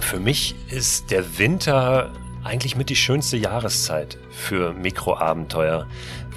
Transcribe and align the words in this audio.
Für 0.00 0.20
mich 0.20 0.54
ist 0.70 1.10
der 1.10 1.38
Winter 1.38 2.10
eigentlich 2.44 2.76
mit 2.76 2.90
die 2.90 2.96
schönste 2.96 3.36
Jahreszeit 3.36 4.18
für 4.30 4.72
Mikroabenteuer, 4.72 5.86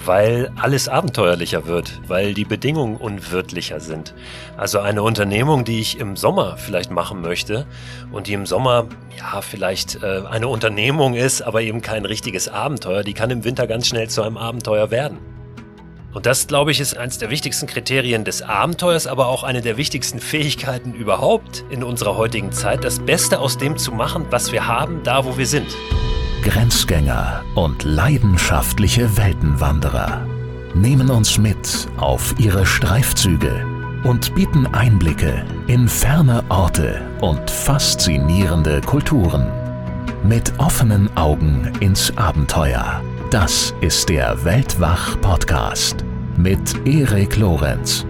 weil 0.05 0.51
alles 0.55 0.87
abenteuerlicher 0.89 1.67
wird, 1.67 2.01
weil 2.07 2.33
die 2.33 2.45
Bedingungen 2.45 2.95
unwirtlicher 2.95 3.79
sind. 3.79 4.15
Also 4.57 4.79
eine 4.79 5.03
Unternehmung, 5.03 5.65
die 5.65 5.79
ich 5.79 5.99
im 5.99 6.15
Sommer 6.15 6.57
vielleicht 6.57 6.89
machen 6.89 7.21
möchte 7.21 7.67
und 8.11 8.27
die 8.27 8.33
im 8.33 8.45
Sommer 8.45 8.87
ja 9.17 9.41
vielleicht 9.41 10.01
äh, 10.01 10.23
eine 10.29 10.47
Unternehmung 10.47 11.13
ist, 11.13 11.41
aber 11.41 11.61
eben 11.61 11.81
kein 11.81 12.05
richtiges 12.05 12.47
Abenteuer, 12.47 13.03
die 13.03 13.13
kann 13.13 13.29
im 13.29 13.43
Winter 13.43 13.67
ganz 13.67 13.87
schnell 13.87 14.09
zu 14.09 14.23
einem 14.23 14.37
Abenteuer 14.37 14.89
werden. 14.89 15.19
Und 16.13 16.25
das, 16.25 16.47
glaube 16.47 16.71
ich, 16.71 16.79
ist 16.79 16.97
eines 16.97 17.19
der 17.19 17.29
wichtigsten 17.29 17.67
Kriterien 17.67 18.23
des 18.25 18.41
Abenteuers, 18.41 19.05
aber 19.05 19.27
auch 19.27 19.43
eine 19.43 19.61
der 19.61 19.77
wichtigsten 19.77 20.19
Fähigkeiten 20.19 20.93
überhaupt 20.93 21.63
in 21.69 21.83
unserer 21.83 22.17
heutigen 22.17 22.51
Zeit, 22.51 22.83
das 22.83 22.99
Beste 22.99 23.39
aus 23.39 23.57
dem 23.57 23.77
zu 23.77 23.91
machen, 23.91 24.25
was 24.31 24.51
wir 24.51 24.67
haben, 24.67 25.01
da 25.03 25.25
wo 25.25 25.37
wir 25.37 25.45
sind. 25.45 25.67
Grenzgänger 26.41 27.43
und 27.53 27.83
leidenschaftliche 27.83 29.17
Weltenwanderer 29.17 30.25
nehmen 30.73 31.09
uns 31.11 31.37
mit 31.37 31.87
auf 31.97 32.33
ihre 32.39 32.65
Streifzüge 32.65 33.65
und 34.03 34.33
bieten 34.33 34.65
Einblicke 34.67 35.45
in 35.67 35.87
ferne 35.87 36.43
Orte 36.49 37.01
und 37.21 37.51
faszinierende 37.51 38.81
Kulturen. 38.81 39.51
Mit 40.23 40.53
offenen 40.57 41.15
Augen 41.17 41.71
ins 41.81 42.15
Abenteuer 42.17 43.01
das 43.29 43.75
ist 43.81 44.09
der 44.09 44.43
Weltwach-Podcast 44.43 46.03
mit 46.37 46.87
Erik 46.87 47.37
Lorenz. 47.37 48.03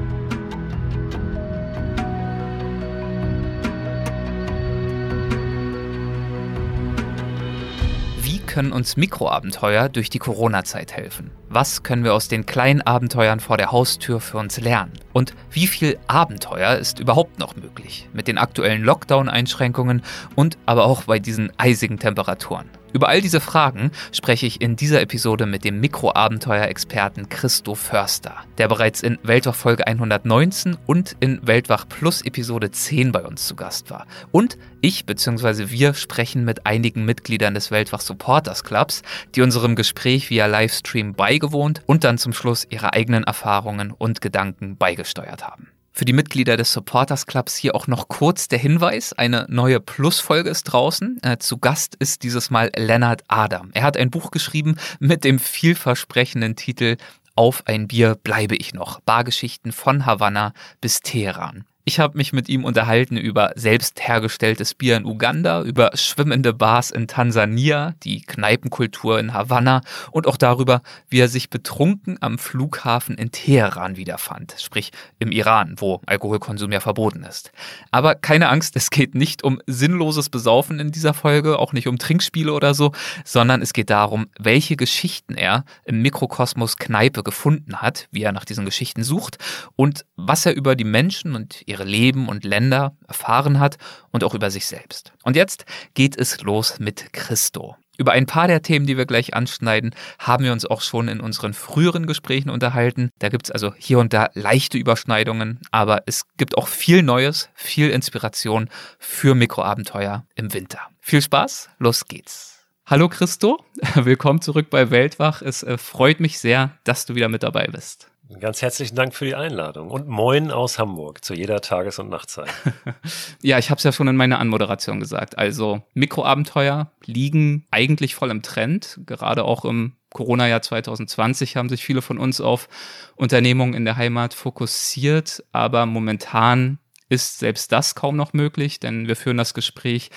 Wie 8.21 8.39
können 8.39 8.71
uns 8.71 8.95
Mikroabenteuer 8.95 9.89
durch 9.89 10.09
die 10.09 10.19
Corona-Zeit 10.19 10.93
helfen? 10.93 11.31
Was 11.49 11.83
können 11.83 12.05
wir 12.05 12.13
aus 12.13 12.29
den 12.29 12.45
kleinen 12.45 12.81
Abenteuern 12.81 13.41
vor 13.41 13.57
der 13.57 13.73
Haustür 13.73 14.21
für 14.21 14.37
uns 14.37 14.57
lernen? 14.61 14.93
Und 15.11 15.33
wie 15.51 15.67
viel 15.67 15.99
Abenteuer 16.07 16.75
ist 16.77 16.99
überhaupt 16.99 17.39
noch 17.39 17.57
möglich 17.57 18.07
mit 18.13 18.29
den 18.29 18.37
aktuellen 18.37 18.83
Lockdown-Einschränkungen 18.83 20.01
und 20.35 20.57
aber 20.65 20.85
auch 20.85 21.03
bei 21.03 21.19
diesen 21.19 21.51
eisigen 21.57 21.99
Temperaturen? 21.99 22.69
Über 22.91 23.07
all 23.07 23.21
diese 23.21 23.39
Fragen 23.39 23.91
spreche 24.11 24.47
ich 24.47 24.61
in 24.61 24.75
dieser 24.75 25.01
Episode 25.01 25.45
mit 25.45 25.63
dem 25.63 25.79
Mikroabenteuer-Experten 25.79 27.29
Christo 27.29 27.75
Förster, 27.75 28.35
der 28.57 28.67
bereits 28.67 29.03
in 29.03 29.19
Weltwach 29.21 29.53
Folge 29.53 29.85
119 29.85 30.75
und 30.87 31.15
in 31.19 31.39
Weltwach 31.45 31.87
Plus 31.87 32.23
Episode 32.23 32.71
10 32.71 33.11
bei 33.11 33.21
uns 33.21 33.45
zu 33.45 33.55
Gast 33.55 33.91
war. 33.91 34.07
Und 34.31 34.57
ich 34.81 35.05
bzw. 35.05 35.69
wir 35.69 35.93
sprechen 35.93 36.45
mit 36.45 36.65
einigen 36.65 37.05
Mitgliedern 37.05 37.53
des 37.53 37.69
Weltwach 37.69 38.01
Supporters 38.01 38.63
Clubs, 38.63 39.03
die 39.35 39.41
unserem 39.41 39.75
Gespräch 39.75 40.31
via 40.31 40.47
Livestream 40.47 41.13
beigewohnt 41.13 41.83
und 41.85 42.03
dann 42.03 42.17
zum 42.17 42.33
Schluss 42.33 42.65
ihre 42.69 42.93
eigenen 42.93 43.23
Erfahrungen 43.23 43.91
und 43.91 44.19
Gedanken 44.19 44.77
beigesteuert 44.77 45.45
haben. 45.45 45.67
Für 45.99 46.05
die 46.05 46.13
Mitglieder 46.13 46.55
des 46.55 46.71
Supporters 46.71 47.25
Clubs 47.25 47.57
hier 47.57 47.75
auch 47.75 47.87
noch 47.87 48.07
kurz 48.07 48.47
der 48.47 48.57
Hinweis. 48.57 49.11
Eine 49.11 49.45
neue 49.49 49.81
Plus-Folge 49.81 50.49
ist 50.49 50.63
draußen. 50.63 51.19
Äh, 51.23 51.39
zu 51.39 51.57
Gast 51.57 51.95
ist 51.95 52.23
dieses 52.23 52.49
Mal 52.49 52.71
Lennart 52.73 53.25
Adam. 53.27 53.71
Er 53.73 53.83
hat 53.83 53.97
ein 53.97 54.09
Buch 54.09 54.31
geschrieben 54.31 54.77
mit 55.01 55.25
dem 55.25 55.39
vielversprechenden 55.39 56.55
Titel 56.55 56.95
Auf 57.35 57.63
ein 57.65 57.89
Bier 57.89 58.15
bleibe 58.15 58.55
ich 58.55 58.73
noch. 58.73 59.01
Bargeschichten 59.01 59.73
von 59.73 60.05
Havanna 60.05 60.53
bis 60.79 61.01
Teheran. 61.01 61.65
Ich 61.89 61.99
habe 61.99 62.19
mich 62.19 62.33
mit 62.33 62.49
ihm 62.49 62.65
unterhalten 62.65 63.17
über 63.17 63.51
selbst 63.55 64.07
hergestelltes 64.07 64.75
Bier 64.75 64.95
in 64.95 65.05
Uganda, 65.05 65.63
über 65.63 65.89
schwimmende 65.95 66.53
Bars 66.53 66.91
in 66.91 67.07
Tansania, 67.07 67.95
die 68.03 68.21
Kneipenkultur 68.21 69.19
in 69.19 69.33
Havanna 69.33 69.81
und 70.11 70.27
auch 70.27 70.37
darüber, 70.37 70.83
wie 71.09 71.19
er 71.19 71.27
sich 71.27 71.49
betrunken 71.49 72.19
am 72.21 72.37
Flughafen 72.37 73.17
in 73.17 73.31
Teheran 73.31 73.97
wiederfand, 73.97 74.53
sprich 74.59 74.91
im 75.17 75.31
Iran, 75.31 75.77
wo 75.79 75.99
Alkoholkonsum 76.05 76.71
ja 76.71 76.79
verboten 76.79 77.23
ist. 77.23 77.51
Aber 77.89 78.13
keine 78.13 78.49
Angst, 78.49 78.75
es 78.75 78.91
geht 78.91 79.15
nicht 79.15 79.43
um 79.43 79.59
sinnloses 79.65 80.29
Besaufen 80.29 80.79
in 80.79 80.91
dieser 80.91 81.15
Folge, 81.15 81.57
auch 81.57 81.73
nicht 81.73 81.87
um 81.87 81.97
Trinkspiele 81.97 82.53
oder 82.53 82.75
so, 82.75 82.91
sondern 83.25 83.63
es 83.63 83.73
geht 83.73 83.89
darum, 83.89 84.27
welche 84.37 84.75
Geschichten 84.75 85.33
er 85.33 85.65
im 85.85 86.03
Mikrokosmos 86.03 86.77
Kneipe 86.77 87.23
gefunden 87.23 87.77
hat, 87.77 88.07
wie 88.11 88.21
er 88.21 88.31
nach 88.31 88.45
diesen 88.45 88.65
Geschichten 88.65 89.03
sucht 89.03 89.39
und 89.75 90.05
was 90.17 90.45
er 90.45 90.55
über 90.55 90.75
die 90.75 90.83
Menschen 90.83 91.33
und 91.33 91.63
ihre 91.65 91.78
ihre 91.79 91.87
Leben 91.87 92.27
und 92.27 92.43
Länder 92.43 92.95
erfahren 93.07 93.59
hat 93.59 93.77
und 94.11 94.23
auch 94.23 94.33
über 94.33 94.51
sich 94.51 94.65
selbst. 94.65 95.13
Und 95.23 95.35
jetzt 95.35 95.65
geht 95.93 96.17
es 96.17 96.41
los 96.41 96.79
mit 96.79 97.13
Christo. 97.13 97.75
Über 97.97 98.13
ein 98.13 98.25
paar 98.25 98.47
der 98.47 98.61
Themen, 98.61 98.85
die 98.85 98.95
wir 98.95 99.05
gleich 99.05 99.33
anschneiden, 99.33 99.93
haben 100.19 100.45
wir 100.45 100.53
uns 100.53 100.65
auch 100.65 100.81
schon 100.81 101.09
in 101.09 101.19
unseren 101.19 101.53
früheren 101.53 102.07
Gesprächen 102.07 102.49
unterhalten. 102.49 103.09
Da 103.19 103.27
gibt 103.27 103.47
es 103.47 103.51
also 103.51 103.73
hier 103.77 103.99
und 103.99 104.13
da 104.13 104.29
leichte 104.35 104.77
Überschneidungen, 104.77 105.59
aber 105.71 106.03
es 106.05 106.23
gibt 106.37 106.57
auch 106.57 106.69
viel 106.69 107.03
Neues, 107.03 107.49
viel 107.55 107.89
Inspiration 107.89 108.69
für 108.99 109.35
Mikroabenteuer 109.35 110.25
im 110.35 110.53
Winter. 110.53 110.79
Viel 111.01 111.21
Spaß, 111.21 111.69
los 111.77 112.05
geht's. 112.05 112.65
Hallo 112.85 113.09
Christo, 113.09 113.63
willkommen 113.95 114.41
zurück 114.41 114.69
bei 114.69 114.91
Weltwach. 114.91 115.41
Es 115.41 115.63
äh, 115.63 115.77
freut 115.77 116.21
mich 116.21 116.39
sehr, 116.39 116.71
dass 116.85 117.05
du 117.05 117.15
wieder 117.15 117.27
mit 117.27 117.43
dabei 117.43 117.67
bist. 117.67 118.08
Ganz 118.37 118.61
herzlichen 118.61 118.95
Dank 118.95 119.15
für 119.15 119.25
die 119.25 119.33
Einladung 119.33 119.89
und 119.89 120.07
moin 120.07 120.51
aus 120.51 120.77
Hamburg 120.77 121.25
zu 121.25 121.33
jeder 121.33 121.61
Tages- 121.61 121.97
und 121.97 122.09
Nachtzeit. 122.09 122.47
ja, 123.41 123.57
ich 123.57 123.71
habe 123.71 123.79
es 123.79 123.83
ja 123.83 123.91
schon 123.91 124.07
in 124.07 124.15
meiner 124.15 124.37
Anmoderation 124.37 124.99
gesagt. 124.99 125.39
Also 125.39 125.81
Mikroabenteuer 125.95 126.91
liegen 127.05 127.65
eigentlich 127.71 128.13
voll 128.13 128.29
im 128.29 128.43
Trend. 128.43 128.99
Gerade 129.07 129.45
auch 129.45 129.65
im 129.65 129.93
Corona-Jahr 130.13 130.61
2020 130.61 131.57
haben 131.57 131.69
sich 131.69 131.83
viele 131.83 132.03
von 132.03 132.19
uns 132.19 132.39
auf 132.39 132.69
Unternehmungen 133.15 133.73
in 133.73 133.83
der 133.83 133.97
Heimat 133.97 134.35
fokussiert. 134.35 135.43
Aber 135.51 135.87
momentan 135.87 136.77
ist 137.09 137.39
selbst 137.39 137.71
das 137.71 137.95
kaum 137.95 138.15
noch 138.15 138.33
möglich, 138.33 138.79
denn 138.79 139.07
wir 139.07 139.15
führen 139.15 139.37
das 139.37 139.55
Gespräch 139.55 140.11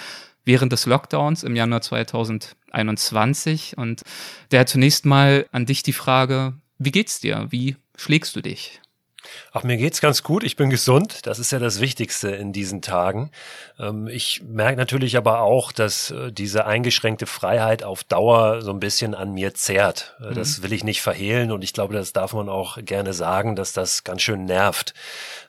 während 0.44 0.72
des 0.72 0.84
Lockdowns 0.84 1.44
im 1.44 1.56
Januar 1.56 1.80
2021. 1.80 3.78
Und 3.78 4.02
daher 4.50 4.66
zunächst 4.66 5.06
mal 5.06 5.46
an 5.50 5.64
dich 5.64 5.82
die 5.82 5.94
Frage, 5.94 6.52
wie 6.76 6.90
geht's 6.90 7.20
dir? 7.20 7.46
Wie 7.50 7.76
schlägst 7.96 8.36
du 8.36 8.42
dich? 8.42 8.81
Ach, 9.52 9.62
mir 9.62 9.76
geht's 9.76 10.00
ganz 10.00 10.22
gut. 10.22 10.44
Ich 10.44 10.56
bin 10.56 10.70
gesund. 10.70 11.26
Das 11.26 11.38
ist 11.38 11.52
ja 11.52 11.58
das 11.58 11.80
Wichtigste 11.80 12.30
in 12.30 12.52
diesen 12.52 12.82
Tagen. 12.82 13.30
Ähm, 13.78 14.08
ich 14.08 14.42
merke 14.42 14.76
natürlich 14.76 15.16
aber 15.16 15.40
auch, 15.40 15.72
dass 15.72 16.10
äh, 16.10 16.32
diese 16.32 16.66
eingeschränkte 16.66 17.26
Freiheit 17.26 17.82
auf 17.82 18.04
Dauer 18.04 18.62
so 18.62 18.70
ein 18.70 18.80
bisschen 18.80 19.14
an 19.14 19.32
mir 19.32 19.54
zehrt. 19.54 20.16
Äh, 20.20 20.34
das 20.34 20.58
mhm. 20.58 20.62
will 20.64 20.72
ich 20.72 20.84
nicht 20.84 21.02
verhehlen 21.02 21.52
und 21.52 21.62
ich 21.62 21.72
glaube, 21.72 21.94
das 21.94 22.12
darf 22.12 22.32
man 22.32 22.48
auch 22.48 22.78
gerne 22.82 23.12
sagen, 23.12 23.56
dass 23.56 23.72
das 23.72 24.04
ganz 24.04 24.22
schön 24.22 24.44
nervt. 24.44 24.94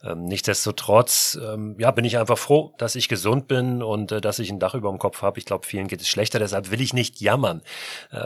Ähm, 0.03 0.25
nichtsdestotrotz, 0.25 1.39
ähm, 1.41 1.75
ja, 1.79 1.91
bin 1.91 2.05
ich 2.05 2.17
einfach 2.17 2.37
froh, 2.37 2.73
dass 2.77 2.95
ich 2.95 3.07
gesund 3.07 3.47
bin 3.47 3.81
und 3.81 4.11
äh, 4.11 4.21
dass 4.21 4.39
ich 4.39 4.49
ein 4.51 4.59
Dach 4.59 4.75
über 4.75 4.89
dem 4.89 4.99
Kopf 4.99 5.21
habe. 5.21 5.39
Ich 5.39 5.45
glaube, 5.45 5.65
vielen 5.65 5.87
geht 5.87 6.01
es 6.01 6.07
schlechter, 6.07 6.39
deshalb 6.39 6.71
will 6.71 6.81
ich 6.81 6.93
nicht 6.93 7.21
jammern. 7.21 7.61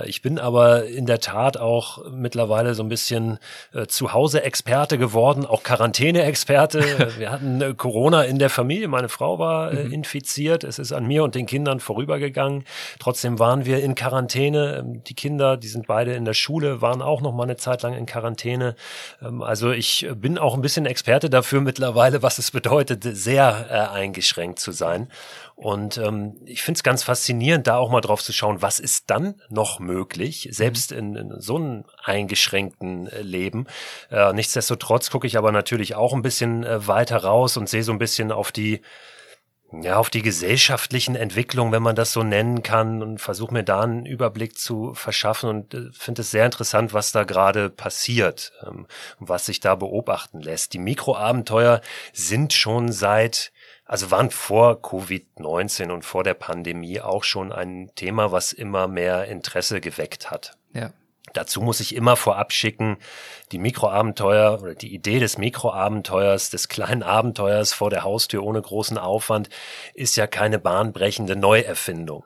ich 0.06 0.22
bin 0.22 0.40
aber 0.40 0.85
in 0.85 1.06
der 1.06 1.19
Tat 1.19 1.58
auch 1.58 2.09
mittlerweile 2.09 2.74
so 2.74 2.84
ein 2.84 2.90
bisschen 2.90 3.40
zu 3.88 4.14
Hause 4.14 4.44
Experte 4.44 4.97
geworden, 5.38 5.46
auch 5.46 5.64
Quarantäne-Experte. 5.64 7.14
Wir 7.18 7.31
hatten 7.31 7.78
Corona 7.78 8.24
in 8.24 8.40
der 8.40 8.50
Familie. 8.50 8.88
Meine 8.88 9.09
Frau 9.09 9.40
war 9.40 9.72
mhm 9.72 9.88
infiziert. 9.88 10.64
Es 10.64 10.80
ist 10.80 10.92
an 10.92 11.06
mir 11.08 11.24
und 11.24 11.34
den 11.34 11.46
Kindern 11.46 11.80
vorübergegangen. 11.80 12.66
Trotzdem 13.00 13.40
waren 13.40 13.66
wir 13.66 13.81
in 13.81 13.96
Quarantäne. 13.96 14.78
Ähm, 14.80 15.03
die 15.03 15.14
Kinder, 15.14 15.58
die 15.58 15.68
sind 15.68 15.88
beide 15.88 16.14
in 16.14 16.26
der 16.26 16.34
Schule, 16.34 16.81
waren 16.81 17.02
auch 17.02 17.22
noch 17.22 17.34
mal 17.34 17.44
eine 17.44 17.58
Zeit 17.58 17.84
lang 17.84 17.94
in 17.94 18.06
Quarantäne. 18.06 18.76
Ähm, 19.22 19.42
also 19.42 19.72
ich 19.72 20.08
bin 20.16 20.38
auch 20.38 20.56
ein 20.56 20.62
bisschen 20.62 20.86
Experte 20.86 21.30
dafür 21.30 21.62
mittlerweile, 21.62 22.22
was 22.22 22.38
es 22.38 22.52
bedeutet, 22.52 23.03
sehr 23.03 23.68
äh, 23.70 23.96
eingeschränkt 23.96 24.59
zu 24.59 24.72
sein. 24.72 25.08
Und 25.57 25.97
ähm, 25.97 26.40
ich 26.45 26.62
finde 26.62 26.78
es 26.78 26.84
ganz 26.84 27.02
faszinierend, 27.02 27.66
da 27.66 27.78
auch 27.78 27.90
mal 27.90 27.99
drauf 27.99 28.22
zu 28.22 28.32
schauen, 28.32 28.61
was 28.61 28.79
ist 28.79 29.09
dann 29.09 29.41
noch 29.49 29.79
möglich, 29.79 30.47
selbst 30.52 30.91
in, 30.91 31.16
in 31.16 31.41
so 31.41 31.55
einem 31.55 31.84
eingeschränkten 32.03 33.08
äh, 33.08 33.23
Leben. 33.23 33.66
Äh, 34.11 34.34
nichtsdestotrotz 34.34 35.09
gucke 35.09 35.26
ich 35.26 35.35
aber 35.35 35.52
natürlich 35.52 35.96
auch 35.96 36.14
ein 36.14 36.22
bisschen 36.22 36.64
äh, 36.64 36.85
weiter 36.85 37.17
raus 37.23 37.58
und 37.58 37.67
sehe 37.67 37.82
so 37.82 37.91
ein 37.91 37.97
bisschen 37.97 38.32
auf 38.32 38.52
die 38.52 38.82
ja, 39.72 39.97
auf 39.97 40.09
die 40.09 40.22
gesellschaftlichen 40.22 41.16
Entwicklungen, 41.16 41.73
wenn 41.73 41.84
man 41.84 41.96
das 41.96 42.14
so 42.14 42.23
nennen 42.23 42.64
kann, 42.64 43.03
und 43.03 43.20
versuche 43.20 43.53
mir 43.53 43.64
da 43.64 43.82
einen 43.82 44.05
Überblick 44.05 44.58
zu 44.58 44.93
verschaffen 44.93 45.49
und 45.49 45.73
äh, 45.73 45.90
finde 45.91 46.22
es 46.22 46.32
sehr 46.32 46.46
interessant, 46.46 46.93
was 46.93 47.11
da 47.11 47.23
gerade 47.23 47.70
passiert 47.70 48.53
ähm, 48.66 48.87
und 49.20 49.28
was 49.28 49.46
sich 49.46 49.59
da 49.59 49.76
beobachten 49.76 50.40
lässt. 50.40 50.73
Die 50.73 50.79
Mikroabenteuer 50.79 51.82
sind 52.14 52.53
schon 52.53 52.91
seit, 52.91 53.52
also 53.87 54.11
waren 54.11 54.31
vor 54.31 54.81
Covid-19 54.81 55.91
und 55.91 56.03
vor 56.03 56.23
der 56.23 56.34
Pandemie 56.34 57.01
auch 57.01 57.23
schon 57.23 57.51
ein 57.51 57.91
Thema, 57.95 58.31
was 58.31 58.53
immer 58.53 58.87
mehr 58.87 59.25
Interesse 59.25 59.81
geweckt 59.81 60.29
hat. 60.29 60.57
Ja. 60.73 60.91
Dazu 61.34 61.61
muss 61.61 61.81
ich 61.81 61.93
immer 61.93 62.16
vorab 62.16 62.53
schicken, 62.53 62.97
die 63.51 63.59
Mikroabenteuer 63.59 64.59
oder 64.61 64.75
die 64.75 64.93
Idee 64.93 65.19
des 65.19 65.37
Mikroabenteuers, 65.37 66.49
des 66.49 66.67
kleinen 66.67 67.03
Abenteuers 67.03 67.73
vor 67.73 67.89
der 67.89 68.03
Haustür 68.03 68.43
ohne 68.43 68.61
großen 68.61 68.97
Aufwand 68.97 69.49
ist 69.93 70.16
ja 70.16 70.25
keine 70.25 70.57
bahnbrechende 70.57 71.35
Neuerfindung. 71.35 72.23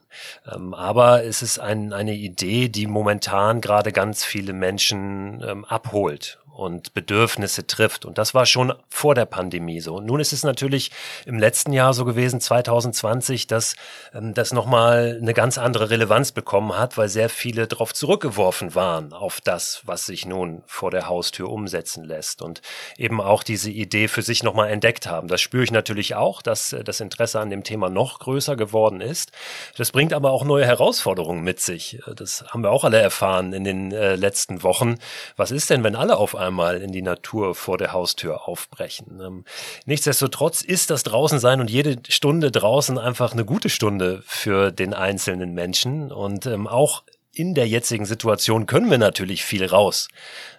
Ähm, 0.50 0.74
aber 0.74 1.24
es 1.24 1.42
ist 1.42 1.60
ein, 1.60 1.94
eine 1.94 2.14
Idee, 2.14 2.70
die 2.70 2.88
momentan 2.88 3.60
gerade 3.60 3.92
ganz 3.92 4.24
viele 4.24 4.54
Menschen 4.54 5.44
ähm, 5.44 5.66
abholt 5.66 6.40
und 6.54 6.94
Bedürfnisse 6.94 7.66
trifft. 7.66 8.06
Und 8.06 8.18
das 8.18 8.34
war 8.34 8.46
schon 8.46 8.74
vor 8.90 9.16
der 9.16 9.26
Pandemie 9.26 9.80
so. 9.80 9.96
Und 9.96 10.06
nun 10.06 10.20
ist 10.20 10.34
es 10.34 10.44
natürlich 10.44 10.92
im 11.26 11.40
letzten 11.40 11.74
Jahr 11.74 11.94
so 11.94 12.06
gewesen, 12.06 12.42
2020, 12.42 13.48
dass 13.48 13.76
ähm, 14.14 14.34
das 14.34 14.54
nochmal 14.54 15.18
eine 15.22 15.34
ganz 15.34 15.58
andere 15.58 15.90
Relevanz 15.90 16.32
bekommen 16.32 16.78
hat, 16.78 16.98
weil 16.98 17.10
sehr 17.10 17.30
viele 17.30 17.68
darauf 17.68 17.94
zurückgeworfen 17.94 18.76
waren, 18.76 19.14
auf 19.14 19.42
das, 19.42 19.82
was 19.86 20.06
sich 20.06 20.26
nun 20.26 20.64
vor 20.66 20.92
der 20.92 21.08
Haustür 21.08 21.50
umsetzen 21.50 22.04
lässt. 22.04 22.42
Und 22.42 22.62
eben 22.98 23.22
auch 23.22 23.44
diese 23.44 23.70
Idee 23.70 24.08
für 24.08 24.22
sich 24.22 24.44
nochmal 24.44 24.70
entdeckt 24.70 25.08
haben. 25.08 25.28
Das 25.28 25.42
spüre 25.42 25.64
ich 25.64 25.72
natürlich 25.72 26.16
auch, 26.16 26.42
dass 26.42 26.74
äh, 26.74 26.84
das 26.84 27.00
Interesse 27.00 27.40
an 27.40 27.50
dem 27.50 27.64
Thema 27.64 27.90
noch 27.90 28.20
größer 28.20 28.56
geworden 28.56 29.00
ist. 29.00 29.32
Das 29.78 29.92
bringt 29.92 30.14
aber 30.14 30.32
auch 30.32 30.44
neue 30.44 30.66
Herausforderungen 30.66 31.44
mit 31.44 31.60
sich. 31.60 32.00
Das 32.16 32.44
haben 32.50 32.64
wir 32.64 32.72
auch 32.72 32.84
alle 32.84 33.00
erfahren 33.00 33.54
in 33.54 33.64
den 33.64 33.92
äh, 33.92 34.16
letzten 34.16 34.64
Wochen. 34.64 34.98
Was 35.38 35.52
ist 35.52 35.70
denn, 35.70 35.84
wenn 35.84 35.96
alle 35.96 36.18
auf 36.18 36.36
einmal 36.42 36.82
in 36.82 36.92
die 36.92 37.02
Natur 37.02 37.56
vor 37.56 37.78
der 37.78 37.94
Haustür 37.94 38.48
aufbrechen. 38.48 39.22
Ähm, 39.22 39.46
nichtsdestotrotz 39.86 40.62
ist 40.62 40.90
das 40.90 41.04
Draußensein 41.04 41.62
und 41.62 41.70
jede 41.70 41.98
Stunde 42.10 42.52
draußen 42.52 42.98
einfach 42.98 43.34
eine 43.34 43.46
gute 43.46 43.70
Stunde 43.70 44.24
für 44.26 44.72
den 44.72 44.94
einzelnen 44.94 45.54
Menschen 45.54 46.12
und 46.12 46.46
ähm, 46.46 46.68
auch 46.68 47.04
in 47.34 47.54
der 47.54 47.68
jetzigen 47.68 48.06
Situation 48.06 48.66
können 48.66 48.92
wir 48.92 48.98
natürlich 48.98 49.44
viel 49.46 49.66
raus. 49.66 50.10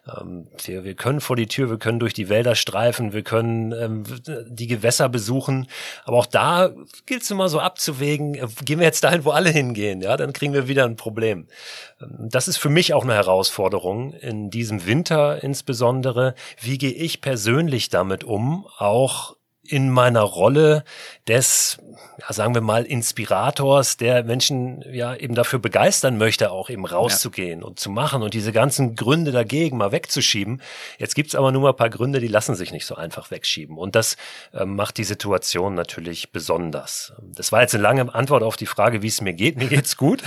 Ähm, 0.07 0.49
wir, 0.65 0.85
wir 0.85 0.95
können 0.95 1.21
vor 1.21 1.37
die 1.37 1.47
Tür, 1.47 1.69
wir 1.69 1.79
können 1.79 1.99
durch 1.99 2.15
die 2.15 2.29
Wälder 2.29 2.55
streifen, 2.55 3.13
wir 3.13 3.23
können 3.23 3.73
ähm, 3.73 4.05
die 4.49 4.67
Gewässer 4.67 5.09
besuchen. 5.09 5.69
Aber 6.05 6.19
auch 6.19 6.27
da 6.27 6.71
gilt 7.05 7.23
es 7.23 7.31
immer 7.31 7.49
so 7.49 7.61
abzuwägen, 7.61 8.35
äh, 8.35 8.47
gehen 8.65 8.79
wir 8.79 8.87
jetzt 8.87 9.05
dahin, 9.05 9.25
wo 9.25 9.31
alle 9.31 9.51
hingehen, 9.51 10.01
ja, 10.01 10.17
dann 10.17 10.33
kriegen 10.33 10.55
wir 10.55 10.67
wieder 10.67 10.85
ein 10.85 10.97
Problem. 10.97 11.47
Ähm, 12.01 12.29
das 12.31 12.49
ist 12.49 12.57
für 12.57 12.71
mich 12.71 12.95
auch 12.95 13.05
eine 13.05 13.15
Herausforderung 13.15 14.15
in 14.15 14.51
diesem 14.51 14.87
Winter 14.87 15.43
insbesondere. 15.43 16.35
Wie 16.61 16.79
gehe 16.79 16.93
ich 16.93 17.21
persönlich 17.21 17.91
damit 17.91 18.25
um, 18.25 18.67
auch 18.79 19.37
in 19.73 19.89
meiner 19.89 20.21
Rolle 20.21 20.85
des, 21.27 21.79
ja, 22.21 22.33
sagen 22.35 22.55
wir 22.55 22.61
mal, 22.61 22.85
Inspirators, 22.85 23.97
der 23.97 24.23
Menschen 24.23 24.85
ja 24.93 25.15
eben 25.15 25.35
dafür 25.35 25.61
begeistern 25.61 26.19
möchte, 26.19 26.51
auch 26.51 26.69
eben 26.69 26.85
rauszugehen 26.85 27.61
ja. 27.61 27.67
und 27.67 27.81
zu 27.81 27.89
machen 27.89 28.23
und 28.23 28.35
diese 28.35 28.53
ganzen 28.53 28.97
Gründe 28.97 29.33
dagegen 29.33 29.79
mal 29.79 29.91
wegzuschieben. 29.91 30.61
Jetzt 30.99 31.15
gibt's 31.15 31.35
aber 31.35 31.53
nur 31.53 31.63
mal 31.63 31.71
ein 31.71 31.77
paar 31.77 31.89
Gründe, 31.89 32.21
die 32.21 32.29
lassen 32.29 32.55
sich 32.55 32.71
nicht 32.71 32.85
so 32.85 32.97
einfach 32.97 33.31
wegschieben. 33.31 33.79
Und 33.79 33.97
das 33.97 34.19
äh, 34.53 34.67
macht 34.67 34.99
die 34.99 35.05
Situation 35.05 35.75
natürlich 35.75 36.33
besonders. 36.33 37.15
Das 37.35 37.51
war 37.51 37.63
jetzt 37.63 37.75
eine 37.75 37.83
lange 37.83 38.15
Antwort 38.15 38.43
auf 38.43 38.57
die 38.57 38.67
Frage, 38.67 39.01
wie 39.01 39.07
es 39.07 39.23
mir 39.23 39.33
geht. 39.33 39.57
Mir 39.57 39.69
geht's 39.69 39.97
gut. 39.97 40.23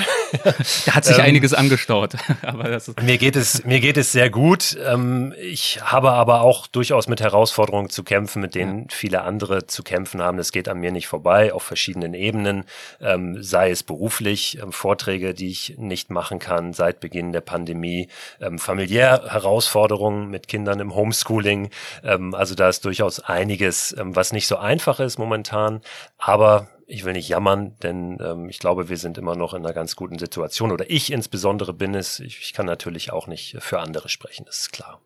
da 0.87 0.95
hat 0.95 1.05
sich 1.05 1.17
ähm, 1.19 1.25
einiges 1.25 1.53
angestaut. 1.53 2.15
aber 2.41 2.63
das 2.69 2.87
ist 2.87 2.99
mir 3.03 3.19
geht 3.19 3.35
es, 3.35 3.63
mir 3.63 3.79
geht 3.79 3.97
es 3.97 4.11
sehr 4.11 4.31
gut. 4.31 4.75
Ähm, 4.83 5.35
ich 5.39 5.81
habe 5.83 6.13
aber 6.13 6.41
auch 6.41 6.65
durchaus 6.65 7.07
mit 7.07 7.21
Herausforderungen 7.21 7.89
zu 7.89 8.03
kämpfen, 8.03 8.41
mit 8.41 8.55
denen 8.55 8.79
ja. 8.79 8.85
viele 8.89 9.21
andere 9.21 9.34
zu 9.39 9.83
kämpfen 9.83 10.21
haben. 10.21 10.37
Das 10.37 10.51
geht 10.51 10.67
an 10.67 10.79
mir 10.79 10.91
nicht 10.91 11.07
vorbei 11.07 11.53
auf 11.53 11.63
verschiedenen 11.63 12.13
Ebenen, 12.13 12.65
ähm, 13.01 13.41
sei 13.41 13.71
es 13.71 13.83
beruflich, 13.83 14.59
ähm, 14.61 14.71
Vorträge, 14.71 15.33
die 15.33 15.49
ich 15.49 15.77
nicht 15.77 16.09
machen 16.09 16.39
kann 16.39 16.73
seit 16.73 16.99
Beginn 16.99 17.31
der 17.31 17.41
Pandemie, 17.41 18.09
ähm, 18.41 18.59
familiär 18.59 19.31
Herausforderungen 19.31 20.29
mit 20.29 20.47
Kindern 20.47 20.79
im 20.79 20.95
Homeschooling. 20.95 21.69
Ähm, 22.03 22.33
also 22.33 22.55
da 22.55 22.69
ist 22.69 22.85
durchaus 22.85 23.19
einiges, 23.19 23.95
ähm, 23.97 24.15
was 24.15 24.33
nicht 24.33 24.47
so 24.47 24.57
einfach 24.57 24.99
ist 24.99 25.17
momentan, 25.17 25.81
aber 26.17 26.69
ich 26.87 27.03
will 27.03 27.13
nicht 27.13 27.29
jammern, 27.29 27.75
denn 27.81 28.19
ähm, 28.21 28.49
ich 28.49 28.59
glaube, 28.59 28.89
wir 28.89 28.97
sind 28.97 29.17
immer 29.17 29.35
noch 29.35 29.53
in 29.53 29.65
einer 29.65 29.73
ganz 29.73 29.95
guten 29.95 30.19
Situation. 30.19 30.71
Oder 30.71 30.89
ich 30.89 31.11
insbesondere 31.11 31.73
bin 31.73 31.95
es. 31.95 32.19
Ich, 32.19 32.39
ich 32.39 32.53
kann 32.53 32.65
natürlich 32.65 33.11
auch 33.11 33.27
nicht 33.27 33.57
für 33.59 33.79
andere 33.79 34.09
sprechen, 34.09 34.45
das 34.45 34.59
ist 34.59 34.71
klar. 34.71 35.01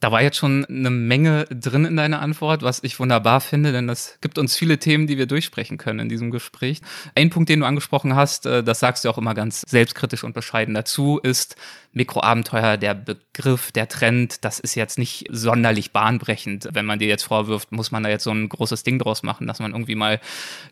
Da 0.00 0.12
war 0.12 0.22
jetzt 0.22 0.36
schon 0.36 0.64
eine 0.66 0.90
Menge 0.90 1.44
drin 1.46 1.84
in 1.84 1.96
deiner 1.96 2.20
Antwort, 2.20 2.62
was 2.62 2.82
ich 2.82 3.00
wunderbar 3.00 3.40
finde, 3.40 3.72
denn 3.72 3.86
das 3.86 4.18
gibt 4.20 4.38
uns 4.38 4.56
viele 4.56 4.78
Themen, 4.78 5.06
die 5.06 5.16
wir 5.16 5.26
durchsprechen 5.26 5.78
können 5.78 6.00
in 6.00 6.08
diesem 6.08 6.30
Gespräch. 6.30 6.80
Ein 7.14 7.30
Punkt, 7.30 7.48
den 7.48 7.60
du 7.60 7.66
angesprochen 7.66 8.14
hast, 8.14 8.46
äh, 8.46 8.62
das 8.62 8.80
sagst 8.80 9.04
du 9.04 9.10
auch 9.10 9.18
immer 9.18 9.34
ganz 9.34 9.62
selbstkritisch 9.66 10.24
und 10.24 10.34
bescheiden 10.34 10.74
dazu, 10.74 11.18
ist, 11.22 11.56
Mikroabenteuer, 11.94 12.76
der 12.76 12.94
Begriff, 12.94 13.70
der 13.72 13.88
Trend, 13.88 14.44
das 14.44 14.58
ist 14.58 14.74
jetzt 14.74 14.98
nicht 14.98 15.26
sonderlich 15.30 15.92
bahnbrechend. 15.92 16.68
Wenn 16.72 16.86
man 16.86 16.98
dir 16.98 17.06
jetzt 17.06 17.22
vorwirft, 17.22 17.70
muss 17.72 17.92
man 17.92 18.02
da 18.02 18.08
jetzt 18.08 18.24
so 18.24 18.32
ein 18.32 18.48
großes 18.48 18.82
Ding 18.82 18.98
draus 18.98 19.22
machen, 19.22 19.46
dass 19.46 19.60
man 19.60 19.72
irgendwie 19.72 19.94
mal 19.94 20.20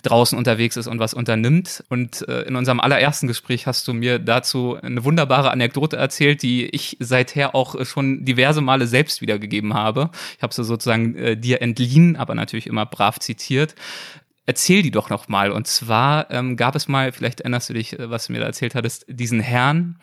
draußen 0.03 0.37
unterwegs 0.37 0.77
ist 0.77 0.89
und 0.89 0.99
was 0.99 1.15
unternimmt. 1.15 1.85
Und 1.89 2.27
äh, 2.29 2.43
in 2.43 2.57
unserem 2.57 2.81
allerersten 2.81 3.29
Gespräch 3.29 3.67
hast 3.67 3.87
du 3.87 3.95
mir 3.95 4.19
dazu 4.19 4.77
eine 4.83 5.05
wunderbare 5.05 5.53
Anekdote 5.53 5.97
erzählt, 5.97 6.43
die 6.43 6.67
ich 6.67 6.97
seither 6.99 7.55
auch 7.55 7.85
schon 7.87 8.25
diverse 8.25 8.61
Male 8.61 8.87
selbst 8.89 9.12
wiedergegeben 9.20 9.75
habe. 9.75 10.11
Ich 10.37 10.43
habe 10.43 10.55
sie 10.55 10.64
sozusagen 10.64 11.17
äh, 11.17 11.37
dir 11.37 11.61
entliehen, 11.62 12.17
aber 12.17 12.35
natürlich 12.35 12.67
immer 12.67 12.87
brav 12.87 13.19
zitiert 13.19 13.75
erzähl 14.47 14.82
die 14.82 14.91
doch 14.91 15.11
noch 15.11 15.29
mal. 15.29 15.53
Und 15.53 15.67
zwar 15.67 16.31
ähm, 16.31 16.56
gab 16.56 16.75
es 16.75 16.88
mal, 16.88 17.12
vielleicht 17.12 17.41
erinnerst 17.41 17.69
du 17.69 17.75
dich, 17.75 17.99
äh, 17.99 18.11
was 18.11 18.26
du 18.26 18.32
mir 18.32 18.41
da 18.41 18.47
erzählt 18.47 18.75
hattest, 18.75 19.05
diesen 19.09 19.41
Herrn, 19.41 19.99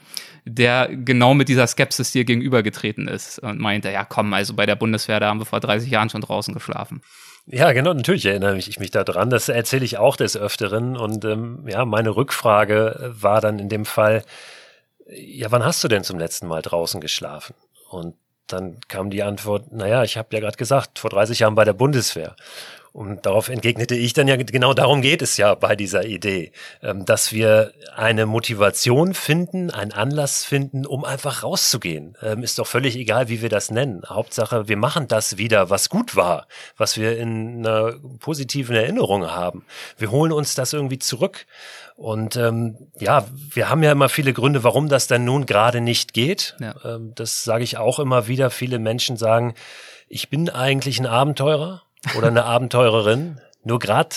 der 0.45 0.89
genau 0.89 1.33
mit 1.33 1.49
dieser 1.49 1.67
Skepsis 1.67 2.11
dir 2.11 2.25
gegenübergetreten 2.25 3.07
ist 3.07 3.39
und 3.39 3.59
meinte, 3.59 3.91
ja 3.91 4.05
komm, 4.05 4.33
also 4.33 4.53
bei 4.53 4.65
der 4.65 4.75
Bundeswehr, 4.75 5.19
da 5.19 5.27
haben 5.27 5.39
wir 5.39 5.45
vor 5.45 5.59
30 5.59 5.89
Jahren 5.89 6.09
schon 6.09 6.21
draußen 6.21 6.53
geschlafen. 6.53 7.01
Ja, 7.45 7.71
genau, 7.71 7.93
natürlich 7.93 8.25
erinnere 8.25 8.57
ich 8.57 8.79
mich 8.79 8.91
daran. 8.91 9.29
Das 9.29 9.49
erzähle 9.49 9.83
ich 9.83 9.97
auch 9.97 10.15
des 10.15 10.37
Öfteren. 10.37 10.95
Und 10.95 11.25
ähm, 11.25 11.65
ja, 11.67 11.83
meine 11.83 12.15
Rückfrage 12.15 13.11
war 13.19 13.41
dann 13.41 13.59
in 13.59 13.69
dem 13.69 13.85
Fall, 13.85 14.23
ja, 15.07 15.51
wann 15.51 15.65
hast 15.65 15.83
du 15.83 15.87
denn 15.87 16.03
zum 16.03 16.19
letzten 16.19 16.47
Mal 16.47 16.61
draußen 16.61 17.01
geschlafen? 17.01 17.55
Und 17.89 18.15
dann 18.51 18.77
kam 18.87 19.09
die 19.09 19.23
Antwort, 19.23 19.71
naja, 19.71 20.03
ich 20.03 20.17
habe 20.17 20.29
ja 20.31 20.39
gerade 20.39 20.57
gesagt, 20.57 20.99
vor 20.99 21.09
30 21.09 21.39
Jahren 21.39 21.55
bei 21.55 21.65
der 21.65 21.73
Bundeswehr. 21.73 22.35
Und 22.99 23.25
darauf 23.25 23.47
entgegnete 23.47 23.95
ich 23.95 24.11
dann 24.11 24.27
ja, 24.27 24.35
genau 24.35 24.73
darum 24.73 25.01
geht 25.01 25.21
es 25.21 25.37
ja 25.37 25.55
bei 25.55 25.77
dieser 25.77 26.03
Idee, 26.03 26.51
ähm, 26.83 27.05
dass 27.05 27.31
wir 27.31 27.71
eine 27.95 28.25
Motivation 28.25 29.13
finden, 29.13 29.71
einen 29.71 29.93
Anlass 29.93 30.43
finden, 30.43 30.85
um 30.85 31.05
einfach 31.05 31.43
rauszugehen. 31.43 32.17
Ähm, 32.21 32.43
ist 32.43 32.59
doch 32.59 32.67
völlig 32.67 32.97
egal, 32.97 33.29
wie 33.29 33.41
wir 33.41 33.47
das 33.47 33.71
nennen. 33.71 34.01
Hauptsache, 34.05 34.67
wir 34.67 34.75
machen 34.75 35.07
das 35.07 35.37
wieder, 35.37 35.69
was 35.69 35.87
gut 35.87 36.17
war, 36.17 36.45
was 36.75 36.97
wir 36.97 37.17
in 37.17 37.65
einer 37.65 37.93
positiven 38.19 38.75
Erinnerung 38.75 39.31
haben. 39.31 39.65
Wir 39.97 40.11
holen 40.11 40.33
uns 40.33 40.55
das 40.55 40.73
irgendwie 40.73 40.99
zurück. 40.99 41.45
Und 41.95 42.35
ähm, 42.35 42.89
ja, 42.99 43.25
wir 43.53 43.69
haben 43.69 43.81
ja 43.81 43.93
immer 43.93 44.09
viele 44.09 44.33
Gründe, 44.33 44.65
warum 44.65 44.89
das 44.89 45.07
dann 45.07 45.23
nun 45.23 45.45
gerade 45.45 45.79
nicht 45.79 46.13
geht. 46.13 46.57
Ja. 46.59 46.75
Ähm, 46.83 47.13
das 47.15 47.45
sage 47.45 47.63
ich 47.63 47.77
auch 47.77 47.99
immer 47.99 48.27
wieder. 48.27 48.49
Viele 48.49 48.77
Menschen 48.77 49.15
sagen, 49.15 49.53
ich 50.09 50.29
bin 50.29 50.49
eigentlich 50.49 50.99
ein 50.99 51.05
Abenteurer 51.05 51.83
oder 52.17 52.27
eine 52.27 52.45
Abenteurerin. 52.45 53.39
Nur 53.63 53.79
gerade 53.79 54.15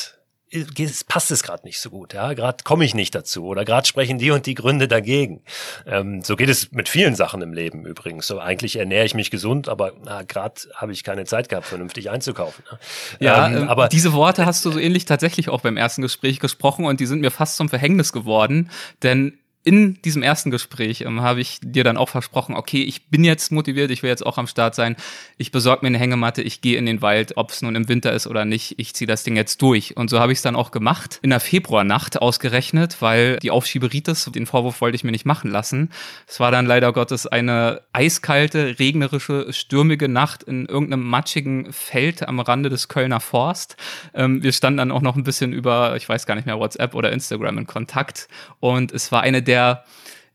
passt 1.08 1.30
es 1.30 1.42
gerade 1.42 1.64
nicht 1.64 1.80
so 1.80 1.90
gut, 1.90 2.12
ja, 2.12 2.34
gerade 2.34 2.62
komme 2.64 2.84
ich 2.84 2.94
nicht 2.94 3.14
dazu 3.14 3.46
oder 3.46 3.64
gerade 3.64 3.86
sprechen 3.86 4.18
die 4.18 4.30
und 4.30 4.44
die 4.46 4.54
Gründe 4.54 4.86
dagegen. 4.86 5.42
Ähm, 5.86 6.22
so 6.22 6.36
geht 6.36 6.50
es 6.50 6.72
mit 6.72 6.88
vielen 6.88 7.14
Sachen 7.14 7.40
im 7.40 7.52
Leben 7.52 7.86
übrigens. 7.86 8.26
So 8.26 8.38
eigentlich 8.38 8.76
ernähre 8.76 9.06
ich 9.06 9.14
mich 9.14 9.30
gesund, 9.30 9.68
aber 9.68 9.92
gerade 10.28 10.60
habe 10.74 10.92
ich 10.92 11.04
keine 11.04 11.24
Zeit 11.24 11.48
gehabt, 11.48 11.66
vernünftig 11.66 12.10
einzukaufen. 12.10 12.64
Ne? 12.70 12.78
Ja, 13.20 13.46
ähm, 13.46 13.56
ähm, 13.56 13.68
aber 13.68 13.88
diese 13.88 14.12
Worte 14.12 14.44
hast 14.44 14.64
du 14.64 14.70
so 14.70 14.78
ähnlich 14.78 15.06
tatsächlich 15.06 15.48
auch 15.48 15.62
beim 15.62 15.76
ersten 15.76 16.02
Gespräch 16.02 16.38
gesprochen 16.38 16.84
und 16.84 17.00
die 17.00 17.06
sind 17.06 17.20
mir 17.20 17.30
fast 17.30 17.56
zum 17.56 17.68
Verhängnis 17.68 18.12
geworden, 18.12 18.70
denn 19.02 19.38
in 19.64 20.00
diesem 20.02 20.22
ersten 20.22 20.50
Gespräch 20.50 21.02
ähm, 21.02 21.20
habe 21.20 21.40
ich 21.40 21.58
dir 21.62 21.84
dann 21.84 21.96
auch 21.96 22.08
versprochen, 22.08 22.56
okay, 22.56 22.82
ich 22.82 23.06
bin 23.06 23.22
jetzt 23.22 23.52
motiviert, 23.52 23.92
ich 23.92 24.02
will 24.02 24.10
jetzt 24.10 24.26
auch 24.26 24.36
am 24.36 24.48
Start 24.48 24.74
sein. 24.74 24.96
Ich 25.38 25.52
besorge 25.52 25.82
mir 25.82 25.88
eine 25.88 25.98
Hängematte, 25.98 26.42
ich 26.42 26.60
gehe 26.60 26.76
in 26.76 26.86
den 26.86 27.00
Wald, 27.00 27.36
ob 27.36 27.50
es 27.50 27.62
nun 27.62 27.76
im 27.76 27.88
Winter 27.88 28.12
ist 28.12 28.26
oder 28.26 28.44
nicht, 28.44 28.74
ich 28.78 28.94
ziehe 28.94 29.06
das 29.06 29.22
Ding 29.22 29.36
jetzt 29.36 29.62
durch. 29.62 29.96
Und 29.96 30.10
so 30.10 30.18
habe 30.18 30.32
ich 30.32 30.38
es 30.38 30.42
dann 30.42 30.56
auch 30.56 30.72
gemacht, 30.72 31.20
in 31.22 31.30
der 31.30 31.38
Februarnacht 31.38 32.20
ausgerechnet, 32.20 32.96
weil 33.00 33.36
die 33.36 33.52
Aufschieberitis, 33.52 34.30
den 34.34 34.46
Vorwurf 34.46 34.80
wollte 34.80 34.96
ich 34.96 35.04
mir 35.04 35.12
nicht 35.12 35.26
machen 35.26 35.50
lassen. 35.50 35.90
Es 36.26 36.40
war 36.40 36.50
dann 36.50 36.66
leider 36.66 36.92
Gottes 36.92 37.28
eine 37.28 37.82
eiskalte, 37.92 38.80
regnerische, 38.80 39.52
stürmige 39.52 40.08
Nacht 40.08 40.42
in 40.42 40.66
irgendeinem 40.66 41.04
matschigen 41.04 41.72
Feld 41.72 42.26
am 42.26 42.40
Rande 42.40 42.68
des 42.68 42.88
Kölner 42.88 43.20
Forst. 43.20 43.76
Ähm, 44.12 44.42
wir 44.42 44.52
standen 44.52 44.78
dann 44.78 44.90
auch 44.90 45.02
noch 45.02 45.14
ein 45.14 45.22
bisschen 45.22 45.52
über, 45.52 45.94
ich 45.96 46.08
weiß 46.08 46.26
gar 46.26 46.34
nicht 46.34 46.46
mehr, 46.46 46.58
WhatsApp 46.58 46.96
oder 46.96 47.12
Instagram 47.12 47.58
in 47.58 47.66
Kontakt. 47.68 48.26
Und 48.58 48.90
es 48.90 49.12
war 49.12 49.22
eine 49.22 49.42
der 49.42 49.51
der 49.52 49.84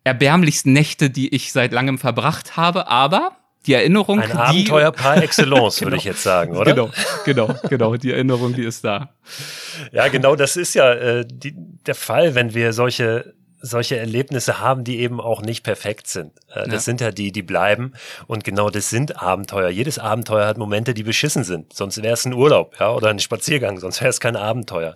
erbärmlichsten 0.03 0.73
Nächte, 0.73 1.09
die 1.09 1.33
ich 1.33 1.51
seit 1.51 1.73
langem 1.73 1.97
verbracht 1.97 2.55
habe, 2.55 2.87
aber 2.87 3.31
die 3.65 3.73
Erinnerung. 3.73 4.21
Ein 4.21 4.31
Abenteuer 4.31 4.91
par 4.91 5.17
excellence, 5.23 5.79
genau, 5.79 5.87
würde 5.87 5.97
ich 5.97 6.03
jetzt 6.03 6.21
sagen, 6.21 6.55
oder? 6.55 6.71
Genau, 6.73 6.91
genau, 7.25 7.55
genau. 7.67 7.95
Die 7.97 8.11
Erinnerung, 8.11 8.53
die 8.53 8.63
ist 8.63 8.83
da. 8.83 9.09
Ja, 9.91 10.07
genau, 10.07 10.35
das 10.35 10.55
ist 10.55 10.75
ja 10.75 10.93
äh, 10.93 11.25
die, 11.27 11.53
der 11.85 11.95
Fall, 11.95 12.35
wenn 12.35 12.53
wir 12.53 12.73
solche 12.73 13.33
solche 13.67 13.97
Erlebnisse 13.97 14.59
haben, 14.59 14.83
die 14.83 14.99
eben 14.99 15.21
auch 15.21 15.41
nicht 15.41 15.63
perfekt 15.63 16.07
sind. 16.07 16.31
Äh, 16.49 16.63
das 16.65 16.73
ja. 16.73 16.79
sind 16.79 17.01
ja 17.01 17.11
die, 17.11 17.31
die 17.31 17.43
bleiben. 17.43 17.93
Und 18.27 18.43
genau 18.43 18.69
das 18.69 18.89
sind 18.89 19.21
Abenteuer. 19.21 19.69
Jedes 19.69 19.99
Abenteuer 19.99 20.47
hat 20.47 20.57
Momente, 20.57 20.93
die 20.93 21.03
beschissen 21.03 21.43
sind. 21.43 21.73
Sonst 21.73 22.01
wäre 22.01 22.13
es 22.13 22.25
ein 22.25 22.33
Urlaub, 22.33 22.75
ja, 22.79 22.93
oder 22.93 23.09
ein 23.09 23.19
Spaziergang. 23.19 23.79
Sonst 23.79 24.01
wäre 24.01 24.09
es 24.09 24.19
kein 24.19 24.35
Abenteuer. 24.35 24.93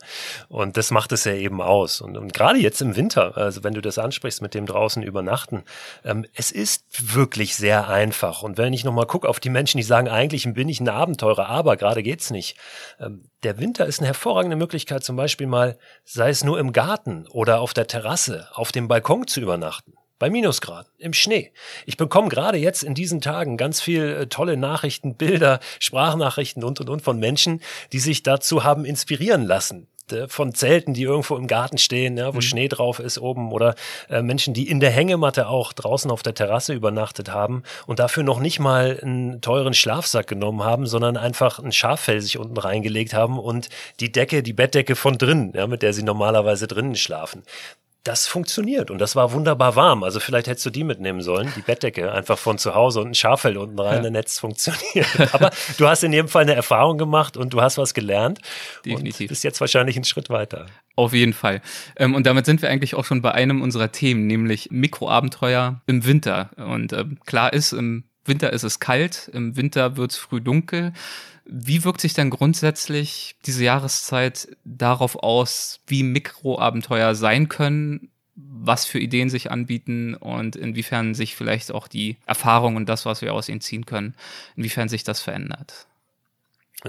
Und 0.50 0.78
das 0.78 0.92
macht 0.92 1.12
es 1.12 1.24
ja 1.26 1.34
eben 1.34 1.62
aus. 1.62 2.02
Und, 2.02 2.18
und 2.18 2.34
gerade 2.34 2.60
jetzt 2.60 2.82
im 2.82 2.96
Winter, 2.96 3.38
also 3.38 3.64
wenn 3.64 3.74
du 3.74 3.82
das 3.82 3.98
ansprichst 3.98 4.42
mit 4.42 4.54
dem 4.54 4.66
draußen 4.66 5.04
übernachten, 5.04 5.64
ähm, 6.04 6.26
es 6.36 6.52
ist 6.52 7.16
wirklich 7.16 7.56
sehr 7.56 7.90
einfach. 7.90 8.44
Und 8.44 8.58
wenn 8.58 8.74
ich 8.74 8.84
nochmal 8.84 9.06
gucke 9.06 9.28
auf 9.28 9.40
die 9.40 9.50
Menschen, 9.50 9.78
die 9.78 9.84
sagen, 9.84 10.08
eigentlich 10.08 10.52
bin 10.54 10.70
ich 10.70 10.80
ein 10.80 10.90
Abenteurer, 10.90 11.50
aber 11.50 11.78
gerade 11.78 12.04
geht's 12.04 12.32
nicht. 12.32 12.58
Ähm, 13.00 13.24
der 13.44 13.58
Winter 13.60 13.86
ist 13.86 14.00
eine 14.00 14.08
hervorragende 14.08 14.56
Möglichkeit, 14.56 15.04
zum 15.04 15.16
Beispiel 15.16 15.48
mal, 15.48 15.78
sei 16.06 16.30
es 16.30 16.44
nur 16.44 16.60
im 16.60 16.74
Garten 16.74 17.28
oder 17.28 17.60
auf 17.60 17.74
der 17.74 17.88
Terrasse, 17.88 18.48
auf 18.54 18.72
dem 18.72 18.88
Balkon 18.88 19.28
zu 19.28 19.42
übernachten 19.42 19.94
bei 20.20 20.30
Minusgraden, 20.30 20.92
im 21.00 21.14
Schnee. 21.14 21.52
Ich 21.88 21.98
bekomme 21.98 22.30
gerade 22.30 22.60
jetzt 22.60 22.84
in 22.84 22.94
diesen 22.94 23.22
Tagen 23.22 23.58
ganz 23.58 23.82
viel 23.82 24.04
äh, 24.04 24.28
tolle 24.28 24.56
Nachrichten, 24.56 25.16
Bilder, 25.16 25.60
Sprachnachrichten 25.80 26.64
und 26.64 26.80
und 26.80 26.90
und 26.90 27.02
von 27.02 27.18
Menschen, 27.18 27.60
die 27.92 27.98
sich 27.98 28.22
dazu 28.22 28.64
haben 28.64 28.86
inspirieren 28.86 29.44
lassen, 29.44 29.88
von 30.28 30.54
Zelten, 30.54 30.94
die 30.94 31.04
irgendwo 31.04 31.36
im 31.36 31.48
Garten 31.48 31.78
stehen, 31.78 32.18
ja, 32.18 32.34
wo 32.34 32.38
mhm. 32.38 32.42
Schnee 32.42 32.68
drauf 32.68 33.00
ist 33.00 33.20
oben 33.20 33.52
oder 33.52 33.76
äh, 34.10 34.22
Menschen, 34.22 34.54
die 34.54 34.70
in 34.70 34.80
der 34.80 34.92
Hängematte 34.92 35.48
auch 35.48 35.74
draußen 35.74 36.12
auf 36.12 36.24
der 36.24 36.34
Terrasse 36.34 36.74
übernachtet 36.74 37.34
haben 37.34 37.64
und 37.88 38.00
dafür 38.00 38.24
noch 38.24 38.40
nicht 38.40 38.60
mal 38.60 39.00
einen 39.02 39.42
teuren 39.42 39.74
Schlafsack 39.74 40.28
genommen 40.28 40.64
haben, 40.64 40.86
sondern 40.86 41.18
einfach 41.18 41.60
ein 41.60 41.72
Schaffell 41.72 42.22
sich 42.22 42.38
unten 42.38 42.58
reingelegt 42.58 43.14
haben 43.14 43.40
und 43.40 43.70
die 44.00 44.12
Decke, 44.12 44.44
die 44.44 44.54
Bettdecke 44.54 44.96
von 44.96 45.18
drinnen, 45.18 45.54
ja, 45.56 45.68
mit 45.68 45.82
der 45.82 45.94
sie 45.94 46.04
normalerweise 46.04 46.68
drinnen 46.68 46.96
schlafen 46.96 47.44
das 48.04 48.26
funktioniert 48.26 48.90
und 48.90 48.98
das 48.98 49.16
war 49.16 49.32
wunderbar 49.32 49.76
warm. 49.76 50.04
Also 50.04 50.20
vielleicht 50.20 50.48
hättest 50.48 50.66
du 50.66 50.72
die 50.72 50.84
mitnehmen 50.84 51.22
sollen, 51.22 51.52
die 51.56 51.62
Bettdecke, 51.62 52.12
einfach 52.12 52.38
von 52.38 52.58
zu 52.58 52.74
Hause 52.74 53.00
und 53.02 53.10
ein 53.10 53.16
Schaffell 53.16 53.58
unten 53.58 53.80
rein, 53.80 53.98
ja. 53.98 54.02
dann 54.02 54.16
hätte 54.16 54.28
es 54.28 54.40
funktioniert. 54.40 55.08
Aber 55.34 55.52
du 55.78 55.88
hast 55.88 56.04
in 56.04 56.12
jedem 56.12 56.28
Fall 56.28 56.44
eine 56.44 56.56
Erfahrung 56.56 56.98
gemacht 56.98 57.38
und 57.38 57.54
du 57.54 57.62
hast 57.62 57.78
was 57.78 57.94
gelernt. 57.94 58.40
Definitiv. 58.86 59.22
Und 59.22 59.28
bist 59.28 59.44
jetzt 59.44 59.62
wahrscheinlich 59.62 59.98
einen 59.98 60.06
Schritt 60.06 60.30
weiter. 60.30 60.66
Auf 60.96 61.14
jeden 61.14 61.34
Fall. 61.34 61.62
Ähm, 61.96 62.16
und 62.16 62.26
damit 62.26 62.46
sind 62.46 62.62
wir 62.62 62.70
eigentlich 62.70 62.96
auch 62.96 63.06
schon 63.06 63.22
bei 63.22 63.34
einem 63.34 63.62
unserer 63.62 63.92
Themen, 63.92 64.26
nämlich 64.26 64.70
Mikroabenteuer 64.72 65.82
im 65.86 66.06
Winter. 66.06 66.50
Und 66.58 66.94
ähm, 66.94 67.20
klar 67.26 67.54
ist, 67.54 67.72
im 67.72 68.04
Winter 68.26 68.54
ist 68.54 68.64
es 68.64 68.80
kalt, 68.80 69.30
im 69.34 69.56
Winter 69.56 69.98
wird 69.98 70.12
es 70.12 70.18
früh 70.18 70.42
dunkel. 70.42 70.94
Wie 71.46 71.84
wirkt 71.84 72.02
sich 72.02 72.14
dann 72.14 72.30
grundsätzlich 72.30 73.36
diese 73.46 73.64
Jahreszeit 73.64 74.56
darauf 74.64 75.16
aus, 75.16 75.80
wie 75.88 76.04
Mikroabenteuer 76.04 77.16
sein 77.16 77.50
können, 77.50 78.12
was 78.36 78.86
für 78.86 79.00
Ideen 79.00 79.30
sich 79.30 79.52
anbieten 79.52 80.16
und 80.16 80.56
inwiefern 80.56 81.14
sich 81.16 81.36
vielleicht 81.36 81.72
auch 81.72 81.88
die 81.88 82.18
Erfahrung 82.26 82.76
und 82.76 82.88
das, 82.88 83.06
was 83.06 83.22
wir 83.22 83.34
aus 83.34 83.50
ihnen 83.50 83.62
ziehen 83.62 83.86
können, 83.86 84.16
inwiefern 84.56 84.88
sich 84.88 85.04
das 85.04 85.22
verändert? 85.22 85.88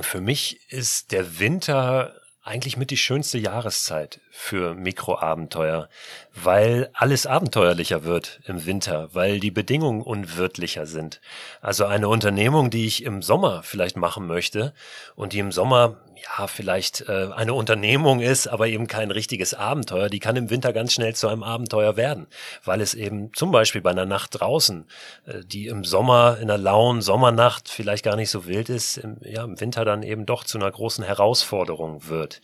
Für 0.01 0.21
mich 0.21 0.61
ist 0.71 1.13
der 1.13 1.39
Winter 1.39 2.15
eigentlich 2.43 2.77
mit 2.77 2.91
die 2.91 2.97
schönste 2.97 3.39
Jahreszeit 3.39 4.21
für 4.35 4.75
Mikroabenteuer, 4.75 5.91
weil 6.35 6.89
alles 6.95 7.27
abenteuerlicher 7.27 8.05
wird 8.05 8.41
im 8.47 8.65
Winter, 8.65 9.11
weil 9.13 9.41
die 9.41 9.51
Bedingungen 9.51 10.01
unwirtlicher 10.01 10.87
sind. 10.87 11.21
Also 11.61 11.85
eine 11.85 12.09
Unternehmung, 12.09 12.71
die 12.71 12.87
ich 12.87 13.05
im 13.05 13.21
Sommer 13.21 13.63
vielleicht 13.63 13.99
machen 13.99 14.27
möchte 14.27 14.73
und 15.17 15.35
die 15.35 15.39
im 15.39 15.53
Sommer 15.53 15.99
ja 16.23 16.47
vielleicht 16.47 17.09
äh, 17.09 17.29
eine 17.35 17.55
Unternehmung 17.55 18.21
ist, 18.21 18.47
aber 18.47 18.69
eben 18.69 18.87
kein 18.87 19.11
richtiges 19.11 19.55
Abenteuer, 19.55 20.09
die 20.09 20.19
kann 20.19 20.37
im 20.37 20.51
Winter 20.51 20.73
ganz 20.73 20.93
schnell 20.93 21.15
zu 21.15 21.29
einem 21.29 21.43
Abenteuer 21.43 21.97
werden, 21.97 22.27
weil 22.65 22.81
es 22.81 22.95
eben 22.95 23.33
zum 23.35 23.51
Beispiel 23.51 23.81
bei 23.81 23.91
einer 23.91 24.07
Nacht 24.07 24.41
draußen, 24.41 24.87
äh, 25.27 25.41
die 25.45 25.67
im 25.67 25.85
Sommer 25.85 26.39
in 26.41 26.51
einer 26.51 26.59
lauen 26.59 27.03
Sommernacht 27.03 27.69
vielleicht 27.69 28.05
gar 28.05 28.17
nicht 28.17 28.31
so 28.31 28.47
wild 28.47 28.69
ist, 28.69 28.99
im, 28.99 29.19
ja 29.23 29.45
im 29.45 29.61
Winter 29.61 29.85
dann 29.85 30.03
eben 30.03 30.27
doch 30.27 30.45
zu 30.45 30.59
einer 30.59 30.71
großen 30.71 31.05
Herausforderung 31.05 32.09
wird, 32.09 32.41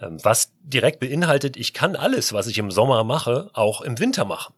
ähm, 0.00 0.18
was 0.22 0.52
direkt 0.62 1.00
beinhaltet, 1.00 1.56
ich 1.56 1.74
kann 1.74 1.96
alles, 1.96 2.32
was 2.32 2.46
ich 2.46 2.58
im 2.58 2.70
Sommer 2.70 3.04
mache, 3.04 3.50
auch 3.52 3.80
im 3.80 3.98
Winter 3.98 4.24
machen 4.24 4.54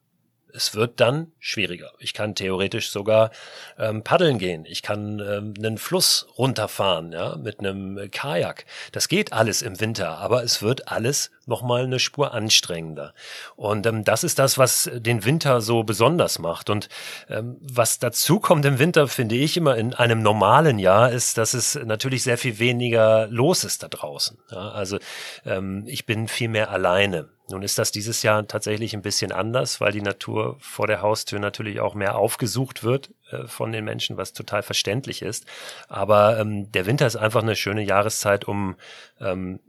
es 0.54 0.75
wird 0.75 1.00
dann 1.00 1.32
schwieriger. 1.40 1.92
Ich 1.99 2.14
kann 2.14 2.37
theoretisch 2.37 2.90
sogar 2.90 3.30
ähm, 3.76 4.04
paddeln 4.04 4.38
gehen. 4.38 4.64
Ich 4.66 4.82
kann 4.82 5.18
ähm, 5.18 5.54
einen 5.58 5.78
Fluss 5.78 6.28
runterfahren, 6.38 7.12
ja, 7.12 7.37
mit 7.37 7.58
einem 7.58 8.08
Kajak. 8.11 8.64
Das 8.92 9.08
geht 9.08 9.32
alles 9.32 9.62
im 9.62 9.80
Winter, 9.80 10.18
aber 10.18 10.44
es 10.44 10.62
wird 10.62 10.88
alles 10.88 11.32
nochmal 11.48 11.84
eine 11.84 11.98
Spur 11.98 12.32
anstrengender. 12.34 13.14
Und 13.56 13.86
ähm, 13.86 14.04
das 14.04 14.24
ist 14.24 14.38
das, 14.38 14.58
was 14.58 14.90
den 14.94 15.24
Winter 15.24 15.60
so 15.60 15.82
besonders 15.84 16.38
macht. 16.38 16.70
Und 16.70 16.88
ähm, 17.28 17.56
was 17.60 17.98
dazu 17.98 18.40
kommt 18.40 18.64
im 18.64 18.78
Winter, 18.78 19.08
finde 19.08 19.34
ich 19.34 19.56
immer 19.56 19.76
in 19.76 19.94
einem 19.94 20.22
normalen 20.22 20.78
Jahr, 20.78 21.10
ist, 21.10 21.38
dass 21.38 21.54
es 21.54 21.74
natürlich 21.84 22.22
sehr 22.22 22.38
viel 22.38 22.58
weniger 22.58 23.26
los 23.28 23.64
ist 23.64 23.82
da 23.82 23.88
draußen. 23.88 24.38
Ja, 24.50 24.70
also 24.70 24.98
ähm, 25.44 25.84
ich 25.86 26.06
bin 26.06 26.28
viel 26.28 26.48
mehr 26.48 26.70
alleine. 26.70 27.28
Nun 27.50 27.62
ist 27.62 27.78
das 27.78 27.92
dieses 27.92 28.22
Jahr 28.22 28.46
tatsächlich 28.48 28.94
ein 28.94 29.02
bisschen 29.02 29.30
anders, 29.30 29.80
weil 29.80 29.92
die 29.92 30.00
Natur 30.00 30.56
vor 30.60 30.86
der 30.86 31.02
Haustür 31.02 31.38
natürlich 31.38 31.78
auch 31.78 31.94
mehr 31.94 32.16
aufgesucht 32.16 32.84
wird 32.84 33.10
äh, 33.30 33.46
von 33.46 33.70
den 33.70 33.84
Menschen, 33.84 34.16
was 34.16 34.32
total 34.32 34.62
verständlich 34.62 35.20
ist. 35.20 35.44
Aber 35.88 36.38
ähm, 36.38 36.72
der 36.72 36.86
Winter 36.86 37.06
ist 37.06 37.16
einfach 37.16 37.42
eine 37.42 37.54
schöne 37.54 37.82
Jahreszeit, 37.82 38.46
um 38.46 38.76
ähm, 39.20 39.60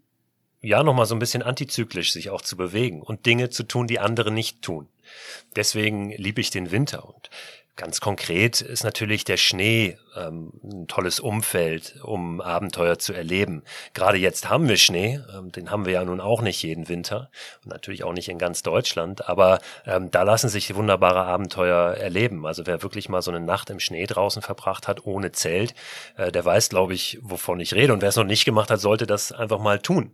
ja 0.66 0.84
nochmal 0.84 1.06
so 1.06 1.16
ein 1.16 1.20
bisschen 1.20 1.44
antizyklisch 1.44 2.12
sich 2.14 2.30
auch 2.30 2.42
zu 2.42 2.58
bewegen 2.58 3.02
und 3.02 3.26
Dinge 3.26 3.50
zu 3.50 3.64
tun, 3.64 3.88
die 3.88 4.00
andere 4.00 4.32
nicht 4.32 4.62
tun. 4.62 4.88
Deswegen 5.56 6.12
liebe 6.12 6.42
ich 6.42 6.50
den 6.50 6.72
Winter 6.72 7.08
und 7.08 7.30
Ganz 7.78 8.00
konkret 8.00 8.62
ist 8.62 8.86
natürlich 8.86 9.26
der 9.26 9.36
Schnee 9.36 9.98
ähm, 10.16 10.54
ein 10.64 10.88
tolles 10.88 11.20
Umfeld, 11.20 12.00
um 12.04 12.40
Abenteuer 12.40 12.98
zu 13.00 13.12
erleben. 13.12 13.64
Gerade 13.94 14.18
jetzt 14.18 14.50
haben 14.50 14.70
wir 14.70 14.78
Schnee, 14.78 15.20
ähm, 15.36 15.52
den 15.52 15.70
haben 15.72 15.86
wir 15.86 15.92
ja 15.92 16.06
nun 16.06 16.22
auch 16.22 16.42
nicht 16.42 16.64
jeden 16.64 16.88
Winter 16.88 17.30
und 17.66 17.72
natürlich 17.72 18.06
auch 18.06 18.14
nicht 18.14 18.30
in 18.30 18.38
ganz 18.38 18.64
Deutschland, 18.64 19.28
aber 19.28 19.60
ähm, 19.86 20.10
da 20.10 20.24
lassen 20.24 20.48
sich 20.48 20.74
wunderbare 20.74 21.24
Abenteuer 21.24 21.96
erleben. 21.96 22.46
Also 22.46 22.66
wer 22.66 22.82
wirklich 22.82 23.10
mal 23.10 23.22
so 23.22 23.32
eine 23.32 23.42
Nacht 23.42 23.70
im 23.70 23.82
Schnee 23.82 24.06
draußen 24.06 24.42
verbracht 24.42 24.88
hat, 24.88 25.06
ohne 25.06 25.34
Zelt, 25.34 25.76
äh, 26.16 26.32
der 26.32 26.46
weiß, 26.46 26.70
glaube 26.70 26.94
ich, 26.94 27.20
wovon 27.22 27.60
ich 27.60 27.74
rede. 27.74 27.92
Und 27.92 28.02
wer 28.02 28.10
es 28.10 28.16
noch 28.16 28.24
nicht 28.24 28.46
gemacht 28.46 28.72
hat, 28.72 28.80
sollte 28.80 29.06
das 29.06 29.34
einfach 29.34 29.60
mal 29.60 29.80
tun. 29.80 30.14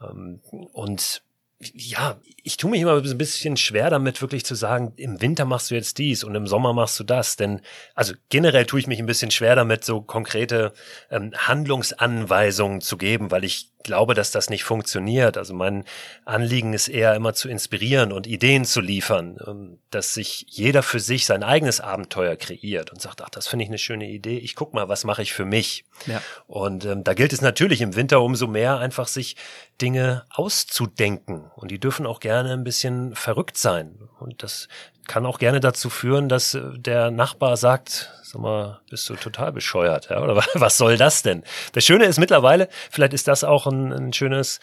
Ähm, 0.00 0.40
und 0.72 1.22
ja, 1.60 2.16
ich 2.48 2.56
tue 2.56 2.70
mich 2.70 2.80
immer 2.80 2.94
ein 2.94 3.18
bisschen 3.18 3.58
schwer 3.58 3.90
damit, 3.90 4.22
wirklich 4.22 4.42
zu 4.42 4.54
sagen, 4.54 4.94
im 4.96 5.20
Winter 5.20 5.44
machst 5.44 5.70
du 5.70 5.74
jetzt 5.74 5.98
dies 5.98 6.24
und 6.24 6.34
im 6.34 6.46
Sommer 6.46 6.72
machst 6.72 6.98
du 6.98 7.04
das. 7.04 7.36
Denn, 7.36 7.60
also 7.94 8.14
generell 8.30 8.64
tue 8.64 8.80
ich 8.80 8.86
mich 8.86 8.98
ein 8.98 9.04
bisschen 9.04 9.30
schwer 9.30 9.54
damit, 9.54 9.84
so 9.84 10.00
konkrete 10.00 10.72
ähm, 11.10 11.34
Handlungsanweisungen 11.36 12.80
zu 12.80 12.96
geben, 12.96 13.30
weil 13.30 13.44
ich 13.44 13.70
glaube, 13.82 14.14
dass 14.14 14.30
das 14.30 14.50
nicht 14.50 14.64
funktioniert. 14.64 15.36
Also 15.36 15.54
mein 15.54 15.84
Anliegen 16.24 16.72
ist 16.72 16.88
eher 16.88 17.14
immer 17.14 17.34
zu 17.34 17.48
inspirieren 17.48 18.12
und 18.12 18.26
Ideen 18.26 18.64
zu 18.64 18.80
liefern, 18.80 19.38
ähm, 19.46 19.78
dass 19.90 20.14
sich 20.14 20.46
jeder 20.48 20.82
für 20.82 21.00
sich 21.00 21.26
sein 21.26 21.42
eigenes 21.42 21.80
Abenteuer 21.80 22.36
kreiert 22.36 22.90
und 22.90 23.00
sagt, 23.00 23.22
ach, 23.22 23.30
das 23.30 23.46
finde 23.46 23.64
ich 23.64 23.70
eine 23.70 23.78
schöne 23.78 24.08
Idee. 24.08 24.38
Ich 24.38 24.54
guck 24.54 24.74
mal, 24.74 24.88
was 24.88 25.04
mache 25.04 25.22
ich 25.22 25.32
für 25.32 25.44
mich. 25.44 25.84
Ja. 26.06 26.22
Und 26.46 26.84
ähm, 26.84 27.04
da 27.04 27.14
gilt 27.14 27.32
es 27.32 27.40
natürlich 27.40 27.80
im 27.80 27.94
Winter 27.94 28.22
umso 28.22 28.46
mehr 28.46 28.78
einfach 28.78 29.08
sich 29.08 29.36
Dinge 29.80 30.24
auszudenken. 30.30 31.50
Und 31.54 31.70
die 31.70 31.78
dürfen 31.78 32.06
auch 32.06 32.20
gerne 32.20 32.37
ein 32.46 32.64
bisschen 32.64 33.14
verrückt 33.14 33.56
sein. 33.56 34.08
Und 34.18 34.42
das 34.42 34.68
kann 35.08 35.26
auch 35.26 35.38
gerne 35.38 35.58
dazu 35.58 35.90
führen, 35.90 36.28
dass 36.28 36.54
äh, 36.54 36.62
der 36.76 37.10
Nachbar 37.10 37.56
sagt, 37.56 38.12
sag 38.28 38.42
mal, 38.42 38.78
bist 38.90 39.08
du 39.08 39.14
total 39.16 39.52
bescheuert, 39.52 40.10
ja? 40.10 40.22
Oder 40.22 40.36
was 40.54 40.76
soll 40.76 40.96
das 40.96 41.22
denn? 41.22 41.42
Das 41.72 41.84
Schöne 41.84 42.04
ist 42.04 42.18
mittlerweile, 42.18 42.68
vielleicht 42.90 43.14
ist 43.14 43.26
das 43.26 43.42
auch 43.42 43.66
ein, 43.66 43.92
ein 43.92 44.12
schönes, 44.12 44.60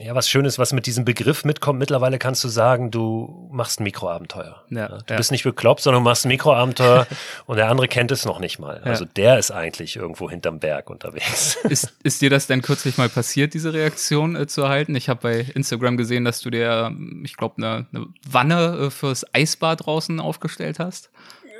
ja, 0.00 0.14
was 0.14 0.28
Schönes, 0.28 0.58
was 0.58 0.72
mit 0.72 0.86
diesem 0.86 1.04
Begriff 1.04 1.44
mitkommt. 1.44 1.78
Mittlerweile 1.78 2.18
kannst 2.18 2.42
du 2.44 2.48
sagen, 2.48 2.90
du 2.90 3.48
machst 3.52 3.80
ein 3.80 3.84
Mikroabenteuer. 3.84 4.62
Ja, 4.70 4.88
Du 4.88 5.14
ja. 5.14 5.16
bist 5.16 5.30
nicht 5.30 5.44
bekloppt, 5.44 5.80
sondern 5.80 6.02
du 6.02 6.10
machst 6.10 6.24
ein 6.24 6.28
Mikroabenteuer 6.28 7.06
und 7.46 7.56
der 7.56 7.68
andere 7.68 7.88
kennt 7.88 8.10
es 8.10 8.24
noch 8.24 8.40
nicht 8.40 8.58
mal. 8.58 8.80
Ja. 8.84 8.90
Also 8.90 9.04
der 9.04 9.38
ist 9.38 9.50
eigentlich 9.50 9.96
irgendwo 9.96 10.28
hinterm 10.28 10.58
Berg 10.58 10.90
unterwegs. 10.90 11.56
Ist, 11.74 11.92
ist 12.02 12.20
dir 12.20 12.30
das 12.30 12.46
denn 12.46 12.62
kürzlich 12.62 12.98
mal 12.98 13.08
passiert, 13.08 13.54
diese 13.54 13.72
Reaktion 13.72 14.36
äh, 14.36 14.46
zu 14.46 14.62
erhalten? 14.62 14.94
Ich 14.94 15.08
habe 15.08 15.20
bei 15.22 15.40
Instagram 15.54 15.96
gesehen, 15.96 16.24
dass 16.24 16.40
du 16.40 16.50
dir, 16.50 16.92
ich 17.24 17.36
glaube, 17.36 17.56
eine, 17.56 17.86
eine 17.92 18.06
Wanne 18.28 18.86
äh, 18.86 18.90
fürs 18.90 19.24
Eisbad 19.34 19.83
draußen 19.84 20.20
aufgestellt 20.20 20.78
hast. 20.78 21.10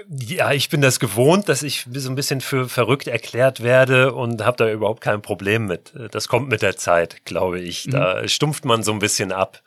Ja, 0.08 0.52
ich 0.52 0.68
bin 0.68 0.80
das 0.80 1.00
gewohnt, 1.00 1.48
dass 1.48 1.62
ich 1.62 1.86
so 1.94 2.10
ein 2.10 2.14
bisschen 2.14 2.40
für 2.40 2.68
verrückt 2.68 3.06
erklärt 3.06 3.62
werde 3.62 4.12
und 4.12 4.44
habe 4.44 4.56
da 4.56 4.70
überhaupt 4.70 5.00
kein 5.00 5.22
Problem 5.22 5.66
mit. 5.66 5.92
Das 6.10 6.28
kommt 6.28 6.48
mit 6.48 6.62
der 6.62 6.76
Zeit, 6.76 7.24
glaube 7.24 7.60
ich. 7.60 7.88
Da 7.88 8.22
mhm. 8.22 8.28
stumpft 8.28 8.64
man 8.64 8.82
so 8.82 8.92
ein 8.92 8.98
bisschen 8.98 9.32
ab. 9.32 9.62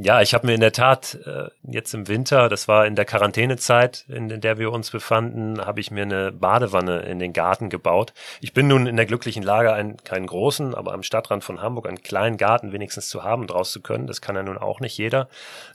Ja, 0.00 0.22
ich 0.22 0.32
habe 0.32 0.46
mir 0.46 0.54
in 0.54 0.60
der 0.60 0.70
Tat 0.70 1.18
äh, 1.26 1.48
jetzt 1.64 1.92
im 1.92 2.06
Winter, 2.06 2.48
das 2.48 2.68
war 2.68 2.86
in 2.86 2.94
der 2.94 3.04
Quarantänezeit, 3.04 4.04
in, 4.06 4.30
in 4.30 4.40
der 4.40 4.56
wir 4.56 4.70
uns 4.70 4.92
befanden, 4.92 5.60
habe 5.60 5.80
ich 5.80 5.90
mir 5.90 6.02
eine 6.02 6.30
Badewanne 6.30 7.00
in 7.00 7.18
den 7.18 7.32
Garten 7.32 7.68
gebaut. 7.68 8.12
Ich 8.40 8.52
bin 8.52 8.68
nun 8.68 8.86
in 8.86 8.94
der 8.94 9.06
glücklichen 9.06 9.42
Lage, 9.42 9.72
einen, 9.72 9.96
keinen 9.96 10.28
großen, 10.28 10.76
aber 10.76 10.92
am 10.92 11.02
Stadtrand 11.02 11.42
von 11.42 11.60
Hamburg 11.60 11.88
einen 11.88 12.00
kleinen 12.00 12.36
Garten 12.36 12.70
wenigstens 12.70 13.08
zu 13.08 13.24
haben, 13.24 13.48
draus 13.48 13.72
zu 13.72 13.80
können. 13.80 14.06
Das 14.06 14.20
kann 14.20 14.36
ja 14.36 14.44
nun 14.44 14.56
auch 14.56 14.78
nicht 14.78 14.96
jeder. 14.96 15.28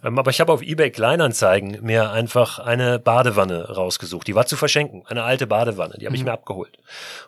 Ähm, 0.06 0.18
aber 0.18 0.32
ich 0.32 0.39
habe 0.39 0.53
auf 0.53 0.62
eBay 0.62 0.89
Kleinanzeigen 0.89 1.80
mir 1.82 2.12
einfach 2.12 2.60
eine 2.60 3.00
Badewanne 3.00 3.75
rausgesucht. 3.75 4.25
Die 4.25 4.36
war 4.36 4.46
zu 4.46 4.56
verschenken, 4.56 5.03
eine 5.06 5.24
alte 5.24 5.48
Badewanne. 5.48 5.98
Die 6.00 6.06
habe 6.06 6.15
ich 6.15 6.22
mhm. 6.22 6.27
mir 6.27 6.34
abgeholt. 6.34 6.77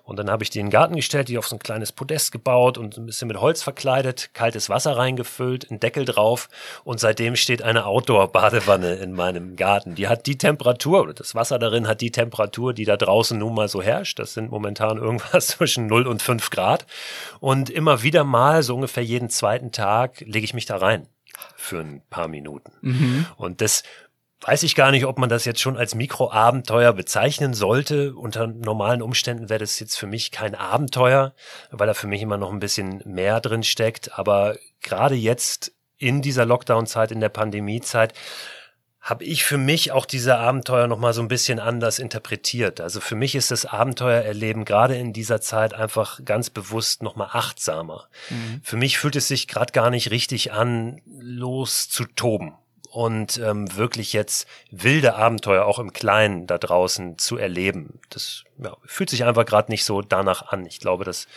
Und 0.06 0.18
dann 0.18 0.32
habe 0.32 0.44
ich 0.44 0.50
die 0.50 0.60
in 0.60 0.68
den 0.68 0.72
Garten 0.72 0.96
gestellt, 0.96 1.28
die 1.28 1.38
auf 1.38 1.48
so 1.48 1.58
ein 1.58 1.60
kleines 1.60 1.92
Podest 1.92 2.32
gebaut 2.32 2.78
und 2.78 2.96
ein 2.98 3.06
bisschen 3.06 3.28
mit 3.28 3.42
Holz 3.42 3.64
verkleidet, 3.64 4.30
kaltes 4.34 4.70
Wasser 4.70 4.96
reingefüllt, 4.96 5.70
einen 5.70 5.82
Deckel 5.82 6.06
drauf 6.06 6.48
und 6.86 7.00
seitdem 7.00 7.36
steht 7.36 7.64
eine 7.64 7.88
Outdoor-Badewanne 7.88 8.94
in 8.94 9.12
meinem 9.12 9.56
Garten. 9.56 9.96
Die 9.96 10.08
hat 10.08 10.28
die 10.28 10.38
Temperatur, 10.38 11.02
oder 11.02 11.16
das 11.16 11.34
Wasser 11.34 11.58
darin 11.58 11.88
hat 11.88 12.00
die 12.00 12.12
Temperatur, 12.12 12.74
die 12.74 12.86
da 12.86 12.96
draußen 12.96 13.38
nun 13.38 13.56
mal 13.56 13.68
so 13.68 13.82
herrscht. 13.82 14.20
Das 14.20 14.36
sind 14.36 14.52
momentan 14.52 15.00
irgendwas 15.00 15.48
zwischen 15.58 15.88
0 15.88 16.06
und 16.06 16.22
5 16.22 16.52
Grad. 16.52 16.86
Und 17.40 17.72
immer 17.72 18.04
wieder 18.04 18.24
mal, 18.24 18.62
so 18.62 18.76
ungefähr 18.76 19.04
jeden 19.04 19.32
zweiten 19.32 19.72
Tag, 19.72 20.22
lege 20.22 20.46
ich 20.46 20.54
mich 20.54 20.68
da 20.68 20.78
rein 20.78 21.08
für 21.56 21.80
ein 21.80 22.04
paar 22.12 22.28
Minuten. 22.28 22.72
Mhm. 22.82 23.26
Und 23.36 23.62
das 23.62 23.82
weiß 24.42 24.62
ich 24.62 24.76
gar 24.76 24.92
nicht, 24.92 25.08
ob 25.08 25.18
man 25.18 25.28
das 25.28 25.44
jetzt 25.46 25.62
schon 25.62 25.78
als 25.78 25.96
Mikroabenteuer 25.96 26.94
bezeichnen 26.94 27.56
sollte. 27.56 28.14
Unter 28.14 28.46
normalen 28.46 29.02
Umständen 29.02 29.50
wäre 29.50 29.60
das 29.60 29.80
jetzt 29.80 29.98
für 29.98 30.06
mich 30.06 30.30
kein 30.30 30.54
Abenteuer, 30.54 31.34
weil 31.72 31.88
da 31.88 31.96
für 31.96 32.06
mich 32.06 32.22
immer 32.22 32.38
noch 32.38 32.52
ein 32.52 32.60
bisschen 32.60 33.02
mehr 33.06 33.42
drin 33.42 33.64
steckt. 33.64 34.20
Aber 34.20 34.56
gerade 34.82 35.16
jetzt 35.16 35.75
in 36.06 36.22
dieser 36.22 36.46
Lockdown-Zeit, 36.46 37.12
in 37.12 37.20
der 37.20 37.30
Pandemie-Zeit, 37.30 38.14
habe 39.02 39.24
ich 39.24 39.44
für 39.44 39.58
mich 39.58 39.92
auch 39.92 40.06
diese 40.06 40.38
Abenteuer 40.38 40.88
noch 40.88 41.00
mal 41.00 41.14
so 41.14 41.22
ein 41.22 41.28
bisschen 41.28 41.60
anders 41.60 42.00
interpretiert. 42.00 42.80
Also 42.82 43.00
für 43.00 43.16
mich 43.16 43.36
ist 43.36 43.52
das 43.52 43.66
Abenteuererleben 43.66 44.66
gerade 44.66 44.96
in 44.96 45.14
dieser 45.14 45.42
Zeit 45.42 45.74
einfach 45.74 46.24
ganz 46.26 46.50
bewusst 46.50 47.04
noch 47.04 47.16
mal 47.16 47.30
achtsamer. 47.32 48.08
Mhm. 48.30 48.62
Für 48.64 48.78
mich 48.78 48.98
fühlt 48.98 49.16
es 49.16 49.28
sich 49.28 49.48
gerade 49.48 49.74
gar 49.74 49.90
nicht 49.90 50.12
richtig 50.12 50.54
an, 50.54 51.02
los 51.06 51.90
zu 51.90 52.06
toben 52.06 52.54
und 52.90 53.38
ähm, 53.38 53.76
wirklich 53.76 54.14
jetzt 54.14 54.48
wilde 54.72 55.16
Abenteuer 55.16 55.66
auch 55.66 55.80
im 55.80 55.92
Kleinen 55.92 56.48
da 56.48 56.58
draußen 56.58 57.18
zu 57.18 57.38
erleben. 57.38 58.00
Das 58.10 58.44
ja, 58.58 58.78
fühlt 58.86 59.10
sich 59.10 59.26
einfach 59.26 59.46
gerade 59.46 59.72
nicht 59.72 59.86
so 59.86 60.02
danach 60.02 60.48
an. 60.48 60.66
Ich 60.66 60.80
glaube, 60.80 61.04
das 61.04 61.28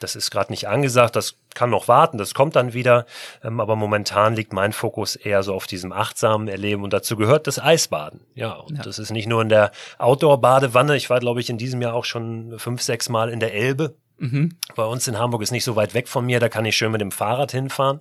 das 0.00 0.16
ist 0.16 0.30
gerade 0.30 0.52
nicht 0.52 0.68
angesagt, 0.68 1.16
das 1.16 1.36
kann 1.54 1.70
noch 1.70 1.88
warten, 1.88 2.18
das 2.18 2.34
kommt 2.34 2.56
dann 2.56 2.72
wieder. 2.74 3.06
Ähm, 3.42 3.60
aber 3.60 3.76
momentan 3.76 4.34
liegt 4.34 4.52
mein 4.52 4.72
Fokus 4.72 5.16
eher 5.16 5.42
so 5.42 5.54
auf 5.54 5.66
diesem 5.66 5.92
achtsamen 5.92 6.48
Erleben 6.48 6.82
und 6.82 6.92
dazu 6.92 7.16
gehört 7.16 7.46
das 7.46 7.58
Eisbaden. 7.58 8.20
Ja, 8.34 8.52
und 8.54 8.76
ja. 8.76 8.82
das 8.82 8.98
ist 8.98 9.10
nicht 9.10 9.26
nur 9.26 9.42
in 9.42 9.48
der 9.48 9.70
Outdoor-Badewanne. 9.98 10.96
Ich 10.96 11.10
war, 11.10 11.20
glaube 11.20 11.40
ich, 11.40 11.50
in 11.50 11.58
diesem 11.58 11.80
Jahr 11.80 11.94
auch 11.94 12.04
schon 12.04 12.58
fünf, 12.58 12.82
sechs 12.82 13.08
Mal 13.08 13.30
in 13.30 13.40
der 13.40 13.54
Elbe. 13.54 13.94
Mhm. 14.24 14.56
Bei 14.74 14.84
uns 14.84 15.06
in 15.06 15.18
Hamburg 15.18 15.42
ist 15.42 15.50
nicht 15.50 15.64
so 15.64 15.76
weit 15.76 15.92
weg 15.92 16.08
von 16.08 16.24
mir, 16.24 16.40
da 16.40 16.48
kann 16.48 16.64
ich 16.64 16.78
schön 16.78 16.90
mit 16.90 17.02
dem 17.02 17.10
Fahrrad 17.10 17.52
hinfahren. 17.52 18.00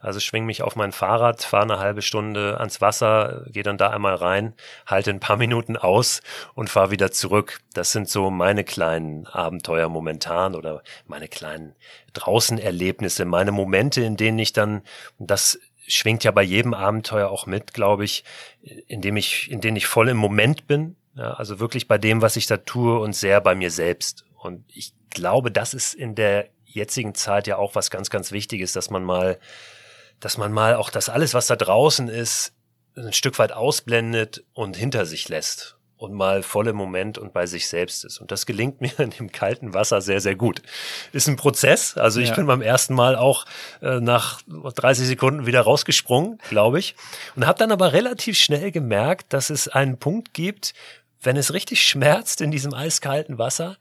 Also 0.00 0.18
schwing 0.18 0.44
mich 0.44 0.62
auf 0.62 0.74
mein 0.74 0.90
Fahrrad, 0.90 1.42
fahre 1.44 1.62
eine 1.62 1.78
halbe 1.78 2.02
Stunde 2.02 2.58
ans 2.58 2.80
Wasser, 2.80 3.44
gehe 3.46 3.62
dann 3.62 3.78
da 3.78 3.90
einmal 3.90 4.16
rein, 4.16 4.54
halte 4.84 5.10
ein 5.10 5.20
paar 5.20 5.36
Minuten 5.36 5.76
aus 5.76 6.22
und 6.54 6.70
fahre 6.70 6.90
wieder 6.90 7.12
zurück. 7.12 7.60
Das 7.72 7.92
sind 7.92 8.08
so 8.08 8.30
meine 8.30 8.64
kleinen 8.64 9.28
Abenteuer 9.28 9.88
momentan 9.88 10.56
oder 10.56 10.82
meine 11.06 11.28
kleinen 11.28 11.76
Draußenerlebnisse, 12.14 13.24
meine 13.24 13.52
Momente, 13.52 14.02
in 14.02 14.16
denen 14.16 14.40
ich 14.40 14.52
dann, 14.52 14.82
das 15.20 15.60
schwingt 15.86 16.24
ja 16.24 16.32
bei 16.32 16.42
jedem 16.42 16.74
Abenteuer 16.74 17.30
auch 17.30 17.46
mit, 17.46 17.74
glaube 17.74 18.04
ich, 18.04 18.24
in 18.88 19.02
dem 19.02 19.16
ich, 19.16 19.48
in 19.48 19.60
denen 19.60 19.76
ich 19.76 19.86
voll 19.86 20.08
im 20.08 20.16
Moment 20.16 20.66
bin. 20.66 20.96
Ja, 21.14 21.34
also 21.34 21.60
wirklich 21.60 21.86
bei 21.86 21.98
dem, 21.98 22.22
was 22.22 22.34
ich 22.34 22.46
da 22.46 22.56
tue 22.56 22.98
und 22.98 23.14
sehr 23.14 23.40
bei 23.40 23.54
mir 23.54 23.70
selbst. 23.70 24.24
Und 24.40 24.64
ich 24.68 24.94
glaube, 25.10 25.50
das 25.50 25.74
ist 25.74 25.94
in 25.94 26.14
der 26.14 26.48
jetzigen 26.64 27.14
Zeit 27.14 27.46
ja 27.46 27.56
auch 27.56 27.74
was 27.74 27.90
ganz, 27.90 28.10
ganz 28.10 28.32
Wichtiges, 28.32 28.72
dass 28.72 28.90
man 28.90 29.04
mal, 29.04 29.38
dass 30.18 30.38
man 30.38 30.52
mal 30.52 30.74
auch 30.76 30.90
das 30.90 31.08
alles, 31.08 31.34
was 31.34 31.46
da 31.46 31.56
draußen 31.56 32.08
ist, 32.08 32.52
ein 32.96 33.12
Stück 33.12 33.38
weit 33.38 33.52
ausblendet 33.52 34.44
und 34.52 34.76
hinter 34.76 35.04
sich 35.04 35.28
lässt 35.28 35.76
und 35.96 36.14
mal 36.14 36.42
voll 36.42 36.68
im 36.68 36.76
Moment 36.76 37.18
und 37.18 37.34
bei 37.34 37.46
sich 37.46 37.68
selbst 37.68 38.04
ist. 38.06 38.18
Und 38.18 38.30
das 38.30 38.46
gelingt 38.46 38.80
mir 38.80 38.98
in 38.98 39.10
dem 39.10 39.30
kalten 39.30 39.74
Wasser 39.74 40.00
sehr, 40.00 40.20
sehr 40.20 40.34
gut. 40.34 40.62
Ist 41.12 41.28
ein 41.28 41.36
Prozess. 41.36 41.98
Also 41.98 42.20
ich 42.20 42.30
ja. 42.30 42.36
bin 42.36 42.46
beim 42.46 42.62
ersten 42.62 42.94
Mal 42.94 43.16
auch 43.16 43.44
äh, 43.82 44.00
nach 44.00 44.40
30 44.46 45.06
Sekunden 45.06 45.44
wieder 45.44 45.60
rausgesprungen, 45.60 46.38
glaube 46.48 46.78
ich. 46.78 46.94
Und 47.36 47.46
habe 47.46 47.58
dann 47.58 47.72
aber 47.72 47.92
relativ 47.92 48.38
schnell 48.38 48.70
gemerkt, 48.72 49.34
dass 49.34 49.50
es 49.50 49.68
einen 49.68 49.98
Punkt 49.98 50.32
gibt, 50.32 50.72
wenn 51.22 51.36
es 51.36 51.52
richtig 51.52 51.82
schmerzt 51.82 52.40
in 52.40 52.50
diesem 52.50 52.72
eiskalten 52.72 53.36
Wasser, 53.36 53.76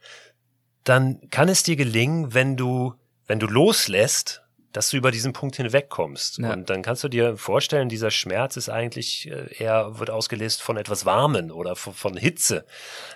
dann 0.89 1.29
kann 1.29 1.49
es 1.49 1.63
dir 1.63 1.75
gelingen, 1.75 2.33
wenn 2.33 2.57
du, 2.57 2.95
wenn 3.27 3.39
du 3.39 3.47
loslässt 3.47 4.43
dass 4.71 4.91
du 4.91 4.97
über 4.97 5.09
diesen 5.11 5.33
Punkt 5.33 5.55
hinwegkommst. 5.55 6.37
Ja. 6.39 6.53
Und 6.53 6.69
dann 6.69 6.83
kannst 6.83 7.03
du 7.03 7.07
dir 7.07 7.37
vorstellen, 7.37 7.89
dieser 7.89 8.11
Schmerz 8.11 8.55
ist 8.55 8.69
eigentlich 8.69 9.29
äh, 9.29 9.55
eher, 9.57 9.99
wird 9.99 10.11
ausgelöst 10.11 10.61
von 10.61 10.77
etwas 10.77 11.05
Warmen 11.05 11.51
oder 11.51 11.75
von, 11.75 11.93
von, 11.93 12.17
Hitze. 12.17 12.65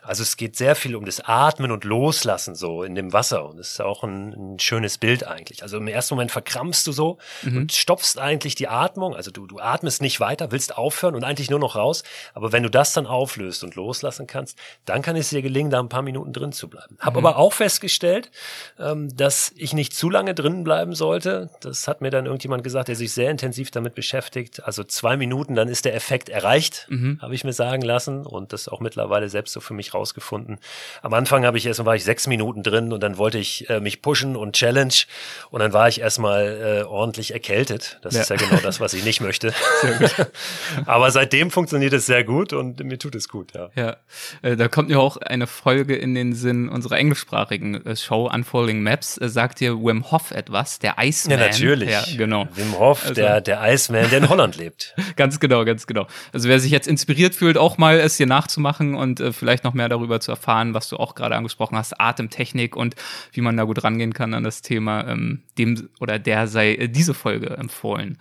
Also 0.01 0.23
es 0.23 0.37
geht 0.37 0.55
sehr 0.55 0.75
viel 0.75 0.95
um 0.95 1.05
das 1.05 1.19
Atmen 1.19 1.71
und 1.71 1.83
Loslassen 1.83 2.55
so 2.55 2.83
in 2.83 2.95
dem 2.95 3.13
Wasser. 3.13 3.47
Und 3.47 3.57
das 3.57 3.73
ist 3.73 3.81
auch 3.81 4.03
ein, 4.03 4.53
ein 4.55 4.59
schönes 4.59 4.97
Bild 4.97 5.27
eigentlich. 5.27 5.61
Also 5.61 5.77
im 5.77 5.87
ersten 5.87 6.15
Moment 6.15 6.31
verkrampfst 6.31 6.87
du 6.87 6.91
so 6.91 7.17
mhm. 7.43 7.57
und 7.57 7.73
stopfst 7.73 8.17
eigentlich 8.17 8.55
die 8.55 8.67
Atmung. 8.67 9.15
Also 9.15 9.29
du, 9.29 9.45
du 9.45 9.59
atmest 9.59 10.01
nicht 10.01 10.19
weiter, 10.19 10.51
willst 10.51 10.75
aufhören 10.77 11.13
und 11.15 11.23
eigentlich 11.23 11.51
nur 11.51 11.59
noch 11.59 11.75
raus. 11.75 12.03
Aber 12.33 12.51
wenn 12.51 12.63
du 12.63 12.69
das 12.69 12.93
dann 12.93 13.05
auflöst 13.05 13.63
und 13.63 13.75
loslassen 13.75 14.25
kannst, 14.25 14.57
dann 14.85 15.01
kann 15.01 15.15
es 15.15 15.29
dir 15.29 15.41
gelingen, 15.41 15.69
da 15.69 15.79
ein 15.79 15.89
paar 15.89 16.01
Minuten 16.01 16.33
drin 16.33 16.51
zu 16.51 16.67
bleiben. 16.67 16.97
Hab 16.99 17.13
mhm. 17.13 17.25
aber 17.25 17.37
auch 17.37 17.53
festgestellt, 17.53 18.31
ähm, 18.79 19.15
dass 19.15 19.51
ich 19.55 19.73
nicht 19.73 19.93
zu 19.93 20.09
lange 20.09 20.33
drin 20.33 20.63
bleiben 20.63 20.95
sollte 20.95 21.42
das 21.61 21.87
hat 21.87 22.01
mir 22.01 22.09
dann 22.09 22.25
irgendjemand 22.25 22.63
gesagt, 22.63 22.87
der 22.87 22.95
sich 22.95 23.13
sehr 23.13 23.29
intensiv 23.29 23.71
damit 23.71 23.95
beschäftigt. 23.95 24.63
Also 24.63 24.83
zwei 24.83 25.17
Minuten, 25.17 25.55
dann 25.55 25.67
ist 25.67 25.85
der 25.85 25.95
Effekt 25.95 26.29
erreicht, 26.29 26.87
mhm. 26.89 27.19
habe 27.21 27.35
ich 27.35 27.43
mir 27.43 27.53
sagen 27.53 27.81
lassen 27.81 28.25
und 28.25 28.53
das 28.53 28.67
auch 28.67 28.79
mittlerweile 28.79 29.29
selbst 29.29 29.53
so 29.53 29.59
für 29.59 29.73
mich 29.73 29.93
rausgefunden. 29.93 30.59
Am 31.01 31.13
Anfang 31.13 31.45
habe 31.45 31.57
ich 31.57 31.65
erst 31.65 31.83
war 31.83 31.95
ich 31.95 32.03
sechs 32.03 32.27
Minuten 32.27 32.63
drin 32.63 32.93
und 32.93 33.01
dann 33.01 33.17
wollte 33.17 33.37
ich 33.37 33.69
äh, 33.69 33.79
mich 33.79 34.01
pushen 34.01 34.35
und 34.35 34.55
challenge 34.55 35.03
und 35.49 35.59
dann 35.59 35.73
war 35.73 35.87
ich 35.87 35.99
erstmal 35.99 36.81
äh, 36.81 36.83
ordentlich 36.83 37.33
erkältet. 37.33 37.99
Das 38.01 38.15
ja. 38.15 38.21
ist 38.21 38.29
ja 38.29 38.35
genau 38.37 38.57
das, 38.61 38.79
was 38.79 38.93
ich 38.93 39.03
nicht 39.03 39.21
möchte. 39.21 39.53
Aber 40.85 41.11
seitdem 41.11 41.51
funktioniert 41.51 41.93
es 41.93 42.05
sehr 42.05 42.23
gut 42.23 42.53
und 42.53 42.83
mir 42.83 42.97
tut 42.97 43.15
es 43.15 43.27
gut, 43.27 43.53
ja. 43.53 43.69
Ja, 43.75 43.97
äh, 44.41 44.55
da 44.55 44.67
kommt 44.67 44.89
ja 44.89 44.97
auch 44.97 45.17
eine 45.17 45.47
Folge 45.47 45.95
in 45.95 46.15
den 46.15 46.33
Sinn 46.33 46.69
unserer 46.69 46.97
englischsprachigen 46.97 47.85
äh, 47.85 47.95
Show 47.95 48.29
Unfolding 48.33 48.81
Maps. 48.81 49.17
Äh, 49.17 49.29
sagt 49.29 49.59
dir 49.59 49.77
Wim 49.77 50.11
Hof 50.11 50.31
etwas, 50.31 50.79
der 50.79 50.99
Eismann? 50.99 51.32
Ja, 51.39 51.47
natürlich. 51.47 51.89
Ja, 51.89 52.03
genau. 52.17 52.47
Wim 52.55 52.77
Hof, 52.77 53.03
also, 53.03 53.13
der, 53.13 53.41
der 53.41 53.61
Iceman, 53.63 54.09
der 54.09 54.19
in 54.19 54.29
Holland 54.29 54.57
lebt. 54.57 54.95
ganz 55.15 55.39
genau, 55.39 55.65
ganz 55.65 55.87
genau. 55.87 56.07
Also 56.31 56.49
wer 56.49 56.59
sich 56.59 56.71
jetzt 56.71 56.87
inspiriert 56.87 57.35
fühlt, 57.35 57.57
auch 57.57 57.77
mal 57.77 57.99
es 57.99 58.17
hier 58.17 58.27
nachzumachen 58.27 58.95
und 58.95 59.19
äh, 59.19 59.33
vielleicht 59.33 59.63
noch 59.63 59.73
mehr 59.73 59.89
darüber 59.89 60.19
zu 60.19 60.31
erfahren, 60.31 60.73
was 60.73 60.89
du 60.89 60.97
auch 60.97 61.15
gerade 61.15 61.35
angesprochen 61.35 61.77
hast, 61.77 61.99
Atemtechnik 61.99 62.75
und 62.75 62.95
wie 63.31 63.41
man 63.41 63.57
da 63.57 63.63
gut 63.63 63.83
rangehen 63.83 64.13
kann 64.13 64.33
an 64.33 64.43
das 64.43 64.61
Thema, 64.61 65.07
ähm, 65.07 65.43
dem 65.57 65.89
oder 65.99 66.19
der 66.19 66.47
sei 66.47 66.75
äh, 66.75 66.87
diese 66.87 67.13
Folge 67.13 67.51
empfohlen. 67.51 68.17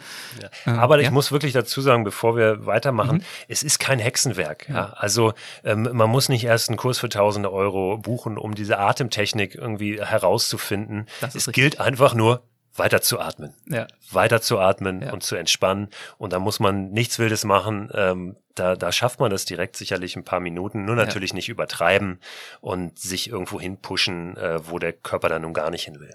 Ja. 0.67 0.79
Aber 0.79 0.99
äh, 0.99 1.01
ich 1.01 1.07
ja? 1.07 1.11
muss 1.11 1.33
wirklich 1.33 1.53
dazu 1.53 1.81
sagen, 1.81 2.05
bevor 2.05 2.37
wir 2.37 2.67
weitermachen, 2.67 3.19
mhm. 3.19 3.25
es 3.49 3.63
ist 3.63 3.79
kein 3.79 3.99
Hexenwerk. 3.99 4.69
Ja. 4.69 4.93
Also 4.97 5.35
ähm, 5.65 5.89
man 5.93 6.11
muss 6.11 6.29
nicht 6.29 6.45
erst 6.45 6.69
einen 6.69 6.79
Kurs 6.79 6.99
für 6.99 7.09
tausende 7.09 7.53
Euro 7.53 7.99
buchen, 7.99 8.39
um 8.39 8.55
diese 8.55 8.79
Atemtechnik 8.79 9.55
irgendwie 9.55 10.01
herauszufinden. 10.01 11.07
Das 11.21 11.35
es 11.35 11.47
gilt 11.53 11.81
einfach 11.81 12.15
nur 12.15 12.43
weiter 12.75 13.03
zu 13.03 13.21
atmen. 13.21 13.55
Ja. 13.69 13.87
Weiter 14.11 14.41
zu 14.41 14.59
atmen 14.59 15.03
ja. 15.03 15.13
und 15.13 15.23
zu 15.23 15.37
entspannen. 15.37 15.89
Und 16.19 16.33
da 16.33 16.39
muss 16.39 16.61
man 16.61 16.91
nichts 16.91 17.19
Wildes 17.19 17.45
machen. 17.45 17.91
Ähm, 17.95 18.37
da, 18.55 18.77
da 18.77 18.93
schafft 18.93 19.21
man 19.21 19.31
das 19.31 19.45
direkt 19.45 19.77
sicherlich 19.77 20.17
ein 20.17 20.25
paar 20.25 20.41
Minuten. 20.41 20.85
Nur 20.85 20.97
natürlich 20.97 21.31
ja. 21.31 21.37
nicht 21.37 21.49
übertreiben 21.49 22.21
und 22.61 22.99
sich 22.99 23.31
irgendwo 23.31 23.61
hinpushen, 23.61 24.37
äh, 24.37 24.61
wo 24.69 24.79
der 24.79 24.93
Körper 24.93 25.29
dann 25.29 25.43
nun 25.43 25.55
gar 25.55 25.71
nicht 25.71 25.85
hin 25.85 26.01
will. 26.01 26.15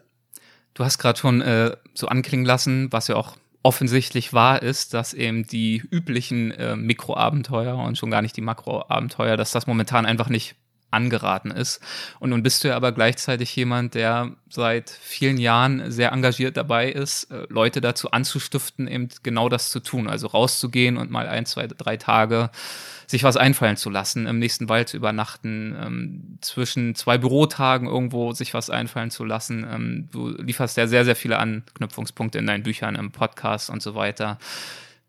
Du 0.74 0.84
hast 0.84 0.98
gerade 1.00 1.18
schon 1.18 1.42
äh, 1.42 1.76
so 1.94 2.08
anklingen 2.08 2.46
lassen, 2.46 2.92
was 2.92 3.08
ja 3.08 3.16
auch 3.16 3.36
offensichtlich 3.64 4.34
wahr 4.34 4.62
ist, 4.62 4.94
dass 4.94 5.14
eben 5.14 5.46
die 5.46 5.78
üblichen 5.78 6.52
äh, 6.52 6.76
Mikroabenteuer 6.76 7.76
und 7.76 7.98
schon 7.98 8.12
gar 8.12 8.22
nicht 8.22 8.38
die 8.38 8.42
Makroabenteuer, 8.42 9.36
dass 9.38 9.52
das 9.52 9.68
momentan 9.68 10.06
einfach 10.06 10.30
nicht 10.30 10.56
angeraten 10.92 11.52
ist. 11.52 11.82
Und 12.20 12.30
nun 12.30 12.44
bist 12.44 12.64
du 12.64 12.70
ja 12.70 12.76
aber 12.76 12.92
gleichzeitig 12.92 13.56
jemand, 13.56 13.94
der 13.94 14.32
seit 14.50 14.90
vielen 14.90 15.38
Jahren 15.38 15.92
sehr 15.92 16.12
engagiert 16.12 16.56
dabei 16.56 16.90
ist, 16.90 17.26
äh, 17.26 17.46
Leute 17.50 17.82
dazu 17.82 18.12
anzustiften, 18.12 18.88
eben 18.88 19.10
genau 19.24 19.50
das 19.50 19.70
zu 19.70 19.80
tun. 19.82 20.08
Also 20.08 20.28
rauszugehen 20.28 20.98
und 20.98 21.12
mal 21.12 21.28
ein, 21.28 21.46
zwei, 21.46 21.68
drei 21.68 21.98
Tage 21.98 22.50
sich 23.06 23.24
was 23.24 23.38
einfallen 23.38 23.78
zu 23.78 23.90
lassen, 23.90 24.28
im 24.28 24.40
nächsten 24.40 24.70
Wald 24.70 24.90
zu 24.90 24.98
übernachten, 24.98 25.76
ähm, 25.82 26.38
zwischen 26.42 26.94
zwei 26.96 27.18
Bürotagen 27.18 27.88
irgendwo 27.88 28.34
sich 28.34 28.54
was 28.54 28.70
einfallen 28.70 29.12
zu 29.12 29.24
lassen. 29.24 29.66
Ähm, 29.70 30.10
du 30.12 30.30
lieferst 30.30 30.78
ja 30.78 30.88
sehr, 30.88 31.06
sehr 31.06 31.16
viele 31.16 31.40
Anknüpfungspunkte 31.40 32.38
in 32.38 32.48
deinen 32.48 32.64
Büchern, 32.64 32.96
im 32.96 33.12
Podcast 33.12 33.70
und 33.70 33.82
so 33.82 33.96
weiter 33.96 34.38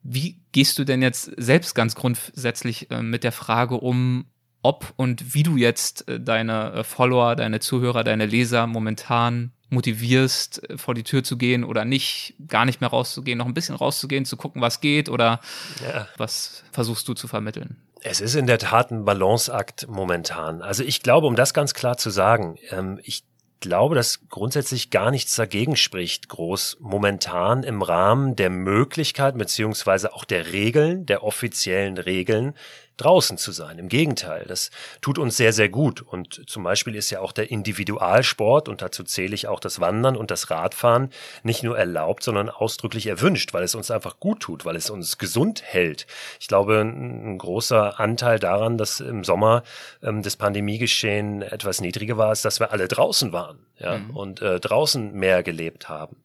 Wie 0.03 0.37
gehst 0.53 0.79
du 0.79 0.85
denn 0.85 1.03
jetzt 1.03 1.31
selbst 1.37 1.75
ganz 1.75 1.97
grundsätzlich 1.97 2.91
äh, 2.91 3.03
mit 3.03 3.25
der 3.25 3.33
Frage 3.33 3.77
um, 3.77 4.27
ob 4.63 4.93
und 4.97 5.35
wie 5.35 5.43
du 5.43 5.57
jetzt 5.57 6.09
äh, 6.09 6.21
deine 6.21 6.73
äh, 6.73 6.85
Follower, 6.85 7.37
deine 7.37 7.61
Zuhörer, 7.61 8.05
deine 8.05 8.27
Leser 8.27 8.67
momentan 8.67 9.53
motivierst, 9.71 10.71
äh, 10.71 10.79
vor 10.79 10.95
die 10.95 11.05
Tür 11.05 11.23
zu 11.23 11.37
gehen 11.37 11.65
oder 11.65 11.85
nicht, 11.85 12.35
gar 12.49 12.65
nicht 12.65 12.81
mehr 12.81 12.91
rauszugehen, 12.91 13.39
noch 13.39 13.47
ein 13.47 13.55
bisschen 13.55 13.77
rauszugehen, 13.77 14.25
zu 14.25 14.37
gucken, 14.37 14.63
was 14.63 14.81
geht 14.81 15.09
oder 15.09 15.41
ja. 15.83 16.09
was 16.17 16.65
versuchst 16.73 17.07
du 17.09 17.15
zu 17.15 17.29
vermitteln? 17.29 17.77
Es 18.01 18.21
ist 18.21 18.35
in 18.37 18.47
der 18.47 18.59
Tat 18.59 18.91
ein 18.91 19.05
Balanceakt 19.05 19.89
momentan. 19.89 20.63
Also 20.63 20.85
ich 20.85 21.03
glaube, 21.03 21.27
um 21.27 21.35
das 21.35 21.53
ganz 21.53 21.75
klar 21.75 21.97
zu 21.97 22.11
sagen, 22.11 22.57
ähm, 22.71 23.01
ich 23.03 23.25
glaube, 23.61 23.95
dass 23.95 24.29
grundsätzlich 24.29 24.91
gar 24.91 25.11
nichts 25.11 25.35
dagegen 25.35 25.77
spricht, 25.77 26.29
groß 26.29 26.79
momentan 26.81 27.65
im 27.65 27.83
Rahmen 27.83 28.37
der 28.37 28.51
Möglichkeit 28.51 29.37
beziehungsweise 29.37 30.15
auch 30.15 30.25
der 30.25 30.53
Regeln, 30.53 31.07
der 31.07 31.25
offiziellen 31.25 31.99
Regeln, 31.99 32.55
draußen 32.99 33.39
zu 33.39 33.53
sein. 33.53 33.79
Im 33.79 33.89
Gegenteil, 33.89 34.45
das 34.47 34.71
tut 35.01 35.19
uns 35.19 35.37
sehr, 35.37 35.53
sehr 35.53 35.69
gut. 35.69 36.03
Und 36.03 36.49
zum 36.49 36.65
Beispiel 36.65 36.95
ist 36.95 37.11
ja 37.11 37.21
auch 37.21 37.33
der 37.33 37.51
Individualsport, 37.51 38.69
und 38.69 38.83
dazu 38.83 39.05
zähle 39.05 39.35
ich 39.35 39.49
auch 39.49 39.61
das 39.61 39.81
Wandern 39.81 40.17
und 40.17 40.31
das 40.31 40.51
Radfahren, 40.51 41.11
nicht 41.43 41.63
nur 41.63 41.79
erlaubt, 41.79 42.23
sondern 42.23 42.51
ausdrücklich 42.51 43.07
erwünscht, 43.07 43.55
weil 43.55 43.63
es 43.63 43.75
uns 43.75 43.91
einfach 43.91 44.21
gut 44.21 44.41
tut, 44.41 44.65
weil 44.65 44.77
es 44.77 44.91
uns 44.91 45.19
gesund 45.19 45.63
hält. 45.65 46.07
Ich 46.41 46.49
glaube, 46.49 46.81
ein 46.81 47.39
großer 47.39 47.99
Anteil 47.99 48.39
daran, 48.39 48.79
dass 48.79 49.01
im 49.01 49.25
Sommer 49.25 49.63
ähm, 50.03 50.23
das 50.23 50.37
Pandemiegeschehen 50.37 51.43
etwas 51.43 51.81
niedriger 51.81 52.19
war, 52.19 52.33
ist, 52.33 52.45
dass 52.45 52.61
wir 52.61 52.73
alle 52.73 52.89
draußen 52.89 53.33
waren 53.33 53.59
ja, 53.79 53.99
mhm. 53.99 54.17
und 54.17 54.43
äh, 54.43 54.61
draußen 54.61 55.13
mehr 55.13 55.43
gelebt 55.43 55.89
haben. 55.89 56.17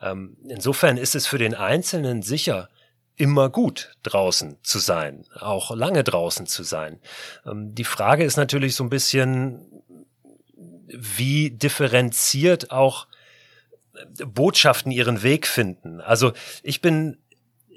Ähm, 0.00 0.36
insofern 0.48 0.96
ist 0.96 1.14
es 1.14 1.26
für 1.26 1.38
den 1.38 1.54
Einzelnen 1.54 2.22
sicher, 2.22 2.68
immer 3.20 3.50
gut 3.50 3.92
draußen 4.02 4.56
zu 4.62 4.78
sein, 4.78 5.26
auch 5.38 5.76
lange 5.76 6.02
draußen 6.02 6.46
zu 6.46 6.62
sein. 6.62 7.00
Ähm, 7.44 7.74
die 7.74 7.84
Frage 7.84 8.24
ist 8.24 8.38
natürlich 8.38 8.74
so 8.74 8.82
ein 8.82 8.88
bisschen, 8.88 9.66
wie 10.88 11.50
differenziert 11.50 12.70
auch 12.70 13.06
Botschaften 14.24 14.90
ihren 14.90 15.22
Weg 15.22 15.46
finden. 15.46 16.00
Also 16.00 16.32
ich 16.62 16.80
bin 16.80 17.18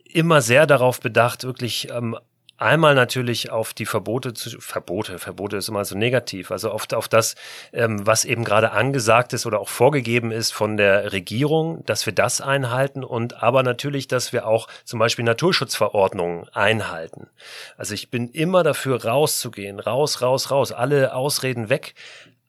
immer 0.05 0.41
sehr 0.41 0.65
darauf 0.65 1.01
bedacht, 1.01 1.43
wirklich 1.43 1.89
ähm, 1.91 2.17
Einmal 2.57 2.93
natürlich 2.93 3.49
auf 3.49 3.73
die 3.73 3.85
Verbote 3.85 4.33
zu, 4.33 4.61
Verbote, 4.61 5.17
Verbote 5.17 5.57
ist 5.57 5.69
immer 5.69 5.83
so 5.85 5.97
negativ, 5.97 6.51
also 6.51 6.71
oft 6.71 6.93
auf 6.93 7.07
das, 7.07 7.35
ähm, 7.73 8.05
was 8.05 8.25
eben 8.25 8.43
gerade 8.43 8.71
angesagt 8.71 9.33
ist 9.33 9.45
oder 9.45 9.59
auch 9.59 9.69
vorgegeben 9.69 10.31
ist 10.31 10.51
von 10.51 10.77
der 10.77 11.13
Regierung, 11.13 11.83
dass 11.85 12.05
wir 12.05 12.13
das 12.13 12.41
einhalten 12.41 13.03
und 13.03 13.41
aber 13.41 13.63
natürlich, 13.63 14.07
dass 14.07 14.33
wir 14.33 14.47
auch 14.47 14.67
zum 14.85 14.99
Beispiel 14.99 15.25
Naturschutzverordnungen 15.25 16.47
einhalten. 16.49 17.27
Also 17.75 17.95
ich 17.95 18.11
bin 18.11 18.29
immer 18.29 18.61
dafür 18.63 19.03
rauszugehen, 19.03 19.79
raus, 19.79 20.21
raus, 20.21 20.51
raus, 20.51 20.71
alle 20.71 21.15
Ausreden 21.15 21.69
weg, 21.69 21.95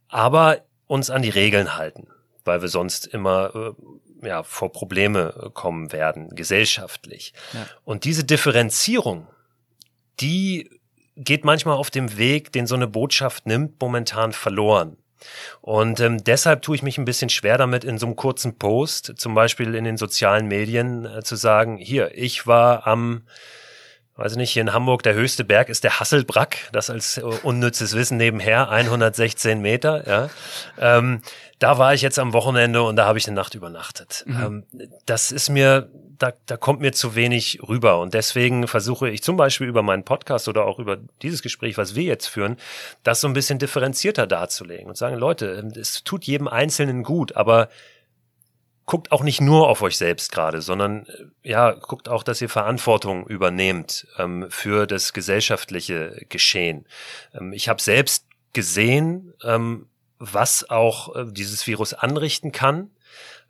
aber 0.08 0.58
uns 0.86 1.08
an 1.08 1.22
die 1.22 1.30
Regeln 1.30 1.76
halten, 1.76 2.08
weil 2.44 2.60
wir 2.60 2.68
sonst 2.68 3.06
immer 3.06 3.74
äh, 4.22 4.26
ja, 4.26 4.42
vor 4.42 4.70
Probleme 4.70 5.50
kommen 5.54 5.92
werden, 5.92 6.34
gesellschaftlich. 6.34 7.32
Ja. 7.52 7.66
Und 7.84 8.04
diese 8.04 8.24
Differenzierung, 8.24 9.26
die 10.20 10.70
geht 11.16 11.44
manchmal 11.44 11.76
auf 11.76 11.90
dem 11.90 12.16
Weg, 12.18 12.52
den 12.52 12.66
so 12.66 12.74
eine 12.74 12.88
Botschaft 12.88 13.46
nimmt, 13.46 13.80
momentan 13.80 14.32
verloren. 14.32 14.96
Und 15.60 16.00
ähm, 16.00 16.22
deshalb 16.22 16.62
tue 16.62 16.76
ich 16.76 16.82
mich 16.82 16.98
ein 16.98 17.04
bisschen 17.04 17.30
schwer 17.30 17.56
damit, 17.56 17.84
in 17.84 17.98
so 17.98 18.06
einem 18.06 18.16
kurzen 18.16 18.58
Post, 18.58 19.14
zum 19.16 19.34
Beispiel 19.34 19.74
in 19.74 19.84
den 19.84 19.96
sozialen 19.96 20.48
Medien, 20.48 21.06
äh, 21.06 21.22
zu 21.22 21.36
sagen, 21.36 21.78
hier, 21.78 22.10
ich 22.14 22.46
war 22.46 22.86
am 22.86 23.22
weiß 24.16 24.32
ich 24.32 24.38
nicht, 24.38 24.52
hier 24.52 24.62
in 24.62 24.72
Hamburg 24.72 25.02
der 25.02 25.14
höchste 25.14 25.44
Berg 25.44 25.68
ist 25.68 25.82
der 25.82 25.98
Hasselbrack, 25.98 26.68
das 26.72 26.88
als 26.88 27.18
äh, 27.18 27.22
unnützes 27.22 27.94
Wissen 27.94 28.16
nebenher, 28.16 28.70
116 28.70 29.60
Meter, 29.60 30.06
ja. 30.06 30.30
Ähm, 30.78 31.20
da 31.58 31.78
war 31.78 31.94
ich 31.94 32.02
jetzt 32.02 32.18
am 32.18 32.32
Wochenende 32.32 32.82
und 32.82 32.96
da 32.96 33.06
habe 33.06 33.18
ich 33.18 33.26
eine 33.26 33.34
Nacht 33.34 33.54
übernachtet. 33.54 34.24
Mhm. 34.26 34.64
Ähm, 34.72 34.88
das 35.06 35.32
ist 35.32 35.48
mir, 35.48 35.90
da, 36.18 36.32
da 36.46 36.56
kommt 36.56 36.80
mir 36.80 36.92
zu 36.92 37.14
wenig 37.14 37.60
rüber 37.66 38.00
und 38.00 38.14
deswegen 38.14 38.68
versuche 38.68 39.10
ich 39.10 39.22
zum 39.22 39.36
Beispiel 39.36 39.66
über 39.66 39.82
meinen 39.82 40.04
Podcast 40.04 40.48
oder 40.48 40.64
auch 40.64 40.78
über 40.78 40.98
dieses 41.22 41.42
Gespräch, 41.42 41.76
was 41.78 41.94
wir 41.94 42.04
jetzt 42.04 42.26
führen, 42.26 42.56
das 43.02 43.20
so 43.20 43.28
ein 43.28 43.34
bisschen 43.34 43.58
differenzierter 43.58 44.26
darzulegen 44.26 44.86
und 44.86 44.96
sagen, 44.96 45.16
Leute, 45.16 45.46
es 45.76 46.04
tut 46.04 46.24
jedem 46.24 46.48
Einzelnen 46.48 47.02
gut, 47.02 47.36
aber 47.36 47.68
guckt 48.86 49.12
auch 49.12 49.22
nicht 49.22 49.40
nur 49.40 49.68
auf 49.68 49.82
euch 49.82 49.96
selbst 49.96 50.32
gerade, 50.32 50.60
sondern 50.60 51.06
äh, 51.06 51.50
ja, 51.50 51.72
guckt 51.72 52.08
auch, 52.08 52.22
dass 52.22 52.40
ihr 52.40 52.48
Verantwortung 52.48 53.26
übernehmt 53.26 54.06
ähm, 54.18 54.46
für 54.50 54.86
das 54.86 55.12
gesellschaftliche 55.12 56.26
Geschehen. 56.28 56.86
Ähm, 57.32 57.52
ich 57.52 57.68
habe 57.68 57.80
selbst 57.80 58.26
gesehen, 58.52 59.32
ähm, 59.42 59.86
was 60.18 60.68
auch 60.68 61.14
äh, 61.16 61.24
dieses 61.30 61.66
Virus 61.66 61.94
anrichten 61.94 62.52
kann. 62.52 62.90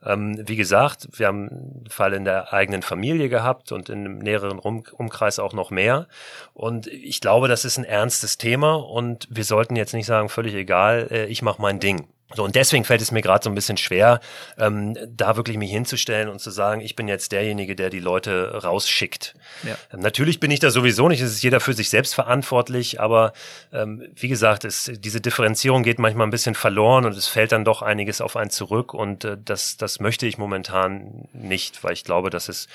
Ähm, 0.04 0.42
wie 0.46 0.56
gesagt, 0.56 1.08
wir 1.12 1.26
haben 1.26 1.48
einen 1.48 1.86
Fall 1.88 2.12
in 2.12 2.24
der 2.24 2.52
eigenen 2.52 2.82
Familie 2.82 3.28
gehabt 3.28 3.72
und 3.72 3.88
in 3.88 4.00
einem 4.00 4.18
näheren 4.18 4.58
Umkreis 4.58 5.38
auch 5.38 5.52
noch 5.52 5.70
mehr. 5.70 6.06
Und 6.52 6.86
ich 6.86 7.20
glaube, 7.20 7.48
das 7.48 7.64
ist 7.64 7.78
ein 7.78 7.84
ernstes 7.84 8.38
Thema 8.38 8.74
und 8.74 9.26
wir 9.30 9.44
sollten 9.44 9.76
jetzt 9.76 9.94
nicht 9.94 10.06
sagen, 10.06 10.28
völlig 10.28 10.54
egal, 10.54 11.08
äh, 11.10 11.26
ich 11.26 11.42
mache 11.42 11.60
mein 11.60 11.80
Ding. 11.80 12.06
So, 12.34 12.44
und 12.44 12.56
deswegen 12.56 12.84
fällt 12.84 13.00
es 13.00 13.10
mir 13.10 13.22
gerade 13.22 13.44
so 13.44 13.50
ein 13.50 13.54
bisschen 13.54 13.76
schwer, 13.76 14.20
ähm, 14.58 14.96
da 15.08 15.36
wirklich 15.36 15.56
mich 15.56 15.70
hinzustellen 15.70 16.28
und 16.28 16.40
zu 16.40 16.50
sagen, 16.50 16.80
ich 16.80 16.96
bin 16.96 17.08
jetzt 17.08 17.32
derjenige, 17.32 17.76
der 17.76 17.90
die 17.90 18.00
Leute 18.00 18.62
rausschickt. 18.62 19.34
Ja. 19.62 19.76
Ähm, 19.92 20.00
natürlich 20.00 20.40
bin 20.40 20.50
ich 20.50 20.60
da 20.60 20.70
sowieso 20.70 21.08
nicht, 21.08 21.20
es 21.20 21.32
ist 21.32 21.42
jeder 21.42 21.60
für 21.60 21.74
sich 21.74 21.90
selbst 21.90 22.14
verantwortlich, 22.14 23.00
aber 23.00 23.32
ähm, 23.72 24.02
wie 24.14 24.28
gesagt, 24.28 24.64
es, 24.64 24.90
diese 24.94 25.20
Differenzierung 25.20 25.82
geht 25.82 25.98
manchmal 25.98 26.26
ein 26.26 26.30
bisschen 26.30 26.54
verloren 26.54 27.04
und 27.04 27.16
es 27.16 27.28
fällt 27.28 27.52
dann 27.52 27.64
doch 27.64 27.82
einiges 27.82 28.20
auf 28.20 28.36
einen 28.36 28.50
zurück 28.50 28.94
und 28.94 29.24
äh, 29.24 29.36
das, 29.42 29.76
das 29.76 30.00
möchte 30.00 30.26
ich 30.26 30.38
momentan 30.38 31.28
nicht, 31.32 31.84
weil 31.84 31.92
ich 31.92 32.04
glaube, 32.04 32.30
dass 32.30 32.48
es 32.48 32.66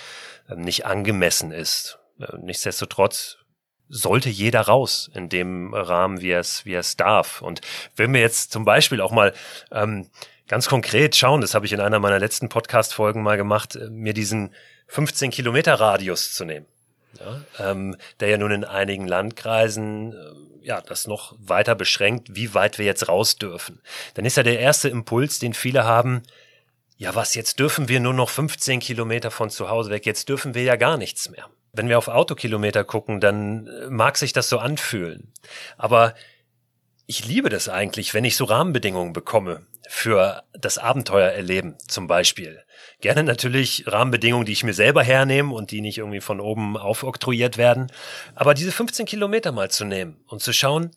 äh, 0.49 0.55
nicht 0.55 0.85
angemessen 0.85 1.51
ist. 1.51 1.99
Äh, 2.19 2.37
nichtsdestotrotz 2.41 3.37
sollte 3.89 4.29
jeder 4.29 4.61
raus 4.61 5.09
in 5.13 5.29
dem 5.29 5.73
Rahmen, 5.73 6.21
wie 6.21 6.29
er 6.29 6.39
es, 6.39 6.65
wie 6.65 6.75
es 6.75 6.95
darf. 6.95 7.41
Und 7.41 7.61
wenn 7.95 8.13
wir 8.13 8.21
jetzt 8.21 8.51
zum 8.51 8.63
Beispiel 8.63 9.01
auch 9.01 9.11
mal 9.11 9.33
ähm, 9.71 10.09
ganz 10.47 10.67
konkret 10.67 11.15
schauen, 11.15 11.41
das 11.41 11.55
habe 11.55 11.65
ich 11.65 11.73
in 11.73 11.81
einer 11.81 11.99
meiner 11.99 12.19
letzten 12.19 12.49
Podcast-Folgen 12.49 13.23
mal 13.23 13.37
gemacht, 13.37 13.75
äh, 13.75 13.89
mir 13.89 14.13
diesen 14.13 14.53
15 14.87 15.31
Kilometer 15.31 15.75
Radius 15.75 16.33
zu 16.33 16.45
nehmen. 16.45 16.65
Ja, 17.19 17.71
ähm, 17.71 17.95
der 18.19 18.29
ja 18.29 18.37
nun 18.37 18.51
in 18.51 18.63
einigen 18.63 19.07
Landkreisen 19.07 20.13
äh, 20.13 20.65
ja 20.65 20.81
das 20.81 21.07
noch 21.07 21.35
weiter 21.39 21.73
beschränkt, 21.73 22.35
wie 22.35 22.53
weit 22.53 22.77
wir 22.77 22.85
jetzt 22.85 23.07
raus 23.07 23.37
dürfen. 23.37 23.81
Dann 24.13 24.25
ist 24.25 24.37
ja 24.37 24.43
der 24.43 24.59
erste 24.59 24.89
Impuls, 24.89 25.39
den 25.39 25.53
viele 25.53 25.85
haben, 25.85 26.21
ja 26.97 27.15
was, 27.15 27.33
jetzt 27.33 27.59
dürfen 27.59 27.87
wir 27.87 27.99
nur 27.99 28.13
noch 28.13 28.29
15 28.29 28.79
Kilometer 28.79 29.31
von 29.31 29.49
zu 29.49 29.69
Hause 29.69 29.89
weg, 29.89 30.05
jetzt 30.05 30.29
dürfen 30.29 30.53
wir 30.53 30.63
ja 30.63 30.75
gar 30.75 30.97
nichts 30.97 31.29
mehr. 31.29 31.49
Wenn 31.73 31.89
wir 31.89 31.97
auf 31.97 32.07
Autokilometer 32.07 32.83
gucken, 32.83 33.19
dann 33.19 33.67
äh, 33.67 33.89
mag 33.89 34.17
sich 34.17 34.33
das 34.33 34.49
so 34.49 34.59
anfühlen. 34.59 35.33
Aber 35.77 36.15
ich 37.05 37.25
liebe 37.25 37.49
das 37.49 37.69
eigentlich, 37.69 38.13
wenn 38.13 38.25
ich 38.25 38.35
so 38.35 38.45
Rahmenbedingungen 38.45 39.13
bekomme 39.13 39.65
für 39.87 40.43
das 40.53 40.77
Abenteuererleben 40.77 41.77
zum 41.87 42.05
Beispiel. 42.05 42.63
Gerne 43.01 43.23
natürlich 43.23 43.85
Rahmenbedingungen, 43.87 44.45
die 44.45 44.51
ich 44.51 44.63
mir 44.63 44.75
selber 44.75 45.01
hernehme 45.01 45.53
und 45.53 45.71
die 45.71 45.81
nicht 45.81 45.97
irgendwie 45.97 46.21
von 46.21 46.39
oben 46.39 46.77
aufoktroyiert 46.77 47.57
werden. 47.57 47.91
Aber 48.35 48.53
diese 48.53 48.71
15 48.71 49.07
Kilometer 49.07 49.51
mal 49.51 49.71
zu 49.71 49.85
nehmen 49.85 50.21
und 50.27 50.43
zu 50.43 50.53
schauen, 50.53 50.91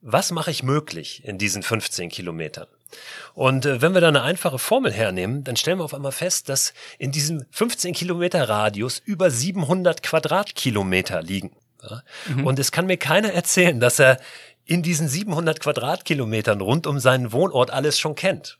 was 0.00 0.30
mache 0.30 0.50
ich 0.50 0.62
möglich 0.62 1.22
in 1.24 1.36
diesen 1.36 1.62
15 1.62 2.08
Kilometern? 2.08 2.68
Und 3.34 3.66
äh, 3.66 3.82
wenn 3.82 3.94
wir 3.94 4.00
da 4.00 4.08
eine 4.08 4.22
einfache 4.22 4.58
Formel 4.58 4.92
hernehmen, 4.92 5.44
dann 5.44 5.56
stellen 5.56 5.78
wir 5.78 5.84
auf 5.84 5.94
einmal 5.94 6.12
fest, 6.12 6.48
dass 6.48 6.74
in 6.98 7.12
diesem 7.12 7.44
15 7.50 7.94
Kilometer 7.94 8.48
Radius 8.48 9.00
über 9.04 9.30
700 9.30 10.02
Quadratkilometer 10.02 11.22
liegen. 11.22 11.56
Ja? 11.82 12.02
Mhm. 12.26 12.46
Und 12.46 12.58
es 12.58 12.72
kann 12.72 12.86
mir 12.86 12.96
keiner 12.96 13.32
erzählen, 13.32 13.80
dass 13.80 13.98
er 13.98 14.18
in 14.64 14.82
diesen 14.82 15.08
700 15.08 15.60
Quadratkilometern 15.60 16.60
rund 16.60 16.86
um 16.86 16.98
seinen 17.00 17.32
Wohnort 17.32 17.70
alles 17.70 17.98
schon 17.98 18.14
kennt. 18.14 18.58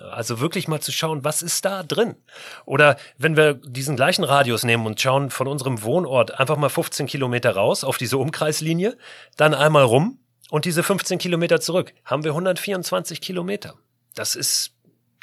Also 0.00 0.40
wirklich 0.40 0.66
mal 0.66 0.80
zu 0.80 0.90
schauen, 0.90 1.22
was 1.22 1.42
ist 1.42 1.64
da 1.64 1.82
drin? 1.82 2.16
Oder 2.64 2.96
wenn 3.16 3.36
wir 3.36 3.54
diesen 3.54 3.94
gleichen 3.94 4.24
Radius 4.24 4.64
nehmen 4.64 4.86
und 4.86 5.00
schauen 5.00 5.30
von 5.30 5.46
unserem 5.46 5.82
Wohnort 5.82 6.38
einfach 6.40 6.56
mal 6.56 6.68
15 6.68 7.06
Kilometer 7.06 7.54
raus 7.54 7.84
auf 7.84 7.96
diese 7.96 8.18
Umkreislinie, 8.18 8.96
dann 9.36 9.54
einmal 9.54 9.84
rum 9.84 10.18
und 10.54 10.66
diese 10.66 10.84
15 10.84 11.18
Kilometer 11.18 11.60
zurück 11.60 11.92
haben 12.04 12.22
wir 12.22 12.30
124 12.30 13.20
Kilometer. 13.20 13.74
Das 14.14 14.36
ist 14.36 14.70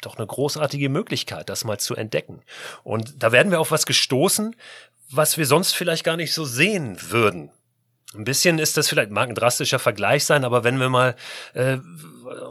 doch 0.02 0.18
eine 0.18 0.26
großartige 0.26 0.90
Möglichkeit, 0.90 1.48
das 1.48 1.64
mal 1.64 1.78
zu 1.78 1.96
entdecken. 1.96 2.42
Und 2.84 3.22
da 3.22 3.32
werden 3.32 3.50
wir 3.50 3.58
auf 3.58 3.70
was 3.70 3.86
gestoßen, 3.86 4.54
was 5.10 5.38
wir 5.38 5.46
sonst 5.46 5.72
vielleicht 5.72 6.04
gar 6.04 6.18
nicht 6.18 6.34
so 6.34 6.44
sehen 6.44 6.98
würden. 7.08 7.50
Ein 8.14 8.24
bisschen 8.24 8.58
ist 8.58 8.76
das 8.76 8.90
vielleicht, 8.90 9.10
mag 9.10 9.30
ein 9.30 9.34
drastischer 9.34 9.78
Vergleich 9.78 10.26
sein, 10.26 10.44
aber 10.44 10.64
wenn 10.64 10.76
wir 10.78 10.90
mal 10.90 11.16
äh, 11.54 11.78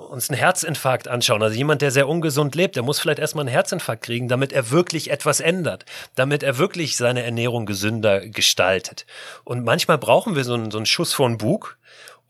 uns 0.10 0.32
einen 0.32 0.40
Herzinfarkt 0.40 1.08
anschauen, 1.08 1.44
also 1.44 1.56
jemand, 1.56 1.84
der 1.84 1.92
sehr 1.92 2.08
ungesund 2.08 2.56
lebt, 2.56 2.76
der 2.76 2.82
muss 2.82 3.00
vielleicht 3.00 3.20
erstmal 3.20 3.44
einen 3.44 3.54
Herzinfarkt 3.54 4.04
kriegen, 4.04 4.28
damit 4.28 4.54
er 4.54 4.72
wirklich 4.72 5.12
etwas 5.12 5.40
ändert, 5.40 5.86
damit 6.16 6.42
er 6.42 6.58
wirklich 6.58 6.98
seine 6.98 7.22
Ernährung 7.22 7.68
gesünder 7.68 8.22
gestaltet. 8.28 9.06
Und 9.44 9.64
manchmal 9.64 10.00
brauchen 10.00 10.36
wir 10.36 10.44
so 10.44 10.56
einen, 10.56 10.72
so 10.72 10.80
einen 10.80 10.88
Schuss 10.88 11.14
vor 11.14 11.28
den 11.28 11.38
Bug, 11.38 11.78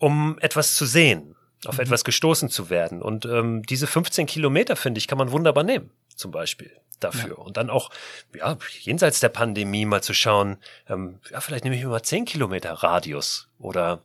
um 0.02 0.38
etwas 0.40 0.76
zu 0.76 0.86
sehen, 0.86 1.36
auf 1.66 1.76
mhm. 1.76 1.84
etwas 1.84 2.04
gestoßen 2.04 2.50
zu 2.50 2.70
werden. 2.70 3.02
Und 3.02 3.26
ähm, 3.26 3.64
diese 3.64 3.88
15 3.88 4.26
Kilometer, 4.26 4.76
finde 4.76 4.98
ich, 4.98 5.08
kann 5.08 5.18
man 5.18 5.32
wunderbar 5.32 5.64
nehmen, 5.64 5.92
zum 6.16 6.32
Beispiel 6.32 6.72
dafür. 7.00 7.38
Ja. 7.38 7.44
Und 7.44 7.58
dann 7.58 7.70
auch, 7.70 7.92
ja, 8.36 8.58
jenseits 8.80 9.20
der 9.20 9.30
Pandemie 9.30 9.86
mal 9.86 10.02
zu 10.02 10.14
schauen, 10.14 10.58
ähm, 10.90 11.20
ja, 11.30 11.40
vielleicht 11.40 11.64
nehme 11.64 11.76
ich 11.76 11.84
mir 11.84 11.90
mal 11.90 12.04
10 12.04 12.26
Kilometer 12.26 12.74
Radius 12.74 13.48
oder 13.60 14.02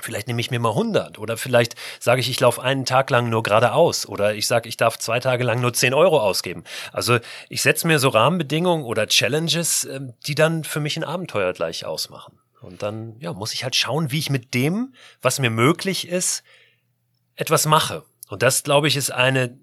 Vielleicht 0.00 0.26
nehme 0.26 0.40
ich 0.40 0.50
mir 0.50 0.58
mal 0.58 0.70
100 0.70 1.20
oder 1.20 1.36
vielleicht 1.36 1.76
sage 2.00 2.20
ich, 2.20 2.28
ich 2.28 2.40
laufe 2.40 2.60
einen 2.60 2.84
Tag 2.84 3.10
lang 3.10 3.30
nur 3.30 3.44
geradeaus 3.44 4.08
oder 4.08 4.34
ich 4.34 4.48
sage, 4.48 4.68
ich 4.68 4.76
darf 4.76 4.98
zwei 4.98 5.20
Tage 5.20 5.44
lang 5.44 5.60
nur 5.60 5.72
10 5.72 5.94
Euro 5.94 6.18
ausgeben. 6.18 6.64
Also 6.92 7.20
ich 7.48 7.62
setze 7.62 7.86
mir 7.86 8.00
so 8.00 8.08
Rahmenbedingungen 8.08 8.84
oder 8.84 9.06
Challenges, 9.06 9.84
ähm, 9.84 10.14
die 10.26 10.34
dann 10.34 10.64
für 10.64 10.80
mich 10.80 10.96
ein 10.96 11.04
Abenteuer 11.04 11.52
gleich 11.52 11.86
ausmachen. 11.86 12.40
Und 12.64 12.82
dann 12.82 13.16
ja, 13.20 13.32
muss 13.32 13.52
ich 13.54 13.62
halt 13.62 13.76
schauen, 13.76 14.10
wie 14.10 14.18
ich 14.18 14.30
mit 14.30 14.54
dem, 14.54 14.94
was 15.22 15.38
mir 15.38 15.50
möglich 15.50 16.08
ist, 16.08 16.42
etwas 17.36 17.66
mache. 17.66 18.04
Und 18.28 18.42
das, 18.42 18.62
glaube 18.62 18.88
ich, 18.88 18.96
ist 18.96 19.10
eine 19.10 19.58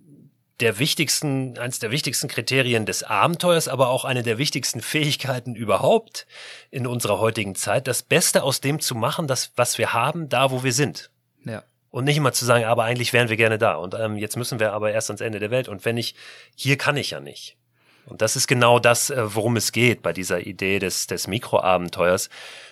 der 0.62 0.78
wichtigsten, 0.78 1.58
eines 1.58 1.80
der 1.80 1.92
wichtigsten 1.92 2.28
Kriterien 2.28 2.86
des 2.86 3.04
Abenteuers, 3.04 3.68
aber 3.68 3.90
auch 3.90 4.06
eine 4.06 4.24
der 4.24 4.38
wichtigsten 4.38 4.82
Fähigkeiten 4.82 5.56
überhaupt 5.56 6.28
in 6.70 6.88
unserer 6.88 7.20
heutigen 7.20 7.56
Zeit, 7.56 7.88
das 7.88 8.04
Beste 8.04 8.44
aus 8.44 8.62
dem 8.62 8.80
zu 8.80 8.96
machen, 8.96 9.28
das, 9.28 9.52
was 9.56 9.78
wir 9.78 9.94
haben, 9.94 10.30
da, 10.30 10.52
wo 10.52 10.64
wir 10.64 10.74
sind. 10.74 11.10
Ja. 11.44 11.64
Und 11.90 12.06
nicht 12.06 12.18
immer 12.18 12.32
zu 12.32 12.46
sagen, 12.46 12.64
aber 12.64 12.86
eigentlich 12.86 13.12
wären 13.12 13.28
wir 13.28 13.36
gerne 13.36 13.58
da. 13.58 13.76
Und 13.76 13.96
ähm, 13.96 14.16
jetzt 14.16 14.38
müssen 14.38 14.60
wir 14.60 14.72
aber 14.72 14.94
erst 14.94 15.10
ans 15.10 15.20
Ende 15.20 15.40
der 15.40 15.52
Welt. 15.52 15.68
Und 15.68 15.84
wenn 15.84 15.98
ich, 15.98 16.16
hier 16.56 16.78
kann 16.78 16.96
ich 16.96 17.10
ja 17.10 17.20
nicht. 17.20 17.58
Und 18.06 18.22
das 18.22 18.36
ist 18.36 18.48
genau 18.48 18.80
das, 18.80 19.10
äh, 19.10 19.36
worum 19.36 19.56
es 19.56 19.72
geht 19.72 20.02
bei 20.02 20.14
dieser 20.14 20.46
Idee 20.46 20.80
des, 20.80 21.08
des 21.08 21.28
Mikroabenteuers, 21.28 22.30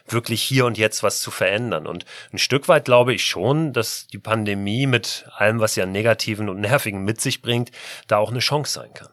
wirklich 0.07 0.41
hier 0.41 0.65
und 0.65 0.77
jetzt 0.77 1.03
was 1.03 1.21
zu 1.21 1.31
verändern. 1.31 1.87
Und 1.87 2.05
ein 2.33 2.39
Stück 2.39 2.67
weit 2.67 2.85
glaube 2.85 3.13
ich 3.13 3.25
schon, 3.25 3.73
dass 3.73 4.07
die 4.07 4.17
Pandemie 4.17 4.87
mit 4.87 5.27
allem, 5.35 5.59
was 5.59 5.75
sie 5.75 5.81
an 5.81 5.91
Negativen 5.91 6.49
und 6.49 6.59
Nervigen 6.59 7.03
mit 7.03 7.21
sich 7.21 7.41
bringt, 7.41 7.71
da 8.07 8.17
auch 8.17 8.31
eine 8.31 8.39
Chance 8.39 8.73
sein 8.73 8.93
kann. 8.93 9.09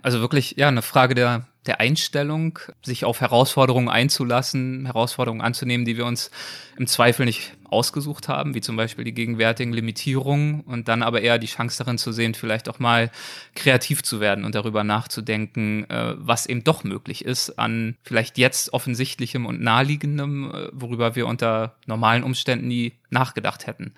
Also 0.00 0.20
wirklich, 0.20 0.54
ja, 0.56 0.68
eine 0.68 0.82
Frage 0.82 1.14
der, 1.14 1.46
der 1.66 1.80
Einstellung, 1.80 2.60
sich 2.82 3.04
auf 3.04 3.20
Herausforderungen 3.20 3.88
einzulassen, 3.88 4.86
Herausforderungen 4.86 5.42
anzunehmen, 5.42 5.84
die 5.84 5.96
wir 5.96 6.06
uns 6.06 6.30
im 6.76 6.86
Zweifel 6.86 7.26
nicht 7.26 7.57
ausgesucht 7.70 8.28
haben, 8.28 8.54
wie 8.54 8.60
zum 8.60 8.76
Beispiel 8.76 9.04
die 9.04 9.14
gegenwärtigen 9.14 9.72
Limitierungen 9.72 10.62
und 10.62 10.88
dann 10.88 11.02
aber 11.02 11.20
eher 11.20 11.38
die 11.38 11.46
Chance 11.46 11.78
darin 11.78 11.98
zu 11.98 12.12
sehen, 12.12 12.34
vielleicht 12.34 12.68
auch 12.68 12.78
mal 12.78 13.10
kreativ 13.54 14.02
zu 14.02 14.20
werden 14.20 14.44
und 14.44 14.54
darüber 14.54 14.84
nachzudenken, 14.84 15.88
äh, 15.90 16.14
was 16.18 16.46
eben 16.46 16.64
doch 16.64 16.84
möglich 16.84 17.24
ist 17.24 17.58
an 17.58 17.96
vielleicht 18.02 18.38
jetzt 18.38 18.72
offensichtlichem 18.72 19.46
und 19.46 19.60
naheliegendem, 19.60 20.50
äh, 20.50 20.68
worüber 20.72 21.14
wir 21.14 21.26
unter 21.26 21.76
normalen 21.86 22.22
Umständen 22.22 22.68
nie 22.68 22.94
nachgedacht 23.10 23.66
hätten. 23.66 23.94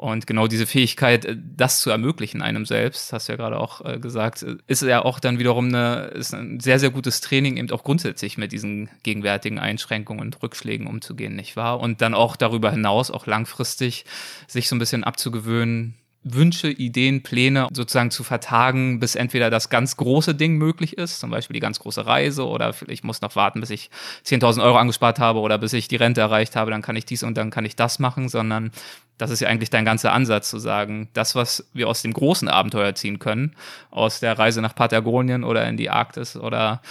Und 0.00 0.26
genau 0.26 0.46
diese 0.46 0.66
Fähigkeit, 0.66 1.26
äh, 1.26 1.36
das 1.38 1.82
zu 1.82 1.90
ermöglichen 1.90 2.40
einem 2.40 2.64
selbst, 2.64 3.12
hast 3.12 3.28
du 3.28 3.32
ja 3.32 3.36
gerade 3.36 3.60
auch 3.60 3.84
äh, 3.84 3.98
gesagt, 3.98 4.46
ist 4.66 4.80
ja 4.80 5.04
auch 5.04 5.20
dann 5.20 5.38
wiederum 5.38 5.66
eine, 5.66 6.06
ist 6.14 6.32
ein 6.32 6.58
sehr, 6.58 6.78
sehr 6.78 6.88
gutes 6.88 7.20
Training, 7.20 7.58
eben 7.58 7.70
auch 7.70 7.84
grundsätzlich 7.84 8.38
mit 8.38 8.50
diesen 8.50 8.88
gegenwärtigen 9.02 9.58
Einschränkungen 9.58 10.22
und 10.22 10.42
Rückschlägen 10.42 10.86
umzugehen, 10.86 11.36
nicht 11.36 11.54
wahr? 11.54 11.80
Und 11.80 12.00
dann 12.00 12.14
auch 12.14 12.36
darüber 12.36 12.70
hinaus, 12.70 13.10
auch 13.10 13.26
langfristig, 13.26 14.06
sich 14.46 14.70
so 14.70 14.76
ein 14.76 14.78
bisschen 14.78 15.04
abzugewöhnen, 15.04 15.96
Wünsche, 16.22 16.68
Ideen, 16.68 17.22
Pläne 17.22 17.68
sozusagen 17.72 18.10
zu 18.10 18.24
vertagen, 18.24 19.00
bis 19.00 19.14
entweder 19.14 19.48
das 19.48 19.70
ganz 19.70 19.96
große 19.96 20.34
Ding 20.34 20.56
möglich 20.56 20.98
ist, 20.98 21.18
zum 21.18 21.30
Beispiel 21.30 21.54
die 21.54 21.60
ganz 21.60 21.80
große 21.80 22.04
Reise 22.04 22.46
oder 22.46 22.74
ich 22.88 23.02
muss 23.04 23.22
noch 23.22 23.36
warten, 23.36 23.60
bis 23.60 23.70
ich 23.70 23.90
10.000 24.26 24.62
Euro 24.62 24.76
angespart 24.76 25.18
habe 25.18 25.38
oder 25.40 25.56
bis 25.56 25.72
ich 25.72 25.88
die 25.88 25.96
Rente 25.96 26.20
erreicht 26.20 26.56
habe, 26.56 26.70
dann 26.70 26.82
kann 26.82 26.96
ich 26.96 27.06
dies 27.06 27.22
und 27.22 27.38
dann 27.38 27.50
kann 27.50 27.64
ich 27.64 27.74
das 27.74 27.98
machen, 27.98 28.28
sondern 28.28 28.70
das 29.16 29.30
ist 29.30 29.40
ja 29.40 29.48
eigentlich 29.48 29.70
dein 29.70 29.84
ganzer 29.84 30.12
Ansatz 30.12 30.50
zu 30.50 30.58
sagen, 30.58 31.08
das, 31.14 31.34
was 31.34 31.68
wir 31.72 31.88
aus 31.88 32.02
dem 32.02 32.12
großen 32.12 32.48
Abenteuer 32.48 32.94
ziehen 32.94 33.18
können, 33.18 33.56
aus 33.90 34.20
der 34.20 34.38
Reise 34.38 34.60
nach 34.60 34.74
Patagonien 34.74 35.42
oder 35.42 35.66
in 35.66 35.76
die 35.78 35.90
Arktis 35.90 36.36
oder 36.36 36.82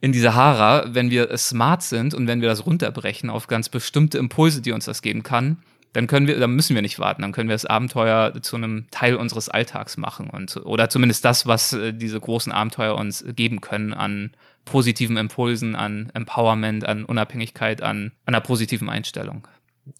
in 0.00 0.12
die 0.12 0.20
Sahara, 0.20 0.84
wenn 0.88 1.10
wir 1.10 1.36
smart 1.36 1.82
sind 1.82 2.14
und 2.14 2.28
wenn 2.28 2.40
wir 2.40 2.48
das 2.48 2.64
runterbrechen 2.64 3.30
auf 3.30 3.48
ganz 3.48 3.68
bestimmte 3.68 4.18
Impulse, 4.18 4.62
die 4.62 4.70
uns 4.70 4.84
das 4.84 5.02
geben 5.02 5.24
kann, 5.24 5.58
dann 5.98 6.06
können 6.06 6.28
wir, 6.28 6.38
dann 6.38 6.52
müssen 6.52 6.76
wir 6.76 6.82
nicht 6.82 7.00
warten, 7.00 7.22
dann 7.22 7.32
können 7.32 7.48
wir 7.48 7.56
das 7.56 7.66
Abenteuer 7.66 8.32
zu 8.40 8.54
einem 8.54 8.86
Teil 8.92 9.16
unseres 9.16 9.48
Alltags 9.48 9.96
machen 9.96 10.30
und 10.30 10.56
oder 10.58 10.88
zumindest 10.88 11.24
das, 11.24 11.44
was 11.44 11.72
äh, 11.72 11.92
diese 11.92 12.20
großen 12.20 12.52
Abenteuer 12.52 12.94
uns 12.94 13.24
geben 13.26 13.60
können 13.60 13.92
an 13.92 14.30
positiven 14.64 15.16
Impulsen, 15.16 15.74
an 15.74 16.12
Empowerment, 16.14 16.86
an 16.86 17.04
Unabhängigkeit, 17.04 17.82
an, 17.82 18.12
an 18.26 18.34
einer 18.34 18.40
positiven 18.40 18.88
Einstellung. 18.88 19.48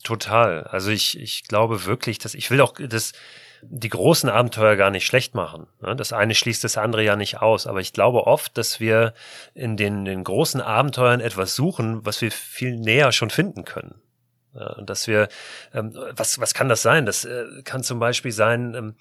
Total. 0.04 0.62
Also 0.64 0.92
ich, 0.92 1.18
ich 1.18 1.48
glaube 1.48 1.84
wirklich, 1.84 2.18
dass 2.18 2.34
ich 2.34 2.48
will 2.52 2.61
auch 2.61 2.74
das 2.74 3.12
die 3.62 3.88
großen 3.88 4.30
Abenteuer 4.30 4.76
gar 4.76 4.92
nicht 4.92 5.04
schlecht 5.04 5.34
machen. 5.34 5.66
Ne? 5.82 5.96
Das 5.96 6.12
eine 6.12 6.37
schließt 6.37 6.62
das 6.62 6.78
andere 6.78 7.02
ja 7.02 7.16
nicht 7.16 7.42
aus. 7.42 7.66
Aber 7.66 7.80
ich 7.80 7.92
glaube 7.92 8.28
oft, 8.28 8.56
dass 8.56 8.78
wir 8.78 9.14
in 9.52 9.76
den, 9.76 10.04
den 10.04 10.22
großen 10.22 10.61
Abenteuern 10.61 11.18
etwas 11.18 11.56
suchen, 11.56 12.06
was 12.06 12.20
wir 12.20 12.30
viel 12.30 12.76
näher 12.76 13.11
schon 13.11 13.30
finden 13.30 13.64
können. 13.64 13.96
Ja, 14.58 14.82
dass 14.82 15.06
wir, 15.06 15.28
ähm, 15.72 15.92
was, 16.16 16.40
was 16.40 16.54
kann 16.54 16.68
das 16.68 16.82
sein? 16.82 17.06
Das 17.06 17.24
äh, 17.24 17.44
kann 17.64 17.82
zum 17.82 17.98
Beispiel 17.98 18.32
sein, 18.32 18.74
ähm, 18.74 18.94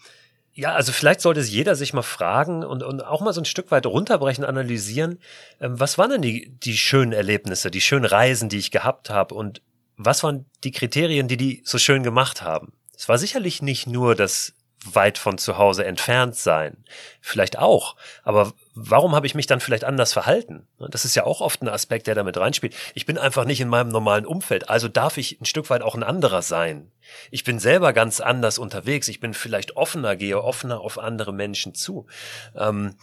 ja, 0.53 0.73
also 0.73 0.91
vielleicht 0.91 1.21
sollte 1.21 1.39
es 1.39 1.51
jeder 1.51 1.75
sich 1.75 1.93
mal 1.93 2.01
fragen 2.01 2.63
und, 2.63 2.83
und 2.83 3.03
auch 3.03 3.21
mal 3.21 3.33
so 3.33 3.41
ein 3.41 3.45
Stück 3.45 3.71
weit 3.71 3.85
runterbrechen, 3.85 4.43
analysieren, 4.43 5.19
ähm, 5.59 5.79
was 5.79 5.97
waren 5.97 6.11
denn 6.11 6.21
die, 6.21 6.49
die 6.63 6.77
schönen 6.77 7.11
Erlebnisse, 7.11 7.71
die 7.71 7.81
schönen 7.81 8.05
Reisen, 8.05 8.49
die 8.49 8.57
ich 8.57 8.71
gehabt 8.71 9.09
habe 9.09 9.35
und 9.35 9.61
was 9.97 10.23
waren 10.23 10.45
die 10.63 10.71
Kriterien, 10.71 11.27
die 11.27 11.37
die 11.37 11.61
so 11.65 11.77
schön 11.77 12.03
gemacht 12.03 12.41
haben? 12.41 12.73
Es 12.95 13.09
war 13.09 13.17
sicherlich 13.17 13.61
nicht 13.61 13.87
nur 13.87 14.15
das 14.15 14.53
weit 14.95 15.17
von 15.17 15.37
zu 15.37 15.57
Hause 15.57 15.85
entfernt 15.85 16.35
sein. 16.35 16.77
Vielleicht 17.21 17.57
auch. 17.57 17.95
Aber 18.23 18.53
warum 18.75 19.15
habe 19.15 19.27
ich 19.27 19.35
mich 19.35 19.47
dann 19.47 19.59
vielleicht 19.59 19.83
anders 19.83 20.13
verhalten? 20.13 20.67
Das 20.79 21.05
ist 21.05 21.15
ja 21.15 21.25
auch 21.25 21.41
oft 21.41 21.61
ein 21.61 21.69
Aspekt, 21.69 22.07
der 22.07 22.15
damit 22.15 22.37
reinspielt. 22.37 22.75
Ich 22.93 23.05
bin 23.05 23.17
einfach 23.17 23.45
nicht 23.45 23.61
in 23.61 23.69
meinem 23.69 23.89
normalen 23.89 24.25
Umfeld. 24.25 24.69
Also 24.69 24.87
darf 24.87 25.17
ich 25.17 25.39
ein 25.41 25.45
Stück 25.45 25.69
weit 25.69 25.81
auch 25.81 25.95
ein 25.95 26.03
anderer 26.03 26.41
sein. 26.41 26.91
Ich 27.31 27.43
bin 27.43 27.59
selber 27.59 27.93
ganz 27.93 28.19
anders 28.19 28.57
unterwegs. 28.57 29.07
Ich 29.07 29.19
bin 29.19 29.33
vielleicht 29.33 29.75
offener, 29.75 30.15
gehe 30.15 30.41
offener 30.41 30.81
auf 30.81 30.99
andere 30.99 31.33
Menschen 31.33 31.73
zu. 31.73 32.07
Ähm, 32.55 32.95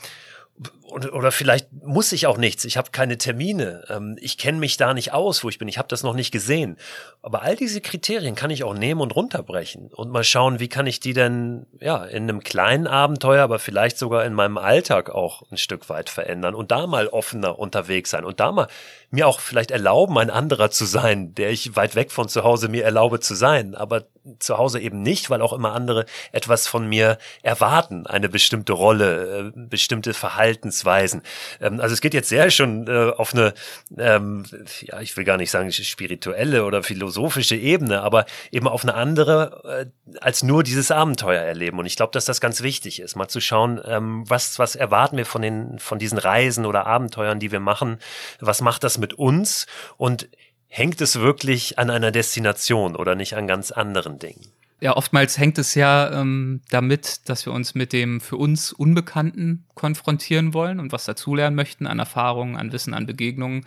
oder 0.95 1.33
vielleicht 1.33 1.73
muss 1.73 2.13
ich 2.13 2.27
auch 2.27 2.37
nichts. 2.37 2.65
Ich 2.65 2.77
habe 2.77 2.93
keine 2.93 3.19
Termine. 3.19 3.85
Ähm, 3.89 4.17
ich 4.21 4.39
kenne 4.39 4.59
mich 4.59 4.77
da 4.77 4.95
nicht 4.95 5.13
aus, 5.13 5.43
wo 5.43 5.49
ich 5.49 5.59
bin. 5.59 5.67
Ich 5.67 5.79
habe 5.79 5.89
das 5.89 6.05
noch 6.05 6.15
nicht 6.15 6.31
gesehen. 6.31 6.77
Aber 7.23 7.43
all 7.43 7.57
diese 7.57 7.81
Kriterien 7.81 8.37
kann 8.37 8.51
ich 8.51 8.63
auch 8.63 8.75
nehmen 8.75 9.01
und 9.01 9.17
runterbrechen 9.17 9.91
und 9.93 10.11
mal 10.11 10.23
schauen, 10.23 10.61
wie 10.61 10.69
kann 10.69 10.87
ich 10.87 11.01
die 11.01 11.13
denn 11.13 11.67
ja 11.81 12.05
in 12.05 12.25
einem 12.25 12.45
kleinen 12.45 12.87
Abenteuer, 12.87 13.43
aber 13.43 13.59
vielleicht 13.59 13.99
sogar 13.99 14.25
in 14.25 14.35
meinem 14.35 14.57
Alltag 14.57 15.11
auch 15.11 15.43
ein 15.51 15.57
Stück 15.57 15.89
weit 15.89 16.11
verändern 16.11 16.55
und 16.55 16.71
da 16.71 16.87
mal 16.87 17.09
offener 17.09 17.59
unterwegs 17.59 18.11
sein 18.11 18.25
und 18.25 18.39
da 18.39 18.53
mal 18.53 18.69
mir 19.15 19.27
auch 19.27 19.41
vielleicht 19.41 19.71
erlauben, 19.71 20.19
ein 20.19 20.31
anderer 20.31 20.71
zu 20.71 20.85
sein, 20.85 21.35
der 21.35 21.51
ich 21.51 21.77
weit 21.77 21.95
weg 21.95 22.11
von 22.11 22.29
zu 22.29 22.45
Hause 22.45 22.69
mir 22.69 22.85
erlaube 22.85 23.21
zu 23.21 23.35
sein, 23.35 23.75
aber 23.75 24.07
zu 24.39 24.57
Hause 24.57 24.81
eben 24.81 25.03
nicht, 25.03 25.29
weil 25.29 25.43
auch 25.43 25.53
immer 25.53 25.73
andere 25.73 26.07
etwas 26.33 26.67
von 26.67 26.87
mir 26.87 27.19
erwarten, 27.43 28.07
eine 28.07 28.29
bestimmte 28.29 28.73
Rolle, 28.73 29.53
äh, 29.55 29.61
bestimmte 29.69 30.15
Verhaltensweisen. 30.15 31.23
Ähm, 31.61 31.81
also 31.81 31.93
es 31.93 32.01
geht 32.01 32.15
jetzt 32.15 32.29
sehr 32.29 32.51
schon 32.51 32.87
äh, 32.89 33.13
auf 33.17 33.35
eine, 33.35 33.53
ähm, 33.99 34.45
ja, 34.81 35.01
ich 35.01 35.17
will 35.17 35.25
gar 35.25 35.37
nicht 35.37 35.51
sagen 35.51 35.71
spirituelle 35.73 36.65
oder 36.65 36.83
philosophische 36.83 37.57
Ebene, 37.57 38.03
aber 38.03 38.25
eben 38.51 38.67
auf 38.67 38.83
eine 38.83 38.95
andere 38.95 39.91
äh, 39.91 40.17
als 40.21 40.43
nur 40.43 40.63
dieses 40.63 40.91
Abenteuer 40.91 41.43
erleben. 41.43 41.79
Und 41.79 41.87
ich 41.87 41.97
glaube, 41.97 42.13
dass 42.13 42.25
das 42.25 42.41
ganz 42.41 42.63
wichtig 42.63 43.01
ist, 43.01 43.17
mal 43.17 43.29
zu 43.29 43.41
schauen, 43.41 43.81
ähm, 43.85 44.25
was 44.29 44.59
was 44.59 44.75
erwarten 44.75 45.17
wir 45.17 45.27
von 45.27 45.43
den 45.43 45.79
von 45.79 45.99
diesen 45.99 46.19
Reisen 46.19 46.65
oder 46.65 46.87
Abenteuern, 46.87 47.41
die 47.41 47.53
wir 47.53 47.61
machen, 47.61 47.99
was 48.41 48.63
macht 48.63 48.85
das 48.85 48.97
mit 48.97 49.04
uns 49.13 49.67
und 49.99 50.29
hängt 50.69 51.01
es 51.01 51.21
wirklich 51.21 51.79
an 51.79 51.91
einer 51.91 52.11
Destination 52.11 52.97
oder 52.97 53.15
nicht 53.15 53.37
an 53.37 53.47
ganz 53.47 53.71
anderen 53.71 54.19
Dingen? 54.19 54.51
Ja, 54.81 54.97
oftmals 54.97 55.39
hängt 55.39 55.57
es 55.59 55.75
ja 55.75 56.21
ähm, 56.21 56.61
damit, 56.69 57.29
dass 57.29 57.47
wir 57.47 57.53
uns 57.53 57.75
mit 57.75 57.93
dem 57.93 58.21
für 58.21 58.37
uns 58.37 58.73
Unbekannten 58.73 59.65
konfrontieren 59.75 60.53
wollen 60.53 60.81
und 60.81 60.93
was 60.93 61.05
dazulernen 61.05 61.57
möchten 61.57 61.87
an 61.87 61.99
Erfahrungen, 61.99 62.57
an 62.57 62.73
Wissen, 62.73 62.93
an 62.93 63.07
Begegnungen. 63.07 63.65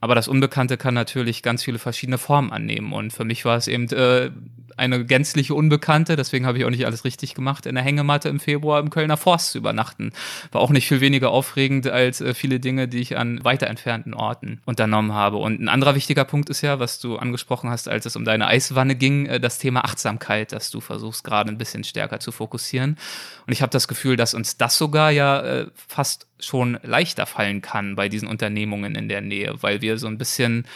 Aber 0.00 0.14
das 0.14 0.28
Unbekannte 0.28 0.76
kann 0.76 0.94
natürlich 0.94 1.42
ganz 1.42 1.62
viele 1.62 1.78
verschiedene 1.78 2.18
Formen 2.18 2.52
annehmen. 2.52 2.92
Und 2.92 3.12
für 3.12 3.24
mich 3.24 3.44
war 3.44 3.56
es 3.56 3.68
eben 3.68 3.88
äh, 3.88 4.30
eine 4.76 5.04
gänzliche 5.04 5.54
Unbekannte, 5.54 6.16
deswegen 6.16 6.46
habe 6.46 6.58
ich 6.58 6.64
auch 6.64 6.70
nicht 6.70 6.84
alles 6.84 7.04
richtig 7.04 7.34
gemacht, 7.34 7.66
in 7.66 7.74
der 7.74 7.84
Hängematte 7.84 8.28
im 8.28 8.40
Februar 8.40 8.80
im 8.80 8.90
Kölner 8.90 9.16
Forst 9.16 9.52
zu 9.52 9.58
übernachten. 9.58 10.12
War 10.52 10.60
auch 10.60 10.70
nicht 10.70 10.86
viel 10.86 11.00
weniger 11.00 11.30
aufregend 11.30 11.86
als 11.88 12.20
äh, 12.20 12.34
viele 12.34 12.60
Dinge, 12.60 12.88
die 12.88 12.98
ich 12.98 13.16
an 13.16 13.42
weiter 13.42 13.68
entfernten 13.68 14.12
Orten 14.14 14.60
unternommen 14.66 15.14
habe. 15.14 15.38
Und 15.38 15.60
ein 15.60 15.68
anderer 15.68 15.94
wichtiger 15.94 16.24
Punkt 16.24 16.50
ist 16.50 16.60
ja, 16.60 16.78
was 16.78 16.98
du 16.98 17.16
angesprochen 17.16 17.70
hast, 17.70 17.88
als 17.88 18.04
es 18.06 18.16
um 18.16 18.24
deine 18.24 18.46
Eiswanne 18.48 18.96
ging, 18.96 19.26
äh, 19.26 19.40
das 19.40 19.58
Thema 19.58 19.84
Achtsamkeit, 19.84 20.45
das 20.52 20.70
du 20.70 20.80
versuchst 20.80 21.24
gerade 21.24 21.50
ein 21.50 21.58
bisschen 21.58 21.84
stärker 21.84 22.20
zu 22.20 22.32
fokussieren. 22.32 22.98
Und 23.46 23.52
ich 23.52 23.62
habe 23.62 23.70
das 23.70 23.88
Gefühl, 23.88 24.16
dass 24.16 24.34
uns 24.34 24.56
das 24.56 24.76
sogar 24.76 25.10
ja 25.10 25.40
äh, 25.40 25.66
fast 25.74 26.26
schon 26.38 26.78
leichter 26.82 27.26
fallen 27.26 27.62
kann 27.62 27.96
bei 27.96 28.08
diesen 28.08 28.28
Unternehmungen 28.28 28.94
in 28.94 29.08
der 29.08 29.20
Nähe, 29.20 29.54
weil 29.62 29.80
wir 29.80 29.98
so 29.98 30.06
ein 30.06 30.18
bisschen 30.18 30.66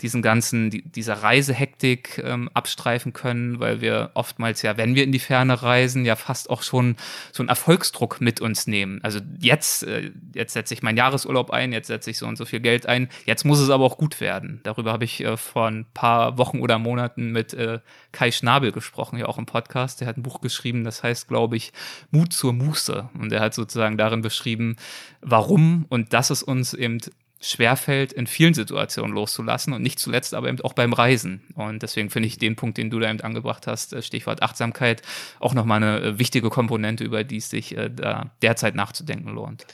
diesen 0.00 0.22
ganzen, 0.22 0.70
die, 0.70 0.82
dieser 0.82 1.14
Reisehektik 1.14 2.22
ähm, 2.24 2.48
abstreifen 2.54 3.12
können, 3.12 3.58
weil 3.58 3.80
wir 3.80 4.10
oftmals 4.14 4.62
ja, 4.62 4.76
wenn 4.76 4.94
wir 4.94 5.02
in 5.02 5.10
die 5.10 5.18
Ferne 5.18 5.62
reisen, 5.62 6.04
ja 6.04 6.14
fast 6.14 6.50
auch 6.50 6.62
schon 6.62 6.96
so 7.32 7.42
einen 7.42 7.48
Erfolgsdruck 7.48 8.20
mit 8.20 8.40
uns 8.40 8.68
nehmen. 8.68 9.00
Also 9.02 9.18
jetzt, 9.40 9.82
äh, 9.82 10.12
jetzt 10.34 10.52
setze 10.52 10.74
ich 10.74 10.82
meinen 10.82 10.98
Jahresurlaub 10.98 11.50
ein, 11.50 11.72
jetzt 11.72 11.88
setze 11.88 12.10
ich 12.10 12.18
so 12.18 12.26
und 12.26 12.36
so 12.36 12.44
viel 12.44 12.60
Geld 12.60 12.86
ein, 12.86 13.08
jetzt 13.26 13.44
muss 13.44 13.58
es 13.58 13.70
aber 13.70 13.84
auch 13.84 13.98
gut 13.98 14.20
werden. 14.20 14.60
Darüber 14.62 14.92
habe 14.92 15.04
ich 15.04 15.20
äh, 15.24 15.36
vor 15.36 15.66
ein 15.66 15.86
paar 15.94 16.38
Wochen 16.38 16.60
oder 16.60 16.78
Monaten 16.78 17.32
mit 17.32 17.52
äh, 17.54 17.80
Kai 18.12 18.30
Schnabel 18.30 18.70
gesprochen, 18.70 19.18
ja 19.18 19.26
auch 19.26 19.38
im 19.38 19.46
Podcast. 19.46 20.00
Der 20.00 20.06
hat 20.06 20.16
ein 20.16 20.22
Buch 20.22 20.40
geschrieben, 20.40 20.84
das 20.84 21.02
heißt, 21.02 21.26
glaube 21.26 21.56
ich, 21.56 21.72
Mut 22.12 22.32
zur 22.32 22.52
Muße. 22.52 23.08
Und 23.18 23.32
er 23.32 23.40
hat 23.40 23.54
sozusagen 23.54 23.98
darin 23.98 24.22
beschrieben, 24.22 24.76
warum 25.20 25.86
und 25.88 26.12
dass 26.12 26.30
es 26.30 26.44
uns 26.44 26.72
eben 26.72 27.00
schwerfällt, 27.40 28.12
in 28.12 28.26
vielen 28.26 28.54
Situationen 28.54 29.14
loszulassen 29.14 29.72
und 29.72 29.82
nicht 29.82 29.98
zuletzt 29.98 30.34
aber 30.34 30.48
eben 30.48 30.60
auch 30.62 30.72
beim 30.72 30.92
Reisen. 30.92 31.42
Und 31.54 31.82
deswegen 31.82 32.10
finde 32.10 32.26
ich 32.26 32.38
den 32.38 32.56
Punkt, 32.56 32.78
den 32.78 32.90
du 32.90 32.98
da 32.98 33.08
eben 33.08 33.20
angebracht 33.20 33.66
hast, 33.66 33.92
äh, 33.92 34.02
Stichwort 34.02 34.42
Achtsamkeit, 34.42 35.02
auch 35.38 35.54
nochmal 35.54 35.82
eine 35.82 36.00
äh, 36.00 36.18
wichtige 36.18 36.50
Komponente, 36.50 37.04
über 37.04 37.24
die 37.24 37.36
es 37.36 37.50
sich 37.50 37.76
äh, 37.76 37.90
da 37.90 38.30
derzeit 38.42 38.74
nachzudenken 38.74 39.30
lohnt. 39.30 39.66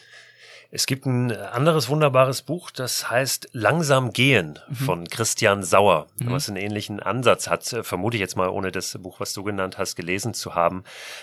Es 0.75 0.87
gibt 0.87 1.07
ein 1.07 1.31
anderes 1.31 1.89
wunderbares 1.89 2.43
Buch, 2.43 2.73
das 2.73 3.09
heißt 3.09 3.51
Langsam 3.53 4.13
gehen 4.13 4.59
mhm. 4.69 4.75
von 4.75 5.09
Christian 5.09 5.63
Sauer, 5.63 6.09
mhm. 6.19 6.33
was 6.33 6.49
einen 6.49 6.57
ähnlichen 6.57 6.99
Ansatz 6.99 7.47
hat, 7.47 7.63
vermute 7.83 8.17
ich 8.17 8.21
jetzt 8.21 8.35
mal, 8.35 8.49
ohne 8.49 8.73
das 8.73 8.99
Buch, 8.99 9.21
was 9.21 9.33
du 9.35 9.45
genannt 9.45 9.79
hast, 9.79 9.95
gelesen 9.95 10.35
zu 10.35 10.57
haben, 10.57 10.83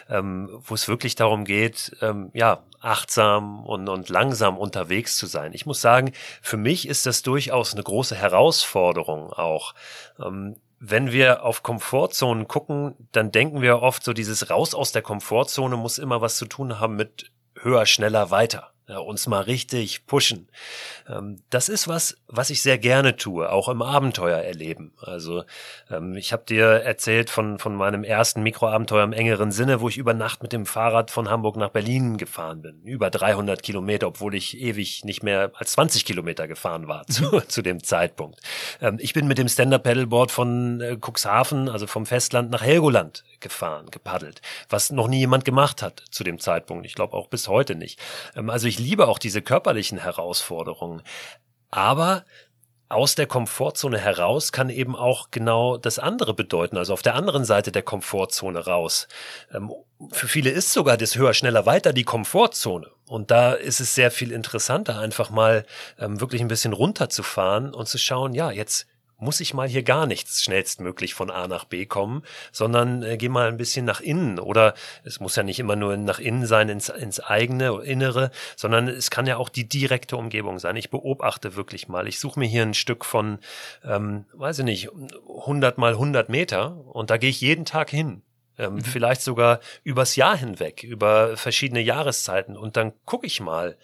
ähm, 0.10 0.48
wo 0.62 0.74
es 0.74 0.88
wirklich 0.88 1.16
darum 1.16 1.44
geht, 1.44 1.98
ähm, 2.00 2.32
ja, 2.34 2.64
achtsam 2.80 3.66
und, 3.66 3.90
und 3.90 4.08
langsam 4.08 4.58
unterwegs 4.58 5.18
zu 5.18 5.26
sein. 5.26 5.52
Ich 5.52 5.66
muss 5.66 5.82
sagen, 5.82 6.14
für 6.42 6.56
mich 6.56 6.88
ist 6.88 7.06
das 7.06 7.22
durchaus 7.22 7.74
eine 7.74 7.84
große 7.84 8.16
Herausforderung 8.16 9.34
auch. 9.34 9.76
Ähm, 10.18 10.56
wenn 10.80 11.12
wir 11.12 11.44
auf 11.44 11.62
Komfortzonen 11.62 12.48
gucken, 12.48 12.96
dann 13.12 13.34
denken 13.34 13.62
wir 13.62 13.82
oft 13.82 14.02
so, 14.02 14.14
dieses 14.14 14.50
Raus 14.50 14.74
aus 14.74 14.94
der 14.94 15.02
Komfortzone 15.02 15.76
muss 15.76 15.98
immer 15.98 16.22
was 16.22 16.38
zu 16.38 16.46
tun 16.46 16.80
haben 16.80 16.96
mit 16.96 17.32
höher, 17.60 17.86
schneller, 17.86 18.32
weiter 18.32 18.71
uns 18.88 19.28
mal 19.28 19.42
richtig 19.42 20.06
pushen. 20.06 20.48
Ähm, 21.08 21.42
das 21.50 21.70
ist 21.70 21.88
was, 21.88 22.18
was 22.28 22.50
ich 22.50 22.62
sehr 22.62 22.78
gerne 22.78 23.16
tue, 23.16 23.50
auch 23.52 23.70
im 23.70 23.82
Abenteuer 23.82 24.40
erleben. 24.40 24.94
Also 25.00 25.44
ähm, 25.90 26.16
ich 26.16 26.34
habe 26.34 26.44
dir 26.46 26.66
erzählt 26.66 27.30
von, 27.30 27.60
von 27.60 27.76
meinem 27.76 28.04
ersten 28.04 28.44
Mikroabenteuer 28.44 29.04
im 29.04 29.14
engeren 29.14 29.52
Sinne, 29.52 29.82
wo 29.82 29.90
ich 29.90 29.98
über 29.98 30.14
Nacht 30.14 30.42
mit 30.44 30.54
dem 30.54 30.66
Fahrrad 30.66 31.12
von 31.12 31.30
Hamburg 31.30 31.58
nach 31.58 31.70
Berlin 31.70 32.18
gefahren 32.18 32.62
bin. 32.62 32.82
Über 32.84 33.10
300 33.10 33.62
Kilometer, 33.64 34.08
obwohl 34.08 34.36
ich 34.36 34.60
ewig 34.60 35.06
nicht 35.06 35.24
mehr 35.24 35.52
als 35.56 35.74
20 35.74 36.06
Kilometer 36.06 36.48
gefahren 36.48 36.88
war 36.88 37.06
zu, 37.08 37.42
zu 37.48 37.62
dem 37.62 37.84
Zeitpunkt. 37.84 38.40
Ähm, 38.82 38.98
ich 39.00 39.14
bin 39.14 39.28
mit 39.28 39.38
dem 39.38 39.48
Stand-Up-Pedalboard 39.48 40.32
von 40.32 40.82
äh, 40.82 40.98
Cuxhaven, 40.98 41.70
also 41.70 41.88
vom 41.88 42.06
Festland 42.06 42.52
nach 42.52 42.62
Helgoland 42.62 43.24
gefahren, 43.40 43.88
gepaddelt, 43.90 44.42
was 44.70 44.92
noch 44.92 45.08
nie 45.08 45.20
jemand 45.20 45.46
gemacht 45.46 45.82
hat 45.82 46.04
zu 46.12 46.24
dem 46.24 46.40
Zeitpunkt. 46.40 46.86
Ich 46.86 46.94
glaube 46.94 47.16
auch 47.16 47.28
bis 47.28 47.48
heute 47.48 47.76
nicht. 47.76 48.00
also 48.36 48.68
ich 48.72 48.80
liebe 48.80 49.10
auch 49.10 49.20
diese 49.20 49.42
körperlichen 49.42 49.98
Herausforderungen. 49.98 51.02
Aber 51.72 52.26
aus 52.88 53.16
der 53.16 53.28
Komfortzone 53.28 53.98
heraus 53.98 54.54
kann 54.54 54.70
eben 54.70 54.96
auch 54.96 55.30
genau 55.30 55.78
das 55.78 56.00
andere 56.00 56.34
bedeuten, 56.34 56.78
also 56.78 56.94
auf 56.94 57.02
der 57.02 57.16
anderen 57.16 57.44
Seite 57.44 57.74
der 57.74 57.84
Komfortzone 57.84 58.60
raus. 58.60 59.10
Ähm, 59.54 59.74
für 60.12 60.28
viele 60.28 60.50
ist 60.50 60.72
sogar 60.72 60.96
das 60.96 61.16
höher, 61.16 61.34
schneller, 61.34 61.66
weiter 61.66 61.92
die 61.92 62.06
Komfortzone. 62.06 62.90
Und 63.08 63.30
da 63.30 63.54
ist 63.54 63.82
es 63.82 63.94
sehr 63.94 64.10
viel 64.10 64.32
interessanter, 64.32 65.00
einfach 65.00 65.30
mal 65.30 65.66
ähm, 66.00 66.22
wirklich 66.22 66.42
ein 66.42 66.48
bisschen 66.48 66.74
runterzufahren 66.74 67.74
und 67.74 67.90
zu 67.90 67.98
schauen, 67.98 68.34
ja, 68.34 68.52
jetzt 68.52 68.88
muss 69.22 69.40
ich 69.40 69.54
mal 69.54 69.68
hier 69.68 69.84
gar 69.84 70.08
nichts 70.08 70.44
schnellstmöglich 70.44 71.14
von 71.14 71.30
A 71.30 71.48
nach 71.48 71.66
B 71.66 71.86
kommen, 71.86 72.24
sondern 72.52 73.04
äh, 73.04 73.18
geh 73.18 73.30
mal 73.30 73.48
ein 73.48 73.58
bisschen 73.58 73.86
nach 73.86 74.02
innen. 74.02 74.40
Oder 74.40 74.74
es 75.04 75.20
muss 75.20 75.36
ja 75.36 75.44
nicht 75.44 75.60
immer 75.60 75.76
nur 75.76 75.96
nach 75.96 76.20
innen 76.20 76.48
sein, 76.48 76.70
ins, 76.70 76.90
ins 76.90 77.20
eigene, 77.20 77.82
Innere, 77.84 78.32
sondern 78.56 78.88
es 78.88 79.12
kann 79.12 79.28
ja 79.28 79.38
auch 79.38 79.50
die 79.50 79.70
direkte 79.70 80.18
Umgebung 80.18 80.58
sein. 80.58 80.76
Ich 80.76 80.90
beobachte 80.90 81.56
wirklich 81.56 81.88
mal. 81.88 82.08
Ich 82.08 82.20
suche 82.20 82.40
mir 82.40 82.48
hier 82.48 82.64
ein 82.64 82.74
Stück 82.74 83.06
von, 83.06 83.38
ähm, 83.86 84.26
weiß 84.34 84.60
ich 84.60 84.66
nicht, 84.66 84.90
100 84.90 85.78
mal 85.78 85.94
100 85.94 86.30
Meter 86.30 86.84
und 86.88 87.12
da 87.12 87.18
gehe 87.18 87.30
ich 87.30 87.42
jeden 87.42 87.66
Tag 87.66 87.92
hin. 87.92 88.24
Ähm, 88.58 88.76
mhm. 88.76 88.82
Vielleicht 88.82 89.22
sogar 89.22 89.60
übers 89.84 90.16
Jahr 90.16 90.36
hinweg, 90.36 90.84
über 90.84 91.38
verschiedene 91.38 91.82
Jahreszeiten. 91.82 92.58
Und 92.58 92.76
dann 92.76 92.94
gucke 93.06 93.28
ich 93.28 93.40
mal, 93.40 93.78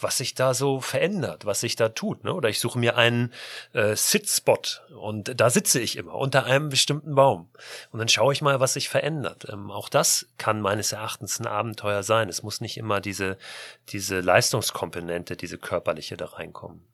was 0.00 0.18
sich 0.18 0.34
da 0.34 0.54
so 0.54 0.80
verändert, 0.80 1.44
was 1.44 1.60
sich 1.60 1.76
da 1.76 1.88
tut. 1.88 2.24
Ne? 2.24 2.34
Oder 2.34 2.48
ich 2.48 2.60
suche 2.60 2.78
mir 2.78 2.96
einen 2.96 3.32
äh, 3.72 3.94
Sit-Spot 3.94 4.60
und 4.98 5.40
da 5.40 5.50
sitze 5.50 5.80
ich 5.80 5.96
immer 5.96 6.14
unter 6.14 6.44
einem 6.44 6.68
bestimmten 6.68 7.14
Baum. 7.14 7.50
Und 7.90 7.98
dann 7.98 8.08
schaue 8.08 8.32
ich 8.32 8.42
mal, 8.42 8.60
was 8.60 8.74
sich 8.74 8.88
verändert. 8.88 9.46
Ähm, 9.50 9.70
auch 9.70 9.88
das 9.88 10.26
kann 10.38 10.60
meines 10.60 10.92
Erachtens 10.92 11.38
ein 11.38 11.46
Abenteuer 11.46 12.02
sein. 12.02 12.28
Es 12.28 12.42
muss 12.42 12.60
nicht 12.60 12.76
immer 12.76 13.00
diese, 13.00 13.38
diese 13.90 14.20
Leistungskomponente, 14.20 15.36
diese 15.36 15.58
körperliche 15.58 16.16
da 16.16 16.26
reinkommen. 16.26 16.93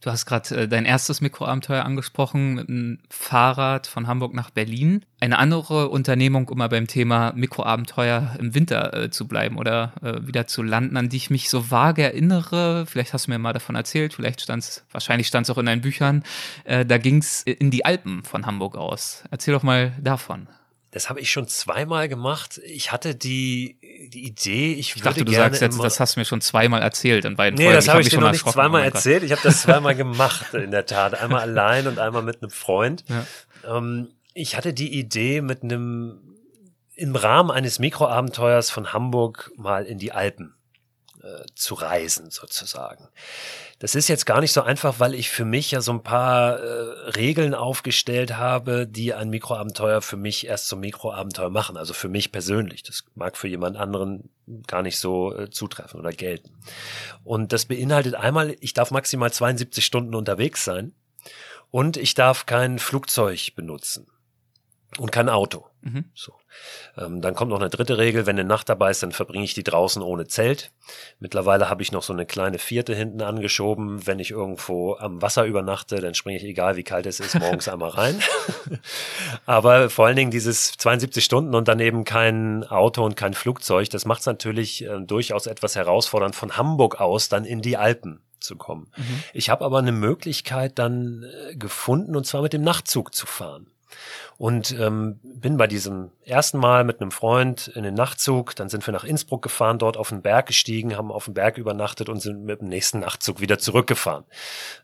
Du 0.00 0.10
hast 0.12 0.26
gerade 0.26 0.54
äh, 0.54 0.68
dein 0.68 0.84
erstes 0.84 1.20
Mikroabenteuer 1.20 1.84
angesprochen 1.84 2.54
mit 2.54 2.68
einem 2.68 2.98
Fahrrad 3.10 3.88
von 3.88 4.06
Hamburg 4.06 4.32
nach 4.32 4.50
Berlin. 4.50 5.04
Eine 5.18 5.38
andere 5.38 5.88
Unternehmung, 5.88 6.48
um 6.48 6.58
mal 6.58 6.68
beim 6.68 6.86
Thema 6.86 7.32
Mikroabenteuer 7.34 8.36
im 8.38 8.54
Winter 8.54 8.94
äh, 8.94 9.10
zu 9.10 9.26
bleiben 9.26 9.58
oder 9.58 9.94
äh, 10.02 10.24
wieder 10.24 10.46
zu 10.46 10.62
landen, 10.62 10.96
an 10.96 11.08
die 11.08 11.16
ich 11.16 11.30
mich 11.30 11.50
so 11.50 11.72
vage 11.72 12.04
erinnere. 12.04 12.86
Vielleicht 12.86 13.12
hast 13.12 13.26
du 13.26 13.32
mir 13.32 13.38
mal 13.38 13.52
davon 13.52 13.74
erzählt, 13.74 14.14
vielleicht 14.14 14.40
stand 14.40 14.62
es, 14.62 14.84
wahrscheinlich 14.92 15.26
stand 15.26 15.46
es 15.46 15.50
auch 15.50 15.58
in 15.58 15.66
deinen 15.66 15.82
Büchern. 15.82 16.22
Äh, 16.62 16.86
da 16.86 16.98
ging 16.98 17.18
es 17.18 17.42
in 17.42 17.72
die 17.72 17.84
Alpen 17.84 18.22
von 18.22 18.46
Hamburg 18.46 18.76
aus. 18.76 19.24
Erzähl 19.32 19.52
doch 19.52 19.64
mal 19.64 19.92
davon. 20.00 20.46
Das 20.98 21.08
habe 21.08 21.20
ich 21.20 21.30
schon 21.30 21.46
zweimal 21.46 22.08
gemacht. 22.08 22.60
Ich 22.64 22.90
hatte 22.90 23.14
die, 23.14 23.78
die 24.12 24.26
Idee, 24.26 24.72
ich, 24.72 24.96
ich 24.96 25.02
dachte, 25.02 25.24
du 25.24 25.30
sagst 25.30 25.62
jetzt, 25.62 25.80
das 25.80 26.00
hast 26.00 26.16
du 26.16 26.20
mir 26.20 26.24
schon 26.24 26.40
zweimal 26.40 26.82
erzählt 26.82 27.24
in 27.24 27.36
beiden 27.36 27.56
nee, 27.56 27.66
Folgen. 27.66 27.76
das 27.76 27.86
habe 27.86 28.00
ich, 28.00 28.06
hab 28.06 28.12
ich 28.14 28.18
dir 28.18 28.24
noch 28.24 28.32
nicht 28.32 28.48
zweimal 28.48 28.82
oh 28.82 28.84
erzählt. 28.84 29.22
Ich 29.22 29.30
habe 29.30 29.40
das 29.44 29.62
zweimal 29.62 29.94
gemacht, 29.94 30.54
in 30.54 30.72
der 30.72 30.86
Tat. 30.86 31.14
Einmal 31.14 31.42
allein 31.42 31.86
und 31.86 32.00
einmal 32.00 32.22
mit 32.22 32.42
einem 32.42 32.50
Freund. 32.50 33.04
Ja. 33.06 33.76
Ähm, 33.76 34.08
ich 34.34 34.56
hatte 34.56 34.74
die 34.74 34.98
Idee, 34.98 35.40
mit 35.40 35.62
einem 35.62 36.18
im 36.96 37.14
Rahmen 37.14 37.52
eines 37.52 37.78
Mikroabenteuers 37.78 38.68
von 38.68 38.92
Hamburg 38.92 39.52
mal 39.56 39.84
in 39.84 39.98
die 39.98 40.10
Alpen 40.10 40.56
äh, 41.22 41.44
zu 41.54 41.74
reisen, 41.74 42.30
sozusagen. 42.30 43.08
Das 43.78 43.94
ist 43.94 44.08
jetzt 44.08 44.26
gar 44.26 44.40
nicht 44.40 44.52
so 44.52 44.62
einfach, 44.62 45.00
weil 45.00 45.14
ich 45.14 45.30
für 45.30 45.44
mich 45.44 45.70
ja 45.70 45.80
so 45.80 45.92
ein 45.92 46.02
paar 46.02 46.58
äh, 46.58 47.10
Regeln 47.10 47.54
aufgestellt 47.54 48.36
habe, 48.36 48.86
die 48.86 49.14
ein 49.14 49.30
Mikroabenteuer 49.30 50.02
für 50.02 50.16
mich 50.16 50.46
erst 50.46 50.68
zum 50.68 50.80
Mikroabenteuer 50.80 51.50
machen. 51.50 51.76
Also 51.76 51.94
für 51.94 52.08
mich 52.08 52.32
persönlich. 52.32 52.82
Das 52.82 53.04
mag 53.14 53.36
für 53.36 53.48
jemand 53.48 53.76
anderen 53.76 54.30
gar 54.66 54.82
nicht 54.82 54.98
so 54.98 55.34
äh, 55.34 55.50
zutreffen 55.50 56.00
oder 56.00 56.12
gelten. 56.12 56.50
Und 57.24 57.52
das 57.52 57.66
beinhaltet 57.66 58.14
einmal, 58.14 58.56
ich 58.60 58.74
darf 58.74 58.90
maximal 58.90 59.32
72 59.32 59.84
Stunden 59.84 60.14
unterwegs 60.14 60.64
sein 60.64 60.92
und 61.70 61.96
ich 61.96 62.14
darf 62.14 62.46
kein 62.46 62.78
Flugzeug 62.78 63.54
benutzen 63.54 64.06
und 64.96 65.12
kein 65.12 65.28
Auto. 65.28 65.66
Mhm. 65.82 66.06
So. 66.14 66.32
Ähm, 66.96 67.20
dann 67.20 67.34
kommt 67.34 67.50
noch 67.50 67.60
eine 67.60 67.68
dritte 67.68 67.98
Regel, 67.98 68.26
wenn 68.26 68.38
eine 68.38 68.48
Nacht 68.48 68.68
dabei 68.68 68.90
ist, 68.90 69.02
dann 69.02 69.12
verbringe 69.12 69.44
ich 69.44 69.54
die 69.54 69.62
draußen 69.62 70.02
ohne 70.02 70.26
Zelt. 70.26 70.72
Mittlerweile 71.20 71.68
habe 71.68 71.82
ich 71.82 71.92
noch 71.92 72.02
so 72.02 72.12
eine 72.12 72.26
kleine 72.26 72.58
vierte 72.58 72.94
hinten 72.94 73.22
angeschoben. 73.22 74.06
Wenn 74.06 74.18
ich 74.18 74.30
irgendwo 74.30 74.96
am 74.96 75.20
Wasser 75.20 75.44
übernachte, 75.44 76.00
dann 76.00 76.14
springe 76.14 76.38
ich, 76.38 76.44
egal 76.44 76.76
wie 76.76 76.84
kalt 76.84 77.06
es 77.06 77.20
ist, 77.20 77.34
morgens 77.38 77.68
einmal 77.68 77.90
rein. 77.90 78.20
Aber 79.46 79.90
vor 79.90 80.06
allen 80.06 80.16
Dingen 80.16 80.30
dieses 80.30 80.72
72 80.72 81.24
Stunden 81.24 81.54
und 81.54 81.68
dann 81.68 81.80
eben 81.80 82.04
kein 82.04 82.64
Auto 82.64 83.04
und 83.04 83.14
kein 83.14 83.34
Flugzeug, 83.34 83.90
das 83.90 84.06
macht 84.06 84.20
es 84.20 84.26
natürlich 84.26 84.84
äh, 84.84 85.00
durchaus 85.00 85.46
etwas 85.46 85.76
herausfordernd, 85.76 86.34
von 86.34 86.56
Hamburg 86.56 87.00
aus 87.00 87.28
dann 87.28 87.44
in 87.44 87.60
die 87.60 87.76
Alpen 87.76 88.20
zu 88.40 88.56
kommen. 88.56 88.90
Mhm. 88.96 89.22
Ich 89.32 89.50
habe 89.50 89.64
aber 89.64 89.78
eine 89.78 89.92
Möglichkeit 89.92 90.78
dann 90.78 91.24
äh, 91.24 91.56
gefunden, 91.56 92.16
und 92.16 92.26
zwar 92.26 92.42
mit 92.42 92.52
dem 92.52 92.62
Nachtzug 92.62 93.14
zu 93.14 93.26
fahren. 93.26 93.70
Und 94.38 94.70
ähm, 94.78 95.18
bin 95.22 95.56
bei 95.56 95.66
diesem 95.66 96.12
ersten 96.24 96.58
Mal 96.58 96.84
mit 96.84 97.00
einem 97.00 97.10
Freund 97.10 97.68
in 97.68 97.82
den 97.82 97.94
Nachtzug, 97.94 98.54
dann 98.54 98.68
sind 98.68 98.86
wir 98.86 98.92
nach 98.92 99.02
Innsbruck 99.02 99.42
gefahren, 99.42 99.78
dort 99.78 99.96
auf 99.96 100.10
den 100.10 100.22
Berg 100.22 100.46
gestiegen, 100.46 100.96
haben 100.96 101.10
auf 101.10 101.24
dem 101.24 101.34
Berg 101.34 101.58
übernachtet 101.58 102.08
und 102.08 102.20
sind 102.20 102.44
mit 102.44 102.60
dem 102.60 102.68
nächsten 102.68 103.00
Nachtzug 103.00 103.40
wieder 103.40 103.58
zurückgefahren. 103.58 104.24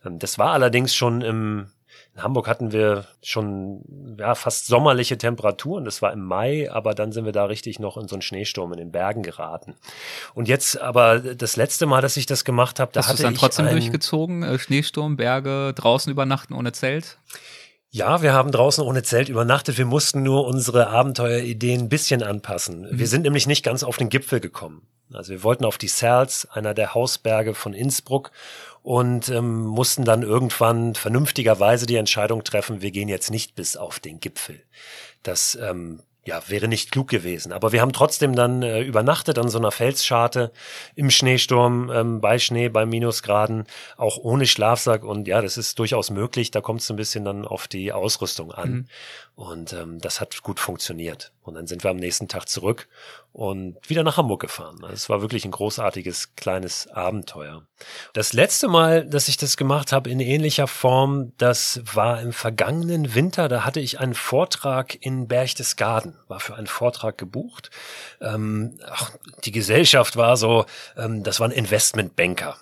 Ähm, 0.05 0.19
das 0.19 0.37
war 0.37 0.51
allerdings 0.51 0.93
schon 0.93 1.21
im 1.21 1.67
in 2.15 2.23
Hamburg 2.23 2.47
hatten 2.47 2.71
wir 2.71 3.05
schon 3.21 4.15
ja, 4.17 4.35
fast 4.35 4.67
sommerliche 4.67 5.17
Temperaturen. 5.17 5.83
Das 5.83 6.01
war 6.01 6.13
im 6.13 6.23
Mai, 6.23 6.71
aber 6.71 6.93
dann 6.93 7.11
sind 7.11 7.25
wir 7.25 7.33
da 7.33 7.45
richtig 7.45 7.77
noch 7.79 7.97
in 7.97 8.07
so 8.07 8.15
einen 8.15 8.21
Schneesturm 8.21 8.71
in 8.71 8.77
den 8.77 8.91
Bergen 8.91 9.21
geraten. 9.21 9.75
Und 10.33 10.47
jetzt 10.47 10.79
aber 10.79 11.19
das 11.19 11.57
letzte 11.57 11.85
Mal, 11.85 12.01
dass 12.01 12.15
ich 12.15 12.25
das 12.25 12.45
gemacht 12.45 12.79
habe, 12.79 12.91
da 12.93 13.01
Hast 13.01 13.09
hatte 13.09 13.23
dann 13.23 13.33
ich 13.33 13.39
trotzdem 13.39 13.69
durchgezogen? 13.69 14.43
Äh, 14.43 14.59
Schneesturm, 14.59 15.17
Berge, 15.17 15.73
draußen 15.75 16.09
übernachten 16.09 16.53
ohne 16.53 16.71
Zelt? 16.71 17.17
Ja, 17.95 18.21
wir 18.21 18.33
haben 18.33 18.51
draußen 18.51 18.83
ohne 18.83 19.03
Zelt 19.03 19.29
übernachtet. 19.29 19.77
Wir 19.77 19.85
mussten 19.85 20.21
nur 20.21 20.45
unsere 20.45 20.87
Abenteuerideen 20.87 21.83
ein 21.83 21.87
bisschen 21.87 22.23
anpassen. 22.23 22.81
Mhm. 22.81 22.99
Wir 22.99 23.07
sind 23.07 23.21
nämlich 23.21 23.47
nicht 23.47 23.63
ganz 23.63 23.83
auf 23.83 23.95
den 23.95 24.09
Gipfel 24.09 24.41
gekommen. 24.41 24.85
Also 25.13 25.31
wir 25.31 25.43
wollten 25.43 25.63
auf 25.63 25.77
die 25.77 25.87
Serls, 25.87 26.45
einer 26.51 26.73
der 26.73 26.93
Hausberge 26.93 27.53
von 27.53 27.71
Innsbruck, 27.71 28.31
und 28.83 29.29
ähm, 29.29 29.63
mussten 29.63 30.03
dann 30.03 30.23
irgendwann 30.23 30.93
vernünftigerweise 30.93 31.85
die 31.85 31.95
Entscheidung 31.95 32.43
treffen, 32.43 32.81
wir 32.81 32.91
gehen 32.91 33.07
jetzt 33.07 33.31
nicht 33.31 33.55
bis 33.55 33.77
auf 33.77 34.01
den 34.01 34.19
Gipfel. 34.19 34.61
Das 35.23 35.55
ähm, 35.55 36.01
ja, 36.25 36.41
wäre 36.47 36.67
nicht 36.67 36.91
klug 36.91 37.07
gewesen. 37.07 37.51
Aber 37.51 37.71
wir 37.71 37.81
haben 37.81 37.93
trotzdem 37.93 38.35
dann 38.35 38.63
äh, 38.63 38.81
übernachtet 38.81 39.37
an 39.37 39.47
so 39.47 39.59
einer 39.59 39.71
Felsscharte 39.71 40.51
im 40.95 41.11
Schneesturm, 41.11 41.91
ähm, 41.93 42.19
bei 42.19 42.39
Schnee, 42.39 42.67
bei 42.67 42.87
Minusgraden, 42.87 43.65
auch 43.95 44.17
ohne 44.17 44.47
Schlafsack. 44.47 45.03
Und 45.03 45.27
ja, 45.27 45.41
das 45.41 45.55
ist 45.57 45.77
durchaus 45.77 46.09
möglich. 46.09 46.49
Da 46.49 46.61
kommt 46.61 46.81
es 46.81 46.89
ein 46.89 46.95
bisschen 46.95 47.25
dann 47.25 47.45
auf 47.45 47.67
die 47.67 47.93
Ausrüstung 47.93 48.51
an. 48.51 48.69
Mhm. 48.69 48.85
Und 49.35 49.73
ähm, 49.73 49.99
das 49.99 50.21
hat 50.21 50.43
gut 50.43 50.61
funktioniert. 50.61 51.33
Und 51.43 51.55
dann 51.55 51.67
sind 51.67 51.83
wir 51.83 51.91
am 51.91 51.97
nächsten 51.97 52.29
Tag 52.29 52.47
zurück 52.47 52.87
und 53.33 53.77
wieder 53.89 54.01
nach 54.01 54.15
Hamburg 54.15 54.39
gefahren. 54.39 54.77
Also 54.81 54.93
es 54.93 55.09
war 55.09 55.19
wirklich 55.19 55.43
ein 55.43 55.51
großartiges 55.51 56.35
kleines 56.35 56.87
Abenteuer. 56.87 57.67
Das 58.13 58.31
letzte 58.31 58.69
Mal, 58.69 59.05
dass 59.05 59.27
ich 59.27 59.35
das 59.35 59.57
gemacht 59.57 59.91
habe 59.91 60.09
in 60.09 60.21
ähnlicher 60.21 60.67
Form, 60.67 61.33
das 61.37 61.81
war 61.83 62.21
im 62.21 62.31
vergangenen 62.31 63.13
Winter. 63.13 63.49
Da 63.49 63.65
hatte 63.65 63.81
ich 63.81 63.99
einen 63.99 64.13
Vortrag 64.13 64.95
in 65.01 65.27
Berchtesgaden, 65.27 66.17
war 66.29 66.39
für 66.39 66.55
einen 66.55 66.67
Vortrag 66.67 67.17
gebucht. 67.17 67.71
Ähm, 68.21 68.79
ach, 68.89 69.11
die 69.43 69.51
Gesellschaft 69.51 70.15
war 70.15 70.37
so, 70.37 70.65
ähm, 70.95 71.23
das 71.23 71.41
waren 71.41 71.51
Investmentbanker. 71.51 72.57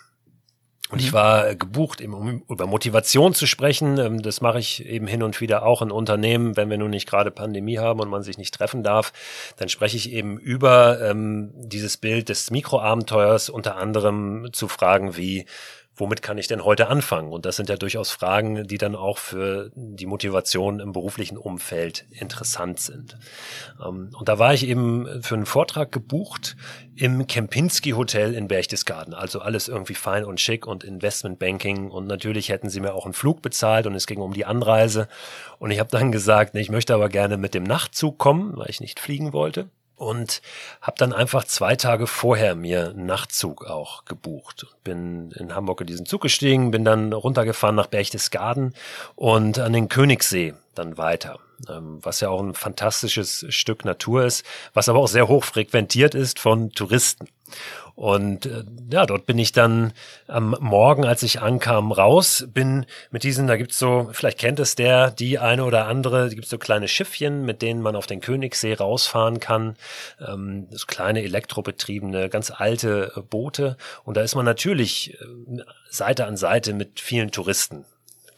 Und 0.94 1.00
ich 1.02 1.12
war 1.12 1.56
gebucht, 1.56 2.02
eben 2.02 2.14
um 2.14 2.44
über 2.48 2.68
Motivation 2.68 3.34
zu 3.34 3.48
sprechen. 3.48 3.98
Ähm, 3.98 4.22
Das 4.22 4.42
mache 4.42 4.60
ich 4.60 4.86
eben 4.86 5.08
hin 5.08 5.24
und 5.24 5.42
wieder 5.42 5.66
auch 5.66 5.82
in 5.82 5.90
Unternehmen, 5.90 6.56
wenn 6.56 6.70
wir 6.70 6.78
nun 6.78 6.92
nicht 6.92 7.10
gerade 7.10 7.32
Pandemie 7.32 7.80
haben 7.80 8.00
und 8.00 8.10
man 8.10 8.22
sich 8.22 8.38
nicht 8.38 8.54
treffen 8.54 8.84
darf. 8.84 9.12
Dann 9.58 9.70
spreche 9.70 9.98
ich 9.98 10.12
eben 10.12 10.38
über 10.38 11.02
ähm, 11.02 11.52
dieses 11.56 11.98
Bild 11.98 12.30
des 12.30 12.52
Mikroabenteuers, 12.52 13.50
unter 13.50 13.76
anderem 13.78 14.50
zu 14.54 14.68
Fragen 14.68 15.18
wie, 15.18 15.48
womit 15.96 16.22
kann 16.22 16.38
ich 16.38 16.48
denn 16.48 16.64
heute 16.64 16.88
anfangen? 16.88 17.32
Und 17.32 17.46
das 17.46 17.56
sind 17.56 17.70
ja 17.70 17.76
durchaus 17.76 18.12
Fragen, 18.12 18.68
die 18.68 18.78
dann 18.78 18.96
auch 18.96 19.18
für 19.18 19.72
die 19.76 20.06
Motivation 20.06 20.80
im 20.80 20.92
beruflichen 20.92 21.38
Umfeld 21.38 22.06
interessant 22.10 22.80
sind. 22.80 23.18
Ähm, 23.84 24.10
Und 24.18 24.28
da 24.28 24.40
war 24.40 24.54
ich 24.54 24.68
eben 24.68 25.22
für 25.22 25.36
einen 25.36 25.46
Vortrag 25.46 25.92
gebucht 25.92 26.56
im 26.96 27.28
Kempinski 27.28 27.92
Hotel 27.92 28.34
in 28.34 28.48
Berchtesgaden. 28.48 29.14
Also 29.14 29.40
alles 29.40 29.68
irgendwie 29.68 29.96
fein 29.96 30.26
und 30.26 30.40
schick 30.40 30.66
und 30.66 30.84
Investmentbanking. 30.84 31.92
Und 31.92 32.08
natürlich 32.08 32.50
hätten 32.50 32.70
sie 32.70 32.80
mir 32.80 32.94
auch 32.94 33.06
einen 33.06 33.14
Flug 33.14 33.42
bezahlt 33.42 33.86
und 33.86 33.96
es 33.96 34.08
ging 34.08 34.20
um 34.20 34.34
die 34.34 34.46
Anreise. 34.46 35.08
Und 35.60 35.72
ich 35.72 35.80
habe 35.80 35.90
dann 35.92 36.12
gesagt, 36.12 36.56
ich 36.56 36.70
möchte 36.70 36.94
aber 36.94 37.10
gerne 37.10 37.38
mit 37.38 37.54
dem 37.54 37.64
Nachtzug 37.64 38.18
kommen, 38.18 38.58
weil 38.58 38.70
ich 38.70 38.82
nicht 38.82 39.00
fliegen 39.00 39.34
wollte 39.34 39.70
und 39.96 40.42
habe 40.82 40.98
dann 40.98 41.14
einfach 41.14 41.44
zwei 41.44 41.76
Tage 41.76 42.08
vorher 42.08 42.56
mir 42.56 42.90
einen 42.90 43.06
Nachtzug 43.06 43.66
auch 43.66 44.06
gebucht. 44.06 44.68
Bin 44.84 45.32
in 45.32 45.56
Hamburg 45.56 45.82
in 45.82 45.88
diesen 45.88 46.06
Zug 46.06 46.22
gestiegen, 46.22 46.72
bin 46.72 46.84
dann 46.84 47.14
runtergefahren 47.14 47.76
nach 47.76 47.88
Berchtesgaden 47.88 48.74
und 49.16 49.60
an 49.60 49.74
den 49.74 49.90
Königssee 49.90 50.54
dann 50.76 50.98
weiter, 50.98 51.40
ähm, 51.70 52.00
was 52.02 52.20
ja 52.20 52.30
auch 52.30 52.42
ein 52.42 52.54
fantastisches 52.54 53.46
Stück 53.50 53.86
Natur 53.86 54.26
ist, 54.26 54.46
was 54.74 54.90
aber 54.90 55.00
auch 55.00 55.08
sehr 55.08 55.28
hoch 55.28 55.44
frequentiert 55.44 56.16
ist 56.16 56.40
von 56.40 56.72
Touristen. 56.72 57.28
Und 57.96 58.48
äh, 58.48 58.64
ja, 58.92 59.06
dort 59.06 59.28
bin 59.28 59.38
ich 59.38 59.52
dann 59.52 59.94
am 60.28 60.58
Morgen, 60.60 61.06
als 61.06 61.22
ich 61.22 61.42
ankam, 61.42 61.92
raus, 61.92 62.48
bin 62.52 62.88
mit 63.12 63.24
diesen, 63.24 63.46
da 63.46 63.56
gibt's 63.56 63.78
so, 63.78 64.10
vielleicht 64.14 64.40
kennt 64.40 64.60
es 64.60 64.74
der, 64.74 65.12
die 65.12 65.38
eine 65.38 65.64
oder 65.64 65.86
andere, 65.86 66.30
da 66.30 66.34
gibt's 66.34 66.50
so 66.50 66.58
kleine 66.58 66.88
Schiffchen, 66.88 67.46
mit 67.46 67.62
denen 67.62 67.82
man 67.82 67.96
auf 67.96 68.08
den 68.08 68.20
Königssee 68.20 68.74
rausfahren 68.74 69.40
kann, 69.40 69.76
ähm, 70.20 70.68
so 70.72 70.88
kleine 70.88 71.22
elektrobetriebene, 71.22 72.30
ganz 72.30 72.50
alte 72.50 73.14
äh, 73.16 73.22
Boote. 73.22 73.78
Und 74.04 74.18
da 74.18 74.22
ist 74.22 74.36
man 74.36 74.46
natürlich 74.46 75.14
äh, 75.14 75.26
Seite 75.90 76.26
an 76.26 76.36
Seite 76.36 76.74
mit 76.74 77.00
vielen 77.00 77.30
Touristen 77.30 77.86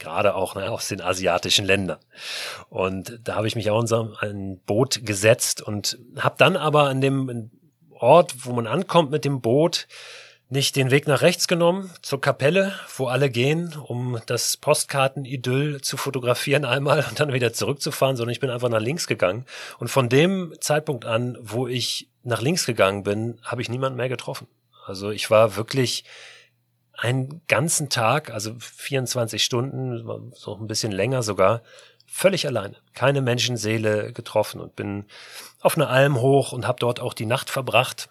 gerade 0.06 0.36
auch 0.36 0.54
ne, 0.56 0.72
aus 0.72 0.88
den 0.88 1.02
asiatischen 1.02 1.66
Ländern. 1.66 1.98
Und 2.70 3.20
da 3.24 3.36
habe 3.36 3.48
ich 3.48 3.56
mich 3.56 3.72
auch 3.72 3.82
in 3.82 3.88
so 3.88 4.14
ein 4.20 4.60
Boot 4.66 5.06
gesetzt 5.06 5.62
und 5.62 5.98
habe 6.20 6.36
dann 6.38 6.56
aber 6.56 6.84
an 6.84 7.02
dem 7.02 7.50
Ort, 7.90 8.46
wo 8.46 8.54
man 8.54 8.68
ankommt 8.68 9.10
mit 9.10 9.26
dem 9.26 9.42
Boot, 9.42 9.88
nicht 10.48 10.76
den 10.76 10.92
Weg 10.92 11.08
nach 11.08 11.24
rechts 11.24 11.48
genommen 11.48 11.90
zur 12.04 12.22
Kapelle, 12.22 12.74
wo 12.96 13.08
alle 13.08 13.32
gehen, 13.32 13.76
um 13.76 14.20
das 14.28 14.58
Postkartenidyll 14.58 15.82
zu 15.82 15.98
fotografieren 15.98 16.66
einmal 16.66 17.04
und 17.10 17.20
dann 17.20 17.34
wieder 17.34 17.52
zurückzufahren, 17.52 18.16
sondern 18.16 18.32
ich 18.32 18.40
bin 18.40 18.52
einfach 18.52 18.70
nach 18.70 18.80
links 18.80 19.08
gegangen. 19.08 19.46
Und 19.80 19.88
von 19.88 20.08
dem 20.08 20.54
Zeitpunkt 20.60 21.06
an, 21.06 21.36
wo 21.42 21.68
ich 21.68 22.10
nach 22.22 22.44
links 22.44 22.68
gegangen 22.68 23.02
bin, 23.02 23.40
habe 23.44 23.64
ich 23.64 23.70
niemanden 23.70 23.98
mehr 23.98 24.10
getroffen. 24.10 24.48
Also 24.86 25.10
ich 25.10 25.32
war 25.32 25.56
wirklich 25.56 26.04
einen 26.98 27.42
ganzen 27.48 27.90
Tag, 27.90 28.32
also 28.32 28.54
24 28.60 29.44
Stunden, 29.44 30.32
so 30.34 30.56
ein 30.56 30.68
bisschen 30.68 30.92
länger 30.92 31.24
sogar, 31.24 31.62
völlig 32.06 32.48
alleine. 32.48 32.76
Keine 32.94 33.22
Menschenseele 33.22 34.14
getroffen 34.14 34.62
und 34.62 34.76
bin 34.76 35.06
auf 35.60 35.76
eine 35.76 35.88
Alm 35.88 36.22
hoch 36.22 36.52
und 36.52 36.68
habe 36.68 36.80
dort 36.80 37.00
auch 37.00 37.14
die 37.14 37.26
Nacht 37.26 37.50
verbracht. 37.50 38.10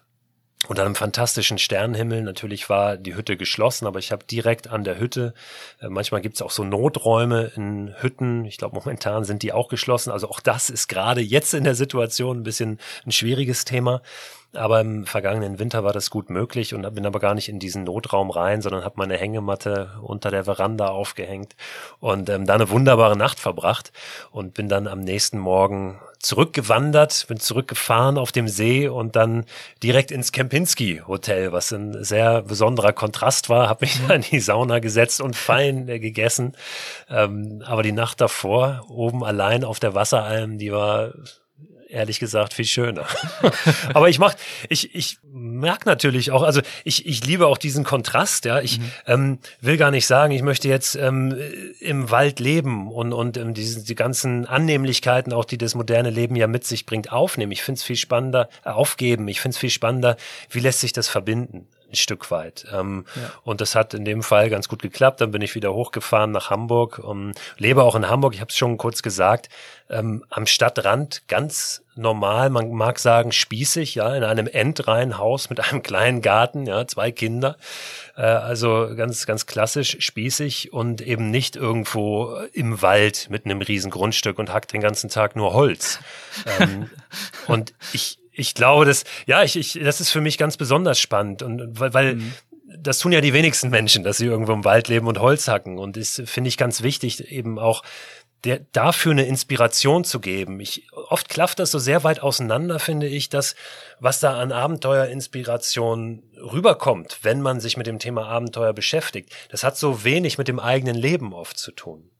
Unter 0.67 0.83
einem 0.83 0.95
fantastischen 0.95 1.59
Sternenhimmel. 1.59 2.23
Natürlich 2.23 2.69
war 2.69 2.97
die 2.97 3.15
Hütte 3.15 3.37
geschlossen, 3.37 3.85
aber 3.85 3.99
ich 3.99 4.11
habe 4.11 4.25
direkt 4.25 4.67
an 4.67 4.83
der 4.83 4.97
Hütte, 4.97 5.35
äh, 5.79 5.89
manchmal 5.89 6.21
gibt's 6.21 6.41
auch 6.41 6.49
so 6.49 6.63
Noträume 6.63 7.51
in 7.55 7.93
Hütten. 8.01 8.45
Ich 8.45 8.57
glaube, 8.57 8.75
momentan 8.75 9.25
sind 9.25 9.43
die 9.43 9.53
auch 9.53 9.67
geschlossen. 9.67 10.09
Also 10.09 10.27
auch 10.27 10.39
das 10.39 10.71
ist 10.71 10.87
gerade 10.87 11.21
jetzt 11.21 11.53
in 11.53 11.65
der 11.65 11.75
Situation 11.75 12.39
ein 12.39 12.43
bisschen 12.43 12.79
ein 13.05 13.11
schwieriges 13.11 13.65
Thema. 13.65 14.01
Aber 14.55 14.81
im 14.81 15.05
vergangenen 15.05 15.59
Winter 15.59 15.83
war 15.83 15.93
das 15.93 16.09
gut 16.09 16.29
möglich 16.29 16.73
und 16.73 16.93
bin 16.95 17.05
aber 17.05 17.19
gar 17.19 17.33
nicht 17.33 17.49
in 17.49 17.59
diesen 17.59 17.83
Notraum 17.83 18.29
rein, 18.29 18.61
sondern 18.61 18.83
habe 18.83 18.95
meine 18.97 19.17
Hängematte 19.17 19.91
unter 20.01 20.31
der 20.31 20.45
Veranda 20.45 20.87
aufgehängt 20.87 21.55
und 21.99 22.29
ähm, 22.29 22.45
da 22.45 22.55
eine 22.55 22.69
wunderbare 22.69 23.17
Nacht 23.17 23.39
verbracht 23.39 23.91
und 24.31 24.53
bin 24.53 24.69
dann 24.69 24.87
am 24.87 24.99
nächsten 24.99 25.39
Morgen 25.39 25.99
zurückgewandert, 26.19 27.25
bin 27.27 27.39
zurückgefahren 27.39 28.17
auf 28.17 28.31
dem 28.31 28.47
See 28.47 28.87
und 28.87 29.15
dann 29.15 29.45
direkt 29.83 30.11
ins 30.11 30.31
Kempinski 30.31 31.01
Hotel, 31.07 31.51
was 31.51 31.71
ein 31.71 32.03
sehr 32.03 32.41
besonderer 32.41 32.93
Kontrast 32.93 33.49
war, 33.49 33.69
habe 33.69 33.85
mich 33.85 33.99
da 34.07 34.15
in 34.15 34.21
die 34.21 34.39
Sauna 34.39 34.79
gesetzt 34.79 35.21
und 35.21 35.35
fein 35.35 35.87
äh, 35.87 35.99
gegessen. 35.99 36.53
Ähm, 37.09 37.63
aber 37.65 37.83
die 37.83 37.91
Nacht 37.91 38.21
davor, 38.21 38.85
oben 38.89 39.23
allein 39.23 39.63
auf 39.63 39.79
der 39.79 39.93
Wasseralm, 39.93 40.57
die 40.57 40.71
war 40.71 41.13
ehrlich 41.89 42.19
gesagt 42.19 42.53
viel 42.53 42.65
schöner. 42.65 43.05
Aber 43.93 44.09
ich 44.09 44.19
mach, 44.19 44.35
ich, 44.69 44.93
ich 44.95 45.17
merk 45.23 45.85
natürlich 45.85 46.31
auch, 46.31 46.43
also 46.43 46.61
ich, 46.83 47.05
ich 47.05 47.25
liebe 47.25 47.47
auch 47.47 47.57
diesen 47.57 47.83
Kontrast, 47.83 48.45
ja. 48.45 48.59
Ich 48.61 48.79
mhm. 48.79 48.91
ähm, 49.07 49.39
will 49.61 49.77
gar 49.77 49.91
nicht 49.91 50.07
sagen, 50.07 50.33
ich 50.33 50.41
möchte 50.41 50.67
jetzt 50.67 50.95
ähm, 50.95 51.35
im 51.79 52.09
Wald 52.11 52.39
leben 52.39 52.91
und, 52.91 53.13
und 53.13 53.37
ähm, 53.37 53.53
diese, 53.53 53.83
die 53.83 53.95
ganzen 53.95 54.45
Annehmlichkeiten, 54.45 55.33
auch 55.33 55.45
die 55.45 55.57
das 55.57 55.75
moderne 55.75 56.09
Leben 56.09 56.35
ja 56.35 56.47
mit 56.47 56.65
sich 56.65 56.85
bringt, 56.85 57.11
aufnehmen. 57.11 57.51
Ich 57.51 57.63
finde 57.63 57.79
es 57.79 57.83
viel 57.83 57.95
spannender, 57.95 58.49
äh, 58.63 58.69
aufgeben. 58.69 59.27
Ich 59.27 59.41
finde 59.41 59.55
es 59.55 59.59
viel 59.59 59.69
spannender, 59.69 60.17
wie 60.49 60.59
lässt 60.59 60.81
sich 60.81 60.93
das 60.93 61.07
verbinden? 61.07 61.67
Ein 61.89 61.95
Stück 61.95 62.31
weit. 62.31 62.65
Ähm, 62.73 63.05
ja. 63.15 63.31
Und 63.43 63.61
das 63.61 63.75
hat 63.75 63.93
in 63.93 64.05
dem 64.05 64.23
Fall 64.23 64.49
ganz 64.49 64.67
gut 64.67 64.81
geklappt. 64.81 65.21
Dann 65.21 65.31
bin 65.31 65.41
ich 65.41 65.55
wieder 65.55 65.73
hochgefahren 65.73 66.31
nach 66.31 66.49
Hamburg, 66.49 66.99
um, 66.99 67.31
lebe 67.57 67.83
auch 67.83 67.95
in 67.95 68.09
Hamburg, 68.09 68.33
ich 68.33 68.41
habe 68.41 68.49
es 68.49 68.57
schon 68.57 68.77
kurz 68.77 69.01
gesagt, 69.01 69.49
ähm, 69.89 70.23
am 70.29 70.47
Stadtrand 70.47 71.27
ganz 71.27 71.83
normal, 71.95 72.49
man 72.49 72.71
mag 72.71 72.99
sagen 72.99 73.31
spießig, 73.31 73.95
ja, 73.95 74.15
in 74.15 74.23
einem 74.23 74.47
Endreihenhaus 74.47 75.49
mit 75.49 75.59
einem 75.59 75.83
kleinen 75.83 76.21
Garten, 76.21 76.65
ja, 76.65 76.87
zwei 76.87 77.11
Kinder. 77.11 77.57
Äh, 78.17 78.23
also 78.23 78.89
ganz, 78.95 79.25
ganz 79.25 79.45
klassisch 79.45 79.97
spießig 79.99 80.73
und 80.73 81.01
eben 81.01 81.29
nicht 81.29 81.55
irgendwo 81.55 82.35
im 82.53 82.81
Wald 82.81 83.27
mit 83.29 83.45
einem 83.45 83.61
riesen 83.61 83.91
Grundstück 83.91 84.39
und 84.39 84.51
hackt 84.51 84.73
den 84.73 84.81
ganzen 84.81 85.09
Tag 85.09 85.35
nur 85.35 85.53
Holz. 85.53 85.99
ähm, 86.59 86.89
und 87.47 87.73
ich, 87.93 88.17
ich 88.35 88.53
glaube, 88.53 88.85
dass, 88.85 89.03
ja, 89.25 89.43
ich, 89.43 89.55
ich, 89.55 89.79
das 89.81 90.01
ist 90.01 90.11
für 90.11 90.21
mich 90.21 90.37
ganz 90.37 90.57
besonders 90.57 90.99
spannend 90.99 91.41
und 91.41 91.79
weil, 91.79 91.93
weil 91.93 92.15
mhm. 92.15 92.33
das 92.77 92.99
tun 92.99 93.11
ja 93.11 93.21
die 93.21 93.33
wenigsten 93.33 93.69
Menschen, 93.69 94.03
dass 94.03 94.17
sie 94.17 94.25
irgendwo 94.25 94.53
im 94.53 94.65
Wald 94.65 94.87
leben 94.87 95.07
und 95.07 95.19
Holz 95.19 95.47
hacken 95.47 95.79
und 95.79 95.97
das 95.97 96.21
finde 96.25 96.49
ich 96.49 96.57
ganz 96.57 96.83
wichtig, 96.83 97.31
eben 97.31 97.57
auch 97.59 97.83
der, 98.43 98.59
dafür 98.71 99.11
eine 99.11 99.25
Inspiration 99.25 100.03
zu 100.03 100.19
geben. 100.19 100.59
Ich, 100.59 100.87
oft 100.93 101.29
klafft 101.29 101.59
das 101.59 101.71
so 101.71 101.79
sehr 101.79 102.03
weit 102.03 102.21
auseinander, 102.21 102.79
finde 102.79 103.07
ich, 103.07 103.29
dass 103.29 103.55
was 103.99 104.19
da 104.19 104.39
an 104.39 104.51
Abenteuerinspiration 104.51 106.23
rüberkommt, 106.37 107.19
wenn 107.23 107.41
man 107.41 107.59
sich 107.59 107.75
mit 107.75 107.87
dem 107.87 107.99
Thema 107.99 108.27
Abenteuer 108.27 108.73
beschäftigt, 108.73 109.33
das 109.49 109.63
hat 109.63 109.77
so 109.77 110.03
wenig 110.03 110.37
mit 110.37 110.47
dem 110.47 110.59
eigenen 110.59 110.95
Leben 110.95 111.33
oft 111.33 111.57
zu 111.57 111.71
tun. 111.71 112.11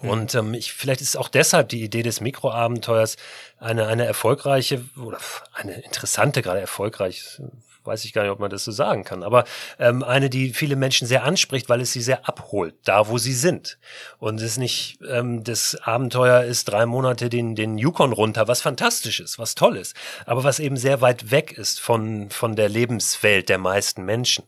Und 0.00 0.34
ähm, 0.34 0.54
ich, 0.54 0.72
vielleicht 0.72 1.00
ist 1.00 1.16
auch 1.16 1.28
deshalb 1.28 1.68
die 1.68 1.82
Idee 1.82 2.02
des 2.02 2.20
Mikroabenteuers 2.20 3.16
eine, 3.58 3.86
eine 3.86 4.04
erfolgreiche 4.04 4.84
oder 4.96 5.18
eine 5.52 5.80
interessante, 5.80 6.42
gerade 6.42 6.60
erfolgreich, 6.60 7.40
weiß 7.84 8.04
ich 8.04 8.12
gar 8.12 8.22
nicht, 8.22 8.30
ob 8.30 8.40
man 8.40 8.50
das 8.50 8.64
so 8.64 8.72
sagen 8.72 9.04
kann, 9.04 9.22
aber 9.22 9.44
ähm, 9.78 10.02
eine, 10.02 10.30
die 10.30 10.52
viele 10.52 10.76
Menschen 10.76 11.06
sehr 11.06 11.24
anspricht, 11.24 11.68
weil 11.68 11.80
es 11.80 11.92
sie 11.92 12.00
sehr 12.00 12.28
abholt, 12.28 12.74
da 12.84 13.08
wo 13.08 13.18
sie 13.18 13.32
sind. 13.32 13.78
Und 14.18 14.36
es 14.36 14.52
ist 14.52 14.58
nicht, 14.58 14.98
ähm, 15.08 15.44
das 15.44 15.76
Abenteuer 15.82 16.42
ist 16.42 16.64
drei 16.64 16.86
Monate 16.86 17.28
den, 17.28 17.54
den 17.54 17.78
Yukon 17.78 18.12
runter, 18.12 18.48
was 18.48 18.62
fantastisch 18.62 19.20
ist, 19.20 19.38
was 19.38 19.54
toll 19.54 19.76
ist, 19.76 19.94
aber 20.26 20.44
was 20.44 20.58
eben 20.58 20.76
sehr 20.76 21.00
weit 21.00 21.30
weg 21.30 21.52
ist 21.52 21.80
von, 21.80 22.30
von 22.30 22.56
der 22.56 22.68
Lebenswelt 22.68 23.48
der 23.48 23.58
meisten 23.58 24.04
Menschen. 24.04 24.44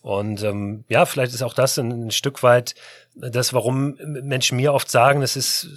Und 0.00 0.42
ähm, 0.42 0.84
ja, 0.88 1.06
vielleicht 1.06 1.34
ist 1.34 1.42
auch 1.42 1.54
das 1.54 1.78
ein, 1.78 2.06
ein 2.06 2.10
Stück 2.10 2.42
weit 2.42 2.74
das, 3.20 3.52
warum 3.52 3.96
Menschen 4.04 4.56
mir 4.56 4.72
oft 4.72 4.90
sagen, 4.90 5.22
es 5.22 5.36
ist, 5.36 5.68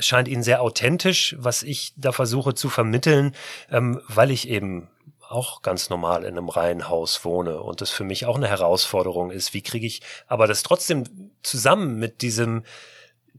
scheint 0.00 0.28
ihnen 0.28 0.42
sehr 0.42 0.60
authentisch, 0.62 1.34
was 1.38 1.62
ich 1.62 1.92
da 1.96 2.12
versuche 2.12 2.54
zu 2.54 2.68
vermitteln, 2.68 3.34
ähm, 3.70 4.00
weil 4.08 4.30
ich 4.30 4.48
eben 4.48 4.88
auch 5.30 5.62
ganz 5.62 5.90
normal 5.90 6.24
in 6.24 6.36
einem 6.36 6.48
Reihenhaus 6.48 7.24
wohne 7.24 7.60
und 7.60 7.80
das 7.80 7.90
für 7.90 8.04
mich 8.04 8.26
auch 8.26 8.36
eine 8.36 8.48
Herausforderung 8.48 9.30
ist. 9.30 9.54
Wie 9.54 9.62
kriege 9.62 9.86
ich 9.86 10.02
aber 10.26 10.46
das 10.46 10.62
trotzdem 10.62 11.04
zusammen 11.42 11.98
mit 11.98 12.22
diesem 12.22 12.64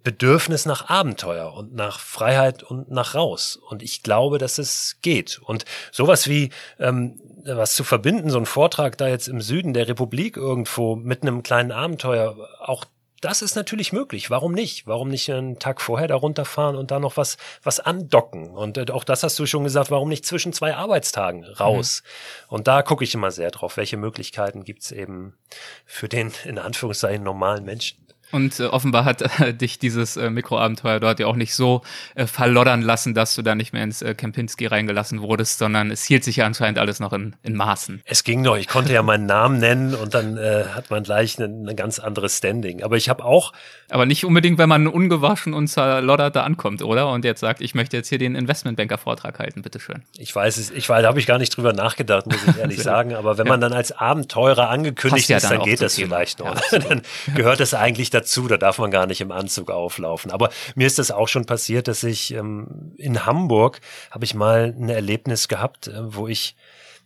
Bedürfnis 0.03 0.65
nach 0.65 0.89
Abenteuer 0.89 1.53
und 1.53 1.75
nach 1.75 1.99
Freiheit 1.99 2.63
und 2.63 2.89
nach 2.89 3.13
raus. 3.13 3.55
Und 3.55 3.83
ich 3.83 4.03
glaube, 4.03 4.39
dass 4.39 4.57
es 4.57 4.97
geht. 5.01 5.39
Und 5.43 5.65
sowas 5.91 6.27
wie 6.27 6.49
ähm, 6.79 7.19
was 7.45 7.73
zu 7.73 7.83
verbinden, 7.83 8.29
so 8.29 8.39
ein 8.39 8.45
Vortrag 8.45 8.97
da 8.97 9.07
jetzt 9.07 9.27
im 9.27 9.41
Süden 9.41 9.73
der 9.73 9.87
Republik 9.87 10.37
irgendwo 10.37 10.95
mit 10.95 11.21
einem 11.21 11.43
kleinen 11.43 11.71
Abenteuer, 11.71 12.35
auch 12.59 12.85
das 13.21 13.41
ist 13.41 13.55
natürlich 13.55 13.93
möglich. 13.93 14.29
Warum 14.29 14.51
nicht? 14.51 14.87
Warum 14.87 15.09
nicht 15.09 15.31
einen 15.31 15.59
Tag 15.59 15.79
vorher 15.79 16.07
da 16.07 16.15
runterfahren 16.15 16.75
und 16.75 16.91
da 16.91 16.99
noch 16.99 17.17
was, 17.17 17.37
was 17.63 17.79
andocken? 17.79 18.49
Und 18.49 18.77
äh, 18.77 18.91
auch 18.91 19.03
das 19.03 19.23
hast 19.23 19.37
du 19.37 19.45
schon 19.45 19.63
gesagt, 19.63 19.91
warum 19.91 20.09
nicht 20.09 20.25
zwischen 20.25 20.53
zwei 20.53 20.75
Arbeitstagen 20.75 21.45
raus? 21.45 22.01
Mhm. 22.03 22.55
Und 22.55 22.67
da 22.67 22.81
gucke 22.81 23.03
ich 23.03 23.13
immer 23.13 23.31
sehr 23.31 23.51
drauf, 23.51 23.77
welche 23.77 23.97
Möglichkeiten 23.97 24.63
gibt's 24.63 24.91
eben 24.91 25.37
für 25.85 26.09
den, 26.09 26.33
in 26.45 26.57
Anführungszeichen, 26.57 27.23
normalen 27.23 27.63
Menschen. 27.63 28.00
Und 28.31 28.59
äh, 28.59 28.65
offenbar 28.65 29.05
hat 29.05 29.21
äh, 29.39 29.53
dich 29.53 29.79
dieses 29.79 30.17
äh, 30.17 30.29
Mikroabenteuer 30.29 30.99
dort 30.99 31.19
ja 31.19 31.27
auch 31.27 31.35
nicht 31.35 31.53
so 31.53 31.81
äh, 32.15 32.25
verloddern 32.25 32.81
lassen, 32.81 33.13
dass 33.13 33.35
du 33.35 33.41
da 33.41 33.55
nicht 33.55 33.73
mehr 33.73 33.83
ins 33.83 34.01
äh, 34.01 34.15
Kempinski 34.15 34.67
reingelassen 34.67 35.21
wurdest, 35.21 35.59
sondern 35.59 35.91
es 35.91 36.03
hielt 36.03 36.23
sich 36.23 36.37
ja 36.37 36.45
anscheinend 36.45 36.79
alles 36.79 36.99
noch 36.99 37.13
in, 37.13 37.35
in 37.43 37.55
Maßen. 37.55 38.01
Es 38.05 38.23
ging 38.23 38.41
noch. 38.41 38.57
Ich 38.57 38.67
konnte 38.67 38.93
ja 38.93 39.03
meinen 39.03 39.25
Namen 39.25 39.59
nennen 39.59 39.95
und 39.95 40.13
dann 40.13 40.37
äh, 40.37 40.65
hat 40.73 40.89
man 40.89 41.03
gleich 41.03 41.37
ein, 41.39 41.75
ganz 41.75 41.99
anderes 41.99 42.37
Standing. 42.37 42.83
Aber 42.83 42.97
ich 42.97 43.09
habe 43.09 43.23
auch. 43.25 43.53
Aber 43.89 44.05
nicht 44.05 44.25
unbedingt, 44.25 44.57
wenn 44.57 44.69
man 44.69 44.87
ungewaschen 44.87 45.53
und 45.53 45.67
zerloddert 45.67 46.35
da 46.35 46.43
ankommt, 46.43 46.81
oder? 46.81 47.09
Und 47.11 47.25
jetzt 47.25 47.41
sagt, 47.41 47.61
ich 47.61 47.75
möchte 47.75 47.97
jetzt 47.97 48.09
hier 48.09 48.17
den 48.17 48.35
Investmentbanker-Vortrag 48.35 49.39
halten, 49.39 49.61
bitteschön. 49.61 50.03
Ich 50.17 50.33
weiß 50.33 50.57
es, 50.57 50.71
ich 50.71 50.87
weiß, 50.87 51.01
da 51.01 51.07
habe 51.07 51.19
ich 51.19 51.27
gar 51.27 51.37
nicht 51.37 51.55
drüber 51.55 51.73
nachgedacht, 51.73 52.25
muss 52.27 52.39
ich 52.47 52.57
ehrlich 52.57 52.79
sagen. 52.83 53.13
Aber 53.13 53.37
wenn 53.37 53.45
ja. 53.45 53.51
man 53.51 53.61
dann 53.61 53.73
als 53.73 53.91
Abenteurer 53.91 54.69
angekündigt 54.69 55.29
ja 55.29 55.37
ist, 55.37 55.43
dann, 55.43 55.57
dann 55.57 55.65
geht 55.65 55.81
das 55.81 55.95
Thema. 55.95 56.17
vielleicht 56.17 56.39
noch. 56.39 56.55
Ja, 56.71 56.79
dann 56.89 57.01
gehört 57.35 57.59
es 57.59 57.73
eigentlich 57.73 58.09
dazu 58.09 58.20
dazu, 58.21 58.47
da 58.47 58.57
darf 58.57 58.77
man 58.77 58.91
gar 58.91 59.07
nicht 59.07 59.21
im 59.21 59.31
Anzug 59.31 59.69
auflaufen. 59.69 60.31
Aber 60.31 60.49
mir 60.75 60.87
ist 60.87 60.99
das 60.99 61.11
auch 61.11 61.27
schon 61.27 61.45
passiert, 61.45 61.87
dass 61.87 62.03
ich 62.03 62.33
ähm, 62.33 62.93
in 62.97 63.25
Hamburg 63.25 63.81
habe 64.09 64.25
ich 64.25 64.33
mal 64.33 64.73
ein 64.77 64.89
Erlebnis 64.89 65.47
gehabt, 65.47 65.87
äh, 65.87 66.15
wo 66.15 66.27
ich 66.27 66.55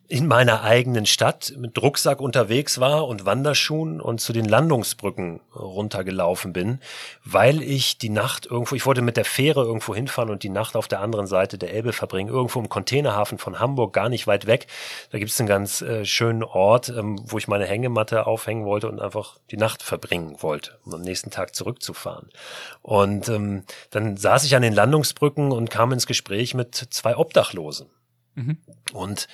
in 0.08 0.28
meiner 0.28 0.62
eigenen 0.62 1.06
Stadt 1.08 1.54
mit 1.58 1.82
Rucksack 1.82 2.22
unterwegs 2.22 2.80
war 2.80 3.08
und 3.08 3.26
Wanderschuhen 3.26 4.00
und 4.00 4.22
zu 4.22 4.34
den 4.34 4.46
Landungsbrücken 4.46 5.40
runtergelaufen 5.56 6.54
bin, 6.54 6.80
weil 7.24 7.62
ich 7.64 7.98
die 7.98 8.10
Nacht 8.10 8.46
irgendwo, 8.46 8.76
ich 8.76 8.86
wollte 8.86 9.02
mit 9.02 9.18
der 9.18 9.26
Fähre 9.26 9.64
irgendwo 9.64 9.96
hinfahren 9.96 10.30
und 10.30 10.44
die 10.44 10.50
Nacht 10.50 10.76
auf 10.76 10.88
der 10.88 11.00
anderen 11.00 11.26
Seite 11.26 11.58
der 11.58 11.74
Elbe 11.74 11.92
verbringen, 11.92 12.30
irgendwo 12.30 12.60
im 12.60 12.70
Containerhafen 12.70 13.40
von 13.40 13.60
Hamburg, 13.60 13.94
gar 13.94 14.10
nicht 14.10 14.28
weit 14.28 14.46
weg. 14.46 14.68
Da 15.12 15.18
gibt 15.18 15.32
es 15.32 15.40
einen 15.40 15.48
ganz 15.48 15.82
äh, 15.82 16.06
schönen 16.06 16.44
Ort, 16.44 16.90
ähm, 16.90 17.20
wo 17.26 17.40
ich 17.40 17.48
meine 17.48 17.66
Hängematte 17.66 18.28
aufhängen 18.28 18.66
wollte 18.66 18.88
und 18.88 19.02
einfach 19.02 19.40
die 19.50 19.58
Nacht 19.58 19.82
verbringen 19.82 20.38
wollte, 20.42 20.78
um 20.86 20.94
am 20.94 21.02
nächsten 21.02 21.32
Tag 21.32 21.56
zurückzufahren. 21.56 22.30
Und 22.84 23.28
ähm, 23.30 23.64
dann 23.90 24.18
saß 24.18 24.44
ich 24.44 24.56
an 24.56 24.62
den 24.62 24.74
Landungsbrücken 24.74 25.52
und 25.52 25.72
kam 25.72 25.92
ins 25.92 26.06
Gespräch 26.06 26.54
mit 26.54 26.76
zwei 26.76 27.18
Obdachlosen. 27.18 27.90
Mhm. 28.36 28.58
Und 28.94 29.28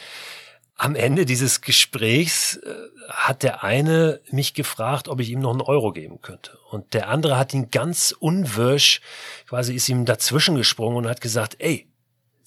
am 0.82 0.96
Ende 0.96 1.26
dieses 1.26 1.62
Gesprächs 1.62 2.56
äh, 2.56 2.74
hat 3.08 3.44
der 3.44 3.64
eine 3.64 4.20
mich 4.32 4.56
gefragt, 4.56 5.10
ob 5.10 5.20
ich 5.20 5.30
ihm 5.30 5.40
noch 5.40 5.52
einen 5.52 5.62
Euro 5.62 5.92
geben 5.92 6.22
könnte. 6.24 6.58
Und 6.72 6.96
der 6.96 7.08
andere 7.08 7.38
hat 7.38 7.54
ihn 7.54 7.70
ganz 7.70 8.16
unwirsch, 8.18 9.00
quasi 9.48 9.76
ist 9.76 9.88
ihm 9.90 10.06
dazwischen 10.06 10.56
gesprungen 10.56 10.98
und 10.98 11.08
hat 11.08 11.22
gesagt, 11.22 11.58
ey, 11.60 11.88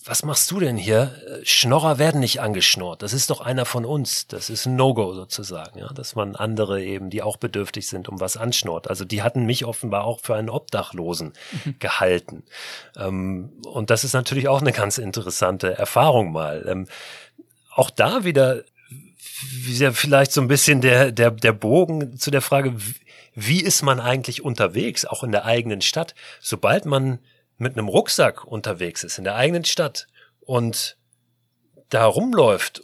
was 0.05 0.25
machst 0.25 0.51
du 0.51 0.61
denn 0.61 0.77
hier? 0.77 1.15
Schnorrer 1.45 1.99
werden 1.99 2.21
nicht 2.21 2.41
angeschnurrt. 2.41 3.03
Das 3.03 3.15
ist 3.15 3.31
doch 3.31 3.41
einer 3.41 3.65
von 3.65 3.87
uns. 3.87 4.27
Das 4.27 4.51
ist 4.51 4.67
ein 4.67 4.77
No-Go 4.77 5.15
sozusagen, 5.15 5.79
ja, 5.79 5.89
dass 5.95 6.15
man 6.15 6.37
andere 6.37 6.83
eben, 6.83 7.09
die 7.09 7.23
auch 7.23 7.39
bedürftig 7.39 7.89
sind, 7.89 8.09
um 8.09 8.21
was 8.21 8.37
anschnurrt. 8.37 8.91
Also 8.91 9.05
die 9.07 9.23
hatten 9.23 9.47
mich 9.47 9.65
offenbar 9.65 10.05
auch 10.05 10.21
für 10.21 10.35
einen 10.35 10.51
Obdachlosen 10.51 11.33
mhm. 11.65 11.77
gehalten. 11.79 12.43
Ähm, 12.97 13.53
und 13.67 13.91
das 13.91 14.05
ist 14.05 14.13
natürlich 14.13 14.49
auch 14.49 14.61
eine 14.61 14.73
ganz 14.73 14.99
interessante 14.99 15.79
Erfahrung 15.79 16.33
mal. 16.33 16.67
Ähm, 16.69 16.87
auch 17.75 17.91
da 17.91 18.25
wieder 18.25 18.65
wieder 19.51 19.93
vielleicht 19.93 20.33
so 20.33 20.41
ein 20.41 20.49
bisschen 20.49 20.81
der, 20.81 21.13
der, 21.13 21.31
der 21.31 21.53
Bogen 21.53 22.17
zu 22.19 22.31
der 22.31 22.41
Frage, 22.41 22.75
wie 23.35 23.61
ist 23.61 23.83
man 23.83 24.01
eigentlich 24.01 24.43
unterwegs, 24.43 25.05
auch 25.05 25.25
in 25.25 25.33
der 25.33 25.45
eigenen 25.45 25.81
Stadt? 25.81 26.15
Sobald 26.41 26.87
man 26.87 27.19
mit 27.59 27.77
einem 27.77 27.89
Rucksack 27.89 28.45
unterwegs 28.45 29.05
ist, 29.05 29.19
in 29.19 29.25
der 29.25 29.35
eigenen 29.37 29.65
Stadt 29.65 30.07
und 30.41 30.97
da 31.89 32.07
rumläuft 32.07 32.83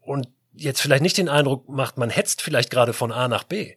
und 0.00 0.28
jetzt 0.54 0.80
vielleicht 0.80 1.02
nicht 1.02 1.18
den 1.18 1.28
Eindruck 1.28 1.68
macht, 1.68 1.98
man 1.98 2.10
hetzt 2.10 2.42
vielleicht 2.42 2.70
gerade 2.70 2.92
von 2.92 3.12
A 3.12 3.28
nach 3.28 3.44
B, 3.44 3.76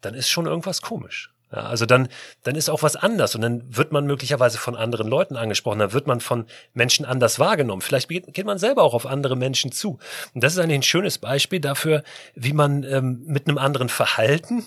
dann 0.00 0.14
ist 0.14 0.28
schon 0.28 0.46
irgendwas 0.46 0.82
komisch. 0.82 1.32
Ja, 1.50 1.60
also 1.60 1.86
dann, 1.86 2.08
dann 2.42 2.56
ist 2.56 2.68
auch 2.68 2.82
was 2.82 2.94
anders 2.94 3.34
und 3.34 3.40
dann 3.40 3.74
wird 3.74 3.90
man 3.90 4.06
möglicherweise 4.06 4.58
von 4.58 4.76
anderen 4.76 5.08
Leuten 5.08 5.34
angesprochen, 5.36 5.78
dann 5.78 5.92
wird 5.94 6.06
man 6.06 6.20
von 6.20 6.44
Menschen 6.74 7.06
anders 7.06 7.38
wahrgenommen. 7.38 7.80
Vielleicht 7.80 8.08
geht, 8.08 8.34
geht 8.34 8.44
man 8.44 8.58
selber 8.58 8.82
auch 8.82 8.92
auf 8.92 9.06
andere 9.06 9.34
Menschen 9.34 9.72
zu. 9.72 9.98
Und 10.34 10.44
das 10.44 10.52
ist 10.52 10.58
eigentlich 10.58 10.80
ein 10.80 10.82
schönes 10.82 11.16
Beispiel 11.18 11.60
dafür, 11.60 12.02
wie 12.34 12.52
man 12.52 12.82
ähm, 12.82 13.22
mit 13.24 13.48
einem 13.48 13.56
anderen 13.56 13.88
Verhalten, 13.88 14.66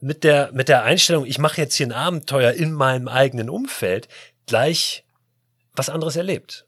mit 0.00 0.24
der, 0.24 0.50
mit 0.52 0.68
der 0.68 0.82
Einstellung, 0.82 1.24
ich 1.24 1.38
mache 1.38 1.60
jetzt 1.60 1.76
hier 1.76 1.86
ein 1.86 1.92
Abenteuer 1.92 2.52
in 2.52 2.72
meinem 2.72 3.06
eigenen 3.06 3.48
Umfeld, 3.48 4.08
gleich 4.46 5.04
was 5.74 5.88
anderes 5.88 6.16
erlebt. 6.16 6.66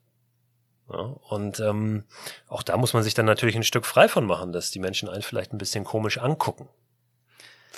Ja, 0.88 1.16
und 1.28 1.58
ähm, 1.58 2.04
auch 2.46 2.62
da 2.62 2.76
muss 2.76 2.92
man 2.92 3.02
sich 3.02 3.14
dann 3.14 3.26
natürlich 3.26 3.56
ein 3.56 3.64
Stück 3.64 3.84
frei 3.84 4.08
von 4.08 4.24
machen, 4.24 4.52
dass 4.52 4.70
die 4.70 4.78
Menschen 4.78 5.08
einen 5.08 5.22
vielleicht 5.22 5.52
ein 5.52 5.58
bisschen 5.58 5.82
komisch 5.82 6.18
angucken. 6.18 6.68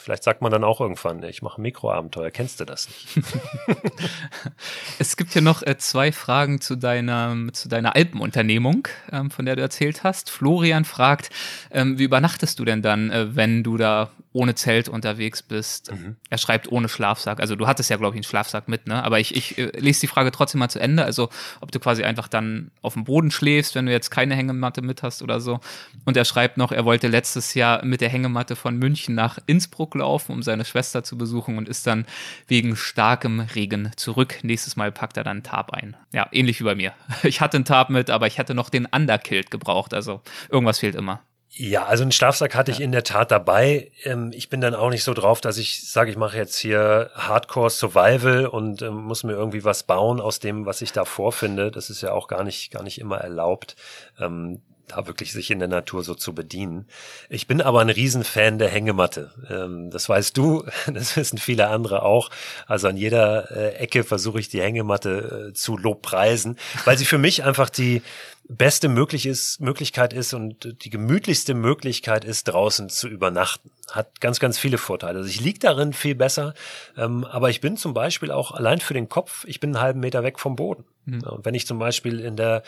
Vielleicht 0.01 0.23
sagt 0.23 0.43
man 0.43 0.53
dann 0.53 0.65
auch 0.65 0.81
irgendwann, 0.81 1.23
ich 1.25 1.43
mache 1.43 1.61
Mikroabenteuer. 1.61 2.31
Kennst 2.31 2.61
du 2.61 2.65
das 2.65 2.89
nicht? 2.89 3.27
es 4.99 5.17
gibt 5.17 5.33
hier 5.33 5.43
noch 5.43 5.63
äh, 5.63 5.77
zwei 5.79 6.13
Fragen 6.13 6.61
zu 6.61 6.77
deiner, 6.77 7.37
zu 7.53 7.69
deiner 7.69 7.97
Alpenunternehmung, 7.97 8.89
ähm, 9.13 9.31
von 9.31 9.45
der 9.45 9.57
du 9.57 9.63
erzählt 9.63 10.05
hast. 10.05 10.31
Florian 10.31 10.85
fragt, 10.85 11.31
ähm, 11.71 11.99
wie 11.99 12.05
übernachtest 12.05 12.59
du 12.59 12.65
denn 12.65 12.83
dann, 12.83 13.11
äh, 13.11 13.37
wenn 13.37 13.63
du 13.63 13.77
da 13.77 14.11
ohne 14.39 14.55
Zelt 14.55 14.89
unterwegs 14.89 15.43
bist? 15.43 15.91
Mhm. 15.91 16.15
Er 16.31 16.39
schreibt 16.39 16.71
ohne 16.71 16.89
Schlafsack. 16.89 17.41
Also 17.41 17.57
du 17.57 17.67
hattest 17.67 17.91
ja, 17.91 17.97
glaube 17.97 18.15
ich, 18.15 18.19
einen 18.19 18.25
Schlafsack 18.25 18.69
mit, 18.69 18.87
ne? 18.87 19.03
Aber 19.03 19.19
ich, 19.19 19.35
ich 19.35 19.59
äh, 19.59 19.73
lese 19.77 20.03
die 20.03 20.07
Frage 20.07 20.31
trotzdem 20.31 20.61
mal 20.61 20.69
zu 20.69 20.79
Ende. 20.79 21.05
Also 21.05 21.29
ob 21.61 21.73
du 21.73 21.81
quasi 21.81 22.05
einfach 22.05 22.29
dann 22.29 22.71
auf 22.81 22.95
dem 22.95 23.03
Boden 23.03 23.33
schläfst, 23.33 23.75
wenn 23.75 23.87
du 23.87 23.93
jetzt 23.93 24.11
keine 24.11 24.37
Hängematte 24.37 24.81
mit 24.81 25.03
hast 25.03 25.23
oder 25.23 25.41
so. 25.41 25.59
Und 26.05 26.17
er 26.17 26.25
schreibt 26.25 26.57
noch, 26.57 26.71
er 26.71 26.85
wollte 26.85 27.09
letztes 27.09 27.55
Jahr 27.55 27.85
mit 27.85 28.01
der 28.01 28.11
Hängematte 28.11 28.55
von 28.55 28.77
München 28.77 29.17
nach 29.17 29.39
Innsbruck 29.47 29.97
laufen, 29.97 30.33
um 30.33 30.43
seine 30.45 30.65
Schwester 30.65 31.03
zu 31.03 31.19
besuchen 31.19 31.59
und 31.59 31.69
ist 31.69 31.89
dann 31.89 32.07
wegen 32.47 32.77
starkem 32.77 33.41
Regen 33.41 33.91
zurück. 33.97 34.39
Nächstes 34.43 34.77
Mal 34.77 34.93
packt 34.93 35.17
er 35.17 35.25
dann 35.25 35.39
einen 35.39 35.43
Tarp 35.43 35.73
ein. 35.73 35.97
Ja, 36.13 36.29
ähnlich 36.31 36.61
wie 36.61 36.65
bei 36.65 36.77
mir. 36.77 36.93
Ich 37.25 37.41
hatte 37.41 37.57
einen 37.57 37.65
Tarp 37.65 37.91
mit, 37.91 38.09
aber 38.09 38.27
ich 38.27 38.39
hatte 38.39 38.55
noch 38.55 38.71
den 38.71 38.87
Underkilt 38.87 39.51
gebraucht. 39.51 39.93
Also 39.93 40.23
irgendwas 40.49 40.79
fehlt 40.79 40.95
immer. 40.95 41.21
Ja, 41.51 41.87
also 41.87 42.03
einen 42.03 42.13
Schlafsack 42.13 42.55
hatte 42.55 42.71
ich 42.71 42.81
in 42.81 42.93
der 42.93 43.05
Tat 43.05 43.31
dabei. 43.31 43.91
Ähm, 44.05 44.31
ich 44.35 44.49
bin 44.49 44.61
dann 44.61 44.75
auch 44.75 44.91
nicht 44.91 45.03
so 45.03 45.15
drauf, 45.15 45.41
dass 45.41 45.59
ich 45.59 45.89
sage, 45.91 46.11
ich 46.11 46.17
mache 46.17 46.37
jetzt 46.37 46.57
hier 46.57 47.11
Hardcore 47.15 47.71
Survival 47.71 48.47
und 48.47 48.83
ähm, 48.83 48.95
muss 48.95 49.25
mir 49.25 49.33
irgendwie 49.33 49.65
was 49.65 49.83
bauen 49.83 50.21
aus 50.21 50.41
dem, 50.41 50.67
was 50.67 50.83
ich 50.83 50.93
da 50.93 51.05
vorfinde. 51.05 51.71
Das 51.71 51.91
ist 51.91 52.03
ja 52.03 52.13
auch 52.13 52.29
gar 52.29 52.45
nicht, 52.45 52.71
gar 52.71 52.83
nicht 52.83 53.01
immer 53.01 53.19
erlaubt. 53.19 53.77
Ähm, 54.21 54.61
da 54.89 55.07
wirklich 55.07 55.33
sich 55.33 55.51
in 55.51 55.59
der 55.59 55.69
Natur 55.69 56.03
so 56.03 56.15
zu 56.15 56.35
bedienen. 56.35 56.87
Ich 57.29 57.47
bin 57.47 57.61
aber 57.61 57.81
ein 57.81 57.91
Riesenfan 57.91 58.59
der 58.59 58.69
Hängematte. 58.69 59.31
Ähm, 59.49 59.91
das 59.91 60.09
weißt 60.09 60.37
du, 60.37 60.65
das 60.93 61.17
wissen 61.17 61.39
viele 61.39 61.69
andere 61.69 62.03
auch. 62.03 62.31
Also 62.67 62.89
an 62.89 62.97
jeder 62.97 63.51
äh, 63.51 63.75
Ecke 63.77 64.05
versuche 64.05 64.41
ich 64.41 64.49
die 64.49 64.61
Hängematte 64.63 65.49
äh, 65.51 65.53
zu 65.55 65.77
lobpreisen, 65.77 66.59
weil 66.85 66.99
sie 66.99 67.05
für 67.05 67.19
mich 67.19 67.45
einfach 67.45 67.71
die 67.71 68.03
beste 68.49 68.89
möglich 68.89 69.27
ist, 69.27 69.61
Möglichkeit 69.61 70.15
ist 70.15 70.33
und 70.33 70.83
die 70.83 70.91
gemütlichste 70.91 71.53
Möglichkeit 71.55 72.25
ist, 72.25 72.45
draußen 72.45 72.89
zu 72.89 73.07
übernachten. 73.07 73.71
Hat 73.91 74.21
ganz, 74.21 74.41
ganz 74.41 74.59
viele 74.59 74.79
Vorteile. 74.79 75.19
Also 75.19 75.29
ich 75.29 75.41
liege 75.41 75.59
darin 75.59 75.93
viel 75.93 76.15
besser, 76.15 76.55
ähm, 76.97 77.25
aber 77.25 77.51
ich 77.51 77.61
bin 77.61 77.77
zum 77.77 77.93
Beispiel 77.93 78.31
auch 78.31 78.53
allein 78.53 78.81
für 78.81 78.95
den 78.95 79.09
Kopf, 79.09 79.45
ich 79.47 79.61
bin 79.61 79.75
einen 79.77 79.83
halben 79.83 80.01
Meter 80.01 80.23
weg 80.25 80.39
vom 80.39 80.57
Boden. 80.57 80.85
Mhm. 81.05 81.23
Und 81.25 81.45
wenn 81.45 81.55
ich 81.55 81.67
zum 81.67 81.79
Beispiel 81.79 82.21
in 82.21 82.37
der 82.37 82.63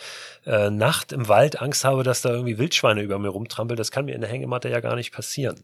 äh, 0.45 0.69
Nacht 0.69 1.11
im 1.11 1.27
Wald 1.27 1.61
Angst 1.61 1.83
habe, 1.83 2.03
dass 2.03 2.21
da 2.21 2.29
irgendwie 2.29 2.59
Wildschweine 2.59 3.01
über 3.01 3.17
mir 3.17 3.29
rumtrampeln, 3.29 3.77
das 3.77 3.91
kann 3.91 4.05
mir 4.05 4.13
in 4.13 4.21
der 4.21 4.29
Hängematte 4.29 4.69
ja 4.69 4.79
gar 4.81 4.95
nicht 4.95 5.11
passieren. 5.11 5.63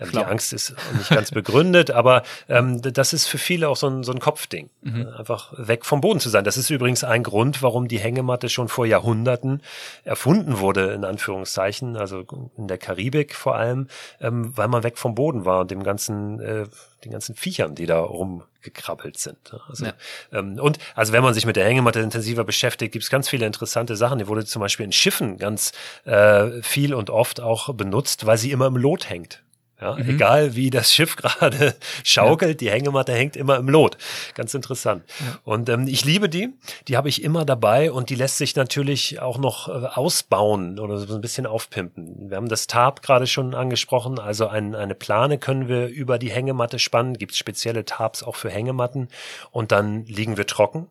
Ähm, 0.00 0.10
die 0.12 0.18
Angst 0.18 0.52
ist 0.52 0.74
nicht 0.96 1.10
ganz 1.10 1.30
begründet, 1.30 1.90
aber 2.02 2.22
ähm, 2.48 2.80
das 2.82 3.12
ist 3.12 3.26
für 3.26 3.38
viele 3.38 3.68
auch 3.68 3.76
so 3.76 3.88
ein, 3.88 4.02
so 4.02 4.12
ein 4.12 4.20
Kopfding. 4.20 4.70
Mhm. 4.82 5.02
Äh, 5.02 5.18
einfach 5.18 5.52
weg 5.56 5.84
vom 5.84 6.00
Boden 6.00 6.20
zu 6.20 6.28
sein. 6.28 6.44
Das 6.44 6.56
ist 6.56 6.70
übrigens 6.70 7.04
ein 7.04 7.22
Grund, 7.22 7.62
warum 7.62 7.88
die 7.88 7.98
Hängematte 7.98 8.48
schon 8.48 8.68
vor 8.68 8.86
Jahrhunderten 8.86 9.62
erfunden 10.04 10.58
wurde, 10.58 10.92
in 10.92 11.04
Anführungszeichen, 11.04 11.96
also 11.96 12.24
in 12.56 12.68
der 12.68 12.78
Karibik 12.78 13.34
vor 13.34 13.56
allem, 13.56 13.88
ähm, 14.20 14.56
weil 14.56 14.68
man 14.68 14.82
weg 14.82 14.98
vom 14.98 15.14
Boden 15.14 15.44
war 15.44 15.60
und 15.60 15.70
dem 15.70 15.82
ganzen, 15.82 16.40
äh, 16.40 16.66
den 17.04 17.12
ganzen 17.12 17.34
Viechern, 17.34 17.74
die 17.74 17.86
da 17.86 18.00
rumgekrabbelt 18.00 19.18
sind. 19.18 19.54
Also, 19.68 19.86
ja. 19.86 19.92
ähm, 20.32 20.58
und 20.58 20.78
also 20.94 21.12
wenn 21.12 21.22
man 21.22 21.34
sich 21.34 21.46
mit 21.46 21.56
der 21.56 21.64
Hängematte 21.64 22.00
intensiver 22.00 22.44
beschäftigt, 22.44 22.92
gibt 22.92 23.04
es 23.04 23.10
ganz 23.10 23.28
viele 23.28 23.46
interessante 23.46 23.96
Sachen. 23.96 24.18
Die 24.18 24.28
wurde 24.28 24.44
zum 24.44 24.60
Beispiel 24.60 24.84
in 24.84 24.92
Schiffen 24.92 25.38
ganz 25.38 25.72
äh, 26.04 26.62
viel 26.62 26.94
und 26.94 27.10
oft 27.10 27.40
auch 27.40 27.74
benutzt, 27.74 28.26
weil 28.26 28.38
sie 28.38 28.50
immer 28.50 28.66
im 28.66 28.76
Lot 28.76 29.08
hängt. 29.08 29.42
Ja, 29.82 29.96
mhm. 29.96 30.10
Egal 30.10 30.54
wie 30.54 30.70
das 30.70 30.94
Schiff 30.94 31.16
gerade 31.16 31.74
schaukelt, 32.04 32.62
ja. 32.62 32.68
die 32.68 32.70
Hängematte 32.70 33.12
hängt 33.12 33.34
immer 33.34 33.56
im 33.56 33.68
Lot. 33.68 33.98
Ganz 34.34 34.54
interessant. 34.54 35.02
Ja. 35.18 35.38
Und 35.42 35.68
ähm, 35.68 35.88
ich 35.88 36.04
liebe 36.04 36.28
die. 36.28 36.50
Die 36.86 36.96
habe 36.96 37.08
ich 37.08 37.24
immer 37.24 37.44
dabei 37.44 37.90
und 37.90 38.08
die 38.08 38.14
lässt 38.14 38.38
sich 38.38 38.54
natürlich 38.54 39.20
auch 39.20 39.38
noch 39.38 39.68
äh, 39.68 39.86
ausbauen 39.86 40.78
oder 40.78 40.98
so 40.98 41.16
ein 41.16 41.20
bisschen 41.20 41.46
aufpimpen. 41.46 42.30
Wir 42.30 42.36
haben 42.36 42.48
das 42.48 42.68
Tarp 42.68 43.02
gerade 43.02 43.26
schon 43.26 43.56
angesprochen. 43.56 44.20
Also 44.20 44.46
ein, 44.46 44.76
eine 44.76 44.94
Plane 44.94 45.38
können 45.38 45.66
wir 45.66 45.88
über 45.88 46.20
die 46.20 46.30
Hängematte 46.30 46.78
spannen. 46.78 47.18
Gibt 47.18 47.34
spezielle 47.34 47.84
Tarps 47.84 48.22
auch 48.22 48.36
für 48.36 48.50
Hängematten. 48.50 49.08
Und 49.50 49.72
dann 49.72 50.04
liegen 50.06 50.36
wir 50.36 50.46
trocken. 50.46 50.86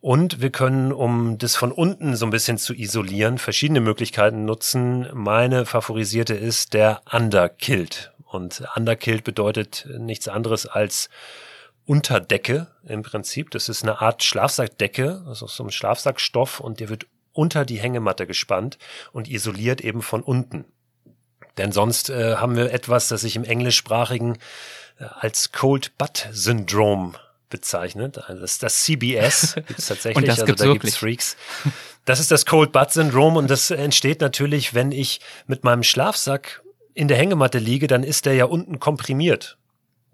Und 0.00 0.40
wir 0.40 0.50
können, 0.50 0.92
um 0.92 1.38
das 1.38 1.56
von 1.56 1.72
unten 1.72 2.14
so 2.14 2.24
ein 2.24 2.30
bisschen 2.30 2.56
zu 2.56 2.72
isolieren, 2.72 3.38
verschiedene 3.38 3.80
Möglichkeiten 3.80 4.44
nutzen. 4.44 5.08
Meine 5.12 5.66
favorisierte 5.66 6.34
ist 6.34 6.72
der 6.72 7.02
Underkilt. 7.10 8.12
Und 8.30 8.62
Underkilt 8.76 9.24
bedeutet 9.24 9.86
nichts 9.98 10.28
anderes 10.28 10.66
als 10.66 11.08
Unterdecke 11.86 12.66
im 12.84 13.02
Prinzip. 13.02 13.50
Das 13.50 13.68
ist 13.70 13.82
eine 13.82 14.00
Art 14.00 14.22
Schlafsackdecke, 14.22 15.24
also 15.26 15.46
so 15.46 15.64
ein 15.64 15.70
Schlafsackstoff 15.70 16.60
und 16.60 16.80
der 16.80 16.90
wird 16.90 17.06
unter 17.32 17.64
die 17.64 17.78
Hängematte 17.78 18.26
gespannt 18.26 18.78
und 19.12 19.28
isoliert 19.28 19.80
eben 19.80 20.02
von 20.02 20.22
unten. 20.22 20.66
Denn 21.56 21.72
sonst 21.72 22.10
äh, 22.10 22.36
haben 22.36 22.56
wir 22.56 22.72
etwas, 22.72 23.08
das 23.08 23.22
sich 23.22 23.36
im 23.36 23.44
englischsprachigen 23.44 24.36
äh, 24.98 25.04
als 25.04 25.52
Cold 25.52 25.96
Butt 25.96 26.28
Syndrome 26.30 27.14
bezeichnet. 27.48 28.18
Also 28.18 28.42
das 28.42 28.52
ist 28.52 28.62
das 28.62 28.82
CBS 28.82 29.54
gibt's 29.66 29.86
tatsächlich. 29.86 30.16
und 30.16 30.28
das 30.28 30.40
also 30.40 30.54
da 30.54 30.64
wirklich. 30.64 30.82
gibt's 30.82 30.96
Freaks. 30.98 31.36
Das 32.04 32.20
ist 32.20 32.30
das 32.30 32.44
Cold 32.44 32.72
Butt 32.72 32.92
Syndrom 32.92 33.36
und 33.36 33.48
das 33.50 33.70
entsteht 33.70 34.20
natürlich, 34.20 34.74
wenn 34.74 34.92
ich 34.92 35.20
mit 35.46 35.64
meinem 35.64 35.82
Schlafsack 35.82 36.62
in 36.98 37.06
der 37.06 37.16
Hängematte 37.16 37.58
liege, 37.58 37.86
dann 37.86 38.02
ist 38.02 38.26
der 38.26 38.34
ja 38.34 38.46
unten 38.46 38.80
komprimiert. 38.80 39.56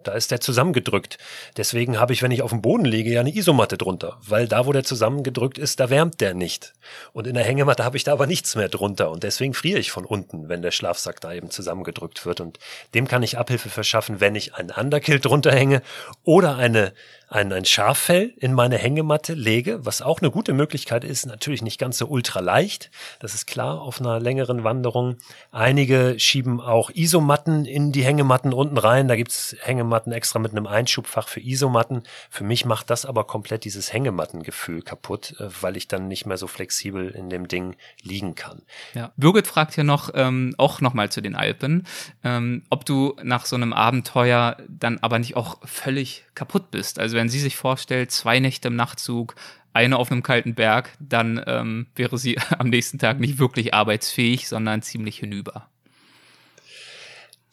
Da 0.03 0.13
ist 0.13 0.31
der 0.31 0.43
zusammengedrückt. 0.43 1.17
Deswegen 1.57 1.99
habe 1.99 2.13
ich, 2.13 2.23
wenn 2.23 2.31
ich 2.31 2.43
auf 2.43 2.51
dem 2.51 2.61
Boden 2.61 2.85
liege, 2.85 3.11
ja 3.11 3.21
eine 3.21 3.35
Isomatte 3.35 3.79
drunter. 3.79 4.19
Weil 4.21 4.47
da, 4.47 4.67
wo 4.67 4.73
der 4.73 4.85
zusammengedrückt 4.85 5.57
ist, 5.57 5.81
da 5.81 5.89
wärmt 5.89 6.21
der 6.21 6.35
nicht. 6.35 6.75
Und 7.15 7.27
in 7.27 7.33
der 7.33 7.45
Hängematte 7.45 7.85
habe 7.85 7.97
ich 7.97 8.05
da 8.05 8.13
aber 8.13 8.27
nichts 8.27 8.55
mehr 8.55 8.69
drunter. 8.69 9.11
Und 9.11 9.23
deswegen 9.23 9.55
friere 9.55 9.79
ich 9.79 9.93
von 9.93 10.05
unten, 10.05 10.51
wenn 10.51 10.61
der 10.61 10.73
Schlafsack 10.73 11.23
da 11.23 11.33
eben 11.33 11.49
zusammengedrückt 11.49 12.27
wird. 12.27 12.43
Und 12.43 12.59
dem 12.93 13.09
kann 13.09 13.23
ich 13.23 13.39
Abhilfe 13.39 13.71
verschaffen, 13.71 14.21
wenn 14.21 14.35
ich 14.35 14.55
einen 14.55 14.71
Underkill 14.71 15.21
drunter 15.21 15.53
hänge 15.53 15.81
oder 16.23 16.59
eine 16.59 16.93
ein, 17.29 17.53
ein 17.53 17.65
Schaffell 17.65 18.33
in 18.37 18.53
meine 18.53 18.79
Hängematte 18.79 19.35
lege, 19.35 19.85
was 19.85 20.03
auch 20.03 20.21
eine 20.21 20.31
gute 20.31 20.53
Möglichkeit 20.53 21.05
ist, 21.05 21.27
natürlich 21.27 21.63
nicht 21.63 21.79
ganz 21.79 21.99
so 21.99 22.07
ultra 22.07 22.41
leicht, 22.41 22.91
das 23.21 23.35
ist 23.35 23.47
klar 23.47 23.81
auf 23.81 24.01
einer 24.01 24.21
längeren 24.21 24.65
Wanderung. 24.65 25.17
Einige 25.51 26.15
schieben 26.19 26.61
auch 26.61 26.91
Isomatten 26.95 27.65
in 27.65 27.93
die 27.93 28.05
Hängematten 28.05 28.53
unten 28.53 28.79
rein, 28.79 29.09
da 29.09 29.17
gibt's 29.17 29.57
Hängematten 29.61 30.13
extra 30.13 30.39
mit 30.39 30.53
einem 30.53 30.67
Einschubfach 30.67 31.29
für 31.29 31.41
Isomatten. 31.41 32.03
Für 32.31 32.45
mich 32.45 32.65
macht 32.65 32.91
das 32.91 33.07
aber 33.07 33.25
komplett 33.25 33.65
dieses 33.65 33.93
Hängemattengefühl 33.93 34.83
kaputt, 34.83 35.35
äh, 35.41 35.49
weil 35.61 35.77
ich 35.77 35.89
dann 35.89 36.09
nicht 36.09 36.27
mehr 36.27 36.37
so 36.37 36.47
flexibel 36.47 37.11
in 37.11 37.31
dem 37.31 37.49
Ding 37.49 37.77
liegen 38.03 38.35
kann. 38.35 38.63
Ja. 38.95 39.13
Birgit 39.17 39.47
fragt 39.47 39.75
hier 39.75 39.85
noch, 39.85 40.11
ähm, 40.15 40.55
auch 40.59 40.81
nochmal 40.81 41.11
zu 41.11 41.21
den 41.21 41.35
Alpen, 41.35 41.87
ähm, 42.23 42.65
ob 42.71 42.85
du 42.85 43.17
nach 43.23 43.47
so 43.47 43.57
einem 43.57 43.73
Abenteuer 43.73 44.57
dann 44.69 44.99
aber 45.01 45.19
nicht 45.19 45.37
auch 45.37 45.59
völlig 45.65 46.25
kaputt 46.35 46.71
bist. 46.71 46.99
Also 46.99 47.14
wenn 47.15 47.29
sie 47.29 47.41
sich 47.41 47.57
vorstellt, 47.57 48.11
zwei 48.11 48.41
Nächte 48.41 48.69
im 48.69 48.77
Nachtzug, 48.77 49.35
eine 49.73 49.99
auf 49.99 50.11
einem 50.11 50.23
kalten 50.23 50.55
Berg, 50.55 50.91
dann 51.01 51.43
ähm, 51.47 51.87
wäre 51.97 52.19
sie 52.19 52.39
am 52.59 52.69
nächsten 52.69 52.99
Tag 52.99 53.21
nicht 53.21 53.39
wirklich 53.39 53.75
arbeitsfähig, 53.75 54.49
sondern 54.49 54.83
ziemlich 54.83 55.19
hinüber. 55.19 55.69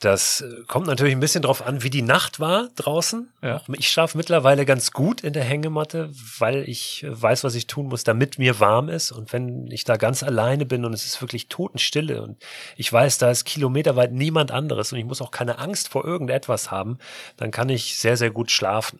Das 0.01 0.43
kommt 0.67 0.87
natürlich 0.87 1.13
ein 1.13 1.19
bisschen 1.19 1.43
drauf 1.43 1.63
an, 1.63 1.83
wie 1.83 1.91
die 1.91 2.01
Nacht 2.01 2.39
war 2.39 2.69
draußen. 2.75 3.31
Ja. 3.43 3.61
Ich 3.77 3.91
schlafe 3.91 4.17
mittlerweile 4.17 4.65
ganz 4.65 4.93
gut 4.93 5.21
in 5.21 5.31
der 5.31 5.43
Hängematte, 5.43 6.09
weil 6.39 6.67
ich 6.67 7.05
weiß, 7.07 7.43
was 7.43 7.53
ich 7.53 7.67
tun 7.67 7.85
muss, 7.85 8.03
damit 8.03 8.39
mir 8.39 8.59
warm 8.59 8.89
ist. 8.89 9.11
Und 9.11 9.31
wenn 9.31 9.67
ich 9.67 9.83
da 9.83 9.97
ganz 9.97 10.23
alleine 10.23 10.65
bin 10.65 10.85
und 10.85 10.93
es 10.93 11.05
ist 11.05 11.21
wirklich 11.21 11.49
Totenstille 11.49 12.23
und 12.23 12.43
ich 12.77 12.91
weiß, 12.91 13.19
da 13.19 13.29
ist 13.29 13.45
kilometerweit 13.45 14.11
niemand 14.11 14.49
anderes 14.49 14.91
und 14.91 14.97
ich 14.97 15.05
muss 15.05 15.21
auch 15.21 15.29
keine 15.29 15.59
Angst 15.59 15.89
vor 15.89 16.03
irgendetwas 16.03 16.71
haben, 16.71 16.97
dann 17.37 17.51
kann 17.51 17.69
ich 17.69 17.97
sehr, 17.97 18.17
sehr 18.17 18.31
gut 18.31 18.49
schlafen. 18.49 18.99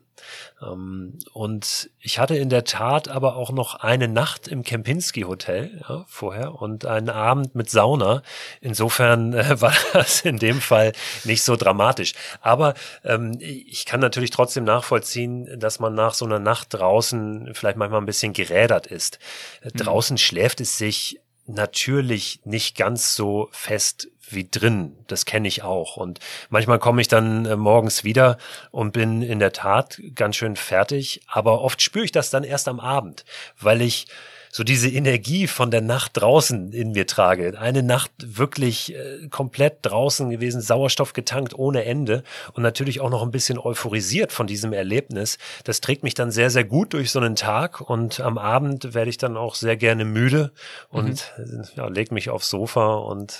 Ähm, 0.62 1.20
und 1.34 1.90
ich 2.00 2.20
hatte 2.20 2.36
in 2.36 2.50
der 2.50 2.64
Tat 2.64 3.08
aber 3.08 3.36
auch 3.36 3.52
noch 3.52 3.76
eine 3.76 4.08
Nacht 4.08 4.48
im 4.48 4.64
Kempinski 4.64 5.22
Hotel 5.22 5.82
ja, 5.88 6.06
vorher 6.08 6.56
und 6.62 6.86
einen 6.86 7.10
Abend 7.10 7.56
mit 7.56 7.70
Sauna. 7.70 8.22
Insofern 8.60 9.34
äh, 9.34 9.62
war 9.62 9.74
das 9.94 10.22
in 10.22 10.38
dem 10.38 10.62
Fall 10.62 10.94
nicht 11.24 11.44
so 11.44 11.56
dramatisch. 11.56 12.14
Aber 12.42 12.74
ähm, 13.04 13.38
ich 13.40 13.86
kann 13.86 14.00
natürlich 14.00 14.32
trotzdem 14.32 14.64
nachvollziehen, 14.64 15.60
dass 15.60 15.80
man 15.80 15.94
nach 15.94 16.14
so 16.14 16.26
einer 16.26 16.40
Nacht 16.40 16.74
draußen 16.74 17.52
vielleicht 17.54 17.78
manchmal 17.78 18.02
ein 18.02 18.06
bisschen 18.06 18.34
gerädert 18.34 18.88
ist. 18.88 19.20
Mhm. 19.64 19.78
Draußen 19.78 20.18
schläft 20.18 20.62
es 20.62 20.78
sich 20.78 21.20
natürlich 21.48 22.42
nicht 22.46 22.78
ganz 22.78 23.16
so 23.16 23.50
fest 23.52 24.08
wie 24.34 24.48
drin. 24.50 24.96
Das 25.08 25.26
kenne 25.26 25.48
ich 25.48 25.64
auch. 25.64 25.98
Und 25.98 26.20
manchmal 26.50 26.80
komme 26.80 27.02
ich 27.02 27.08
dann 27.08 27.46
äh, 27.46 27.56
morgens 27.56 28.04
wieder 28.04 28.38
und 28.72 28.92
bin 28.94 29.22
in 29.22 29.40
der 29.40 29.54
Tat 29.54 30.02
ganz 30.16 30.36
schön 30.36 30.56
fertig. 30.56 31.22
Aber 31.28 31.62
oft 31.62 31.82
spüre 31.82 32.06
ich 32.06 32.12
das 32.12 32.30
dann 32.30 32.44
erst 32.44 32.68
am 32.68 32.80
Abend, 32.80 33.26
weil 33.60 33.82
ich 33.82 34.08
so 34.52 34.64
diese 34.64 34.90
Energie 34.90 35.48
von 35.48 35.72
der 35.72 35.82
Nacht 35.82 36.12
draußen 36.16 36.74
in 36.74 36.92
mir 36.92 37.08
trage. 37.08 37.58
Eine 37.60 37.84
Nacht 37.84 38.12
wirklich 38.18 38.94
äh, 38.94 39.28
komplett 39.30 39.78
draußen 39.84 40.30
gewesen, 40.30 40.62
Sauerstoff 40.62 41.14
getankt 41.14 41.58
ohne 41.58 41.86
Ende 41.86 42.24
und 42.54 42.64
natürlich 42.64 43.00
auch 43.00 43.10
noch 43.10 43.24
ein 43.24 43.32
bisschen 43.32 43.58
euphorisiert 43.58 44.32
von 44.32 44.48
diesem 44.48 44.74
Erlebnis. 44.74 45.38
Das 45.64 45.80
trägt 45.80 46.04
mich 46.04 46.14
dann 46.14 46.32
sehr, 46.32 46.50
sehr 46.50 46.66
gut 46.66 46.94
durch 46.94 47.12
so 47.12 47.20
einen 47.20 47.36
Tag 47.36 47.82
und 47.82 48.20
am 48.20 48.38
Abend 48.38 48.94
werde 48.94 49.10
ich 49.10 49.18
dann 49.18 49.38
auch 49.38 49.56
sehr 49.56 49.78
gerne 49.78 50.06
müde 50.06 50.52
und 50.90 51.32
mhm. 51.38 51.64
ja, 51.76 51.88
leg 51.88 52.12
mich 52.12 52.30
aufs 52.30 52.50
Sofa 52.50 52.96
und 52.96 53.40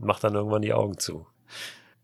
macht 0.00 0.24
dann 0.24 0.34
irgendwann 0.34 0.62
die 0.62 0.72
Augen 0.72 0.98
zu. 0.98 1.26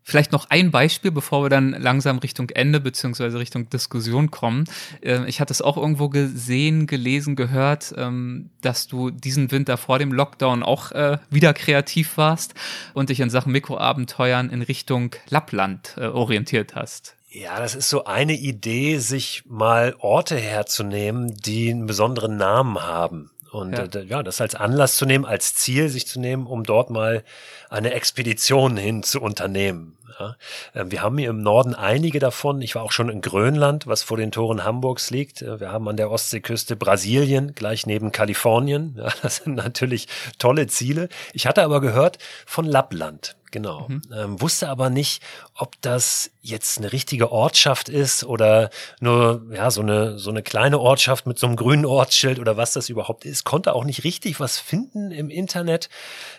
Vielleicht 0.09 0.31
noch 0.31 0.49
ein 0.49 0.71
Beispiel, 0.71 1.11
bevor 1.11 1.43
wir 1.43 1.49
dann 1.49 1.71
langsam 1.71 2.19
Richtung 2.19 2.49
Ende 2.51 2.79
beziehungsweise 2.79 3.39
Richtung 3.39 3.69
Diskussion 3.69 4.31
kommen. 4.31 4.63
Ähm, 5.01 5.25
ich 5.27 5.41
hatte 5.41 5.51
es 5.51 5.61
auch 5.61 5.75
irgendwo 5.75 6.07
gesehen, 6.07 6.87
gelesen, 6.87 7.35
gehört, 7.35 7.93
ähm, 7.97 8.49
dass 8.61 8.87
du 8.87 9.09
diesen 9.09 9.51
Winter 9.51 9.75
vor 9.75 9.99
dem 9.99 10.13
Lockdown 10.13 10.63
auch 10.63 10.93
äh, 10.93 11.17
wieder 11.29 11.53
kreativ 11.53 12.15
warst 12.15 12.53
und 12.93 13.09
dich 13.09 13.19
in 13.19 13.29
Sachen 13.29 13.51
Mikroabenteuern 13.51 14.49
in 14.49 14.61
Richtung 14.61 15.13
Lappland 15.27 15.95
äh, 15.97 16.05
orientiert 16.05 16.73
hast. 16.73 17.17
Ja, 17.29 17.59
das 17.59 17.75
ist 17.75 17.89
so 17.89 18.05
eine 18.05 18.37
Idee, 18.37 18.99
sich 18.99 19.43
mal 19.45 19.93
Orte 19.99 20.37
herzunehmen, 20.37 21.35
die 21.35 21.69
einen 21.69 21.85
besonderen 21.85 22.37
Namen 22.37 22.81
haben. 22.81 23.31
Und 23.51 23.73
ja. 23.73 23.85
Äh, 23.85 24.05
ja, 24.05 24.23
das 24.23 24.41
als 24.41 24.55
Anlass 24.55 24.97
zu 24.97 25.05
nehmen, 25.05 25.25
als 25.25 25.55
Ziel 25.55 25.89
sich 25.89 26.07
zu 26.07 26.19
nehmen, 26.19 26.47
um 26.47 26.63
dort 26.63 26.89
mal 26.89 27.23
eine 27.69 27.93
Expedition 27.93 28.77
hin 28.77 29.03
zu 29.03 29.21
unternehmen. 29.21 29.97
Ja. 30.19 30.35
Ähm, 30.75 30.91
wir 30.91 31.01
haben 31.01 31.17
hier 31.17 31.29
im 31.29 31.41
Norden 31.41 31.75
einige 31.75 32.19
davon. 32.19 32.61
Ich 32.61 32.75
war 32.75 32.83
auch 32.83 32.91
schon 32.91 33.09
in 33.09 33.21
Grönland, 33.21 33.87
was 33.87 34.03
vor 34.03 34.17
den 34.17 34.31
Toren 34.31 34.63
Hamburgs 34.63 35.09
liegt. 35.09 35.41
Äh, 35.41 35.59
wir 35.59 35.71
haben 35.71 35.87
an 35.87 35.97
der 35.97 36.11
Ostseeküste 36.11 36.75
Brasilien, 36.75 37.53
gleich 37.55 37.85
neben 37.85 38.11
Kalifornien. 38.11 38.95
Ja, 39.07 39.13
das 39.21 39.37
sind 39.37 39.55
natürlich 39.55 40.07
tolle 40.39 40.67
Ziele. 40.67 41.07
Ich 41.31 41.45
hatte 41.45 41.63
aber 41.63 41.81
gehört 41.81 42.17
von 42.45 42.65
Lappland. 42.65 43.35
Genau. 43.51 43.85
Mhm. 43.87 44.01
Ähm, 44.13 44.41
wusste 44.41 44.67
aber 44.69 44.89
nicht, 44.89 45.21
ob 45.55 45.79
das 45.81 46.31
jetzt 46.41 46.79
eine 46.79 46.91
richtige 46.91 47.31
Ortschaft 47.31 47.89
ist 47.89 48.23
oder 48.23 48.69
nur 48.99 49.43
ja 49.53 49.71
so 49.71 49.81
eine 49.81 50.17
so 50.17 50.31
eine 50.31 50.43
kleine 50.43 50.79
Ortschaft 50.79 51.27
mit 51.27 51.39
so 51.39 51.47
einem 51.47 51.55
grünen 51.55 51.85
Ortsschild 51.85 52.39
oder 52.39 52.57
was 52.57 52.73
das 52.73 52.89
überhaupt 52.89 53.23
ist. 53.23 53.45
Konnte 53.45 53.73
auch 53.73 53.85
nicht 53.85 54.03
richtig 54.03 54.39
was 54.39 54.57
finden 54.57 55.11
im 55.11 55.29
Internet. 55.29 55.89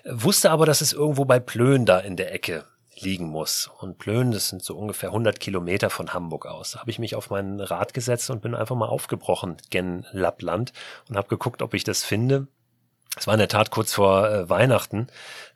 Wusste 0.04 0.50
aber, 0.50 0.66
dass 0.66 0.80
es 0.80 0.92
irgendwo 0.92 1.24
bei 1.24 1.38
Plön 1.38 1.86
da 1.86 1.98
in 1.98 2.16
der 2.16 2.34
Ecke 2.34 2.64
liegen 3.01 3.26
muss. 3.26 3.70
Und 3.78 3.99
Plön, 3.99 4.32
das 4.32 4.49
sind 4.49 4.62
so 4.62 4.76
ungefähr 4.76 5.11
100 5.11 5.40
Kilometer 5.40 5.90
von 5.90 6.12
Hamburg 6.14 6.46
aus. 6.46 6.72
Da 6.72 6.80
habe 6.80 6.90
ich 6.90 6.99
mich 6.99 7.14
auf 7.14 7.30
mein 7.30 7.61
Rad 7.61 7.94
gesetzt 7.94 8.30
und 8.30 8.42
bin 8.42 8.55
einfach 8.55 8.76
mal 8.76 8.88
aufgebrochen 8.88 9.57
gen 9.70 10.07
Lappland 10.12 10.72
und 11.09 11.16
habe 11.16 11.28
geguckt, 11.28 11.62
ob 11.62 11.74
ich 11.74 11.84
das 11.84 12.05
finde. 12.05 12.46
Es 13.16 13.26
war 13.26 13.34
in 13.34 13.38
der 13.38 13.49
Tat 13.49 13.70
kurz 13.70 13.94
vor 13.94 14.28
äh, 14.28 14.49
Weihnachten 14.49 15.09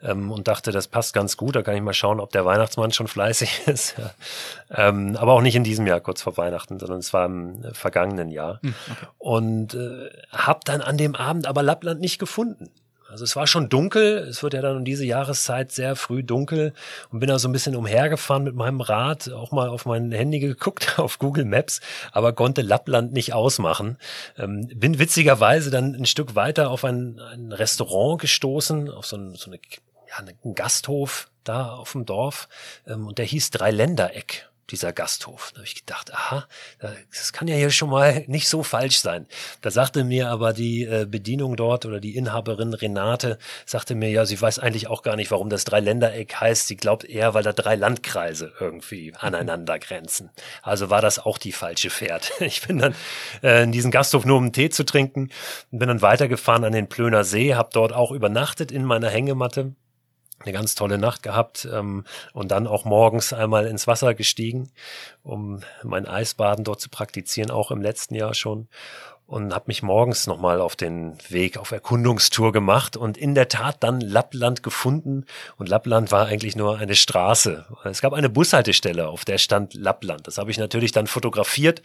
ähm, 0.02 0.32
und 0.32 0.48
dachte, 0.48 0.72
das 0.72 0.88
passt 0.88 1.14
ganz 1.14 1.36
gut. 1.36 1.54
Da 1.54 1.62
kann 1.62 1.76
ich 1.76 1.82
mal 1.82 1.94
schauen, 1.94 2.18
ob 2.18 2.32
der 2.32 2.44
Weihnachtsmann 2.44 2.92
schon 2.92 3.08
fleißig 3.08 3.62
ist. 3.66 3.94
ähm, 4.70 5.16
aber 5.16 5.32
auch 5.32 5.42
nicht 5.42 5.54
in 5.54 5.64
diesem 5.64 5.86
Jahr 5.86 6.00
kurz 6.00 6.22
vor 6.22 6.36
Weihnachten, 6.36 6.78
sondern 6.78 6.98
es 6.98 7.12
war 7.12 7.26
im 7.26 7.64
äh, 7.64 7.74
vergangenen 7.74 8.30
Jahr. 8.30 8.58
Hm, 8.62 8.74
okay. 8.90 9.06
Und 9.18 9.74
äh, 9.74 10.10
habe 10.32 10.60
dann 10.64 10.80
an 10.80 10.96
dem 10.96 11.14
Abend 11.14 11.46
aber 11.46 11.62
Lappland 11.62 12.00
nicht 12.00 12.18
gefunden. 12.18 12.70
Also 13.12 13.24
es 13.24 13.36
war 13.36 13.46
schon 13.46 13.68
dunkel, 13.68 14.26
es 14.26 14.42
wird 14.42 14.54
ja 14.54 14.62
dann 14.62 14.78
um 14.78 14.84
diese 14.86 15.04
Jahreszeit 15.04 15.70
sehr 15.70 15.96
früh 15.96 16.24
dunkel. 16.24 16.72
Und 17.10 17.20
bin 17.20 17.28
da 17.28 17.38
so 17.38 17.46
ein 17.46 17.52
bisschen 17.52 17.76
umhergefahren 17.76 18.42
mit 18.42 18.54
meinem 18.54 18.80
Rad, 18.80 19.30
auch 19.30 19.52
mal 19.52 19.68
auf 19.68 19.84
mein 19.84 20.10
Handy 20.12 20.40
geguckt, 20.40 20.94
auf 20.98 21.18
Google 21.18 21.44
Maps, 21.44 21.82
aber 22.10 22.32
konnte 22.32 22.62
Lappland 22.62 23.12
nicht 23.12 23.34
ausmachen. 23.34 23.98
Ähm, 24.38 24.66
bin 24.74 24.98
witzigerweise 24.98 25.70
dann 25.70 25.94
ein 25.94 26.06
Stück 26.06 26.36
weiter 26.36 26.70
auf 26.70 26.86
ein, 26.86 27.20
ein 27.20 27.52
Restaurant 27.52 28.18
gestoßen, 28.18 28.88
auf 28.88 29.04
so, 29.04 29.18
ein, 29.18 29.34
so 29.34 29.50
eine, 29.50 29.60
ja, 30.08 30.16
einen 30.16 30.54
Gasthof 30.54 31.28
da 31.44 31.74
auf 31.74 31.92
dem 31.92 32.06
Dorf. 32.06 32.48
Ähm, 32.86 33.06
und 33.06 33.18
der 33.18 33.26
hieß 33.26 33.50
Dreiländereck 33.50 34.48
dieser 34.70 34.92
Gasthof. 34.92 35.50
Da 35.52 35.58
habe 35.58 35.66
ich 35.66 35.74
gedacht, 35.74 36.12
aha, 36.14 36.46
das 37.10 37.32
kann 37.32 37.48
ja 37.48 37.56
hier 37.56 37.70
schon 37.70 37.90
mal 37.90 38.24
nicht 38.26 38.48
so 38.48 38.62
falsch 38.62 38.98
sein. 38.98 39.26
Da 39.60 39.70
sagte 39.70 40.04
mir 40.04 40.30
aber 40.30 40.52
die 40.52 40.84
äh, 40.84 41.06
Bedienung 41.08 41.56
dort 41.56 41.84
oder 41.84 42.00
die 42.00 42.16
Inhaberin 42.16 42.72
Renate, 42.72 43.38
sagte 43.66 43.94
mir, 43.94 44.10
ja, 44.10 44.24
sie 44.24 44.40
weiß 44.40 44.58
eigentlich 44.58 44.88
auch 44.88 45.02
gar 45.02 45.16
nicht, 45.16 45.30
warum 45.30 45.50
das 45.50 45.64
Dreiländereck 45.64 46.34
heißt. 46.40 46.68
Sie 46.68 46.76
glaubt 46.76 47.04
eher, 47.04 47.34
weil 47.34 47.42
da 47.42 47.52
drei 47.52 47.74
Landkreise 47.74 48.52
irgendwie 48.58 49.12
aneinander 49.18 49.78
grenzen. 49.78 50.30
Also 50.62 50.90
war 50.90 51.02
das 51.02 51.18
auch 51.18 51.38
die 51.38 51.52
falsche 51.52 51.90
Pferd. 51.90 52.32
Ich 52.52 52.66
bin 52.66 52.78
dann 52.78 52.94
äh, 53.42 53.62
in 53.62 53.72
diesen 53.72 53.90
Gasthof 53.90 54.26
nur 54.26 54.36
um 54.36 54.44
einen 54.44 54.52
Tee 54.52 54.68
zu 54.68 54.84
trinken 54.84 55.30
und 55.70 55.78
bin 55.78 55.88
dann 55.88 56.02
weitergefahren 56.02 56.64
an 56.64 56.72
den 56.72 56.88
Plöner 56.88 57.24
See, 57.24 57.54
habe 57.54 57.70
dort 57.72 57.92
auch 57.92 58.10
übernachtet 58.10 58.70
in 58.70 58.84
meiner 58.84 59.08
Hängematte 59.08 59.72
eine 60.44 60.52
ganz 60.52 60.74
tolle 60.74 60.98
Nacht 60.98 61.22
gehabt 61.22 61.68
ähm, 61.70 62.04
und 62.32 62.50
dann 62.50 62.66
auch 62.66 62.84
morgens 62.84 63.32
einmal 63.32 63.66
ins 63.66 63.86
Wasser 63.86 64.14
gestiegen, 64.14 64.70
um 65.22 65.60
mein 65.82 66.06
Eisbaden 66.06 66.64
dort 66.64 66.80
zu 66.80 66.90
praktizieren, 66.90 67.50
auch 67.50 67.70
im 67.70 67.82
letzten 67.82 68.14
Jahr 68.14 68.34
schon 68.34 68.68
und 69.32 69.54
habe 69.54 69.64
mich 69.68 69.82
morgens 69.82 70.26
nochmal 70.26 70.60
auf 70.60 70.76
den 70.76 71.16
Weg 71.30 71.56
auf 71.56 71.70
Erkundungstour 71.70 72.52
gemacht 72.52 72.98
und 72.98 73.16
in 73.16 73.34
der 73.34 73.48
Tat 73.48 73.76
dann 73.80 74.02
Lappland 74.02 74.62
gefunden. 74.62 75.24
Und 75.56 75.70
Lappland 75.70 76.12
war 76.12 76.26
eigentlich 76.26 76.54
nur 76.54 76.78
eine 76.78 76.94
Straße. 76.94 77.64
Es 77.84 78.02
gab 78.02 78.12
eine 78.12 78.28
Bushaltestelle, 78.28 79.08
auf 79.08 79.24
der 79.24 79.38
stand 79.38 79.72
Lappland. 79.72 80.26
Das 80.26 80.36
habe 80.36 80.50
ich 80.50 80.58
natürlich 80.58 80.92
dann 80.92 81.06
fotografiert 81.06 81.80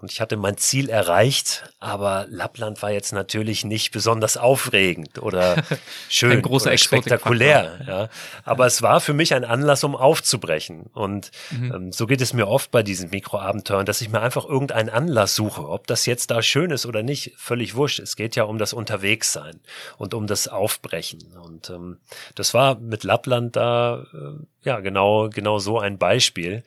und 0.00 0.12
ich 0.12 0.20
hatte 0.20 0.36
mein 0.36 0.56
Ziel 0.56 0.90
erreicht, 0.90 1.72
aber 1.80 2.26
Lappland 2.28 2.80
war 2.82 2.92
jetzt 2.92 3.12
natürlich 3.12 3.64
nicht 3.64 3.90
besonders 3.90 4.36
aufregend 4.36 5.20
oder 5.20 5.64
schön 6.08 6.44
oder 6.44 6.78
spektakulär. 6.78 7.80
Ja. 7.86 8.08
Aber 8.44 8.66
es 8.66 8.80
war 8.80 9.00
für 9.00 9.12
mich 9.12 9.34
ein 9.34 9.44
Anlass, 9.44 9.82
um 9.82 9.96
aufzubrechen. 9.96 10.86
Und 10.92 11.32
mhm. 11.50 11.74
ähm, 11.74 11.92
so 11.92 12.06
geht 12.06 12.20
es 12.20 12.32
mir 12.32 12.46
oft 12.46 12.70
bei 12.70 12.84
diesen 12.84 13.10
Mikroabenteuern, 13.10 13.86
dass 13.86 14.00
ich 14.00 14.08
mir 14.08 14.20
einfach 14.20 14.44
irgendeinen 14.44 14.88
Anlass 14.88 15.34
suche, 15.34 15.68
ob 15.68 15.88
das 15.88 16.06
jetzt 16.06 16.30
da 16.30 16.42
schön 16.42 16.70
ist 16.70 16.86
oder 16.86 17.02
nicht, 17.02 17.32
völlig 17.36 17.74
wurscht. 17.74 17.98
Es 17.98 18.14
geht 18.14 18.36
ja 18.36 18.44
um 18.44 18.58
das 18.58 18.72
Unterwegssein 18.72 19.58
und 19.96 20.14
um 20.14 20.28
das 20.28 20.46
Aufbrechen. 20.46 21.36
Und 21.42 21.70
ähm, 21.70 21.98
das 22.36 22.54
war 22.54 22.78
mit 22.78 23.02
Lappland 23.02 23.56
da 23.56 24.06
äh, 24.14 24.44
ja 24.62 24.80
genau 24.80 25.28
genau 25.28 25.58
so 25.58 25.78
ein 25.78 25.98
Beispiel. 25.98 26.62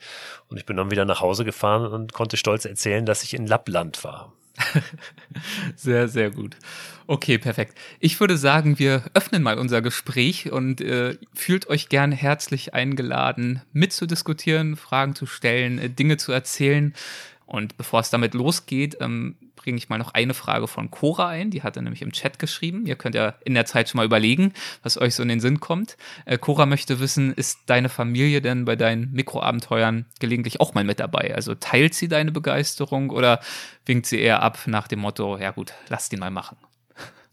Und 0.48 0.56
ich 0.58 0.66
bin 0.66 0.76
dann 0.76 0.90
wieder 0.90 1.04
nach 1.04 1.20
Hause 1.20 1.44
gefahren 1.44 1.92
und 1.92 2.12
konnte 2.12 2.36
stolz 2.36 2.64
erzählen, 2.64 3.06
dass 3.06 3.22
ich 3.22 3.34
in 3.34 3.46
Lappland 3.46 4.04
war. 4.04 4.32
sehr, 5.76 6.08
sehr 6.08 6.30
gut. 6.30 6.56
Okay, 7.06 7.38
perfekt. 7.38 7.76
Ich 8.00 8.20
würde 8.20 8.36
sagen, 8.36 8.78
wir 8.78 9.02
öffnen 9.14 9.42
mal 9.42 9.58
unser 9.58 9.82
Gespräch 9.82 10.52
und 10.52 10.80
äh, 10.80 11.16
fühlt 11.34 11.68
euch 11.68 11.88
gern 11.88 12.12
herzlich 12.12 12.74
eingeladen, 12.74 13.62
mitzudiskutieren, 13.72 14.76
Fragen 14.76 15.14
zu 15.14 15.26
stellen, 15.26 15.78
äh, 15.78 15.90
Dinge 15.90 16.16
zu 16.16 16.32
erzählen. 16.32 16.94
Und 17.52 17.76
bevor 17.76 18.00
es 18.00 18.08
damit 18.08 18.32
losgeht, 18.32 18.96
ähm, 19.02 19.36
bringe 19.56 19.76
ich 19.76 19.90
mal 19.90 19.98
noch 19.98 20.14
eine 20.14 20.32
Frage 20.32 20.66
von 20.66 20.90
Cora 20.90 21.28
ein. 21.28 21.50
Die 21.50 21.62
hat 21.62 21.76
er 21.76 21.82
nämlich 21.82 22.00
im 22.00 22.10
Chat 22.10 22.38
geschrieben. 22.38 22.86
Ihr 22.86 22.96
könnt 22.96 23.14
ja 23.14 23.34
in 23.44 23.52
der 23.52 23.66
Zeit 23.66 23.90
schon 23.90 23.98
mal 23.98 24.06
überlegen, 24.06 24.54
was 24.82 24.98
euch 24.98 25.14
so 25.14 25.22
in 25.22 25.28
den 25.28 25.38
Sinn 25.38 25.60
kommt. 25.60 25.98
Äh, 26.24 26.38
Cora 26.38 26.64
möchte 26.64 26.98
wissen, 26.98 27.30
ist 27.34 27.58
deine 27.66 27.90
Familie 27.90 28.40
denn 28.40 28.64
bei 28.64 28.74
deinen 28.74 29.12
Mikroabenteuern 29.12 30.06
gelegentlich 30.18 30.60
auch 30.60 30.72
mal 30.72 30.82
mit 30.82 30.98
dabei? 30.98 31.34
Also 31.34 31.54
teilt 31.54 31.92
sie 31.92 32.08
deine 32.08 32.32
Begeisterung 32.32 33.10
oder 33.10 33.40
winkt 33.84 34.06
sie 34.06 34.18
eher 34.18 34.40
ab 34.40 34.58
nach 34.64 34.88
dem 34.88 35.00
Motto, 35.00 35.36
ja 35.36 35.50
gut, 35.50 35.74
lass 35.90 36.08
den 36.08 36.20
mal 36.20 36.30
machen? 36.30 36.56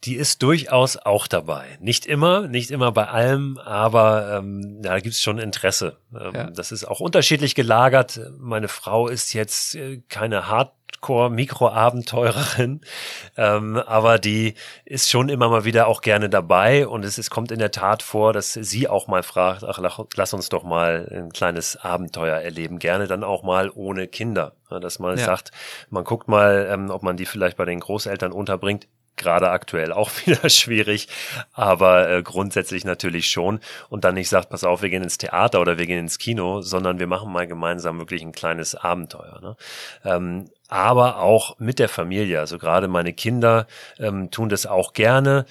Die 0.04 0.16
ist 0.16 0.43
durchaus 0.43 0.97
auch 0.97 1.26
dabei. 1.28 1.78
Nicht 1.80 2.06
immer, 2.06 2.47
nicht 2.47 2.70
immer 2.72 2.91
bei 2.91 3.08
allem, 3.08 3.58
aber 3.58 4.38
ähm, 4.38 4.82
ja, 4.84 4.91
da 4.91 5.00
gibt 5.00 5.16
es 5.16 5.22
schon 5.22 5.39
Interesse. 5.39 5.97
Ähm, 6.14 6.32
ja. 6.34 6.50
Das 6.50 6.72
ist 6.72 6.86
auch 6.86 7.02
unterschiedlich 7.02 7.56
gelagert. 7.56 8.20
Meine 8.38 8.68
Frau 8.70 9.08
ist 9.08 9.34
jetzt 9.34 9.76
äh, 9.76 10.02
keine 10.08 10.47
Hardcore-Mikroabenteurerin, 10.47 12.80
ähm, 13.38 13.76
aber 13.76 14.20
die 14.20 14.54
ist 14.86 15.10
schon 15.10 15.28
immer 15.28 15.50
mal 15.50 15.66
wieder 15.66 15.88
auch 15.88 16.00
gerne 16.00 16.30
dabei 16.30 16.88
und 16.88 17.04
es, 17.04 17.18
es 17.18 17.30
kommt 17.30 17.52
in 17.52 17.60
der 17.60 17.72
Tat 17.72 18.02
vor, 18.02 18.32
dass 18.32 18.54
sie 18.54 18.88
auch 18.88 19.08
mal 19.08 19.24
fragt, 19.24 19.66
ach, 19.66 19.82
lass 20.16 20.34
uns 20.34 20.47
doch 20.47 20.64
mal 20.64 21.12
ein 21.12 21.34
kleines 21.34 21.76
Abenteuer 21.76 22.38
erleben, 22.38 22.80
gerne 22.80 23.08
dann 23.08 23.26
auch 23.26 23.43
mal 23.43 23.70
ohne 23.74 24.08
Kinder. 24.08 24.54
Dass 24.70 25.00
man 25.00 25.18
ja. 25.18 25.26
sagt, 25.26 25.50
man 25.89 26.04
guckt 26.04 26.28
mal, 26.28 26.70
ähm, 26.72 26.91
ob 26.91 27.02
man 27.02 27.18
die 27.18 27.26
vielleicht 27.26 27.58
bei 27.58 27.66
den 27.66 27.80
Großeltern 27.80 28.32
unterbringt 28.32 28.88
gerade 29.20 29.51
aktuell 29.51 29.91
auch 29.91 30.09
wieder 30.26 30.49
schwierig, 30.49 31.07
aber 31.53 32.09
äh, 32.09 32.24
grundsätzlich 32.24 32.86
natürlich 32.86 33.30
schon. 33.30 33.59
Und 33.89 34.03
dann 34.03 34.15
nicht 34.15 34.30
sagt, 34.30 34.49
pass 34.49 34.63
auf, 34.63 34.82
wir 34.82 34.89
gehen 34.89 35.03
ins 35.03 35.20
Theater 35.20 35.61
oder 35.61 35.78
wir 35.78 35.86
gehen 35.86 35.99
ins 35.99 36.17
Kino, 36.17 36.61
sondern 36.61 36.97
wir 36.99 37.07
machen 37.07 37.32
mal 37.32 37.45
gemeinsam 37.45 37.99
wirklich 37.99 38.24
ein 38.24 38.32
kleines 38.32 38.74
Abenteuer. 38.74 39.39
Ne? 39.41 39.55
Ähm, 40.03 40.49
aber 40.67 41.20
auch 41.20 41.59
mit 41.59 41.80
der 41.80 41.89
Familie. 41.89 42.39
Also 42.39 42.57
gerade 42.57 42.88
meine 42.88 43.13
Kinder 43.13 43.67
ähm, 43.99 44.32
tun 44.32 44.49
das 44.49 44.65
auch 44.65 44.93
gerne. 44.93 45.45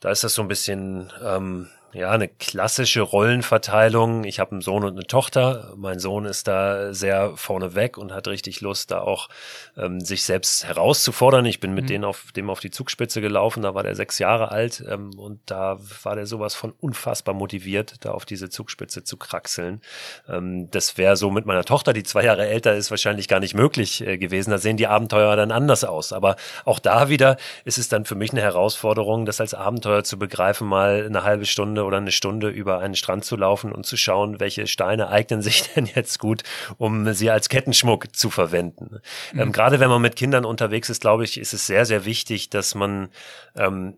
Da 0.00 0.10
ist 0.10 0.24
das 0.24 0.34
so 0.34 0.42
ein 0.42 0.48
bisschen 0.48 1.12
ähm, 1.24 1.68
ja, 1.96 2.10
eine 2.10 2.28
klassische 2.28 3.00
Rollenverteilung. 3.00 4.24
Ich 4.24 4.38
habe 4.38 4.52
einen 4.52 4.60
Sohn 4.60 4.84
und 4.84 4.92
eine 4.92 5.06
Tochter. 5.06 5.72
Mein 5.76 5.98
Sohn 5.98 6.26
ist 6.26 6.46
da 6.46 6.92
sehr 6.92 7.32
vorneweg 7.36 7.96
und 7.96 8.12
hat 8.12 8.28
richtig 8.28 8.60
Lust, 8.60 8.90
da 8.90 9.00
auch 9.00 9.30
ähm, 9.78 10.00
sich 10.00 10.24
selbst 10.24 10.66
herauszufordern. 10.66 11.46
Ich 11.46 11.58
bin 11.58 11.72
mit 11.72 11.84
mhm. 11.84 11.88
denen 11.88 12.04
auf 12.04 12.32
dem 12.36 12.50
auf 12.50 12.60
die 12.60 12.70
Zugspitze 12.70 13.22
gelaufen. 13.22 13.62
Da 13.62 13.74
war 13.74 13.82
der 13.82 13.94
sechs 13.94 14.18
Jahre 14.18 14.50
alt 14.50 14.84
ähm, 14.86 15.18
und 15.18 15.40
da 15.46 15.78
war 16.02 16.16
der 16.16 16.26
sowas 16.26 16.54
von 16.54 16.74
unfassbar 16.80 17.34
motiviert, 17.34 18.04
da 18.04 18.10
auf 18.10 18.26
diese 18.26 18.50
Zugspitze 18.50 19.02
zu 19.02 19.16
kraxeln. 19.16 19.80
Ähm, 20.28 20.70
das 20.70 20.98
wäre 20.98 21.16
so 21.16 21.30
mit 21.30 21.46
meiner 21.46 21.64
Tochter, 21.64 21.94
die 21.94 22.02
zwei 22.02 22.24
Jahre 22.24 22.46
älter 22.46 22.74
ist, 22.74 22.90
wahrscheinlich 22.90 23.26
gar 23.26 23.40
nicht 23.40 23.54
möglich 23.54 24.06
äh, 24.06 24.18
gewesen. 24.18 24.50
Da 24.50 24.58
sehen 24.58 24.76
die 24.76 24.86
Abenteuer 24.86 25.34
dann 25.34 25.50
anders 25.50 25.82
aus. 25.82 26.12
Aber 26.12 26.36
auch 26.66 26.78
da 26.78 27.08
wieder 27.08 27.38
ist 27.64 27.78
es 27.78 27.88
dann 27.88 28.04
für 28.04 28.16
mich 28.16 28.32
eine 28.32 28.42
Herausforderung, 28.42 29.24
das 29.24 29.40
als 29.40 29.54
Abenteuer 29.54 30.04
zu 30.04 30.18
begreifen, 30.18 30.68
mal 30.68 31.06
eine 31.06 31.24
halbe 31.24 31.46
Stunde 31.46 31.85
oder 31.86 31.98
eine 31.98 32.12
Stunde 32.12 32.48
über 32.48 32.80
einen 32.80 32.94
Strand 32.94 33.24
zu 33.24 33.36
laufen 33.36 33.72
und 33.72 33.86
zu 33.86 33.96
schauen, 33.96 34.40
welche 34.40 34.66
Steine 34.66 35.08
eignen 35.08 35.42
sich 35.42 35.70
denn 35.74 35.86
jetzt 35.86 36.18
gut, 36.18 36.42
um 36.78 37.12
sie 37.14 37.30
als 37.30 37.48
Kettenschmuck 37.48 38.14
zu 38.14 38.30
verwenden. 38.30 39.00
Mhm. 39.32 39.40
Ähm, 39.40 39.52
gerade 39.52 39.80
wenn 39.80 39.88
man 39.88 40.02
mit 40.02 40.16
Kindern 40.16 40.44
unterwegs 40.44 40.90
ist, 40.90 41.00
glaube 41.00 41.24
ich, 41.24 41.38
ist 41.38 41.54
es 41.54 41.66
sehr, 41.66 41.86
sehr 41.86 42.04
wichtig, 42.04 42.50
dass 42.50 42.74
man 42.74 43.08
ähm, 43.54 43.94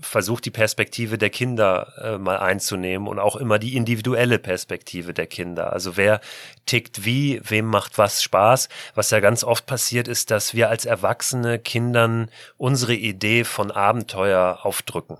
versucht, 0.00 0.44
die 0.44 0.50
Perspektive 0.50 1.18
der 1.18 1.30
Kinder 1.30 1.92
äh, 2.02 2.18
mal 2.18 2.38
einzunehmen 2.38 3.08
und 3.08 3.18
auch 3.18 3.36
immer 3.36 3.58
die 3.58 3.76
individuelle 3.76 4.38
Perspektive 4.38 5.14
der 5.14 5.26
Kinder. 5.26 5.72
Also 5.72 5.96
wer 5.96 6.20
tickt 6.66 7.04
wie, 7.04 7.40
wem 7.44 7.66
macht 7.66 7.98
was 7.98 8.22
Spaß. 8.22 8.68
Was 8.94 9.10
ja 9.10 9.20
ganz 9.20 9.44
oft 9.44 9.66
passiert 9.66 10.08
ist, 10.08 10.30
dass 10.30 10.54
wir 10.54 10.68
als 10.68 10.84
Erwachsene 10.84 11.58
Kindern 11.58 12.30
unsere 12.56 12.94
Idee 12.94 13.44
von 13.44 13.70
Abenteuer 13.70 14.60
aufdrücken. 14.62 15.18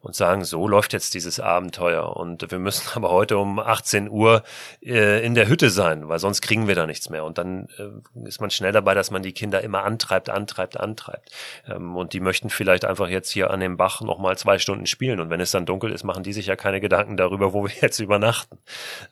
Und 0.00 0.16
sagen, 0.16 0.44
so 0.44 0.66
läuft 0.66 0.92
jetzt 0.92 1.12
dieses 1.14 1.40
Abenteuer 1.40 2.16
und 2.16 2.50
wir 2.50 2.58
müssen 2.58 2.88
aber 2.94 3.10
heute 3.10 3.38
um 3.38 3.58
18 3.58 4.08
Uhr 4.08 4.42
äh, 4.82 5.24
in 5.24 5.34
der 5.34 5.48
Hütte 5.48 5.70
sein, 5.70 6.08
weil 6.08 6.18
sonst 6.18 6.40
kriegen 6.40 6.68
wir 6.68 6.74
da 6.74 6.86
nichts 6.86 7.10
mehr. 7.10 7.24
Und 7.24 7.38
dann 7.38 7.68
äh, 7.78 8.26
ist 8.26 8.40
man 8.40 8.50
schnell 8.50 8.72
dabei, 8.72 8.94
dass 8.94 9.10
man 9.10 9.22
die 9.22 9.32
Kinder 9.32 9.62
immer 9.62 9.84
antreibt, 9.84 10.30
antreibt, 10.30 10.78
antreibt. 10.78 11.30
Ähm, 11.66 11.96
und 11.96 12.12
die 12.14 12.20
möchten 12.20 12.50
vielleicht 12.50 12.84
einfach 12.84 13.08
jetzt 13.08 13.30
hier 13.30 13.50
an 13.50 13.60
dem 13.60 13.76
Bach 13.76 14.00
nochmal 14.00 14.38
zwei 14.38 14.58
Stunden 14.58 14.86
spielen. 14.86 15.20
Und 15.20 15.28
wenn 15.30 15.40
es 15.40 15.50
dann 15.50 15.66
dunkel 15.66 15.92
ist, 15.92 16.04
machen 16.04 16.22
die 16.22 16.32
sich 16.32 16.46
ja 16.46 16.56
keine 16.56 16.80
Gedanken 16.80 17.16
darüber, 17.16 17.52
wo 17.52 17.64
wir 17.64 17.74
jetzt 17.80 17.98
übernachten. 17.98 18.58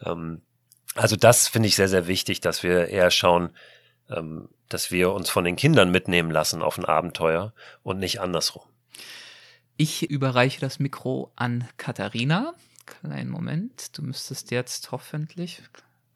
Ähm, 0.05 0.41
also 0.95 1.16
das 1.16 1.49
finde 1.49 1.68
ich 1.68 1.76
sehr, 1.76 1.89
sehr 1.89 2.07
wichtig, 2.07 2.41
dass 2.41 2.62
wir 2.62 2.89
eher 2.89 3.11
schauen, 3.11 3.51
ähm, 4.11 4.49
dass 4.68 4.91
wir 4.91 5.12
uns 5.12 5.28
von 5.28 5.45
den 5.45 5.57
Kindern 5.57 5.91
mitnehmen 5.91 6.30
lassen 6.30 6.62
auf 6.62 6.78
ein 6.78 6.84
Abenteuer 6.84 7.53
und 7.82 7.99
nicht 7.99 8.20
andersrum. 8.20 8.62
Ich 9.81 10.11
überreiche 10.11 10.61
das 10.61 10.81
Mikro 10.81 11.31
an 11.37 11.68
Katharina. 11.76 12.53
Kleinen 12.85 13.31
Moment, 13.31 13.97
du 13.97 14.03
müsstest 14.03 14.51
jetzt 14.51 14.91
hoffentlich, 14.91 15.62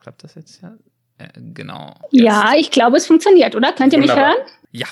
klappt 0.01 0.25
das 0.25 0.35
jetzt 0.35 0.61
ja? 0.63 0.75
Äh, 1.19 1.29
genau. 1.37 1.95
Jetzt. 2.11 2.25
Ja, 2.25 2.55
ich 2.57 2.73
glaube, 2.73 2.97
es 2.97 3.07
funktioniert, 3.07 3.55
oder? 3.55 3.73
Könnt 3.73 3.93
ihr 3.93 4.01
Wunderbar. 4.01 4.31
mich 4.31 4.37
hören? 4.37 4.49
Ja. 4.73 4.87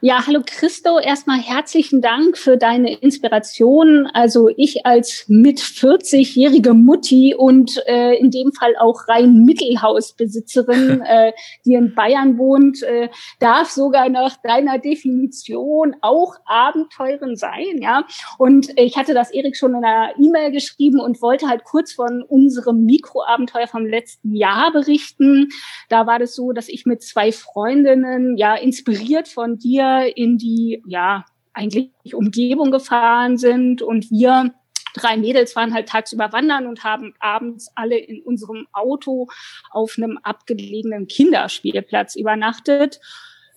Ja, 0.00 0.24
hallo 0.28 0.42
Christo, 0.46 1.00
erstmal 1.00 1.40
herzlichen 1.40 2.00
Dank 2.00 2.38
für 2.38 2.56
deine 2.56 2.94
Inspiration. 2.98 4.08
Also 4.14 4.48
ich 4.56 4.86
als 4.86 5.24
mit 5.26 5.58
40-jährige 5.58 6.72
Mutti 6.72 7.34
und 7.36 7.82
äh, 7.88 8.14
in 8.14 8.30
dem 8.30 8.52
Fall 8.52 8.76
auch 8.78 9.08
rein 9.08 9.44
Mittelhausbesitzerin, 9.44 11.00
äh, 11.04 11.32
die 11.66 11.74
in 11.74 11.96
Bayern 11.96 12.38
wohnt, 12.38 12.80
äh, 12.84 13.08
darf 13.40 13.70
sogar 13.70 14.08
nach 14.08 14.36
deiner 14.36 14.78
Definition 14.78 15.96
auch 16.00 16.36
Abenteuren 16.46 17.34
sein, 17.34 17.82
ja. 17.82 18.06
Und 18.38 18.68
ich 18.78 18.96
hatte 18.96 19.14
das 19.14 19.32
Erik 19.32 19.56
schon 19.56 19.74
in 19.74 19.84
einer 19.84 20.12
E-Mail 20.16 20.52
geschrieben 20.52 21.00
und 21.00 21.20
wollte 21.20 21.48
halt 21.48 21.64
kurz 21.64 21.92
von 21.92 22.22
unserem 22.22 22.84
Mikroabenteuer 22.84 23.66
vom 23.66 23.84
letzten 23.84 24.32
Jahr 24.32 24.70
berichten. 24.70 25.48
Da 25.88 26.06
war 26.06 26.20
das 26.20 26.36
so, 26.36 26.52
dass 26.52 26.68
ich 26.68 26.86
mit 26.86 27.02
zwei 27.02 27.32
Freundinnen 27.32 28.36
ja 28.36 28.54
inspiriert 28.54 29.17
von 29.26 29.58
dir 29.58 30.12
in 30.14 30.38
die, 30.38 30.82
ja, 30.86 31.24
eigentlich 31.54 31.90
Umgebung 32.14 32.70
gefahren 32.70 33.36
sind 33.36 33.82
und 33.82 34.10
wir 34.12 34.54
drei 34.94 35.16
Mädels 35.16 35.56
waren 35.56 35.74
halt 35.74 35.88
tagsüber 35.88 36.32
wandern 36.32 36.66
und 36.66 36.84
haben 36.84 37.14
abends 37.18 37.70
alle 37.74 37.98
in 37.98 38.22
unserem 38.22 38.66
Auto 38.72 39.26
auf 39.70 39.94
einem 39.96 40.18
abgelegenen 40.22 41.06
Kinderspielplatz 41.08 42.14
übernachtet. 42.16 43.00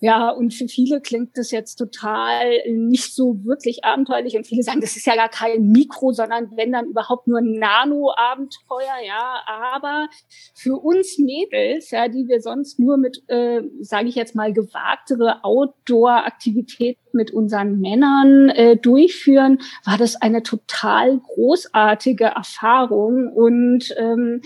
Ja, 0.04 0.30
und 0.30 0.52
für 0.52 0.66
viele 0.66 1.00
klingt 1.00 1.38
das 1.38 1.52
jetzt 1.52 1.76
total 1.76 2.58
nicht 2.66 3.14
so 3.14 3.44
wirklich 3.44 3.84
abenteuerlich 3.84 4.36
und 4.36 4.48
viele 4.48 4.64
sagen, 4.64 4.80
das 4.80 4.96
ist 4.96 5.06
ja 5.06 5.14
gar 5.14 5.28
kein 5.28 5.68
Mikro, 5.68 6.10
sondern 6.10 6.50
wenn 6.56 6.72
dann 6.72 6.86
überhaupt 6.86 7.28
nur 7.28 7.38
ein 7.38 7.52
Nano-Abenteuer, 7.52 9.06
ja. 9.06 9.44
Aber 9.46 10.08
für 10.54 10.74
uns 10.74 11.18
Mädels, 11.20 11.92
ja, 11.92 12.08
die 12.08 12.26
wir 12.26 12.40
sonst 12.40 12.80
nur 12.80 12.96
mit, 12.96 13.22
äh, 13.28 13.62
sage 13.78 14.08
ich 14.08 14.16
jetzt 14.16 14.34
mal, 14.34 14.52
gewagtere 14.52 15.44
Outdoor-Aktivitäten 15.44 16.98
mit 17.12 17.32
unseren 17.32 17.78
Männern 17.78 18.48
äh, 18.48 18.76
durchführen, 18.76 19.58
war 19.84 19.98
das 19.98 20.16
eine 20.16 20.42
total 20.42 21.20
großartige 21.20 22.24
Erfahrung 22.24 23.32
und 23.32 23.94
ähm, 23.96 24.40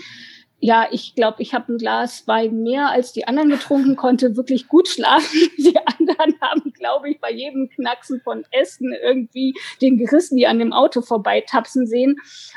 ja, 0.59 0.87
ich 0.89 1.13
glaube, 1.13 1.43
ich 1.43 1.53
habe 1.53 1.71
ein 1.71 1.77
Glas 1.77 2.27
Wein 2.27 2.63
mehr 2.63 2.89
als 2.89 3.13
die 3.13 3.27
anderen 3.27 3.49
getrunken, 3.49 3.95
konnte 3.95 4.35
wirklich 4.35 4.67
gut 4.67 4.87
schlafen. 4.87 5.37
Die 5.57 5.77
anderen 5.77 6.33
haben, 6.41 6.73
glaube 6.73 7.11
ich, 7.11 7.19
bei 7.19 7.31
jedem 7.31 7.69
Knacksen 7.69 8.21
von 8.21 8.43
Essen 8.51 8.91
irgendwie 8.91 9.53
den 9.81 9.97
Gerissen, 9.97 10.35
die 10.35 10.47
an 10.47 10.57
dem 10.57 10.73
Auto 10.73 11.01
vorbeitapsen 11.01 11.85
sehen. 11.85 12.15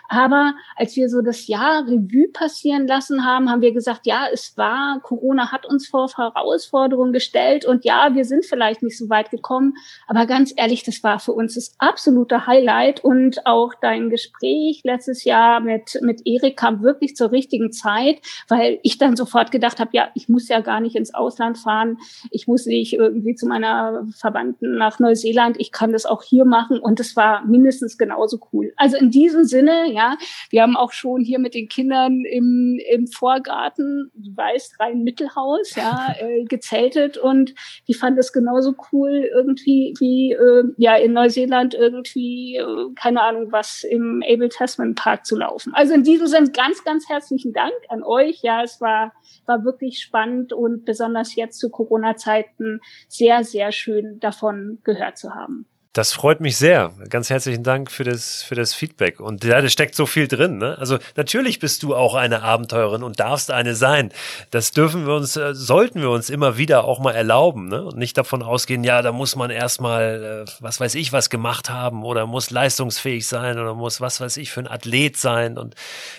Aber 0.09 0.55
als 0.77 0.97
wir 0.97 1.09
so 1.11 1.21
das 1.21 1.47
Jahr 1.47 1.87
Revue 1.87 2.29
passieren 2.33 2.87
lassen 2.87 3.25
haben, 3.25 3.51
haben 3.51 3.61
wir 3.61 3.73
gesagt, 3.73 4.07
ja, 4.07 4.27
es 4.33 4.57
war, 4.57 5.01
Corona 5.03 5.53
hat 5.53 5.67
uns 5.67 5.89
vor 5.89 6.09
Herausforderungen 6.17 7.13
gestellt 7.13 7.67
und 7.67 7.85
ja, 7.85 8.15
wir 8.15 8.25
sind 8.25 8.47
vielleicht 8.47 8.83
nicht 8.83 8.97
so 8.97 9.11
weit 9.11 9.31
gekommen. 9.31 9.75
Aber 10.07 10.27
ganz 10.27 10.55
ehrlich, 10.57 10.85
das 10.85 11.03
war 11.03 11.19
für 11.19 11.33
uns 11.33 11.55
das 11.55 11.75
absolute 11.79 12.47
Highlight 12.47 13.05
und 13.05 13.47
auch 13.47 13.73
dein 13.81 14.09
Gespräch 14.09 14.81
letztes 14.85 15.25
Jahr 15.25 15.61
mit, 15.61 15.99
mit 16.03 16.23
Erik 16.25 16.57
kam 16.57 16.83
wirklich 16.83 17.15
zur 17.15 17.33
richtigen 17.33 17.73
Zeit 17.73 17.90
Zeit, 17.91 18.21
weil 18.49 18.79
ich 18.83 18.99
dann 18.99 19.17
sofort 19.17 19.51
gedacht 19.51 19.81
habe, 19.81 19.91
ja, 19.93 20.09
ich 20.15 20.29
muss 20.29 20.49
ja 20.49 20.61
gar 20.61 20.81
nicht 20.81 20.97
ins 20.97 21.15
Ausland 21.15 21.59
fahren, 21.59 21.99
ich 22.31 22.47
muss 22.47 22.67
nicht 22.67 22.93
irgendwie 22.93 23.35
zu 23.35 23.47
meiner 23.47 24.07
Verwandten 24.17 24.77
nach 24.77 24.99
Neuseeland, 24.99 25.57
ich 25.59 25.73
kann 25.73 25.93
das 25.93 26.07
auch 26.07 26.23
hier 26.23 26.45
machen. 26.45 26.79
Und 26.79 27.01
es 27.01 27.17
war 27.17 27.45
mindestens 27.45 27.99
genauso 27.99 28.39
cool. 28.53 28.73
Also 28.77 28.97
in 28.97 29.11
diesem 29.11 29.45
Sinne, 29.45 29.93
ja, 29.93 30.17
wir 30.51 30.63
haben 30.63 30.77
auch 30.77 30.93
schon 30.93 31.23
hier 31.23 31.39
mit 31.39 31.55
den 31.55 31.69
Kindern 31.69 32.25
im, 32.25 32.81
im 32.91 33.07
Vorgarten, 33.07 34.11
du 34.15 34.37
weißt, 34.37 34.81
rein 34.81 35.03
Mittelhaus, 35.03 35.75
ja, 35.75 36.15
äh, 36.21 36.45
gezeltet. 36.45 37.19
Und 37.19 37.55
die 37.89 37.95
fanden 37.95 38.19
es 38.19 38.33
genauso 38.33 38.75
cool 38.93 39.29
irgendwie 39.35 39.95
wie 39.99 40.33
äh, 40.33 40.65
ja 40.77 40.97
in 40.97 41.13
Neuseeland 41.13 41.75
irgendwie, 41.75 42.57
äh, 42.57 42.95
keine 42.95 43.23
Ahnung 43.23 43.53
was, 43.53 43.85
im 43.85 44.23
Abel 44.27 44.49
Tasman 44.49 44.95
Park 44.95 45.27
zu 45.27 45.37
laufen. 45.37 45.73
Also 45.75 45.95
in 45.95 46.03
diesem 46.03 46.27
Sinne 46.27 46.51
ganz, 46.51 46.85
ganz 46.85 47.09
herzlichen 47.09 47.53
Dank 47.53 47.73
an 47.89 48.03
euch. 48.03 48.43
Ja, 48.43 48.63
es 48.63 48.81
war, 48.81 49.13
war 49.47 49.65
wirklich 49.65 50.01
spannend 50.01 50.53
und 50.53 50.85
besonders 50.85 51.37
jetzt 51.37 51.59
zu 51.59 51.71
Corona-Zeiten 51.71 52.81
sehr, 53.09 53.45
sehr 53.45 53.73
schön 53.73 54.19
davon 54.21 54.81
gehört 54.85 55.17
zu 55.17 55.35
haben. 55.35 55.70
Das 55.93 56.13
freut 56.13 56.41
mich 56.41 56.57
sehr. 56.57 56.93
Ganz 57.09 57.31
herzlichen 57.31 57.65
Dank 57.65 57.91
für 57.91 58.05
das, 58.05 58.45
für 58.45 58.55
das 58.55 58.75
Feedback. 58.75 59.19
Und 59.19 59.43
ja, 59.43 59.61
da 59.61 59.69
steckt 59.69 59.97
so 59.97 60.07
viel 60.07 60.29
drin. 60.29 60.59
Ne? 60.59 60.79
Also 60.79 60.99
natürlich 61.17 61.59
bist 61.59 61.83
du 61.83 61.97
auch 61.97 62.15
eine 62.15 62.45
Abenteurerin 62.45 63.03
und 63.03 63.19
darfst 63.19 63.51
eine 63.51 63.75
sein. 63.75 64.13
Das 64.53 64.71
dürfen 64.71 65.05
wir 65.05 65.15
uns, 65.17 65.35
äh, 65.35 65.53
sollten 65.53 66.01
wir 66.01 66.11
uns 66.11 66.31
immer 66.31 66.57
wieder 66.57 66.85
auch 66.85 67.01
mal 67.01 67.17
erlauben. 67.17 67.67
Ne? 67.67 67.83
Und 67.83 67.99
nicht 67.99 68.17
davon 68.17 68.45
ausgehen, 68.45 68.85
ja, 68.85 69.03
da 69.03 69.11
muss 69.11 69.35
man 69.35 69.51
erstmal, 69.51 70.45
äh, 70.47 70.51
was 70.61 70.79
weiß 70.79 70.95
ich, 70.95 71.13
was 71.13 71.29
gemacht 71.29 71.71
haben 71.71 72.05
oder 72.05 72.25
muss 72.25 72.51
leistungsfähig 72.51 73.27
sein 73.27 73.59
oder 73.59 73.75
muss, 73.75 74.01
was 74.01 74.21
weiß 74.21 74.37
ich, 74.37 74.53
für 74.53 74.61
ein 74.61 74.69
Athlet 74.69 75.17
sein 75.17 75.59
und 75.59 75.75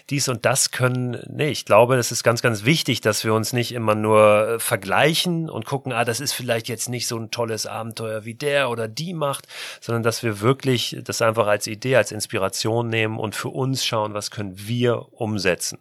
dies 0.09 0.27
und 0.27 0.45
das 0.45 0.71
können. 0.71 1.23
Nee, 1.29 1.51
ich 1.51 1.63
glaube, 1.63 1.95
das 1.95 2.11
ist 2.11 2.23
ganz, 2.23 2.41
ganz 2.41 2.65
wichtig, 2.65 2.99
dass 2.99 3.23
wir 3.23 3.33
uns 3.33 3.53
nicht 3.53 3.71
immer 3.71 3.95
nur 3.95 4.49
äh, 4.49 4.59
vergleichen 4.59 5.49
und 5.49 5.65
gucken, 5.65 5.93
ah, 5.93 6.03
das 6.03 6.19
ist 6.19 6.33
vielleicht 6.33 6.67
jetzt 6.67 6.89
nicht 6.89 7.07
so 7.07 7.17
ein 7.17 7.31
tolles 7.31 7.67
Abenteuer 7.67 8.25
wie 8.25 8.33
der 8.33 8.69
oder 8.69 8.89
die 8.89 9.13
macht, 9.13 9.47
sondern 9.79 10.03
dass 10.03 10.23
wir 10.23 10.41
wirklich 10.41 10.97
das 11.03 11.21
einfach 11.21 11.47
als 11.47 11.67
Idee, 11.67 11.95
als 11.95 12.11
Inspiration 12.11 12.89
nehmen 12.89 13.17
und 13.19 13.35
für 13.35 13.49
uns 13.49 13.85
schauen, 13.85 14.13
was 14.13 14.31
können 14.31 14.53
wir 14.55 15.13
umsetzen. 15.13 15.79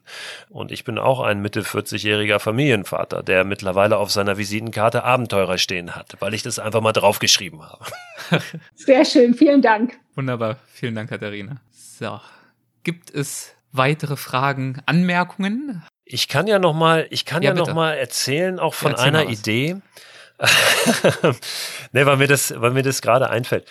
Und 0.48 0.72
ich 0.72 0.84
bin 0.84 0.98
auch 0.98 1.20
ein 1.20 1.40
Mitte 1.40 1.62
40-jähriger 1.62 2.38
Familienvater, 2.38 3.22
der 3.22 3.44
mittlerweile 3.44 3.98
auf 3.98 4.10
seiner 4.10 4.38
Visitenkarte 4.38 5.04
Abenteurer 5.04 5.58
stehen 5.58 5.94
hat, 5.94 6.16
weil 6.20 6.34
ich 6.34 6.42
das 6.42 6.58
einfach 6.58 6.80
mal 6.80 6.92
draufgeschrieben 6.92 7.62
habe. 7.62 7.84
Sehr 8.74 9.04
schön, 9.04 9.34
vielen 9.34 9.62
Dank. 9.62 9.98
Wunderbar, 10.14 10.56
vielen 10.72 10.94
Dank, 10.94 11.10
Katharina. 11.10 11.60
So, 11.70 12.20
gibt 12.82 13.10
es 13.10 13.54
weitere 13.72 14.16
Fragen, 14.16 14.82
Anmerkungen? 14.86 15.82
Ich 16.04 16.28
kann 16.28 16.46
ja 16.46 16.58
noch 16.58 16.74
mal, 16.74 17.06
ich 17.10 17.24
kann 17.24 17.42
ja, 17.42 17.50
ja 17.50 17.56
noch 17.56 17.72
mal 17.72 17.92
erzählen, 17.92 18.58
auch 18.58 18.74
von 18.74 18.92
ja, 18.92 18.98
einer 18.98 19.28
Idee. 19.28 19.76
ne, 21.92 22.06
weil 22.06 22.16
mir 22.16 22.28
das, 22.28 22.54
weil 22.56 22.70
mir 22.70 22.82
das 22.82 23.02
gerade 23.02 23.30
einfällt. 23.30 23.66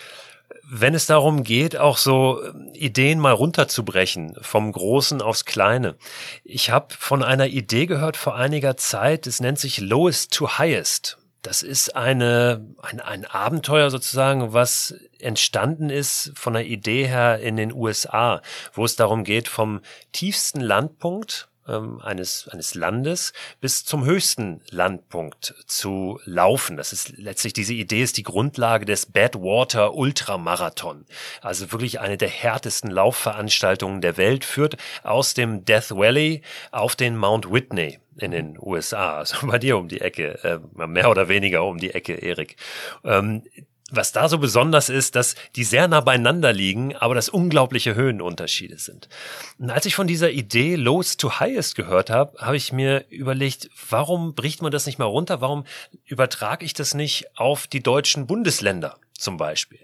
Wenn 0.72 0.94
es 0.94 1.06
darum 1.06 1.42
geht, 1.42 1.76
auch 1.76 1.96
so 1.96 2.42
ähm, 2.44 2.70
Ideen 2.74 3.18
mal 3.18 3.32
runterzubrechen, 3.32 4.36
vom 4.40 4.70
Großen 4.70 5.20
aufs 5.20 5.44
Kleine. 5.44 5.96
Ich 6.44 6.70
habe 6.70 6.94
von 6.96 7.24
einer 7.24 7.48
Idee 7.48 7.86
gehört 7.86 8.16
vor 8.16 8.36
einiger 8.36 8.76
Zeit, 8.76 9.26
es 9.26 9.40
nennt 9.40 9.58
sich 9.58 9.80
Lowest 9.80 10.32
to 10.32 10.58
Highest. 10.58 11.18
Das 11.42 11.62
ist 11.62 11.96
eine, 11.96 12.66
ein, 12.82 13.00
ein 13.00 13.24
Abenteuer 13.24 13.90
sozusagen, 13.90 14.52
was 14.52 14.94
entstanden 15.18 15.88
ist 15.88 16.32
von 16.34 16.52
der 16.52 16.66
Idee 16.66 17.06
her 17.06 17.40
in 17.40 17.56
den 17.56 17.72
USA, 17.72 18.42
wo 18.74 18.84
es 18.84 18.94
darum 18.94 19.24
geht, 19.24 19.48
vom 19.48 19.80
tiefsten 20.12 20.60
Landpunkt 20.60 21.49
ähm, 21.68 22.00
eines, 22.00 22.48
eines 22.48 22.74
Landes 22.74 23.32
bis 23.60 23.84
zum 23.84 24.04
höchsten 24.04 24.60
Landpunkt 24.70 25.54
zu 25.66 26.20
laufen. 26.24 26.76
Das 26.76 26.92
ist 26.92 27.16
letztlich 27.16 27.52
diese 27.52 27.74
Idee 27.74 28.02
ist 28.02 28.16
die 28.16 28.22
Grundlage 28.22 28.84
des 28.84 29.06
Badwater 29.06 29.94
Ultramarathon. 29.94 31.06
Also 31.40 31.72
wirklich 31.72 32.00
eine 32.00 32.16
der 32.16 32.28
härtesten 32.28 32.90
Laufveranstaltungen 32.90 34.00
der 34.00 34.16
Welt 34.16 34.44
führt 34.44 34.76
aus 35.02 35.34
dem 35.34 35.64
Death 35.64 35.90
Valley 35.90 36.42
auf 36.70 36.96
den 36.96 37.16
Mount 37.16 37.50
Whitney 37.50 37.98
in 38.16 38.32
den 38.32 38.58
USA, 38.60 39.18
also 39.18 39.46
bei 39.46 39.58
dir 39.58 39.76
um 39.78 39.88
die 39.88 40.00
Ecke, 40.00 40.38
äh, 40.44 40.86
mehr 40.86 41.10
oder 41.10 41.28
weniger 41.28 41.64
um 41.64 41.78
die 41.78 41.90
Ecke, 41.90 42.14
Erik. 42.14 42.56
Ähm, 43.04 43.42
was 43.92 44.12
da 44.12 44.28
so 44.28 44.38
besonders 44.38 44.88
ist, 44.88 45.16
dass 45.16 45.34
die 45.56 45.64
sehr 45.64 45.88
nah 45.88 46.00
beieinander 46.00 46.52
liegen, 46.52 46.96
aber 46.96 47.14
dass 47.14 47.28
unglaubliche 47.28 47.94
Höhenunterschiede 47.94 48.78
sind. 48.78 49.08
Und 49.58 49.70
als 49.70 49.86
ich 49.86 49.94
von 49.94 50.06
dieser 50.06 50.30
Idee 50.30 50.76
Lows 50.76 51.16
to 51.16 51.40
Highest 51.40 51.74
gehört 51.74 52.10
habe, 52.10 52.38
habe 52.38 52.56
ich 52.56 52.72
mir 52.72 53.04
überlegt, 53.10 53.70
warum 53.88 54.34
bricht 54.34 54.62
man 54.62 54.72
das 54.72 54.86
nicht 54.86 54.98
mal 54.98 55.04
runter? 55.06 55.40
Warum 55.40 55.64
übertrage 56.04 56.64
ich 56.64 56.74
das 56.74 56.94
nicht 56.94 57.26
auf 57.36 57.66
die 57.66 57.82
deutschen 57.82 58.26
Bundesländer? 58.26 58.96
zum 59.20 59.36
Beispiel. 59.36 59.80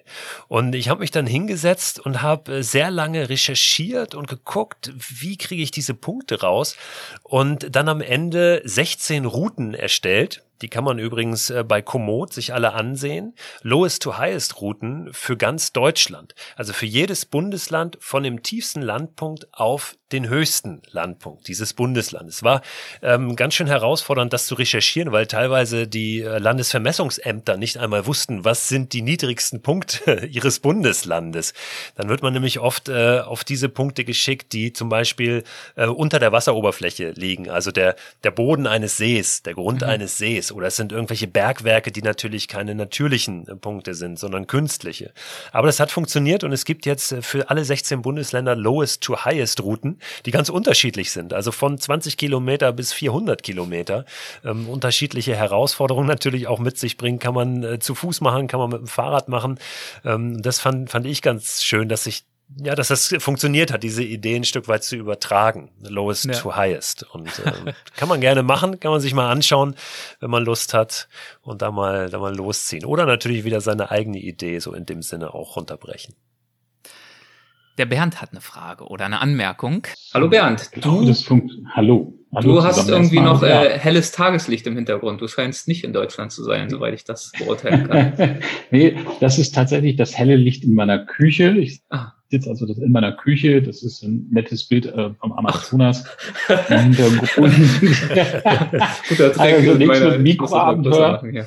Und 0.49 0.75
ich 0.75 0.89
habe 0.89 1.01
mich 1.01 1.11
dann 1.11 1.27
hingesetzt 1.27 2.01
und 2.01 2.23
habe 2.23 2.57
äh, 2.57 2.63
sehr 2.63 2.91
lange 2.91 3.29
recherchiert 3.29 4.15
und 4.15 4.27
geguckt, 4.29 4.93
wie 4.97 5.37
kriege 5.37 5.63
ich 5.63 5.71
diese 5.71 5.95
Punkte 5.95 6.41
raus 6.41 6.77
und 7.23 7.77
dann 7.77 7.89
am 7.89 8.01
Ende 8.01 8.63
16 8.65 9.27
Routen 9.27 9.75
erstellt 9.75 10.43
die 10.63 10.69
kann 10.69 10.85
man 10.85 10.99
übrigens 10.99 11.51
äh, 11.51 11.65
bei 11.65 11.83
Komoot 11.83 12.33
sich 12.33 12.55
alle 12.55 12.73
ansehen. 12.73 13.35
Lowest 13.63 14.03
to 14.03 14.19
Highest 14.19 14.61
Routen 14.61 15.09
für 15.13 15.37
ganz 15.37 15.73
Deutschland. 15.73 16.35
Also 16.57 16.73
für 16.73 16.87
jedes 16.87 17.27
Bundesland 17.27 17.99
von 18.01 18.23
dem 18.23 18.43
tiefsten 18.43 18.83
Landpunkt 18.83 19.49
auf 19.53 19.97
den 20.13 20.29
höchsten 20.29 20.83
Landpunkt 20.91 21.49
dieses 21.49 21.75
Bundeslandes. 21.75 22.45
War 22.45 22.63
ähm, 23.03 23.35
ganz 23.35 23.55
schön 23.55 23.67
herausfordernd, 23.67 24.33
das 24.33 24.47
zu 24.47 24.55
recherchieren, 24.55 25.11
weil 25.11 25.27
teilweise 25.27 25.89
die 25.89 26.21
äh, 26.21 26.39
Landesvermessungsämter 26.39 27.57
nicht 27.57 27.79
einmal 27.79 28.07
wussten, 28.07 28.45
was 28.45 28.69
sind 28.69 28.93
die 28.93 29.03
niedrigsten 29.03 29.63
Punkte 29.63 30.27
ihres 30.31 30.61
Bundeslandes. 30.61 31.55
Dann 31.97 32.09
wird 32.09 32.23
man 32.23 32.33
nämlich 32.33 32.61
oft 32.61 32.89
äh, 32.89 33.19
auf 33.19 33.43
diese 33.43 33.69
Punkte 33.69 34.05
geschickt, 34.05 34.53
die 34.53 34.73
zum 34.73 34.89
Beispiel 34.89 35.43
äh, 35.75 35.87
unter 35.87 36.21
der 36.21 36.31
Wasseroberfläche 36.31 37.11
liegen. 37.11 37.51
Also 37.51 37.73
der, 37.73 37.97
der 38.23 38.31
Boden 38.31 38.69
eines 38.69 38.97
Sees, 38.97 39.43
der 39.43 39.55
Grund 39.55 39.81
mhm. 39.81 39.89
eines 39.89 40.19
Sees. 40.19 40.46
Oder 40.53 40.69
es 40.69 40.77
sind 40.77 40.93
irgendwelche 40.93 41.27
Bergwerke, 41.27 41.93
die 41.93 42.03
natürlich 42.03 42.49
keine 42.49 42.75
natürlichen 42.75 43.47
äh, 43.49 43.57
Punkte 43.57 43.95
sind, 43.95 44.19
sondern 44.19 44.47
künstliche. 44.47 45.13
Aber 45.53 45.67
das 45.67 45.81
hat 45.81 45.91
funktioniert 45.91 46.45
und 46.45 46.53
es 46.53 46.65
gibt 46.65 46.87
jetzt 46.87 47.13
äh, 47.13 47.23
für 47.23 47.51
alle 47.51 47.65
16 47.65 48.03
Bundesländer 48.03 48.57
Lowest 48.57 49.03
to 49.03 49.25
Highest 49.25 49.63
Routen 49.63 49.99
die 50.25 50.31
ganz 50.31 50.49
unterschiedlich 50.49 51.11
sind. 51.11 51.33
Also 51.33 51.53
von 51.53 51.79
20 51.79 52.17
Kilometer 52.17 52.73
bis 52.73 52.93
400 52.93 53.43
Kilometer. 53.43 54.05
Ähm, 54.45 54.69
unterschiedliche 54.69 55.37
Herausforderungen 55.37 56.07
natürlich 56.07 56.47
auch 56.47 56.59
mit 56.59 56.79
sich 56.79 56.97
bringen. 56.97 57.19
Kann 57.19 57.35
man 57.35 57.63
äh, 57.63 57.79
zu 57.79 57.95
Fuß 57.95 58.21
machen, 58.21 58.47
kann 58.47 58.61
man 58.61 58.71
mit 58.71 58.81
dem 58.81 58.87
Fahrrad 58.87 59.29
machen. 59.29 59.59
Ähm, 60.05 60.43
das 60.43 60.61
fand, 60.61 60.91
fand 60.91 61.07
ich 61.07 61.23
ganz 61.23 61.63
schön, 61.63 61.89
dass 61.89 62.05
sich 62.05 62.25
ja, 62.55 62.75
dass 62.75 62.89
das 62.89 63.15
funktioniert 63.19 63.73
hat, 63.73 63.83
diese 63.83 64.05
Idee 64.05 64.37
ein 64.37 64.45
Stück 64.45 64.69
weit 64.69 64.85
zu 64.85 64.97
übertragen. 64.97 65.71
Lowest 65.81 66.27
ja. 66.27 66.33
to 66.33 66.55
highest. 66.55 67.03
Und 67.13 67.29
äh, 67.41 67.73
kann 67.97 68.09
man 68.09 68.21
gerne 68.21 68.43
machen, 68.43 68.79
kann 68.79 68.93
man 68.93 69.01
sich 69.01 69.15
mal 69.15 69.31
anschauen, 69.31 69.75
wenn 70.21 70.31
man 70.31 70.45
Lust 70.45 70.73
hat 70.73 71.09
und 71.43 71.63
da 71.63 71.71
mal, 71.71 72.09
da 72.09 72.19
mal 72.19 72.35
losziehen. 72.35 72.85
Oder 72.85 73.05
natürlich 73.05 73.45
wieder 73.45 73.61
seine 73.61 73.91
eigene 73.91 74.19
Idee 74.19 74.59
so 74.61 74.73
in 74.75 74.87
dem 74.87 75.03
Sinne 75.03 75.35
auch 75.35 75.57
runterbrechen. 75.57 76.15
Der 77.79 77.85
Bernd 77.85 78.23
hat 78.23 78.31
eine 78.31 78.41
Frage 78.41 78.85
oder 78.85 79.05
eine 79.05 79.21
Anmerkung. 79.21 79.87
Hallo 80.15 80.29
Bernd. 80.29 80.71
Du, 80.77 81.05
das 81.05 81.29
Hallo. 81.75 82.15
Hallo. 82.35 82.55
Du 82.55 82.63
hast 82.63 82.89
irgendwie 82.89 83.21
noch 83.21 83.43
äh, 83.43 83.79
helles 83.79 84.13
Tageslicht 84.13 84.67
im 84.67 84.77
Hintergrund. 84.77 85.21
Du 85.21 85.29
scheinst 85.29 85.69
nicht 85.69 85.85
in 85.85 85.93
Deutschland 85.93 86.33
zu 86.33 86.43
sein, 86.43 86.71
soweit 86.71 86.95
ich 86.95 87.05
das 87.05 87.33
beurteilen 87.39 87.89
kann. 87.89 88.41
nee, 88.71 88.97
das 89.21 89.39
ist 89.39 89.55
tatsächlich 89.55 89.97
das 89.97 90.17
helle 90.17 90.37
Licht 90.37 90.65
in 90.65 90.75
meiner 90.75 91.05
Küche. 91.05 91.51
Ich 91.51 91.83
ah. 91.91 92.13
Sitze 92.31 92.51
also 92.51 92.67
in 92.67 92.93
meiner 92.93 93.13
Küche. 93.13 93.63
Das 93.63 93.83
ist 93.83 94.03
ein 94.03 94.29
nettes 94.31 94.65
Bild 94.65 94.87
äh, 94.87 95.11
vom 95.21 95.33
Amazonas 95.33 96.05
im 96.69 96.79
Hintergrund. 96.79 97.55
Guter 99.09 99.33
Trick 99.33 99.41
also 99.41 99.75
nichts 99.75 100.01
mit 100.01 100.21
Mikroabenteuer. 100.21 101.47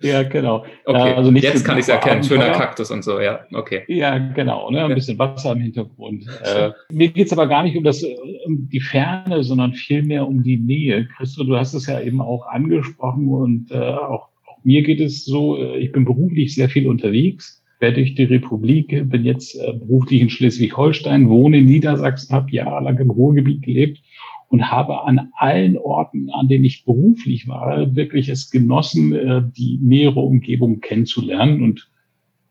Ja, 0.00 0.22
genau. 0.22 0.64
Okay, 0.84 1.14
also 1.14 1.32
nicht 1.32 1.42
jetzt 1.42 1.64
kann 1.64 1.76
ich 1.76 1.82
es 1.82 1.88
erkennen. 1.88 2.22
Schöner 2.22 2.52
Kaktus 2.52 2.90
und 2.92 3.02
so, 3.02 3.20
ja. 3.20 3.40
Okay. 3.52 3.82
Ja, 3.88 4.18
genau. 4.18 4.70
Ne? 4.70 4.84
Ein 4.84 4.94
bisschen 4.94 5.18
Wasser 5.18 5.52
im 5.52 5.58
Hintergrund. 5.58 6.24
Äh, 6.44 6.70
mir 6.92 7.08
geht's 7.08 7.32
aber 7.32 7.48
gar 7.48 7.64
nicht 7.64 7.76
um 7.76 7.82
das, 7.82 8.04
um 8.46 8.68
die 8.68 8.80
Ferne, 8.80 9.42
sondern 9.42 9.72
vielmehr 9.72 10.28
um 10.28 10.44
die 10.44 10.56
Nähe. 10.56 11.08
Christo, 11.16 11.42
du 11.42 11.56
hast 11.56 11.74
es 11.74 11.86
ja 11.86 12.00
eben 12.00 12.20
auch 12.20 12.46
angesprochen 12.46 13.28
und 13.28 13.72
äh, 13.72 13.76
auch, 13.76 14.28
auch 14.46 14.58
mir 14.62 14.82
geht 14.82 15.00
es 15.00 15.24
so, 15.24 15.58
äh, 15.58 15.78
ich 15.78 15.90
bin 15.90 16.04
beruflich 16.04 16.54
sehr 16.54 16.68
viel 16.68 16.86
unterwegs 16.88 17.58
quer 17.78 17.92
durch 17.92 18.14
die 18.14 18.24
Republik, 18.24 18.88
bin 19.08 19.24
jetzt 19.24 19.54
äh, 19.54 19.72
beruflich 19.72 20.20
in 20.20 20.30
Schleswig-Holstein, 20.30 21.28
wohne 21.28 21.58
in 21.58 21.66
Niedersachsen, 21.66 22.34
habe 22.34 22.50
jahrelang 22.50 22.98
im 22.98 23.10
Ruhrgebiet 23.10 23.62
gelebt 23.62 24.02
und 24.48 24.70
habe 24.70 25.02
an 25.02 25.30
allen 25.36 25.76
Orten, 25.76 26.30
an 26.30 26.48
denen 26.48 26.64
ich 26.64 26.84
beruflich 26.84 27.46
war, 27.48 27.94
wirklich 27.94 28.28
es 28.28 28.50
genossen, 28.50 29.14
äh, 29.14 29.42
die 29.56 29.78
nähere 29.82 30.20
Umgebung 30.20 30.80
kennenzulernen. 30.80 31.62
Und 31.62 31.90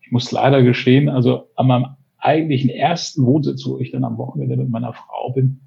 ich 0.00 0.10
muss 0.10 0.32
leider 0.32 0.62
gestehen, 0.62 1.08
also 1.08 1.48
an 1.56 1.66
meinem 1.66 1.86
eigentlichen 2.18 2.70
ersten 2.70 3.24
Wohnsitz, 3.26 3.66
wo 3.66 3.78
ich 3.78 3.90
dann 3.90 4.04
am 4.04 4.18
Wochenende 4.18 4.56
mit 4.56 4.70
meiner 4.70 4.92
Frau 4.92 5.32
bin, 5.34 5.60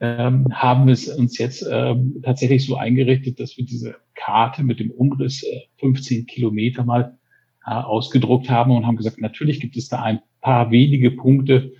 ähm, 0.00 0.46
haben 0.50 0.86
wir 0.86 0.92
es 0.92 1.08
uns 1.08 1.38
jetzt 1.38 1.66
ähm, 1.70 2.20
tatsächlich 2.22 2.66
so 2.66 2.76
eingerichtet, 2.76 3.38
dass 3.38 3.56
wir 3.56 3.64
diese 3.64 3.96
Karte 4.14 4.62
mit 4.62 4.80
dem 4.80 4.90
Umriss 4.90 5.42
äh, 5.44 5.60
15 5.78 6.26
Kilometer 6.26 6.84
mal 6.84 7.02
äh, 7.02 7.23
ausgedruckt 7.64 8.50
haben 8.50 8.72
und 8.72 8.86
haben 8.86 8.96
gesagt, 8.96 9.20
natürlich 9.20 9.60
gibt 9.60 9.76
es 9.76 9.88
da 9.88 10.02
ein 10.02 10.20
paar 10.40 10.70
wenige 10.70 11.10
Punkte, 11.10 11.72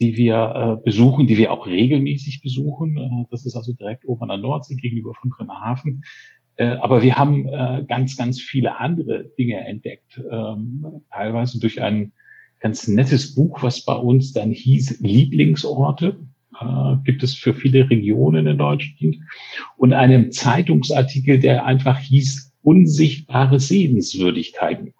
die 0.00 0.16
wir 0.16 0.78
äh, 0.78 0.84
besuchen, 0.84 1.26
die 1.26 1.38
wir 1.38 1.52
auch 1.52 1.66
regelmäßig 1.66 2.42
besuchen. 2.42 2.96
Äh, 2.96 3.24
das 3.30 3.46
ist 3.46 3.56
also 3.56 3.72
direkt 3.72 4.06
oben 4.06 4.22
an 4.22 4.28
der 4.28 4.38
Nordsee 4.38 4.76
gegenüber 4.76 5.14
von 5.14 5.30
Bremerhaven. 5.30 6.04
Äh, 6.56 6.76
aber 6.76 7.02
wir 7.02 7.16
haben 7.16 7.46
ganz, 7.86 8.16
ganz 8.16 8.40
viele 8.40 8.78
andere 8.78 9.30
Dinge 9.38 9.58
entdeckt. 9.66 10.20
Ähm, 10.30 10.86
teilweise 11.10 11.60
durch 11.60 11.82
ein 11.82 12.12
ganz 12.60 12.88
nettes 12.88 13.34
Buch, 13.34 13.62
was 13.62 13.84
bei 13.84 13.94
uns 13.94 14.32
dann 14.32 14.50
hieß 14.50 15.00
Lieblingsorte. 15.00 16.18
Gibt 17.04 17.22
es 17.22 17.34
für 17.34 17.52
viele 17.52 17.90
Regionen 17.90 18.46
in 18.46 18.56
Deutschland. 18.56 19.18
Und 19.76 19.92
einem 19.92 20.32
Zeitungsartikel, 20.32 21.38
der 21.38 21.66
einfach 21.66 21.98
hieß 21.98 22.54
Unsichtbare 22.62 23.60
Sehenswürdigkeiten 23.60 24.94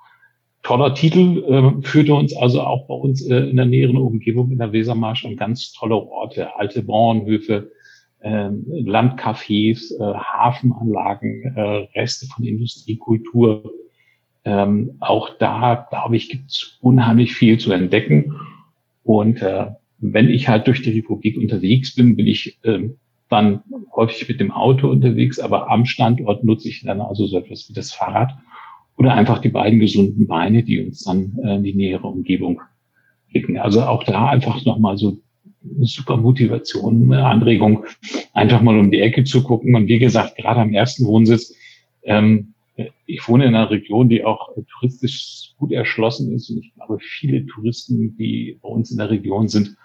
toller 0.67 0.95
Titel, 0.95 1.45
äh, 1.45 1.87
führte 1.87 2.14
uns 2.14 2.37
also 2.37 2.61
auch 2.61 2.89
bei 2.89 2.95
uns 2.95 3.25
äh, 3.25 3.37
in 3.37 3.57
der 3.57 3.67
näheren 3.67 3.99
Umgebung 3.99 4.51
in 4.51 4.59
der 4.59 4.73
Wesermarsch 4.73 5.25
an 5.25 5.37
ganz 5.37 5.73
tolle 5.73 5.95
Orte, 5.95 6.57
alte 6.57 6.83
Bauernhöfe, 6.83 7.71
äh, 8.19 8.49
Landcafés, 8.49 9.93
äh, 9.97 10.14
Hafenanlagen, 10.14 11.55
äh, 11.55 11.61
Reste 11.97 12.27
von 12.27 12.45
Industriekultur. 12.45 13.71
Ähm, 14.45 14.97
auch 14.99 15.31
da, 15.39 15.87
glaube 15.89 16.17
ich, 16.17 16.31
gibt 16.31 16.51
es 16.51 16.79
unheimlich 16.81 17.37
viel 17.37 17.59
zu 17.59 17.71
entdecken. 17.71 18.35
Und 19.05 19.43
äh, 19.43 19.67
wenn 19.99 20.29
ich 20.29 20.49
halt 20.49 20.67
durch 20.67 20.83
die 20.83 20.99
Republik 20.99 21.39
unterwegs 21.39 21.95
bin, 21.95 22.17
bin 22.17 22.27
ich 22.27 22.59
äh, 22.64 22.91
dann 23.29 23.62
häufig 23.95 24.29
mit 24.29 24.41
dem 24.41 24.51
Auto 24.51 24.89
unterwegs, 24.89 25.39
aber 25.39 25.71
am 25.71 25.85
Standort 25.85 26.43
nutze 26.43 26.69
ich 26.69 26.83
dann 26.83 27.01
also 27.01 27.27
so 27.27 27.39
etwas 27.39 27.69
wie 27.69 27.73
das 27.73 27.93
Fahrrad 27.93 28.33
oder 28.97 29.14
einfach 29.14 29.40
die 29.40 29.51
beiden 29.51 29.78
gesunden 29.78 30.26
Beine, 30.26 30.62
die 30.62 30.80
uns 30.84 31.05
dann 31.05 31.38
äh, 31.42 31.57
in 31.57 31.62
die 31.62 31.74
nähere 31.74 32.07
Umgebung 32.07 32.61
schicken. 33.30 33.59
Also 33.59 33.82
auch 33.82 34.05
da 34.05 34.28
einfach 34.28 34.64
nochmal 34.64 34.97
so 34.97 35.18
eine 35.64 35.86
super 35.86 36.16
Motivation, 36.16 37.12
eine 37.12 37.26
Anregung, 37.26 37.84
einfach 38.32 38.62
mal 38.62 38.78
um 38.78 38.90
die 38.90 39.01
Ecke 39.01 39.24
zu 39.24 39.42
gucken. 39.42 39.74
Und 39.74 39.88
wie 39.88 39.99
gesagt, 39.99 40.36
gerade 40.36 40.61
am 40.61 40.72
ersten 40.72 41.07
Wohnsitz, 41.07 41.55
ähm, 42.05 42.55
ich 43.07 43.26
wohne 43.28 43.47
in 43.47 43.55
einer 43.55 43.70
Region, 43.70 44.09
die 44.09 44.24
auch 44.24 44.51
touristisch 44.70 45.53
gut 45.59 45.72
erschlossen 45.72 46.32
ist. 46.34 46.51
Und 46.51 46.59
ich 46.59 46.74
glaube, 46.74 46.99
viele 47.01 47.47
Touristen, 47.47 48.16
die 48.16 48.59
bei 48.62 48.68
uns 48.68 48.90
in 48.90 48.99
der 48.99 49.11
Region 49.11 49.49
sind, 49.49 49.76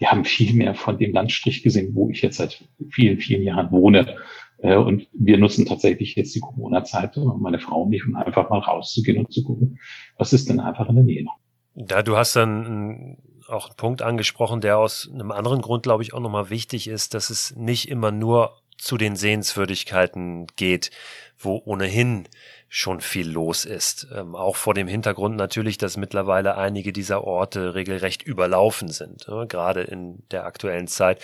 die 0.00 0.06
haben 0.06 0.24
viel 0.24 0.54
mehr 0.54 0.74
von 0.74 0.98
dem 0.98 1.12
Landstrich 1.12 1.62
gesehen, 1.62 1.94
wo 1.94 2.10
ich 2.10 2.22
jetzt 2.22 2.36
seit 2.36 2.62
vielen, 2.90 3.18
vielen 3.18 3.42
Jahren 3.42 3.70
wohne. 3.70 4.16
Äh, 4.58 4.76
und 4.76 5.08
wir 5.12 5.38
nutzen 5.38 5.66
tatsächlich 5.66 6.14
jetzt 6.14 6.34
die 6.34 6.40
Corona-Zeit, 6.40 7.16
meine 7.38 7.58
Frau 7.58 7.82
und 7.82 7.92
ich, 7.92 8.06
um 8.06 8.16
einfach 8.16 8.50
mal 8.50 8.58
rauszugehen 8.58 9.18
und 9.18 9.32
zu 9.32 9.42
gucken, 9.42 9.78
was 10.18 10.32
ist 10.32 10.48
denn 10.48 10.60
einfach 10.60 10.88
in 10.88 10.96
der 10.96 11.04
Nähe 11.04 11.24
noch. 11.24 11.36
Ja, 11.74 12.02
du 12.02 12.16
hast 12.16 12.36
dann 12.36 13.18
auch 13.48 13.66
einen 13.66 13.76
Punkt 13.76 14.02
angesprochen, 14.02 14.60
der 14.60 14.78
aus 14.78 15.10
einem 15.12 15.30
anderen 15.30 15.60
Grund, 15.60 15.82
glaube 15.82 16.02
ich, 16.02 16.14
auch 16.14 16.20
nochmal 16.20 16.50
wichtig 16.50 16.88
ist, 16.88 17.14
dass 17.14 17.30
es 17.30 17.54
nicht 17.54 17.88
immer 17.88 18.10
nur 18.10 18.56
zu 18.78 18.96
den 18.96 19.16
Sehenswürdigkeiten 19.16 20.46
geht, 20.56 20.90
wo 21.38 21.60
ohnehin 21.64 22.28
schon 22.68 23.00
viel 23.00 23.28
los 23.30 23.64
ist. 23.64 24.08
Ähm, 24.14 24.34
auch 24.34 24.56
vor 24.56 24.74
dem 24.74 24.88
Hintergrund 24.88 25.36
natürlich, 25.36 25.78
dass 25.78 25.96
mittlerweile 25.96 26.56
einige 26.56 26.92
dieser 26.92 27.24
Orte 27.24 27.74
regelrecht 27.74 28.22
überlaufen 28.22 28.88
sind, 28.88 29.28
äh, 29.28 29.46
gerade 29.46 29.82
in 29.82 30.22
der 30.30 30.44
aktuellen 30.44 30.88
Zeit 30.88 31.22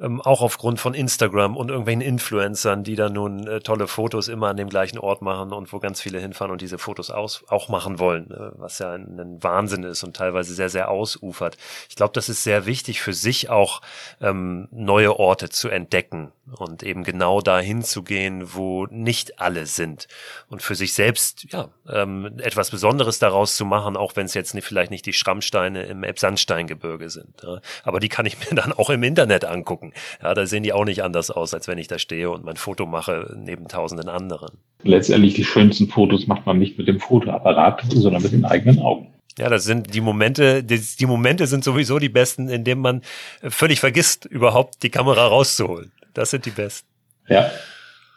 ähm, 0.00 0.20
auch 0.20 0.40
aufgrund 0.40 0.80
von 0.80 0.94
Instagram 0.94 1.56
und 1.56 1.68
irgendwelchen 1.68 2.00
Influencern, 2.00 2.84
die 2.84 2.96
dann 2.96 3.12
nun 3.12 3.46
äh, 3.46 3.60
tolle 3.60 3.86
Fotos 3.86 4.28
immer 4.28 4.48
an 4.48 4.56
dem 4.56 4.68
gleichen 4.68 4.98
Ort 4.98 5.22
machen 5.22 5.52
und 5.52 5.72
wo 5.72 5.78
ganz 5.78 6.00
viele 6.00 6.18
hinfahren 6.18 6.50
und 6.50 6.60
diese 6.60 6.78
Fotos 6.78 7.10
aus, 7.10 7.44
auch 7.48 7.68
machen 7.68 7.98
wollen, 7.98 8.30
äh, 8.30 8.50
was 8.58 8.78
ja 8.78 8.92
ein, 8.92 9.18
ein, 9.20 9.42
Wahnsinn 9.42 9.84
ist 9.84 10.02
und 10.02 10.16
teilweise 10.16 10.54
sehr, 10.54 10.68
sehr 10.68 10.90
ausufert. 10.90 11.56
Ich 11.88 11.96
glaube, 11.96 12.12
das 12.14 12.28
ist 12.28 12.42
sehr 12.42 12.66
wichtig 12.66 13.02
für 13.02 13.12
sich 13.12 13.50
auch 13.50 13.82
ähm, 14.20 14.68
neue 14.70 15.18
Orte 15.18 15.50
zu 15.50 15.68
entdecken 15.68 16.32
und 16.56 16.82
eben 16.82 17.04
genau 17.04 17.40
dahin 17.40 17.82
zu 17.82 18.02
gehen, 18.02 18.54
wo 18.54 18.86
nicht 18.86 19.38
alle 19.40 19.66
sind 19.66 20.08
und 20.48 20.62
für 20.62 20.74
sich 20.74 20.94
selbst 20.94 21.44
ja 21.52 21.68
ähm, 21.88 22.38
etwas 22.38 22.70
Besonderes 22.70 23.18
daraus 23.18 23.54
zu 23.54 23.64
machen, 23.64 23.96
auch 23.96 24.16
wenn 24.16 24.26
es 24.26 24.34
jetzt 24.34 24.54
nicht, 24.54 24.66
vielleicht 24.66 24.90
nicht 24.90 25.06
die 25.06 25.12
Schrammsteine 25.12 25.84
im 25.84 26.02
Elbsandsteingebirge 26.02 27.10
sind. 27.10 27.42
Ja. 27.42 27.60
Aber 27.84 28.00
die 28.00 28.08
kann 28.08 28.26
ich 28.26 28.38
mir 28.38 28.56
dann 28.56 28.72
auch 28.72 28.90
im 28.90 29.02
Internet 29.02 29.44
angucken 29.44 29.89
sagen. 29.90 30.18
Ja, 30.22 30.34
da 30.34 30.46
sehen 30.46 30.62
die 30.62 30.72
auch 30.72 30.84
nicht 30.84 31.02
anders 31.02 31.30
aus, 31.30 31.54
als 31.54 31.68
wenn 31.68 31.78
ich 31.78 31.88
da 31.88 31.98
stehe 31.98 32.30
und 32.30 32.44
mein 32.44 32.56
Foto 32.56 32.86
mache 32.86 33.34
neben 33.36 33.68
tausenden 33.68 34.08
anderen. 34.08 34.58
Letztendlich 34.82 35.34
die 35.34 35.44
schönsten 35.44 35.88
Fotos 35.88 36.26
macht 36.26 36.46
man 36.46 36.58
nicht 36.58 36.78
mit 36.78 36.88
dem 36.88 37.00
Fotoapparat, 37.00 37.84
sondern 37.90 38.22
mit 38.22 38.32
den 38.32 38.44
eigenen 38.44 38.80
Augen. 38.80 39.08
Ja, 39.38 39.48
das 39.48 39.64
sind 39.64 39.94
die 39.94 40.00
Momente, 40.00 40.62
die, 40.62 40.80
die 40.80 41.06
Momente 41.06 41.46
sind 41.46 41.64
sowieso 41.64 41.98
die 41.98 42.08
besten, 42.08 42.48
in 42.48 42.64
denen 42.64 42.80
man 42.80 43.02
völlig 43.42 43.80
vergisst, 43.80 44.26
überhaupt 44.26 44.82
die 44.82 44.90
Kamera 44.90 45.26
rauszuholen. 45.26 45.92
Das 46.14 46.30
sind 46.30 46.46
die 46.46 46.50
besten. 46.50 46.88
Ja. 47.28 47.50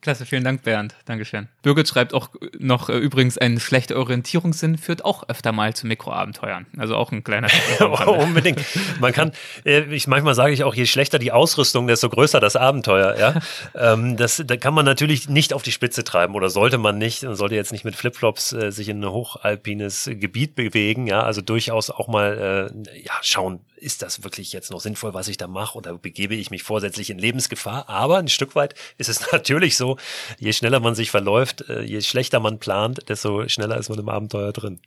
Klasse, 0.04 0.26
vielen 0.26 0.44
Dank, 0.44 0.64
Bernd. 0.64 0.96
Dankeschön. 1.06 1.48
Birgit 1.62 1.88
schreibt 1.88 2.14
auch 2.14 2.28
noch 2.60 2.90
äh, 2.90 2.98
übrigens, 2.98 3.38
ein 3.38 3.58
schlechter 3.62 3.96
Orientierungssinn 3.96 4.78
führt 4.78 5.06
auch 5.06 5.30
öfter 5.30 5.54
mal 5.54 5.74
zu 5.74 5.88
Mikroabenteuern. 5.88 6.66
Also 6.78 6.98
auch 6.98 7.14
ein 7.14 7.24
kleiner 7.24 7.48
Unbedingt. 8.06 8.60
Man 9.00 9.14
kann, 9.14 9.32
äh, 9.66 9.84
ich, 9.96 10.08
manchmal 10.08 10.36
sage 10.36 10.52
ich 10.52 10.66
auch, 10.66 10.76
je 10.76 10.88
schlechter 10.88 11.20
die 11.20 11.32
Ausrüstung, 11.32 11.88
desto 11.88 12.10
größer 12.10 12.42
das 12.42 12.58
Abenteuer. 12.58 13.18
Ja? 13.18 13.36
ähm, 13.94 14.18
das, 14.18 14.44
da 14.46 14.58
kann 14.58 14.74
man 14.74 14.84
natürlich 14.84 15.30
nicht 15.30 15.54
auf 15.54 15.64
die 15.64 15.72
Spitze 15.72 16.04
treiben 16.04 16.36
oder 16.36 16.50
sollte 16.50 16.78
man 16.78 16.98
nicht. 16.98 17.24
Man 17.24 17.36
sollte 17.36 17.56
jetzt 17.56 17.72
nicht 17.72 17.86
mit 17.86 17.96
Flipflops 17.96 18.52
äh, 18.52 18.72
sich 18.74 18.90
in 18.90 19.02
ein 19.02 19.10
hochalpines 19.10 20.10
Gebiet 20.16 20.56
bewegen. 20.56 21.08
Ja, 21.08 21.24
also 21.24 21.40
durchaus 21.40 21.90
auch 21.90 22.10
mal 22.10 22.72
äh, 22.94 23.00
ja, 23.00 23.14
schauen, 23.22 23.62
ist 23.84 24.02
das 24.02 24.24
wirklich 24.24 24.54
jetzt 24.54 24.72
noch 24.72 24.80
sinnvoll, 24.80 25.14
was 25.14 25.28
ich 25.28 25.38
da 25.38 25.48
mache 25.48 25.78
oder 25.78 25.98
begebe 25.98 26.36
ich 26.36 26.50
mich 26.50 26.64
vorsätzlich 26.64 27.10
in 27.10 27.20
Lebensgefahr? 27.20 27.90
Aber 27.90 28.18
ein 28.18 28.30
Stück 28.30 28.56
weit 28.56 28.76
ist 28.98 29.10
es 29.10 29.32
natürlich 29.32 29.78
so, 29.78 29.98
je 30.40 30.54
schneller 30.54 30.80
man 30.80 30.96
sich 30.96 31.12
verläuft, 31.12 31.70
äh, 31.70 31.82
je 31.82 32.02
schlechter 32.02 32.40
man 32.40 32.60
plant, 32.60 33.10
desto 33.10 33.48
schneller 33.48 33.78
ist 33.78 33.90
man 33.90 34.00
im 34.00 34.10
Abenteuer 34.10 34.54
drin. 34.54 34.80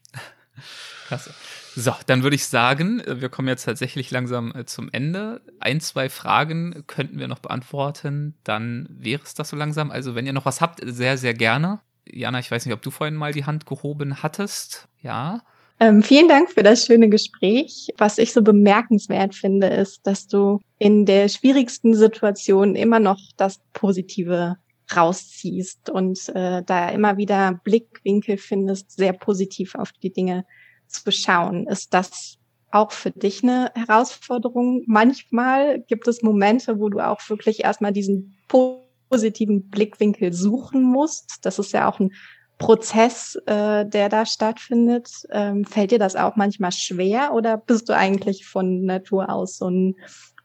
Klasse. 1.06 1.34
So, 1.78 1.94
dann 2.06 2.22
würde 2.22 2.36
ich 2.36 2.46
sagen, 2.46 3.00
äh, 3.00 3.20
wir 3.20 3.28
kommen 3.28 3.48
jetzt 3.48 3.64
tatsächlich 3.64 4.10
langsam 4.10 4.52
äh, 4.54 4.64
zum 4.64 4.88
Ende. 4.90 5.42
Ein, 5.60 5.80
zwei 5.80 6.08
Fragen 6.08 6.84
könnten 6.86 7.18
wir 7.18 7.28
noch 7.28 7.40
beantworten. 7.40 8.34
Dann 8.44 8.88
wäre 8.90 9.22
es 9.22 9.34
das 9.34 9.50
so 9.50 9.56
langsam. 9.56 9.90
Also, 9.90 10.14
wenn 10.14 10.26
ihr 10.26 10.32
noch 10.32 10.46
was 10.46 10.62
habt, 10.62 10.80
sehr, 10.82 11.18
sehr 11.18 11.34
gerne. 11.34 11.80
Jana, 12.08 12.38
ich 12.38 12.50
weiß 12.50 12.64
nicht, 12.64 12.74
ob 12.74 12.82
du 12.82 12.90
vorhin 12.90 13.14
mal 13.14 13.32
die 13.32 13.44
Hand 13.44 13.66
gehoben 13.66 14.22
hattest. 14.22 14.88
Ja. 15.02 15.42
Ähm, 15.78 16.02
vielen 16.02 16.28
Dank 16.28 16.50
für 16.50 16.62
das 16.62 16.86
schöne 16.86 17.10
Gespräch. 17.10 17.92
Was 17.98 18.16
ich 18.16 18.32
so 18.32 18.42
bemerkenswert 18.42 19.34
finde, 19.34 19.66
ist, 19.66 20.06
dass 20.06 20.26
du 20.26 20.60
in 20.78 21.04
der 21.04 21.28
schwierigsten 21.28 21.94
Situation 21.94 22.76
immer 22.76 22.98
noch 22.98 23.18
das 23.36 23.60
Positive 23.74 24.56
rausziehst 24.94 25.90
und 25.90 26.28
äh, 26.30 26.62
da 26.64 26.88
immer 26.88 27.16
wieder 27.18 27.60
Blickwinkel 27.64 28.38
findest, 28.38 28.92
sehr 28.92 29.12
positiv 29.12 29.74
auf 29.74 29.92
die 29.92 30.12
Dinge 30.12 30.46
zu 30.86 31.10
schauen. 31.10 31.66
Ist 31.66 31.92
das 31.92 32.38
auch 32.70 32.92
für 32.92 33.10
dich 33.10 33.42
eine 33.42 33.70
Herausforderung? 33.74 34.82
Manchmal 34.86 35.80
gibt 35.80 36.08
es 36.08 36.22
Momente, 36.22 36.78
wo 36.78 36.88
du 36.88 37.00
auch 37.00 37.20
wirklich 37.28 37.64
erstmal 37.64 37.92
diesen 37.92 38.36
positiven 38.48 39.68
Blickwinkel 39.68 40.32
suchen 40.32 40.82
musst. 40.82 41.38
Das 41.42 41.58
ist 41.58 41.72
ja 41.72 41.90
auch 41.90 42.00
ein 42.00 42.12
Prozess, 42.58 43.36
äh, 43.46 43.84
der 43.84 44.08
da 44.08 44.26
stattfindet. 44.26 45.08
Ähm, 45.30 45.64
fällt 45.64 45.90
dir 45.90 45.98
das 45.98 46.16
auch 46.16 46.36
manchmal 46.36 46.72
schwer 46.72 47.32
oder 47.34 47.56
bist 47.56 47.88
du 47.88 47.94
eigentlich 47.94 48.46
von 48.46 48.84
Natur 48.84 49.30
aus 49.30 49.58
so 49.58 49.68
ein 49.68 49.96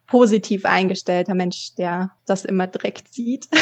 positiv 0.07 0.65
eingestellter 0.65 1.35
Mensch, 1.35 1.75
der 1.75 2.11
das 2.25 2.45
immer 2.45 2.67
direkt 2.67 3.13
sieht? 3.13 3.47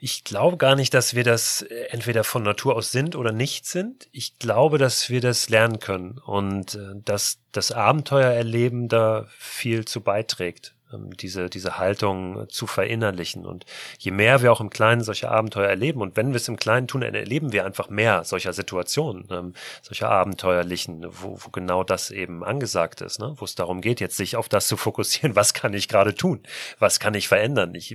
Ich 0.00 0.22
glaube 0.22 0.56
gar 0.58 0.76
nicht, 0.76 0.94
dass 0.94 1.14
wir 1.14 1.24
das 1.24 1.62
äh, 1.62 1.86
entweder 1.90 2.22
von 2.22 2.44
Natur 2.44 2.76
aus 2.76 2.92
sind 2.92 3.16
oder 3.16 3.32
nicht 3.32 3.66
sind. 3.66 4.08
Ich 4.12 4.38
glaube, 4.38 4.78
dass 4.78 5.10
wir 5.10 5.20
das 5.20 5.48
lernen 5.48 5.80
können 5.80 6.18
und 6.24 6.76
äh, 6.76 6.94
dass 7.04 7.40
das 7.50 7.72
Abenteuererleben 7.72 8.86
da 8.86 9.26
viel 9.36 9.84
zu 9.84 10.00
beiträgt. 10.00 10.76
Ähm, 10.92 11.14
diese, 11.16 11.50
diese 11.50 11.78
Haltung 11.78 12.48
zu 12.48 12.66
verinnerlichen. 12.66 13.44
Und 13.44 13.66
je 13.98 14.10
mehr 14.10 14.42
wir 14.42 14.52
auch 14.52 14.60
im 14.60 14.70
Kleinen 14.70 15.02
solche 15.02 15.30
Abenteuer 15.30 15.68
erleben, 15.68 16.00
und 16.00 16.16
wenn 16.16 16.28
wir 16.28 16.36
es 16.36 16.48
im 16.48 16.56
Kleinen 16.56 16.88
tun, 16.88 17.02
erleben 17.02 17.52
wir 17.52 17.66
einfach 17.66 17.90
mehr 17.90 18.24
solcher 18.24 18.52
Situationen, 18.52 19.26
ähm, 19.30 19.52
solcher 19.82 20.10
abenteuerlichen, 20.10 21.06
wo, 21.08 21.38
wo 21.40 21.50
genau 21.50 21.84
das 21.84 22.10
eben 22.10 22.42
angesagt 22.42 23.00
ist, 23.02 23.18
ne? 23.18 23.34
wo 23.36 23.44
es 23.44 23.54
darum 23.54 23.80
geht, 23.80 24.00
jetzt 24.00 24.16
sich 24.16 24.36
auf 24.36 24.48
das 24.48 24.66
zu 24.68 24.76
fokussieren, 24.76 25.36
was 25.36 25.52
kann 25.52 25.74
ich 25.74 25.88
gerade 25.88 26.14
tun, 26.14 26.40
was 26.78 27.00
kann 27.00 27.14
ich 27.14 27.28
verändern. 27.28 27.74
Ich, 27.74 27.94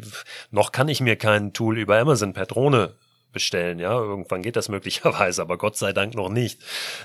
noch 0.52 0.72
kann 0.72 0.88
ich 0.88 1.02
mir 1.02 1.16
kein 1.16 1.54
Tool 1.54 1.80
über 1.80 1.98
Amazon 1.98 2.34
per 2.34 2.46
Drohne 2.46 2.94
bestellen. 3.34 3.80
Ja, 3.80 3.92
irgendwann 3.92 4.42
geht 4.42 4.56
das 4.56 4.70
möglicherweise, 4.70 5.42
aber 5.42 5.58
Gott 5.58 5.76
sei 5.76 5.92
Dank 5.92 6.16
noch 6.16 6.30
nicht. 6.30 6.62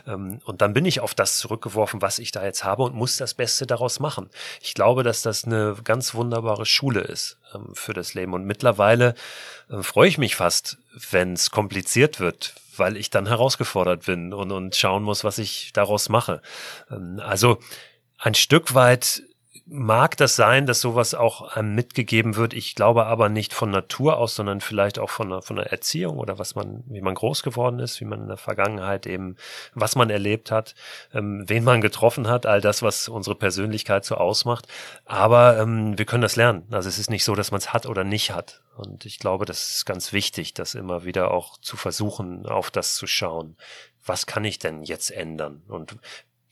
Ähm, 0.07 0.41
und 0.45 0.62
dann 0.62 0.74
bin 0.74 0.85
ich 0.85 1.01
auf 1.01 1.14
das 1.14 1.39
zurückgeworfen, 1.39 2.01
was 2.03 2.18
ich 2.18 2.31
da 2.31 2.45
jetzt 2.45 2.64
habe 2.64 2.85
und 2.85 2.95
muss 2.95 3.16
das 3.16 3.35
Beste 3.35 3.66
daraus 3.66 3.99
machen. 3.99 4.31
Ich 4.61 4.74
glaube, 4.74 5.03
dass 5.03 5.22
das 5.22 5.45
eine 5.45 5.76
ganz 5.83 6.14
wunderbare 6.14 6.66
Schule 6.66 7.01
ist 7.01 7.39
ähm, 7.55 7.74
für 7.74 7.95
das 7.95 8.14
Leben. 8.14 8.35
Und 8.35 8.45
mittlerweile 8.45 9.14
äh, 9.70 9.83
freue 9.83 10.09
ich 10.09 10.18
mich 10.18 10.37
fast, 10.37 10.79
wenn 11.11 11.33
es 11.33 11.51
kompliziert 11.51 12.20
wird, 12.20 12.55
weil 12.76 12.97
ich 12.97 13.11
dann 13.11 13.26
herausgefordert 13.26 14.07
bin 14.07 14.33
und, 14.33 14.53
und 14.53 14.76
schauen 14.76 15.03
muss, 15.03 15.24
was 15.24 15.39
ich 15.39 15.72
daraus 15.72 16.09
mache. 16.09 16.43
Ähm, 16.91 17.20
also 17.24 17.59
ein 18.18 18.35
Stück 18.35 18.74
weit 18.74 19.22
mag 19.71 20.16
das 20.16 20.35
sein, 20.35 20.66
dass 20.66 20.81
sowas 20.81 21.14
auch 21.14 21.55
einem 21.55 21.75
mitgegeben 21.75 22.37
wird. 22.37 22.55
Ich 22.55 22.75
glaube 22.75 23.07
aber 23.07 23.29
nicht 23.29 23.53
von 23.53 23.71
Natur 23.71 24.16
aus, 24.16 24.35
sondern 24.35 24.61
vielleicht 24.61 24.99
auch 24.99 25.11
von 25.11 25.29
der, 25.31 25.43
von 25.43 25.57
der 25.57 25.71
Erziehung 25.71 26.19
oder 26.19 26.39
was 26.39 26.55
man, 26.55 26.83
wie 26.87 27.03
man 27.03 27.14
groß 27.14 27.43
geworden 27.43 27.79
ist, 27.79 28.01
wie 28.01 28.07
man 28.07 28.23
in 28.23 28.29
der 28.29 28.37
Vergangenheit 28.37 29.07
eben, 29.07 29.37
was 29.75 29.95
man 29.95 30.11
erlebt 30.11 30.51
hat, 30.51 30.75
ähm, 31.12 31.45
wen 31.47 31.64
man 31.64 31.81
getroffen 31.81 32.29
hat, 32.29 32.47
all 32.47 32.61
das, 32.61 32.83
was 32.83 33.09
unsere 33.09 33.37
Persönlichkeit 33.37 34.05
so 34.05 34.16
ausmacht. 34.16 34.66
Aber 35.05 35.59
ähm, 35.59 35.99
wir 35.99 36.07
können 36.07 36.23
das 36.23 36.37
lernen. 36.37 36.66
Also 36.71 36.89
es 36.89 36.99
ist 36.99 37.11
nicht 37.11 37.25
so, 37.25 37.35
dass 37.35 37.51
man 37.51 37.59
es 37.59 37.73
hat 37.73 37.87
oder 37.87 38.05
nicht 38.05 38.33
hat. 38.33 38.62
Und 38.77 39.05
ich 39.05 39.19
glaube, 39.19 39.45
das 39.45 39.77
ist 39.77 39.87
ganz 39.87 40.12
wichtig, 40.12 40.55
das 40.55 40.75
immer 40.75 41.05
wieder 41.05 41.31
auch 41.31 41.59
zu 41.59 41.77
versuchen, 41.77 42.47
auf 42.47 42.71
das 42.71 42.95
zu 42.95 43.07
schauen 43.07 43.57
was 44.09 44.27
kann 44.27 44.45
ich 44.45 44.59
denn 44.59 44.83
jetzt 44.83 45.11
ändern? 45.11 45.62
Und 45.69 45.97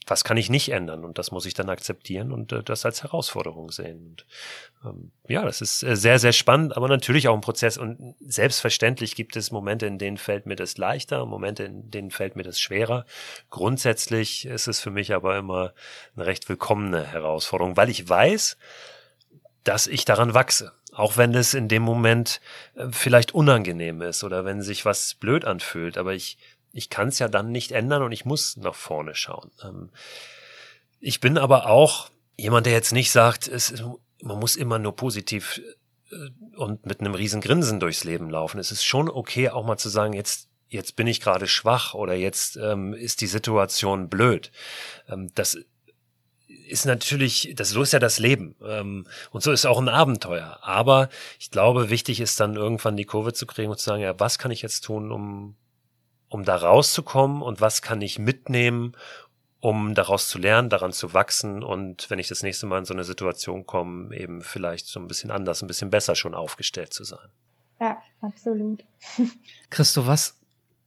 was 0.07 0.23
kann 0.23 0.37
ich 0.37 0.49
nicht 0.49 0.69
ändern? 0.69 1.03
Und 1.03 1.17
das 1.17 1.31
muss 1.31 1.45
ich 1.45 1.53
dann 1.53 1.69
akzeptieren 1.69 2.31
und 2.31 2.51
äh, 2.51 2.63
das 2.63 2.85
als 2.85 3.03
Herausforderung 3.03 3.71
sehen. 3.71 4.07
Und, 4.07 4.25
ähm, 4.85 5.11
ja, 5.27 5.43
das 5.43 5.61
ist 5.61 5.83
äh, 5.83 5.95
sehr, 5.95 6.17
sehr 6.17 6.31
spannend, 6.31 6.75
aber 6.75 6.87
natürlich 6.87 7.27
auch 7.27 7.35
ein 7.35 7.41
Prozess. 7.41 7.77
Und 7.77 8.15
selbstverständlich 8.19 9.15
gibt 9.15 9.35
es 9.35 9.51
Momente, 9.51 9.85
in 9.85 9.97
denen 9.97 10.17
fällt 10.17 10.45
mir 10.45 10.55
das 10.55 10.77
leichter, 10.77 11.25
Momente, 11.25 11.63
in 11.63 11.91
denen 11.91 12.11
fällt 12.11 12.35
mir 12.35 12.43
das 12.43 12.59
schwerer. 12.59 13.05
Grundsätzlich 13.49 14.45
ist 14.45 14.67
es 14.67 14.79
für 14.79 14.91
mich 14.91 15.13
aber 15.13 15.37
immer 15.37 15.73
eine 16.15 16.25
recht 16.25 16.47
willkommene 16.49 17.05
Herausforderung, 17.05 17.77
weil 17.77 17.89
ich 17.89 18.07
weiß, 18.07 18.57
dass 19.63 19.87
ich 19.87 20.05
daran 20.05 20.33
wachse. 20.33 20.71
Auch 20.93 21.17
wenn 21.17 21.35
es 21.35 21.53
in 21.53 21.67
dem 21.67 21.83
Moment 21.83 22.41
äh, 22.75 22.87
vielleicht 22.91 23.33
unangenehm 23.33 24.01
ist 24.01 24.23
oder 24.23 24.45
wenn 24.45 24.61
sich 24.61 24.85
was 24.85 25.15
blöd 25.15 25.45
anfühlt. 25.45 25.97
Aber 25.97 26.13
ich 26.13 26.37
ich 26.77 26.89
kann 26.89 27.07
es 27.07 27.17
ja 27.17 27.27
dann 27.27 27.51
nicht 27.51 27.71
ändern 27.71 28.03
und 28.03 28.11
ich 28.11 28.23
muss 28.23 28.55
nach 28.55 28.75
vorne 28.75 29.15
schauen. 29.15 29.49
Ähm, 29.63 29.89
ich 30.99 31.19
bin 31.19 31.37
aber 31.37 31.67
auch 31.67 32.09
jemand, 32.37 32.67
der 32.67 32.73
jetzt 32.73 32.93
nicht 32.93 33.11
sagt, 33.11 33.47
es, 33.47 33.83
man 34.21 34.39
muss 34.39 34.55
immer 34.55 34.77
nur 34.77 34.95
positiv 34.95 35.59
äh, 36.11 36.55
und 36.55 36.85
mit 36.85 36.99
einem 36.99 37.15
riesen 37.15 37.41
Grinsen 37.41 37.79
durchs 37.79 38.03
Leben 38.03 38.29
laufen. 38.29 38.59
Es 38.59 38.71
ist 38.71 38.83
schon 38.83 39.09
okay, 39.09 39.49
auch 39.49 39.65
mal 39.65 39.77
zu 39.77 39.89
sagen, 39.89 40.13
jetzt 40.13 40.49
jetzt 40.69 40.95
bin 40.97 41.07
ich 41.07 41.21
gerade 41.21 41.47
schwach 41.47 41.93
oder 41.93 42.13
jetzt 42.13 42.57
ähm, 42.57 42.93
ist 42.93 43.21
die 43.21 43.27
Situation 43.27 44.09
blöd. 44.09 44.51
Ähm, 45.07 45.31
das 45.33 45.57
ist 46.67 46.85
natürlich, 46.85 47.53
das 47.55 47.69
so 47.69 47.81
ist 47.81 47.93
ja 47.93 47.99
das 47.99 48.19
Leben 48.19 48.55
ähm, 48.63 49.07
und 49.31 49.41
so 49.41 49.51
ist 49.51 49.65
auch 49.65 49.79
ein 49.79 49.89
Abenteuer. 49.89 50.59
Aber 50.61 51.09
ich 51.39 51.49
glaube, 51.49 51.89
wichtig 51.89 52.19
ist 52.19 52.39
dann 52.39 52.55
irgendwann 52.55 52.97
die 52.97 53.05
Kurve 53.05 53.33
zu 53.33 53.47
kriegen 53.47 53.71
und 53.71 53.79
zu 53.79 53.85
sagen, 53.85 54.03
ja, 54.03 54.19
was 54.19 54.37
kann 54.37 54.51
ich 54.51 54.61
jetzt 54.61 54.81
tun, 54.81 55.11
um 55.11 55.55
um 56.29 56.43
da 56.43 56.55
rauszukommen 56.55 57.41
und 57.41 57.61
was 57.61 57.81
kann 57.81 58.01
ich 58.01 58.19
mitnehmen, 58.19 58.93
um 59.59 59.95
daraus 59.95 60.29
zu 60.29 60.37
lernen, 60.37 60.69
daran 60.69 60.91
zu 60.91 61.13
wachsen 61.13 61.63
und 61.63 62.09
wenn 62.09 62.19
ich 62.19 62.27
das 62.27 62.43
nächste 62.43 62.67
Mal 62.67 62.79
in 62.79 62.85
so 62.85 62.93
eine 62.93 63.03
Situation 63.03 63.65
komme, 63.65 64.15
eben 64.15 64.41
vielleicht 64.41 64.87
so 64.87 64.99
ein 64.99 65.07
bisschen 65.07 65.31
anders, 65.31 65.61
ein 65.61 65.67
bisschen 65.67 65.89
besser 65.89 66.15
schon 66.15 66.35
aufgestellt 66.35 66.93
zu 66.93 67.03
sein. 67.03 67.29
Ja, 67.79 68.01
absolut. 68.21 68.83
Christo, 69.69 70.07
was 70.07 70.37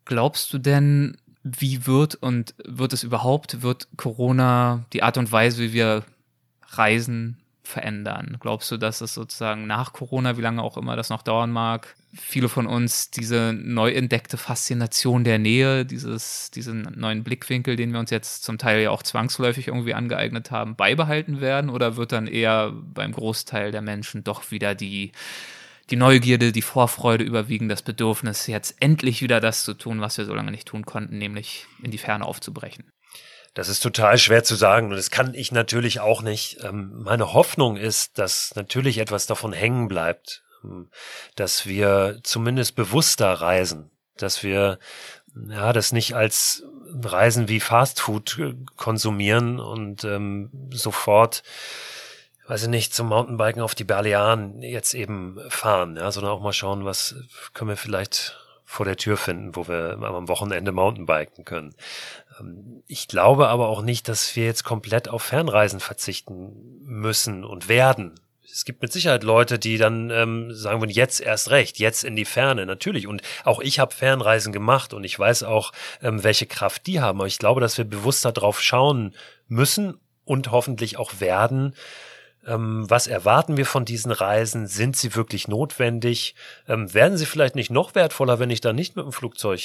glaubst 0.05 0.53
du 0.53 0.59
denn, 0.59 1.17
wie 1.43 1.87
wird 1.87 2.17
und 2.17 2.55
wird 2.65 2.93
es 2.93 3.03
überhaupt, 3.03 3.63
wird 3.63 3.89
Corona 3.97 4.85
die 4.93 5.03
Art 5.03 5.17
und 5.17 5.33
Weise, 5.33 5.63
wie 5.63 5.73
wir 5.73 6.05
reisen, 6.69 7.41
verändern? 7.63 8.37
Glaubst 8.41 8.71
du, 8.71 8.77
dass 8.77 9.01
es 9.01 9.15
sozusagen 9.15 9.67
nach 9.67 9.93
Corona, 9.93 10.37
wie 10.37 10.43
lange 10.43 10.63
auch 10.63 10.77
immer 10.77 10.97
das 10.97 11.09
noch 11.09 11.23
dauern 11.23 11.51
mag, 11.51 11.97
viele 12.15 12.49
von 12.49 12.67
uns 12.67 13.11
diese 13.11 13.53
neu 13.53 13.93
entdeckte 13.93 14.37
Faszination 14.37 15.25
der 15.25 15.39
Nähe, 15.39 15.85
dieses, 15.85 16.51
diesen 16.51 16.83
neuen 16.97 17.23
Blickwinkel, 17.23 17.77
den 17.77 17.93
wir 17.93 18.01
uns 18.01 18.11
jetzt 18.11 18.43
zum 18.43 18.59
Teil 18.59 18.83
ja 18.83 18.91
auch 18.91 19.03
zwangsläufig 19.03 19.69
irgendwie 19.69 19.95
angeeignet 19.95 20.51
haben, 20.51 20.77
beibehalten 20.77 21.41
werden? 21.41 21.71
Oder 21.71 21.97
wird 21.97 22.13
dann 22.13 22.27
eher 22.27 22.73
beim 22.73 23.13
Großteil 23.13 23.71
der 23.71 23.83
Menschen 23.83 24.25
doch 24.25 24.51
wieder 24.51 24.75
die, 24.75 25.13
die 25.91 25.97
Neugierde, 25.97 26.53
die 26.53 26.63
Vorfreude 26.63 27.25
überwiegen, 27.25 27.69
das 27.69 27.83
Bedürfnis, 27.83 28.47
jetzt 28.47 28.77
endlich 28.81 29.23
wieder 29.23 29.41
das 29.41 29.65
zu 29.65 29.75
tun, 29.75 30.01
was 30.01 30.19
wir 30.19 30.25
so 30.25 30.35
lange 30.35 30.51
nicht 30.51 30.67
tun 30.67 30.85
konnten, 30.85 31.19
nämlich 31.19 31.67
in 31.83 31.91
die 31.91 31.99
Ferne 31.99 32.25
aufzubrechen? 32.25 32.93
Das 33.55 33.69
ist 33.69 33.81
total 33.81 34.17
schwer 34.19 34.45
zu 34.45 34.55
sagen 34.55 34.91
und 34.91 34.97
das 34.97 35.11
kann 35.11 35.35
ich 35.35 35.51
natürlich 35.51 36.01
auch 36.01 36.23
nicht. 36.23 36.59
Ähm, 36.63 37.03
meine 37.03 37.33
Hoffnung 37.33 37.77
ist, 37.77 38.19
dass 38.19 38.55
natürlich 38.55 38.99
etwas 38.99 39.27
davon 39.27 39.53
hängen 39.53 39.89
bleibt, 39.89 40.43
dass 41.37 41.67
wir 41.67 42.21
zumindest 42.23 42.77
bewusster 42.77 43.33
reisen, 43.33 43.91
dass 44.17 44.43
wir 44.43 44.79
ja 45.49 45.73
das 45.73 45.93
nicht 45.93 46.15
als 46.15 46.65
Reisen 46.93 47.49
wie 47.49 47.61
Fastfood 47.61 48.39
äh, 48.39 48.55
konsumieren 48.77 49.61
und 49.61 50.05
ähm, 50.05 50.51
sofort 50.73 51.43
weiß 52.51 52.65
ich 52.65 52.69
nicht, 52.69 52.93
zum 52.93 53.09
Mountainbiken 53.09 53.63
auf 53.63 53.77
die 53.77 53.85
Balearen 53.85 54.61
jetzt 54.61 54.93
eben 54.95 55.39
fahren, 55.51 55.97
ja, 55.97 56.11
sondern 56.11 56.33
auch 56.33 56.41
mal 56.41 56.53
schauen, 56.53 56.85
was 56.85 57.15
können 57.55 57.71
wir 57.71 57.77
vielleicht 57.77 58.37
vor 58.65 58.87
der 58.87 58.97
Tür 58.97 59.17
finden, 59.17 59.55
wo 59.55 59.69
wir 59.69 59.99
am 60.03 60.27
Wochenende 60.27 60.73
Mountainbiken 60.73 61.45
können. 61.45 61.77
Ähm, 62.41 62.83
ich 62.89 63.07
glaube 63.07 63.49
aber 63.49 63.69
auch 63.69 63.83
nicht, 63.83 64.09
dass 64.09 64.35
wir 64.35 64.47
jetzt 64.47 64.65
komplett 64.65 65.09
auf 65.09 65.23
Fernreisen 65.23 65.79
verzichten 65.79 66.81
müssen 66.83 67.45
und 67.45 67.69
werden. 67.69 68.19
Es 68.53 68.65
gibt 68.65 68.83
mit 68.83 68.93
Sicherheit 68.93 69.23
Leute, 69.23 69.59
die 69.59 69.79
dann 69.79 70.11
ähm, 70.11 70.53
sagen 70.53 70.81
würden, 70.81 70.91
jetzt 70.91 71.21
erst 71.21 71.51
recht, 71.51 71.79
jetzt 71.79 72.05
in 72.05 72.17
die 72.17 72.25
Ferne, 72.25 72.67
natürlich. 72.67 73.07
Und 73.07 73.23
auch 73.45 73.61
ich 73.61 73.79
habe 73.79 73.95
Fernreisen 73.95 74.53
gemacht 74.53 74.93
und 74.93 75.05
ich 75.05 75.19
weiß 75.19 75.45
auch, 75.45 75.73
ähm, 76.03 76.25
welche 76.25 76.47
Kraft 76.47 76.87
die 76.87 77.01
haben. 77.01 77.21
Aber 77.21 77.27
ich 77.27 77.39
glaube, 77.39 77.61
dass 77.61 77.79
wir 77.79 77.85
bewusster 77.85 78.33
drauf 78.33 78.61
schauen 78.61 79.15
müssen 79.49 79.99
und 80.25 80.51
hoffentlich 80.51 80.99
auch 80.99 81.21
werden, 81.21 81.75
ähm, 82.47 82.89
was 82.89 83.07
erwarten 83.07 83.57
wir 83.57 83.67
von 83.67 83.85
diesen 83.85 84.13
Reisen? 84.13 84.67
Sind 84.67 84.97
sie 84.97 85.15
wirklich 85.15 85.49
notwendig? 85.49 86.35
Ähm, 86.67 86.93
werden 86.95 87.19
sie 87.19 87.27
vielleicht 87.27 87.55
nicht 87.55 87.71
noch 87.71 87.95
wertvoller, 87.95 88.39
wenn 88.39 88.51
ich 88.51 88.61
da 88.61 88.73
nicht 88.73 88.97
mit 88.97 89.05
dem 89.05 89.13
Flugzeug 89.13 89.61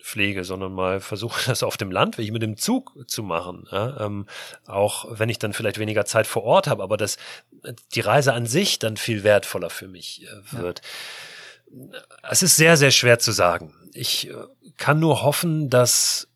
hinfliege, 0.00 0.44
sondern 0.44 0.72
mal 0.72 1.00
versuche, 1.00 1.42
das 1.46 1.62
auf 1.62 1.76
dem 1.76 1.90
Landweg 1.90 2.32
mit 2.32 2.42
dem 2.42 2.56
Zug 2.56 2.92
zu 3.06 3.22
machen. 3.22 3.66
Ja? 3.70 4.06
Ähm, 4.06 4.26
auch 4.66 5.06
wenn 5.10 5.28
ich 5.28 5.38
dann 5.38 5.52
vielleicht 5.52 5.78
weniger 5.78 6.04
Zeit 6.04 6.26
vor 6.26 6.42
Ort 6.44 6.66
habe, 6.66 6.82
aber 6.82 6.96
dass 6.96 7.16
die 7.94 8.00
Reise 8.00 8.32
an 8.32 8.46
sich 8.46 8.78
dann 8.78 8.96
viel 8.96 9.22
wertvoller 9.22 9.70
für 9.70 9.88
mich 9.88 10.24
äh, 10.24 10.58
wird. 10.58 10.82
Ja. 11.72 12.00
Es 12.28 12.42
ist 12.42 12.56
sehr, 12.56 12.76
sehr 12.76 12.90
schwer 12.90 13.18
zu 13.18 13.32
sagen. 13.32 13.74
Ich 13.92 14.28
äh, 14.28 14.34
kann 14.76 14.98
nur 14.98 15.22
hoffen, 15.22 15.70
dass 15.70 16.28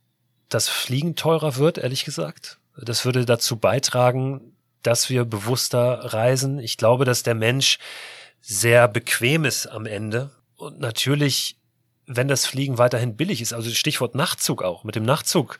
das 0.49 0.69
Fliegen 0.69 1.17
teurer 1.17 1.57
wird, 1.57 1.79
ehrlich 1.79 2.05
gesagt. 2.05 2.59
Das 2.77 3.05
würde 3.05 3.25
dazu 3.25 3.57
beitragen, 3.57 4.57
dass 4.83 5.09
wir 5.09 5.25
bewusster 5.25 6.13
reisen. 6.13 6.59
Ich 6.59 6.77
glaube, 6.77 7.05
dass 7.05 7.23
der 7.23 7.35
Mensch 7.35 7.79
sehr 8.41 8.89
bequem 8.89 9.45
ist 9.45 9.67
am 9.67 9.87
Ende. 9.87 10.31
Und 10.57 10.79
natürlich, 10.79 11.57
wenn 12.07 12.29
das 12.29 12.47
Fliegen 12.47 12.79
weiterhin 12.79 13.17
billig 13.17 13.41
ist, 13.41 13.53
also 13.53 13.71
Stichwort 13.71 14.15
Nachtzug 14.15 14.63
auch, 14.63 14.85
mit 14.85 14.95
dem 14.95 15.05
Nachtzug 15.05 15.59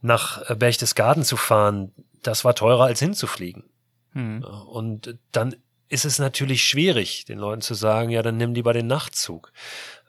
nach 0.00 0.48
äh, 0.48 0.54
Berchtesgaden 0.54 1.24
zu 1.24 1.36
fahren, 1.36 1.92
das 2.22 2.44
war 2.44 2.54
teurer 2.54 2.84
als 2.84 3.00
hinzufliegen. 3.00 3.64
Mhm. 4.12 4.44
Und 4.44 5.18
dann 5.32 5.56
ist 5.88 6.04
es 6.04 6.18
natürlich 6.18 6.64
schwierig, 6.64 7.24
den 7.24 7.38
Leuten 7.38 7.60
zu 7.60 7.74
sagen, 7.74 8.10
ja, 8.10 8.22
dann 8.22 8.36
nimm 8.36 8.54
lieber 8.54 8.72
den 8.72 8.86
Nachtzug. 8.86 9.52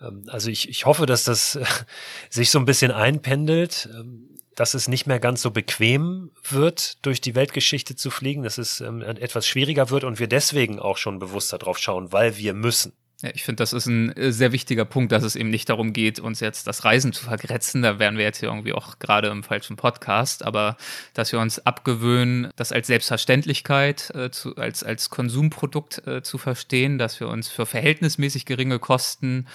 Ähm, 0.02 0.24
also 0.28 0.50
ich, 0.50 0.70
ich 0.70 0.86
hoffe, 0.86 1.06
dass 1.06 1.24
das 1.24 1.60
sich 2.30 2.52
so 2.52 2.60
ein 2.60 2.66
bisschen 2.66 2.92
einpendelt. 2.92 3.90
Ähm, 3.94 4.30
dass 4.56 4.74
es 4.74 4.88
nicht 4.88 5.06
mehr 5.06 5.20
ganz 5.20 5.42
so 5.42 5.52
bequem 5.52 6.32
wird, 6.50 7.06
durch 7.06 7.20
die 7.20 7.36
Weltgeschichte 7.36 7.96
zu 7.96 8.10
fliegen, 8.10 8.44
dass 8.44 8.58
es 8.58 8.80
ähm, 8.80 9.02
etwas 9.02 9.46
schwieriger 9.46 9.90
wird 9.90 10.06
und 10.06 10.18
wir 10.18 10.28
deswegen 10.28 10.80
auch 10.80 10.98
schon 10.98 11.20
bewusster 11.20 11.58
drauf 11.58 11.78
schauen, 11.78 12.14
weil 12.14 12.38
wir 12.38 12.54
müssen. 12.54 12.94
Ja, 13.22 13.30
ich 13.34 13.44
finde, 13.44 13.62
das 13.62 13.72
ist 13.72 13.86
ein 13.86 14.12
äh, 14.18 14.34
sehr 14.34 14.52
wichtiger 14.52 14.84
Punkt, 14.84 15.14
dass 15.14 15.24
es 15.24 15.38
eben 15.38 15.50
nicht 15.50 15.70
darum 15.70 15.94
geht, 15.94 16.20
uns 16.20 16.42
jetzt 16.42 16.68
das 16.68 16.84
Reisen 16.84 17.14
zu 17.14 17.24
vergrätzen. 17.24 17.82
Da 17.82 17.98
wären 17.98 18.18
wir 18.18 18.26
jetzt 18.26 18.40
hier 18.40 18.50
irgendwie 18.50 18.74
auch 18.74 19.00
gerade 19.00 19.30
im 19.30 19.42
falschen 19.42 19.78
Podcast, 19.78 20.44
aber 20.44 20.76
dass 21.14 21.32
wir 21.32 21.40
uns 21.40 21.66
abgewöhnen, 21.66 22.52
das 22.58 22.74
als 22.74 22.88
Selbstverständlichkeit, 22.88 24.12
äh, 24.14 24.32
zu, 24.32 24.58
als, 24.58 24.84
als 24.84 25.10
Konsumprodukt 25.10 26.06
äh, 26.06 26.24
zu 26.24 26.38
verstehen, 26.38 26.98
dass 26.98 27.22
wir 27.22 27.30
uns 27.30 27.48
für 27.48 27.66
verhältnismäßig 27.66 28.46
geringe 28.46 28.80
Kosten 28.80 29.48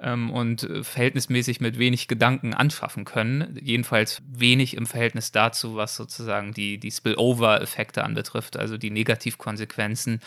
ähm, 0.00 0.30
und 0.30 0.62
äh, 0.62 0.84
verhältnismäßig 0.84 1.60
mit 1.60 1.78
wenig 1.78 2.08
Gedanken 2.08 2.54
anschaffen 2.54 3.04
können. 3.04 3.58
Jedenfalls 3.60 4.22
wenig 4.28 4.76
im 4.76 4.86
Verhältnis 4.86 5.32
dazu, 5.32 5.76
was 5.76 5.96
sozusagen 5.96 6.52
die, 6.52 6.78
die 6.78 6.90
Spillover-Effekte 6.90 8.04
anbetrifft, 8.04 8.56
also 8.56 8.76
die 8.76 8.90
Negativkonsequenzen, 8.90 10.20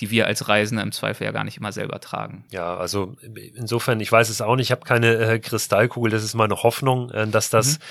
die 0.00 0.10
wir 0.10 0.26
als 0.26 0.48
Reisende 0.48 0.82
im 0.82 0.92
Zweifel 0.92 1.24
ja 1.24 1.32
gar 1.32 1.44
nicht 1.44 1.58
immer 1.58 1.72
selber 1.72 2.00
tragen. 2.00 2.44
Ja, 2.50 2.76
also 2.76 3.16
insofern, 3.54 4.00
ich 4.00 4.10
weiß 4.10 4.30
es 4.30 4.40
auch 4.40 4.56
nicht, 4.56 4.68
ich 4.68 4.72
habe 4.72 4.84
keine 4.84 5.14
äh, 5.14 5.38
Kristallkugel, 5.38 6.10
das 6.10 6.24
ist 6.24 6.34
meine 6.34 6.62
Hoffnung, 6.62 7.10
äh, 7.10 7.26
dass 7.28 7.50
das, 7.50 7.78
mhm. 7.78 7.82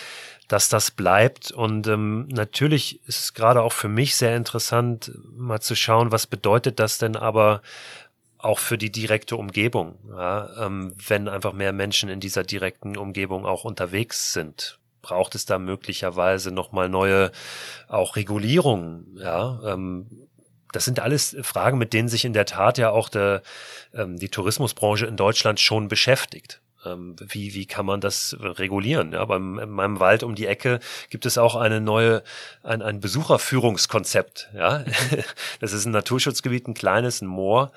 dass 0.48 0.70
das 0.70 0.92
bleibt. 0.92 1.52
Und 1.52 1.88
ähm, 1.88 2.28
natürlich 2.30 3.00
ist 3.08 3.20
es 3.20 3.34
gerade 3.34 3.62
auch 3.62 3.74
für 3.74 3.90
mich 3.90 4.16
sehr 4.16 4.36
interessant, 4.36 5.12
mal 5.36 5.60
zu 5.60 5.76
schauen, 5.76 6.12
was 6.12 6.26
bedeutet 6.26 6.80
das 6.80 6.98
denn 6.98 7.16
aber 7.16 7.62
auch 8.40 8.60
für 8.60 8.78
die 8.78 8.92
direkte 8.92 9.36
Umgebung, 9.36 9.98
ja? 10.10 10.66
ähm, 10.66 10.94
wenn 11.08 11.28
einfach 11.28 11.54
mehr 11.54 11.74
Menschen 11.74 12.10
in 12.10 12.20
dieser 12.20 12.44
direkten 12.44 12.98
Umgebung 12.98 13.46
auch 13.46 13.64
unterwegs 13.64 14.34
sind 14.34 14.80
braucht 15.08 15.36
es 15.36 15.46
da 15.46 15.58
möglicherweise 15.58 16.52
nochmal 16.52 16.90
neue 16.90 17.32
auch 17.88 18.18
Regulierungen, 18.18 19.18
ja, 19.18 19.60
ähm, 19.66 20.28
das 20.74 20.86
sind 20.86 21.00
alles 21.00 21.36
Fragen, 21.42 21.78
mit 21.78 21.94
denen 21.94 22.10
sich 22.10 22.26
in 22.26 22.34
der 22.34 22.46
Tat 22.46 22.78
ja 22.78 22.90
auch 22.90 23.08
der, 23.10 23.42
ähm, 23.94 24.18
die 24.18 24.30
Tourismusbranche 24.30 25.06
in 25.06 25.16
Deutschland 25.16 25.60
schon 25.60 25.88
beschäftigt. 25.88 26.62
Ähm, 26.86 27.16
wie, 27.20 27.54
wie 27.54 27.66
kann 27.66 27.86
man 27.86 28.02
das 28.02 28.36
regulieren? 28.40 29.14
Ja, 29.14 29.24
beim, 29.26 29.60
in 29.60 29.70
meinem 29.70 30.00
Wald 30.00 30.24
um 30.24 30.36
die 30.36 30.46
Ecke 30.46 30.80
gibt 31.10 31.26
es 31.26 31.38
auch 31.38 31.56
eine 31.56 31.80
neue, 31.80 32.22
ein, 32.64 32.82
ein 32.82 33.00
Besucherführungskonzept. 33.00 34.50
Ja, 34.54 34.84
das 35.62 35.74
ist 35.74 35.86
ein 35.86 35.92
Naturschutzgebiet, 35.92 36.68
ein 36.68 36.74
kleines, 36.74 37.22
ein 37.22 37.28
Moor. 37.28 37.72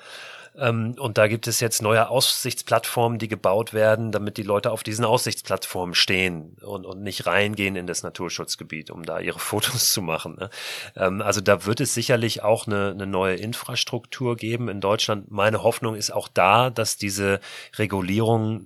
Ähm, 0.57 0.95
und 0.99 1.17
da 1.17 1.27
gibt 1.27 1.47
es 1.47 1.59
jetzt 1.59 1.81
neue 1.81 2.09
Aussichtsplattformen, 2.09 3.19
die 3.19 3.27
gebaut 3.27 3.73
werden, 3.73 4.11
damit 4.11 4.37
die 4.37 4.43
Leute 4.43 4.71
auf 4.71 4.83
diesen 4.83 5.05
Aussichtsplattformen 5.05 5.95
stehen 5.95 6.57
und, 6.61 6.85
und 6.85 7.01
nicht 7.01 7.25
reingehen 7.25 7.75
in 7.75 7.87
das 7.87 8.03
Naturschutzgebiet, 8.03 8.91
um 8.91 9.03
da 9.03 9.19
ihre 9.19 9.39
Fotos 9.51 9.91
zu 9.93 10.01
machen. 10.01 10.35
Ne? 10.35 10.49
Ähm, 10.95 11.21
also 11.21 11.41
da 11.41 11.65
wird 11.65 11.79
es 11.79 11.93
sicherlich 11.93 12.43
auch 12.43 12.67
eine, 12.67 12.91
eine 12.91 13.07
neue 13.07 13.35
Infrastruktur 13.35 14.35
geben 14.35 14.67
in 14.67 14.81
Deutschland. 14.81 15.31
Meine 15.31 15.63
Hoffnung 15.63 15.95
ist 15.95 16.11
auch 16.11 16.27
da, 16.27 16.69
dass 16.69 16.97
diese 16.97 17.39
Regulierung 17.77 18.65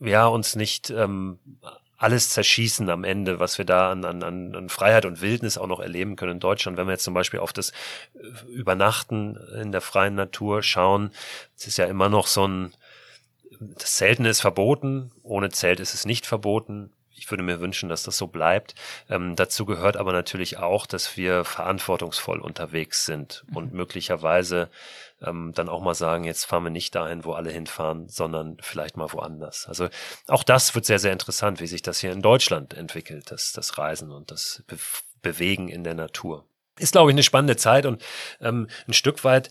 ja 0.00 0.26
uns 0.26 0.56
nicht 0.56 0.90
ähm, 0.90 1.38
alles 1.98 2.30
zerschießen 2.30 2.88
am 2.90 3.04
Ende, 3.04 3.40
was 3.40 3.58
wir 3.58 3.64
da 3.64 3.90
an, 3.90 4.04
an, 4.04 4.22
an 4.22 4.68
Freiheit 4.68 5.06
und 5.06 5.20
Wildnis 5.20 5.58
auch 5.58 5.66
noch 5.66 5.80
erleben 5.80 6.16
können 6.16 6.32
in 6.32 6.40
Deutschland. 6.40 6.76
Wenn 6.76 6.86
wir 6.86 6.92
jetzt 6.92 7.04
zum 7.04 7.14
Beispiel 7.14 7.40
auf 7.40 7.52
das 7.52 7.70
äh, 8.14 8.50
Übernachten 8.50 9.36
in 9.60 9.72
der 9.72 9.80
freien 9.80 10.14
Natur 10.14 10.62
schauen, 10.62 11.10
es 11.56 11.66
ist 11.66 11.78
ja 11.78 11.86
immer 11.86 12.08
noch 12.08 12.26
so 12.26 12.46
ein, 12.46 12.74
das 13.60 13.96
Zelten 13.96 14.26
ist 14.26 14.40
verboten, 14.40 15.10
ohne 15.22 15.50
Zelt 15.50 15.80
ist 15.80 15.94
es 15.94 16.04
nicht 16.04 16.26
verboten. 16.26 16.92
Ich 17.18 17.30
würde 17.30 17.42
mir 17.42 17.60
wünschen, 17.60 17.88
dass 17.88 18.02
das 18.02 18.18
so 18.18 18.26
bleibt. 18.26 18.74
Ähm, 19.08 19.34
dazu 19.36 19.64
gehört 19.64 19.96
aber 19.96 20.12
natürlich 20.12 20.58
auch, 20.58 20.84
dass 20.84 21.16
wir 21.16 21.44
verantwortungsvoll 21.44 22.40
unterwegs 22.40 23.06
sind 23.06 23.44
und 23.54 23.72
mhm. 23.72 23.78
möglicherweise 23.78 24.68
ähm, 25.22 25.52
dann 25.54 25.68
auch 25.68 25.80
mal 25.80 25.94
sagen, 25.94 26.24
jetzt 26.24 26.44
fahren 26.44 26.64
wir 26.64 26.70
nicht 26.70 26.94
dahin, 26.94 27.24
wo 27.24 27.32
alle 27.32 27.50
hinfahren, 27.50 28.08
sondern 28.08 28.58
vielleicht 28.60 28.96
mal 28.96 29.12
woanders. 29.12 29.66
Also 29.66 29.88
auch 30.26 30.42
das 30.42 30.74
wird 30.74 30.84
sehr, 30.84 30.98
sehr 30.98 31.12
interessant, 31.12 31.60
wie 31.60 31.66
sich 31.66 31.82
das 31.82 32.00
hier 32.00 32.12
in 32.12 32.22
Deutschland 32.22 32.74
entwickelt, 32.74 33.30
das, 33.30 33.52
das 33.52 33.78
Reisen 33.78 34.10
und 34.10 34.30
das 34.30 34.62
Be 34.66 34.76
Bewegen 35.22 35.68
in 35.68 35.82
der 35.82 35.94
Natur. 35.94 36.44
Ist, 36.78 36.92
glaube 36.92 37.10
ich, 37.10 37.14
eine 37.14 37.24
spannende 37.24 37.56
Zeit 37.56 37.84
und 37.84 38.04
ähm, 38.40 38.68
ein 38.86 38.92
Stück 38.92 39.24
weit 39.24 39.50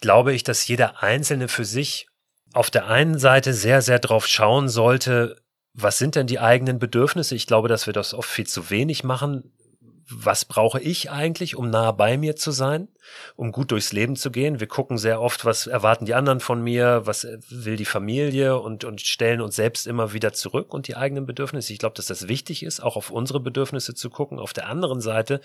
glaube 0.00 0.34
ich, 0.34 0.42
dass 0.42 0.66
jeder 0.66 1.02
Einzelne 1.02 1.48
für 1.48 1.64
sich 1.64 2.08
auf 2.52 2.70
der 2.70 2.88
einen 2.88 3.18
Seite 3.18 3.54
sehr, 3.54 3.80
sehr 3.80 4.00
drauf 4.00 4.26
schauen 4.26 4.68
sollte, 4.68 5.40
was 5.72 5.98
sind 5.98 6.16
denn 6.16 6.26
die 6.26 6.40
eigenen 6.40 6.78
Bedürfnisse? 6.78 7.36
Ich 7.36 7.46
glaube, 7.46 7.68
dass 7.68 7.86
wir 7.86 7.92
das 7.92 8.12
oft 8.12 8.28
viel 8.28 8.46
zu 8.46 8.70
wenig 8.70 9.04
machen 9.04 9.52
was 10.10 10.44
brauche 10.44 10.80
ich 10.80 11.10
eigentlich, 11.10 11.56
um 11.56 11.68
nah 11.68 11.92
bei 11.92 12.16
mir 12.16 12.36
zu 12.36 12.50
sein, 12.50 12.88
um 13.36 13.52
gut 13.52 13.70
durchs 13.70 13.92
Leben 13.92 14.16
zu 14.16 14.30
gehen. 14.30 14.60
Wir 14.60 14.66
gucken 14.66 14.96
sehr 14.96 15.20
oft, 15.20 15.44
was 15.44 15.66
erwarten 15.66 16.06
die 16.06 16.14
anderen 16.14 16.40
von 16.40 16.62
mir, 16.62 17.02
was 17.04 17.26
will 17.50 17.76
die 17.76 17.84
Familie 17.84 18.58
und, 18.58 18.84
und 18.84 19.00
stellen 19.00 19.40
uns 19.40 19.56
selbst 19.56 19.86
immer 19.86 20.12
wieder 20.12 20.32
zurück 20.32 20.72
und 20.72 20.88
die 20.88 20.96
eigenen 20.96 21.26
Bedürfnisse. 21.26 21.72
Ich 21.72 21.78
glaube, 21.78 21.96
dass 21.96 22.06
das 22.06 22.28
wichtig 22.28 22.62
ist, 22.62 22.80
auch 22.80 22.96
auf 22.96 23.10
unsere 23.10 23.40
Bedürfnisse 23.40 23.94
zu 23.94 24.08
gucken. 24.08 24.38
Auf 24.38 24.52
der 24.52 24.66
anderen 24.66 25.00
Seite 25.00 25.40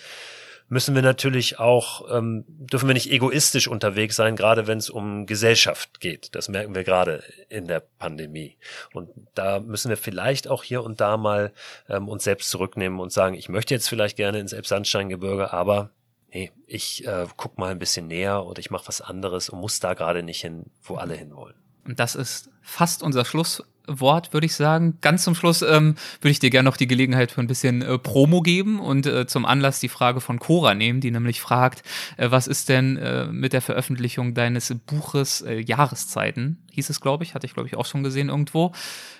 müssen 0.70 0.96
wir 0.96 1.02
natürlich 1.02 1.60
auch, 1.60 2.10
ähm, 2.16 2.46
dürfen 2.48 2.88
wir 2.88 2.94
nicht 2.94 3.12
egoistisch 3.12 3.68
unterwegs 3.68 4.16
sein, 4.16 4.36
gerade 4.36 4.68
wenn 4.68 4.78
es 4.78 4.90
um 4.90 5.26
Gesellschaft 5.26 6.00
geht. 6.00 6.36
Das 6.36 6.50
merken 6.50 6.76
wir 6.76 6.84
gerade 6.84 7.24
in 7.50 7.68
der 7.68 7.80
Pandemie. 7.80 8.58
Und 8.94 9.10
da 9.36 9.60
müssen 9.60 9.90
wir 9.90 9.98
vielleicht 9.98 10.48
auch 10.48 10.64
hier 10.64 10.84
und 10.84 11.02
da 11.02 11.18
mal 11.18 11.54
ähm, 11.90 12.10
uns 12.10 12.24
selbst 12.24 12.50
zurücknehmen 12.50 13.00
und 13.00 13.12
sagen, 13.12 13.36
ich 13.36 13.50
möchte 13.50 13.74
jetzt 13.74 13.88
vielleicht 13.88 14.18
gerne 14.18 14.40
ins 14.40 14.54
Elbsandsteingebirge, 14.54 15.54
aber 15.54 15.92
nee, 16.34 16.52
ich 16.66 17.06
äh, 17.06 17.28
guck 17.38 17.58
mal 17.58 17.72
ein 17.72 17.80
bisschen 17.80 18.08
näher 18.08 18.46
oder 18.46 18.60
ich 18.60 18.72
mache 18.72 18.88
was 18.88 19.02
anderes 19.02 19.50
und 19.50 19.60
muss 19.60 19.80
da 19.80 19.94
gerade 19.94 20.24
nicht 20.24 20.42
hin, 20.42 20.66
wo 20.82 20.96
alle 20.96 21.16
hinwollen. 21.16 21.63
Und 21.86 22.00
das 22.00 22.16
ist 22.16 22.50
fast 22.62 23.04
unser 23.04 23.26
Schluss 23.26 23.64
Wort, 23.88 24.34
würde 24.34 24.46
ich 24.46 24.56
sagen. 24.56 24.98
Ganz 25.02 25.24
zum 25.24 25.36
Schluss 25.36 25.62
ähm, 25.62 25.96
würde 26.22 26.32
ich 26.32 26.40
dir 26.40 26.50
gerne 26.50 26.70
noch 26.70 26.78
die 26.78 26.88
Gelegenheit 26.88 27.32
für 27.32 27.42
ein 27.42 27.48
bisschen 27.48 27.82
äh, 27.82 27.98
Promo 27.98 28.42
geben 28.42 28.80
und 28.80 29.06
äh, 29.06 29.28
zum 29.28 29.46
Anlass 29.46 29.80
die 29.80 29.90
Frage 29.90 30.22
von 30.22 30.40
Cora 30.40 30.74
nehmen, 30.74 31.02
die 31.02 31.12
nämlich 31.12 31.42
fragt, 31.42 31.84
äh, 32.18 32.32
was 32.32 32.48
ist 32.48 32.70
denn 32.70 32.98
äh, 32.98 33.26
mit 33.26 33.54
der 33.54 33.62
Veröffentlichung 33.62 34.34
deines 34.34 34.74
Buches 34.86 35.42
äh, 35.42 35.60
Jahreszeiten, 35.60 36.64
hieß 36.72 36.90
es, 36.90 37.02
glaube 37.02 37.24
ich, 37.24 37.36
hatte 37.36 37.46
ich, 37.46 37.54
glaube 37.54 37.68
ich, 37.68 37.76
auch 37.76 37.86
schon 37.86 38.04
gesehen 38.04 38.30
irgendwo. 38.30 38.72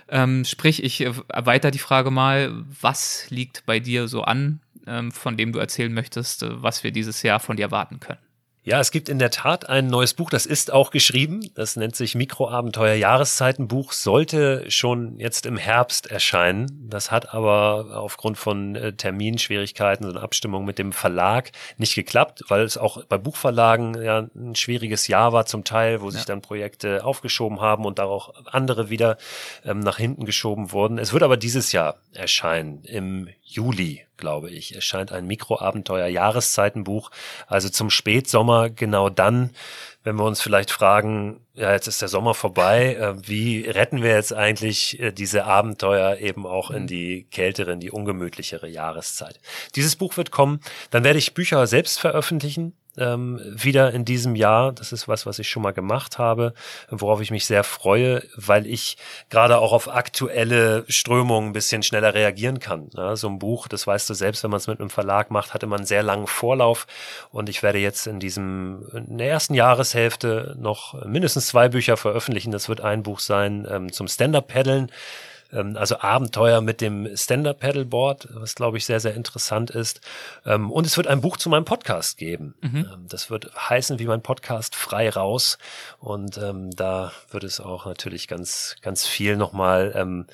Ähm, 0.08 0.46
sprich, 0.46 0.84
ich 0.84 1.02
äh, 1.02 1.12
erweitere 1.28 1.72
die 1.72 1.80
Frage 1.80 2.12
mal, 2.12 2.64
was 2.82 3.26
liegt 3.30 3.66
bei 3.66 3.80
dir 3.80 4.08
so 4.08 4.22
an, 4.22 4.62
ähm, 4.88 5.12
von 5.12 5.36
dem 5.36 5.52
du 5.52 5.60
erzählen 5.60 5.94
möchtest, 5.94 6.46
was 6.48 6.84
wir 6.84 6.92
dieses 6.92 7.22
Jahr 7.22 7.40
von 7.40 7.58
dir 7.58 7.64
erwarten 7.64 8.00
können? 8.00 8.20
Ja, 8.66 8.80
es 8.80 8.92
gibt 8.92 9.10
in 9.10 9.20
der 9.20 9.30
Tat 9.30 9.68
ein 9.68 9.88
neues 9.88 10.14
Buch, 10.14 10.30
das 10.30 10.46
ist 10.46 10.72
auch 10.72 10.90
geschrieben. 10.90 11.50
Das 11.54 11.76
nennt 11.76 11.98
sich 11.98 12.16
Mikroabenteuer 12.16 12.94
Jahreszeitenbuch, 12.94 13.92
sollte 13.92 14.72
schon 14.72 15.20
jetzt 15.20 15.46
im 15.46 15.58
Herbst 15.58 16.10
erscheinen. 16.10 16.88
Das 16.90 17.12
hat 17.12 17.34
aber 17.34 17.98
aufgrund 18.00 18.38
von 18.38 18.78
äh, 18.78 18.94
Terminschwierigkeiten 18.94 20.06
und 20.06 20.16
Abstimmung 20.16 20.64
mit 20.64 20.80
dem 20.80 20.94
Verlag 20.94 21.52
nicht 21.78 21.94
geklappt, 21.94 22.46
weil 22.48 22.62
es 22.62 22.78
auch 22.78 23.04
bei 23.04 23.18
Buchverlagen 23.18 24.02
ja 24.02 24.30
ein 24.34 24.56
schwieriges 24.56 25.10
Jahr 25.10 25.34
war 25.34 25.46
zum 25.46 25.66
Teil, 25.66 26.00
wo 26.00 26.10
sich 26.10 26.24
dann 26.24 26.42
Projekte 26.42 27.04
aufgeschoben 27.04 27.60
haben 27.60 27.84
und 27.84 28.00
auch 28.00 28.34
andere 28.46 28.90
wieder 28.90 29.18
ähm, 29.66 29.82
nach 29.82 29.98
hinten 29.98 30.24
geschoben 30.24 30.72
wurden. 30.72 31.00
Es 31.00 31.12
wird 31.12 31.24
aber 31.24 31.36
dieses 31.36 31.74
Jahr 31.74 31.98
erscheinen 32.14 32.86
im 32.86 33.28
Juli 33.42 34.06
glaube 34.24 34.50
ich, 34.50 34.74
erscheint 34.74 35.12
ein 35.12 35.28
Mikroabenteuer-Jahreszeitenbuch. 35.28 37.12
Also 37.48 37.68
zum 37.68 37.90
Spätsommer 37.90 38.70
genau 38.70 39.10
dann, 39.10 39.50
wenn 40.06 40.16
wir 40.16 40.24
uns 40.24 40.42
vielleicht 40.42 40.72
fragen, 40.72 41.42
ja, 41.56 41.74
jetzt 41.74 41.88
ist 41.88 42.02
der 42.02 42.08
Sommer 42.08 42.34
vorbei, 42.34 42.96
äh, 42.96 43.28
wie 43.28 43.70
retten 43.70 44.02
wir 44.02 44.12
jetzt 44.12 44.34
eigentlich 44.34 44.98
äh, 45.02 45.12
diese 45.12 45.44
Abenteuer 45.44 46.20
eben 46.20 46.46
auch 46.46 46.72
in 46.72 46.88
die 46.88 47.26
kältere, 47.32 47.74
in 47.74 47.82
die 47.82 47.92
ungemütlichere 47.92 48.70
Jahreszeit. 48.70 49.42
Dieses 49.76 49.98
Buch 49.98 50.16
wird 50.16 50.32
kommen, 50.32 50.62
dann 50.90 51.04
werde 51.04 51.20
ich 51.20 51.34
Bücher 51.34 51.68
selbst 51.68 52.00
veröffentlichen, 52.00 52.74
ähm, 52.98 53.40
wieder 53.44 53.92
in 53.92 54.06
diesem 54.06 54.36
Jahr. 54.36 54.72
Das 54.72 54.92
ist 54.92 55.08
was, 55.08 55.26
was 55.26 55.40
ich 55.40 55.50
schon 55.50 55.64
mal 55.64 55.74
gemacht 55.74 56.18
habe, 56.18 56.54
worauf 56.90 57.22
ich 57.22 57.32
mich 57.32 57.46
sehr 57.46 57.64
freue, 57.64 58.24
weil 58.36 58.68
ich 58.68 58.98
gerade 59.30 59.58
auch 59.58 59.74
auf 59.74 59.94
aktuelle 59.94 60.86
Strömungen 60.88 61.50
ein 61.50 61.54
bisschen 61.54 61.84
schneller 61.84 62.14
reagieren 62.14 62.60
kann. 62.60 62.90
Ja, 62.96 63.16
so 63.16 63.28
ein 63.28 63.40
Buch, 63.40 63.68
das 63.68 63.88
weißt 63.88 64.10
du 64.10 64.14
selbst, 64.14 64.44
wenn 64.44 64.52
man 64.52 64.60
es 64.60 64.68
mit 64.68 64.80
einem 64.80 64.90
Verlag 64.90 65.32
macht, 65.32 65.54
hat 65.54 65.64
immer 65.64 65.78
einen 65.78 65.86
sehr 65.86 66.04
langen 66.04 66.28
Vorlauf 66.28 66.88
und 67.32 67.50
ich 67.50 67.64
werde 67.64 67.80
jetzt 67.80 68.08
in 68.08 68.20
diesem, 68.20 68.86
in 68.94 69.18
der 69.18 69.30
ersten 69.30 69.54
Jahreshälfte 69.54 70.56
noch 70.60 71.06
mindestens 71.06 71.48
zwei 71.48 71.70
Bücher 71.70 71.98
veröffentlichen. 71.98 72.52
Das 72.52 72.70
wird 72.70 72.82
ein 72.82 73.04
Buch 73.04 73.20
sein 73.20 73.68
ähm, 73.70 73.92
zum 73.92 74.08
Stand-Up-Paddeln 74.08 74.92
ähm, 75.54 75.78
also 75.78 76.00
Abenteuer 76.00 76.62
mit 76.62 76.82
dem 76.82 77.16
Stand-Up-Paddleboard, 77.16 78.30
was 78.32 78.56
glaube 78.56 78.78
ich 78.78 78.86
sehr, 78.86 79.00
sehr 79.00 79.14
interessant 79.14 79.70
ist. 79.70 80.02
Ähm, 80.46 80.72
und 80.72 80.86
es 80.86 80.98
wird 80.98 81.08
ein 81.08 81.22
Buch 81.22 81.38
zu 81.38 81.50
meinem 81.50 81.66
Podcast 81.66 82.18
geben. 82.18 82.56
Mhm. 82.62 82.90
Ähm, 82.94 83.06
das 83.08 83.30
wird 83.30 83.52
heißen 83.56 84.00
wie 84.00 84.06
mein 84.06 84.22
Podcast 84.22 84.76
frei 84.76 85.10
raus. 85.10 85.58
Und 86.00 86.38
ähm, 86.38 86.72
da 86.72 87.12
wird 87.32 87.44
es 87.44 87.60
auch 87.60 87.86
natürlich 87.86 88.28
ganz, 88.28 88.76
ganz 88.82 89.06
viel 89.06 89.38
nochmal 89.38 89.94
ähm, 89.96 90.28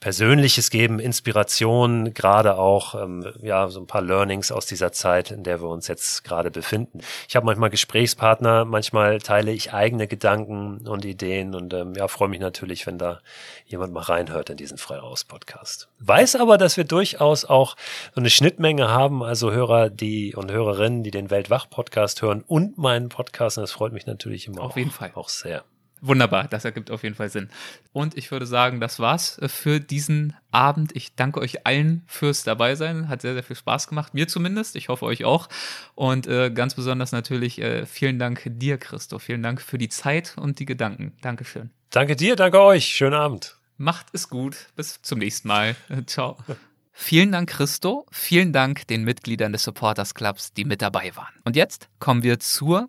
Persönliches 0.00 0.70
geben, 0.70 0.98
Inspiration, 0.98 2.12
gerade 2.12 2.58
auch 2.58 2.94
ähm, 2.94 3.32
ja 3.40 3.68
so 3.68 3.80
ein 3.80 3.86
paar 3.86 4.02
Learnings 4.02 4.52
aus 4.52 4.66
dieser 4.66 4.92
Zeit, 4.92 5.30
in 5.30 5.42
der 5.42 5.62
wir 5.62 5.68
uns 5.68 5.88
jetzt 5.88 6.22
gerade 6.22 6.50
befinden. 6.50 7.00
Ich 7.28 7.34
habe 7.34 7.46
manchmal 7.46 7.70
Gesprächspartner, 7.70 8.64
manchmal 8.66 9.18
teile 9.18 9.52
ich 9.52 9.72
eigene 9.72 10.06
Gedanken 10.06 10.86
und 10.86 11.04
Ideen 11.04 11.54
und 11.54 11.72
ähm, 11.72 11.94
ja 11.94 12.08
freue 12.08 12.28
mich 12.28 12.40
natürlich, 12.40 12.86
wenn 12.86 12.98
da 12.98 13.20
jemand 13.64 13.94
mal 13.94 14.02
reinhört 14.02 14.50
in 14.50 14.56
diesen 14.56 14.76
Freiraus 14.76 15.24
Podcast. 15.24 15.88
Weiß 15.98 16.36
aber, 16.36 16.58
dass 16.58 16.76
wir 16.76 16.84
durchaus 16.84 17.46
auch 17.46 17.76
so 18.14 18.20
eine 18.20 18.30
Schnittmenge 18.30 18.88
haben, 18.88 19.22
also 19.22 19.50
Hörer, 19.50 19.88
die 19.88 20.34
und 20.34 20.52
Hörerinnen, 20.52 21.04
die 21.04 21.10
den 21.10 21.30
Weltwach 21.30 21.70
Podcast 21.70 22.20
hören 22.20 22.44
und 22.46 22.76
meinen 22.76 23.08
Podcast. 23.08 23.58
Und 23.58 23.62
das 23.62 23.72
freut 23.72 23.92
mich 23.92 24.06
natürlich 24.06 24.46
immer 24.46 24.62
Auf 24.62 24.76
jeden 24.76 24.90
auch, 24.90 24.94
Fall. 24.94 25.12
auch 25.14 25.28
sehr. 25.30 25.64
Wunderbar, 26.00 26.46
das 26.48 26.64
ergibt 26.64 26.90
auf 26.90 27.02
jeden 27.02 27.14
Fall 27.14 27.30
Sinn. 27.30 27.48
Und 27.92 28.16
ich 28.16 28.30
würde 28.30 28.46
sagen, 28.46 28.80
das 28.80 28.98
war's 28.98 29.38
äh, 29.38 29.48
für 29.48 29.80
diesen 29.80 30.34
Abend. 30.50 30.94
Ich 30.94 31.14
danke 31.14 31.40
euch 31.40 31.66
allen 31.66 32.02
fürs 32.06 32.44
Dabeisein. 32.44 33.08
Hat 33.08 33.22
sehr, 33.22 33.34
sehr 33.34 33.42
viel 33.42 33.56
Spaß 33.56 33.88
gemacht. 33.88 34.14
Mir 34.14 34.28
zumindest. 34.28 34.76
Ich 34.76 34.88
hoffe 34.88 35.06
euch 35.06 35.24
auch. 35.24 35.48
Und 35.94 36.26
äh, 36.26 36.50
ganz 36.50 36.74
besonders 36.74 37.12
natürlich 37.12 37.60
äh, 37.60 37.86
vielen 37.86 38.18
Dank 38.18 38.42
dir, 38.44 38.78
Christoph. 38.78 39.22
Vielen 39.22 39.42
Dank 39.42 39.62
für 39.62 39.78
die 39.78 39.88
Zeit 39.88 40.34
und 40.36 40.58
die 40.58 40.66
Gedanken. 40.66 41.14
Dankeschön. 41.22 41.70
Danke 41.90 42.14
dir, 42.14 42.36
danke 42.36 42.60
euch. 42.60 42.86
Schönen 42.86 43.14
Abend. 43.14 43.56
Macht 43.78 44.06
es 44.12 44.28
gut. 44.28 44.56
Bis 44.76 45.00
zum 45.02 45.18
nächsten 45.18 45.48
Mal. 45.48 45.76
Ciao. 46.06 46.36
Vielen 46.92 47.30
Dank, 47.30 47.50
Christo. 47.50 48.06
Vielen 48.10 48.54
Dank 48.54 48.86
den 48.86 49.04
Mitgliedern 49.04 49.52
des 49.52 49.64
Supporters 49.64 50.14
Clubs, 50.14 50.54
die 50.54 50.64
mit 50.64 50.80
dabei 50.80 51.14
waren. 51.14 51.34
Und 51.44 51.54
jetzt 51.54 51.88
kommen 51.98 52.22
wir 52.22 52.40
zur 52.40 52.88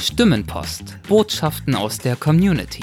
Stimmenpost. 0.00 0.96
Botschaften 1.08 1.74
aus 1.74 1.98
der 1.98 2.16
Community. 2.16 2.82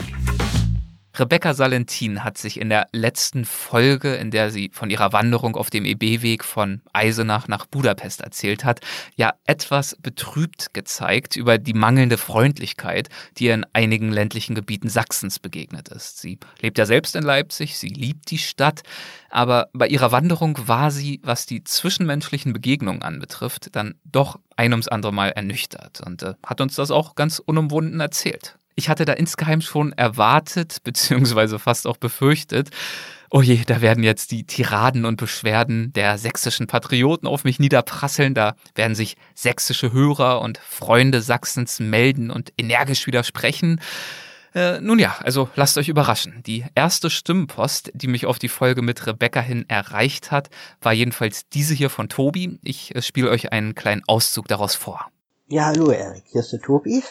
Rebecca 1.20 1.56
Salentin 1.56 2.24
hat 2.24 2.38
sich 2.38 2.60
in 2.60 2.70
der 2.70 2.88
letzten 2.92 3.44
Folge, 3.46 4.16
in 4.16 4.30
der 4.30 4.52
sie 4.52 4.70
von 4.72 4.90
ihrer 4.92 5.14
Wanderung 5.14 5.56
auf 5.56 5.72
dem 5.72 5.84
EB-Weg 5.84 6.44
von 6.44 6.82
Eisenach 6.94 7.48
nach 7.48 7.66
Budapest 7.66 8.22
erzählt 8.22 8.64
hat, 8.64 8.82
ja 9.16 9.34
etwas 9.46 9.98
betrübt 10.00 10.74
gezeigt 10.74 11.36
über 11.36 11.58
die 11.58 11.74
mangelnde 11.74 12.18
Freundlichkeit, 12.18 13.10
die 13.38 13.46
ihr 13.46 13.56
in 13.56 13.66
einigen 13.74 14.12
ländlichen 14.12 14.54
Gebieten 14.54 14.90
Sachsens 14.90 15.40
begegnet 15.40 15.90
ist. 15.90 16.20
Sie 16.20 16.38
lebt 16.62 16.78
ja 16.78 16.86
selbst 16.86 17.16
in 17.16 17.24
Leipzig, 17.24 17.78
sie 17.78 17.90
liebt 17.90 18.30
die 18.30 18.38
Stadt, 18.38 18.84
aber 19.30 19.70
bei 19.74 19.88
ihrer 19.88 20.12
Wanderung 20.12 20.68
war 20.68 20.92
sie, 20.92 21.20
was 21.24 21.48
die 21.48 21.64
zwischenmenschlichen 21.64 22.54
Begegnungen 22.54 23.02
anbetrifft, 23.02 23.76
dann 23.76 23.96
doch 24.06 24.40
ein 24.56 24.72
ums 24.72 24.88
andere 24.88 25.14
Mal 25.14 25.30
ernüchtert 25.30 26.02
und 26.06 26.22
äh, 26.22 26.36
hat 26.46 26.62
uns 26.62 26.76
das 26.76 26.92
auch 26.92 27.16
ganz 27.16 27.40
unumwunden 27.40 28.00
erzählt. 28.00 28.58
Ich 28.80 28.90
hatte 28.90 29.06
da 29.06 29.14
insgeheim 29.14 29.62
schon 29.62 29.92
erwartet, 29.94 30.78
beziehungsweise 30.84 31.58
fast 31.58 31.88
auch 31.88 31.98
befürchtet, 31.98 32.70
oh 33.32 33.42
je, 33.42 33.64
da 33.66 33.82
werden 33.82 34.04
jetzt 34.04 34.32
die 34.32 34.46
Tiraden 34.46 35.04
und 35.04 35.18
Beschwerden 35.18 35.92
der 35.94 36.20
sächsischen 36.20 36.68
Patrioten 36.68 37.28
auf 37.28 37.44
mich 37.44 37.60
niederprasseln, 37.60 38.36
da 38.36 38.56
werden 38.76 38.94
sich 38.94 39.18
sächsische 39.34 39.92
Hörer 39.92 40.42
und 40.42 40.60
Freunde 40.60 41.22
Sachsens 41.24 41.80
melden 41.80 42.30
und 42.30 42.54
energisch 42.56 43.08
widersprechen. 43.08 43.82
Äh, 44.54 44.80
nun 44.80 45.00
ja, 45.00 45.18
also 45.24 45.50
lasst 45.56 45.80
euch 45.80 45.90
überraschen. 45.90 46.44
Die 46.46 46.64
erste 46.76 47.10
Stimmenpost, 47.10 47.92
die 47.96 48.08
mich 48.08 48.28
auf 48.28 48.38
die 48.38 48.48
Folge 48.48 48.84
mit 48.84 49.08
Rebecca 49.08 49.42
hin 49.42 49.66
erreicht 49.68 50.30
hat, 50.30 50.50
war 50.82 50.94
jedenfalls 50.94 51.50
diese 51.50 51.74
hier 51.74 51.90
von 51.90 52.10
Tobi. 52.10 52.60
Ich 52.64 52.96
äh, 52.96 53.02
spiele 53.02 53.32
euch 53.32 53.52
einen 53.52 53.74
kleinen 53.74 54.04
Auszug 54.08 54.48
daraus 54.48 54.76
vor. 54.76 55.08
Ja, 55.50 55.68
hallo 55.68 55.92
Erik, 55.92 56.26
hier 56.26 56.42
ist 56.42 56.52
der 56.52 56.60
Tobi. 56.60 57.02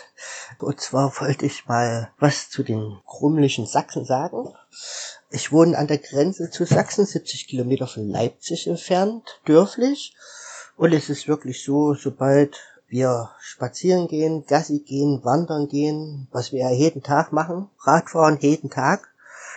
Und 0.58 0.78
zwar 0.78 1.10
wollte 1.20 1.46
ich 1.46 1.66
mal 1.68 2.10
was 2.18 2.50
zu 2.50 2.62
den 2.62 2.98
krummlichen 3.06 3.64
Sachsen 3.64 4.04
sagen. 4.04 4.52
Ich 5.30 5.52
wohne 5.52 5.78
an 5.78 5.86
der 5.86 5.96
Grenze 5.96 6.50
zu 6.50 6.66
Sachsen, 6.66 7.06
70 7.06 7.48
Kilometer 7.48 7.86
von 7.86 8.06
Leipzig 8.06 8.66
entfernt, 8.66 9.40
dörflich. 9.46 10.14
Und 10.76 10.92
es 10.92 11.08
ist 11.08 11.28
wirklich 11.28 11.64
so, 11.64 11.94
sobald 11.94 12.58
wir 12.88 13.30
spazieren 13.40 14.06
gehen, 14.06 14.44
Gassi 14.44 14.80
gehen, 14.80 15.24
wandern 15.24 15.66
gehen, 15.66 16.28
was 16.30 16.52
wir 16.52 16.60
ja 16.60 16.70
jeden 16.70 17.02
Tag 17.02 17.32
machen, 17.32 17.70
Radfahren 17.84 18.36
jeden 18.38 18.68
Tag, 18.68 19.08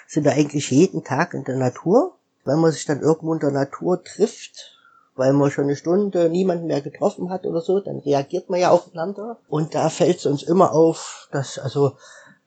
sind 0.08 0.24
wir 0.24 0.32
eigentlich 0.32 0.72
jeden 0.72 1.04
Tag 1.04 1.34
in 1.34 1.44
der 1.44 1.58
Natur. 1.58 2.16
Wenn 2.46 2.60
man 2.60 2.72
sich 2.72 2.86
dann 2.86 3.02
irgendwo 3.02 3.34
in 3.34 3.42
der 3.42 3.52
Natur 3.52 4.02
trifft, 4.02 4.79
weil 5.20 5.34
man 5.34 5.52
schon 5.52 5.66
eine 5.66 5.76
Stunde 5.76 6.30
niemanden 6.30 6.68
mehr 6.68 6.80
getroffen 6.80 7.30
hat 7.30 7.46
oder 7.46 7.60
so, 7.60 7.82
dann 7.82 8.00
reagiert 8.00 8.50
man 8.50 8.62
ja 8.62 8.70
aufeinander. 8.70 9.38
Und 9.50 9.76
da 9.76 9.90
fällt 9.90 10.20
es 10.20 10.26
uns 10.26 10.44
immer 10.44 10.72
auf, 10.72 11.28
dass 11.34 11.60
also 11.60 11.98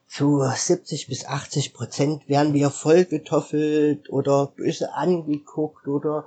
zu 0.07 0.43
70 0.43 1.07
bis 1.07 1.25
80 1.25 1.75
Prozent 1.75 2.27
werden 2.27 2.53
wir 2.55 2.71
vollgetoffelt 2.71 4.09
oder 4.09 4.47
böse 4.55 4.91
angeguckt 4.93 5.87
oder 5.87 6.25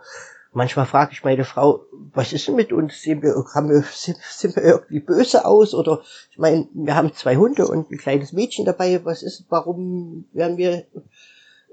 manchmal 0.53 0.87
frage 0.87 1.13
ich 1.15 1.25
meine 1.25 1.45
Frau, 1.45 1.81
was 2.15 2.33
ist 2.33 2.47
denn 2.47 2.55
mit 2.55 2.73
uns? 2.73 3.03
Sind 3.03 3.23
wir, 3.23 3.35
haben 3.53 3.69
wir, 3.69 3.83
sind 3.93 4.55
wir 4.55 4.63
irgendwie 4.63 5.01
böse 5.01 5.45
aus? 5.47 5.75
Oder 5.75 6.01
ich 6.31 6.39
meine, 6.39 6.69
wir 6.73 6.95
haben 6.95 7.13
zwei 7.13 7.37
Hunde 7.37 7.67
und 7.67 7.91
ein 7.91 7.99
kleines 7.99 8.33
Mädchen 8.33 8.65
dabei. 8.65 9.05
Was 9.05 9.25
ist, 9.25 9.47
warum 9.49 10.27
werden 10.33 10.59
wir, 10.59 10.85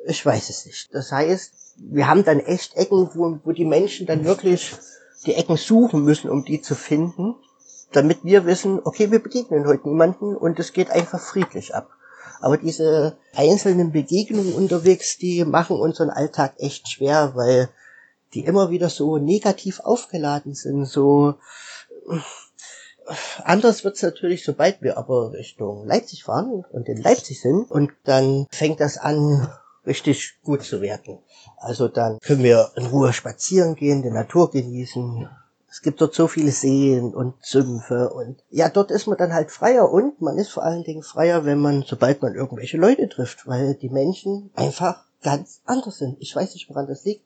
ich 0.07 0.25
weiß 0.25 0.49
es 0.49 0.65
nicht. 0.65 0.93
Das 0.95 1.11
heißt, 1.11 1.62
wir 1.77 2.07
haben 2.07 2.23
dann 2.23 2.39
echt 2.39 2.75
Ecken, 2.75 3.09
wo, 3.13 3.39
wo 3.43 3.51
die 3.51 3.65
Menschen 3.65 4.07
dann 4.07 4.25
wirklich 4.25 4.73
die 5.25 5.35
Ecken 5.35 5.57
suchen 5.57 6.03
müssen, 6.03 6.29
um 6.29 6.45
die 6.45 6.61
zu 6.61 6.75
finden, 6.75 7.35
damit 7.91 8.23
wir 8.23 8.45
wissen, 8.45 8.81
okay, 8.83 9.11
wir 9.11 9.21
begegnen 9.21 9.67
heute 9.67 9.87
niemanden 9.87 10.35
und 10.35 10.59
es 10.59 10.73
geht 10.73 10.89
einfach 10.89 11.19
friedlich 11.19 11.75
ab. 11.75 11.89
Aber 12.41 12.57
diese 12.57 13.17
einzelnen 13.35 13.91
Begegnungen 13.91 14.53
unterwegs, 14.53 15.17
die 15.17 15.45
machen 15.45 15.79
unseren 15.79 16.09
Alltag 16.09 16.55
echt 16.57 16.89
schwer, 16.89 17.31
weil 17.35 17.69
die 18.33 18.43
immer 18.45 18.69
wieder 18.69 18.89
so 18.89 19.17
negativ 19.17 19.79
aufgeladen 19.79 20.53
sind, 20.53 20.85
so 20.85 21.35
Anders 23.43 23.83
wird's 23.83 24.01
natürlich, 24.01 24.45
sobald 24.45 24.81
wir 24.81 24.97
aber 24.97 25.33
Richtung 25.33 25.85
Leipzig 25.85 26.23
fahren 26.23 26.63
und 26.71 26.87
in 26.87 27.01
Leipzig 27.01 27.41
sind 27.41 27.69
und 27.69 27.91
dann 28.03 28.47
fängt 28.49 28.79
das 28.79 28.97
an, 28.97 29.49
richtig 29.85 30.39
gut 30.43 30.63
zu 30.63 30.81
werden. 30.81 31.19
Also 31.57 31.87
dann 31.87 32.19
können 32.19 32.43
wir 32.43 32.71
in 32.75 32.85
Ruhe 32.85 33.13
spazieren 33.13 33.75
gehen, 33.75 34.03
die 34.03 34.11
Natur 34.11 34.51
genießen. 34.51 35.29
Es 35.69 35.81
gibt 35.81 36.01
dort 36.01 36.13
so 36.13 36.27
viele 36.27 36.51
Seen 36.51 37.13
und 37.13 37.33
Sümpfe 37.41 38.11
und 38.11 38.43
ja, 38.51 38.69
dort 38.69 38.91
ist 38.91 39.07
man 39.07 39.17
dann 39.17 39.33
halt 39.33 39.49
freier 39.49 39.91
und 39.91 40.21
man 40.21 40.37
ist 40.37 40.49
vor 40.49 40.63
allen 40.63 40.83
Dingen 40.83 41.01
freier, 41.01 41.45
wenn 41.45 41.59
man, 41.59 41.83
sobald 41.87 42.21
man 42.21 42.35
irgendwelche 42.35 42.77
Leute 42.77 43.09
trifft, 43.09 43.47
weil 43.47 43.73
die 43.73 43.89
Menschen 43.89 44.51
einfach 44.53 45.03
ganz 45.23 45.61
anders 45.65 45.97
sind. 45.97 46.17
Ich 46.19 46.35
weiß 46.35 46.53
nicht, 46.53 46.69
woran 46.69 46.87
das 46.87 47.05
liegt 47.05 47.23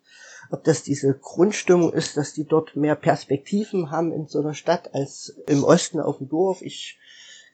ob 0.49 0.63
das 0.63 0.83
diese 0.83 1.13
Grundstimmung 1.13 1.93
ist, 1.93 2.17
dass 2.17 2.33
die 2.33 2.45
dort 2.45 2.75
mehr 2.75 2.95
Perspektiven 2.95 3.91
haben 3.91 4.11
in 4.11 4.27
so 4.27 4.39
einer 4.39 4.53
Stadt 4.53 4.93
als 4.93 5.35
im 5.47 5.63
Osten 5.63 5.99
auf 5.99 6.17
dem 6.17 6.29
Dorf. 6.29 6.61
Ich 6.61 6.97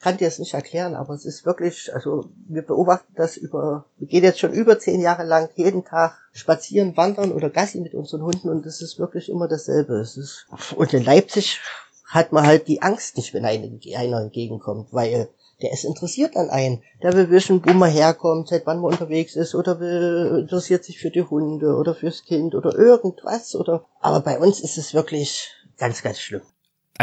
kann 0.04 0.18
dir 0.18 0.28
es 0.28 0.38
nicht 0.38 0.54
erklären, 0.54 0.96
aber 0.96 1.14
es 1.14 1.24
ist 1.24 1.46
wirklich, 1.46 1.96
also 1.96 2.26
wir 2.50 2.62
beobachten 2.62 3.14
das 3.16 3.38
über, 3.38 3.86
wir 3.98 4.08
gehen 4.08 4.24
jetzt 4.26 4.40
schon 4.40 4.52
über 4.52 4.78
zehn 4.78 5.00
Jahre 5.00 5.24
lang 5.24 5.50
jeden 5.56 5.86
Tag 5.86 6.18
spazieren, 6.34 6.98
wandern 6.98 7.32
oder 7.32 7.50
Gassi 7.50 7.80
mit 7.80 7.94
unseren 7.94 8.22
Hunden 8.22 8.50
und 8.50 8.66
es 8.66 8.82
ist 8.82 9.00
wirklich 9.00 9.30
immer 9.30 9.48
dasselbe. 9.48 9.96
Es 9.96 10.18
ist, 10.18 10.46
und 10.76 10.94
in 10.94 11.06
Leipzig 11.06 11.62
hat 12.06 12.34
man 12.34 12.46
halt 12.46 12.68
die 12.68 12.82
Angst 12.82 13.16
nicht, 13.16 13.34
wenn 13.34 13.46
einer 13.46 14.20
entgegenkommt, 14.20 14.90
weil 14.92 15.30
der 15.62 15.72
ist 15.72 15.86
interessiert 15.86 16.36
an 16.36 16.50
einen. 16.50 16.84
Der 17.02 17.14
will 17.14 17.30
wissen, 17.30 17.64
wo 17.66 17.72
man 17.72 17.90
herkommt, 17.90 18.50
seit 18.50 18.66
wann 18.66 18.82
man 18.82 18.92
unterwegs 18.92 19.38
ist 19.38 19.56
oder 19.56 19.80
will, 19.80 20.40
interessiert 20.42 20.84
sich 20.84 21.00
für 21.00 21.12
die 21.12 21.24
Hunde 21.24 21.78
oder 21.78 21.96
fürs 21.96 22.26
Kind 22.26 22.56
oder 22.56 22.78
irgendwas 22.78 23.56
oder, 23.56 23.86
aber 24.02 24.20
bei 24.20 24.38
uns 24.38 24.60
ist 24.60 24.78
es 24.78 24.94
wirklich 24.94 25.54
ganz, 25.78 26.04
ganz 26.04 26.20
schlimm. 26.20 26.42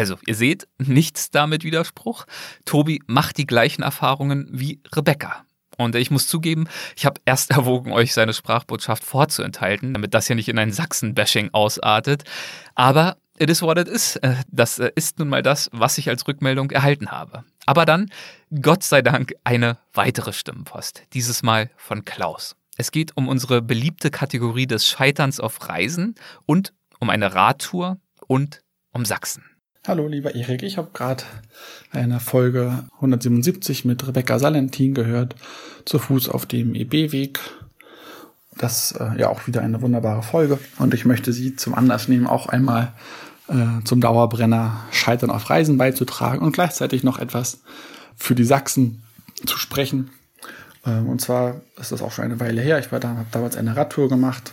Also, 0.00 0.16
ihr 0.24 0.34
seht, 0.34 0.66
nichts 0.78 1.30
damit 1.30 1.62
Widerspruch. 1.62 2.24
Tobi 2.64 3.02
macht 3.06 3.36
die 3.36 3.44
gleichen 3.44 3.82
Erfahrungen 3.82 4.48
wie 4.50 4.80
Rebecca. 4.96 5.44
Und 5.76 5.94
ich 5.94 6.10
muss 6.10 6.26
zugeben, 6.26 6.68
ich 6.96 7.04
habe 7.04 7.20
erst 7.26 7.50
erwogen, 7.50 7.92
euch 7.92 8.14
seine 8.14 8.32
Sprachbotschaft 8.32 9.04
vorzuenthalten, 9.04 9.92
damit 9.92 10.14
das 10.14 10.26
hier 10.26 10.36
nicht 10.36 10.48
in 10.48 10.58
ein 10.58 10.72
Sachsen-Bashing 10.72 11.50
ausartet. 11.52 12.24
Aber 12.74 13.18
it 13.38 13.50
is 13.50 13.60
what 13.60 13.76
it 13.76 13.88
is. 13.88 14.16
Äh, 14.16 14.36
das 14.50 14.78
äh, 14.78 14.90
ist 14.94 15.18
nun 15.18 15.28
mal 15.28 15.42
das, 15.42 15.68
was 15.70 15.98
ich 15.98 16.08
als 16.08 16.26
Rückmeldung 16.26 16.70
erhalten 16.70 17.10
habe. 17.10 17.44
Aber 17.66 17.84
dann, 17.84 18.10
Gott 18.62 18.82
sei 18.82 19.02
Dank, 19.02 19.34
eine 19.44 19.76
weitere 19.92 20.32
Stimmenpost. 20.32 21.02
Dieses 21.12 21.42
Mal 21.42 21.68
von 21.76 22.06
Klaus. 22.06 22.56
Es 22.78 22.90
geht 22.90 23.18
um 23.18 23.28
unsere 23.28 23.60
beliebte 23.60 24.10
Kategorie 24.10 24.66
des 24.66 24.88
Scheiterns 24.88 25.40
auf 25.40 25.68
Reisen 25.68 26.14
und 26.46 26.72
um 27.00 27.10
eine 27.10 27.34
Radtour 27.34 27.98
und 28.26 28.62
um 28.92 29.04
Sachsen. 29.04 29.44
Hallo, 29.88 30.06
lieber 30.08 30.34
Erik. 30.34 30.62
Ich 30.62 30.76
habe 30.76 30.90
gerade 30.92 31.24
eine 31.90 32.20
Folge 32.20 32.84
177 32.96 33.86
mit 33.86 34.06
Rebecca 34.06 34.38
Salentin 34.38 34.92
gehört, 34.92 35.36
zu 35.86 35.98
Fuß 35.98 36.28
auf 36.28 36.44
dem 36.44 36.74
EB-Weg. 36.74 37.40
Das 38.58 38.92
äh, 38.92 39.18
ja 39.18 39.30
auch 39.30 39.46
wieder 39.46 39.62
eine 39.62 39.80
wunderbare 39.80 40.22
Folge. 40.22 40.58
Und 40.78 40.92
ich 40.92 41.06
möchte 41.06 41.32
Sie 41.32 41.56
zum 41.56 41.74
Anlass 41.74 42.08
nehmen, 42.08 42.26
auch 42.26 42.46
einmal 42.46 42.92
äh, 43.48 43.82
zum 43.84 44.02
Dauerbrenner 44.02 44.84
Scheitern 44.90 45.30
auf 45.30 45.48
Reisen 45.48 45.78
beizutragen 45.78 46.44
und 46.44 46.52
gleichzeitig 46.52 47.02
noch 47.02 47.18
etwas 47.18 47.62
für 48.16 48.34
die 48.34 48.44
Sachsen 48.44 49.02
zu 49.46 49.56
sprechen. 49.56 50.10
Ähm, 50.84 51.08
und 51.08 51.22
zwar 51.22 51.62
ist 51.80 51.90
das 51.90 52.02
auch 52.02 52.12
schon 52.12 52.26
eine 52.26 52.38
Weile 52.38 52.60
her. 52.60 52.78
Ich 52.80 52.92
war 52.92 53.00
da, 53.00 53.08
habe 53.16 53.26
damals 53.30 53.56
eine 53.56 53.74
Radtour 53.76 54.10
gemacht, 54.10 54.52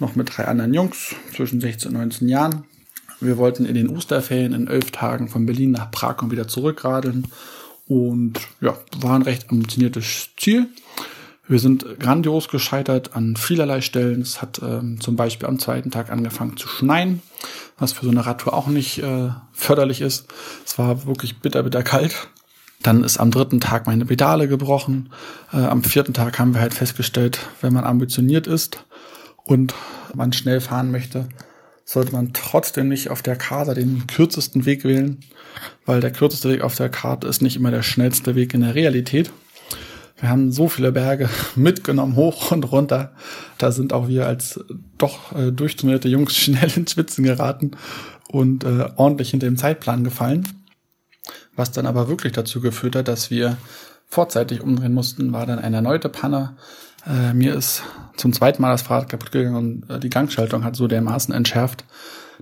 noch 0.00 0.16
mit 0.16 0.36
drei 0.36 0.44
anderen 0.44 0.74
Jungs 0.74 1.14
zwischen 1.34 1.62
16 1.62 1.92
und 1.92 1.96
19 1.96 2.28
Jahren. 2.28 2.66
Wir 3.20 3.36
wollten 3.36 3.66
in 3.66 3.74
den 3.74 3.88
Osterferien 3.88 4.52
in 4.52 4.66
elf 4.66 4.90
Tagen 4.90 5.28
von 5.28 5.46
Berlin 5.46 5.72
nach 5.72 5.90
Prag 5.90 6.22
und 6.22 6.30
wieder 6.30 6.48
zurückradeln. 6.48 7.28
Und 7.86 8.40
ja, 8.60 8.76
war 9.00 9.14
ein 9.14 9.22
recht 9.22 9.50
ambitioniertes 9.50 10.30
Ziel. 10.36 10.68
Wir 11.46 11.58
sind 11.58 11.98
grandios 11.98 12.48
gescheitert 12.48 13.16
an 13.16 13.36
vielerlei 13.36 13.80
Stellen. 13.80 14.22
Es 14.22 14.40
hat 14.40 14.60
ähm, 14.62 15.00
zum 15.00 15.16
Beispiel 15.16 15.48
am 15.48 15.58
zweiten 15.58 15.90
Tag 15.90 16.10
angefangen 16.12 16.56
zu 16.56 16.68
schneien, 16.68 17.20
was 17.76 17.92
für 17.92 18.04
so 18.04 18.10
eine 18.12 18.24
Radtour 18.24 18.54
auch 18.54 18.68
nicht 18.68 18.98
äh, 19.02 19.30
förderlich 19.52 20.00
ist. 20.00 20.26
Es 20.64 20.78
war 20.78 21.06
wirklich 21.06 21.40
bitter, 21.40 21.64
bitter 21.64 21.82
kalt. 21.82 22.28
Dann 22.82 23.02
ist 23.02 23.18
am 23.18 23.32
dritten 23.32 23.60
Tag 23.60 23.88
meine 23.88 24.06
Pedale 24.06 24.46
gebrochen. 24.46 25.10
Äh, 25.52 25.56
am 25.56 25.82
vierten 25.82 26.14
Tag 26.14 26.38
haben 26.38 26.54
wir 26.54 26.60
halt 26.60 26.72
festgestellt, 26.72 27.40
wenn 27.60 27.72
man 27.72 27.84
ambitioniert 27.84 28.46
ist 28.46 28.84
und 29.42 29.74
man 30.14 30.32
schnell 30.32 30.60
fahren 30.60 30.92
möchte, 30.92 31.28
sollte 31.90 32.12
man 32.12 32.32
trotzdem 32.32 32.86
nicht 32.86 33.10
auf 33.10 33.20
der 33.20 33.34
Karte 33.34 33.74
den 33.74 34.06
kürzesten 34.06 34.64
Weg 34.64 34.84
wählen, 34.84 35.18
weil 35.84 36.00
der 36.00 36.12
kürzeste 36.12 36.48
Weg 36.48 36.60
auf 36.60 36.76
der 36.76 36.88
Karte 36.88 37.26
ist 37.26 37.42
nicht 37.42 37.56
immer 37.56 37.72
der 37.72 37.82
schnellste 37.82 38.36
Weg 38.36 38.54
in 38.54 38.60
der 38.60 38.76
Realität. 38.76 39.32
Wir 40.20 40.28
haben 40.28 40.52
so 40.52 40.68
viele 40.68 40.92
Berge 40.92 41.28
mitgenommen, 41.56 42.14
hoch 42.14 42.52
und 42.52 42.70
runter. 42.70 43.12
Da 43.58 43.72
sind 43.72 43.92
auch 43.92 44.06
wir 44.06 44.28
als 44.28 44.60
doch 44.98 45.34
äh, 45.34 45.50
durchtrainierte 45.50 46.08
Jungs 46.08 46.36
schnell 46.36 46.70
in 46.76 46.86
Schwitzen 46.86 47.24
geraten 47.24 47.72
und 48.28 48.62
äh, 48.62 48.88
ordentlich 48.94 49.30
hinter 49.30 49.48
dem 49.48 49.56
Zeitplan 49.56 50.04
gefallen. 50.04 50.46
Was 51.56 51.72
dann 51.72 51.86
aber 51.86 52.06
wirklich 52.06 52.32
dazu 52.32 52.60
geführt 52.60 52.94
hat, 52.94 53.08
dass 53.08 53.32
wir 53.32 53.56
vorzeitig 54.06 54.60
umdrehen 54.60 54.94
mussten, 54.94 55.32
war 55.32 55.44
dann 55.44 55.58
eine 55.58 55.76
erneute 55.76 56.08
Panne. 56.08 56.56
Äh, 57.06 57.32
mir 57.34 57.54
ist 57.54 57.82
zum 58.16 58.32
zweiten 58.32 58.60
Mal 58.62 58.72
das 58.72 58.82
Fahrrad 58.82 59.08
kaputt 59.08 59.32
gegangen 59.32 59.56
und 59.56 59.90
äh, 59.90 59.98
die 59.98 60.10
Gangschaltung 60.10 60.64
hat 60.64 60.76
so 60.76 60.86
dermaßen 60.86 61.34
entschärft, 61.34 61.84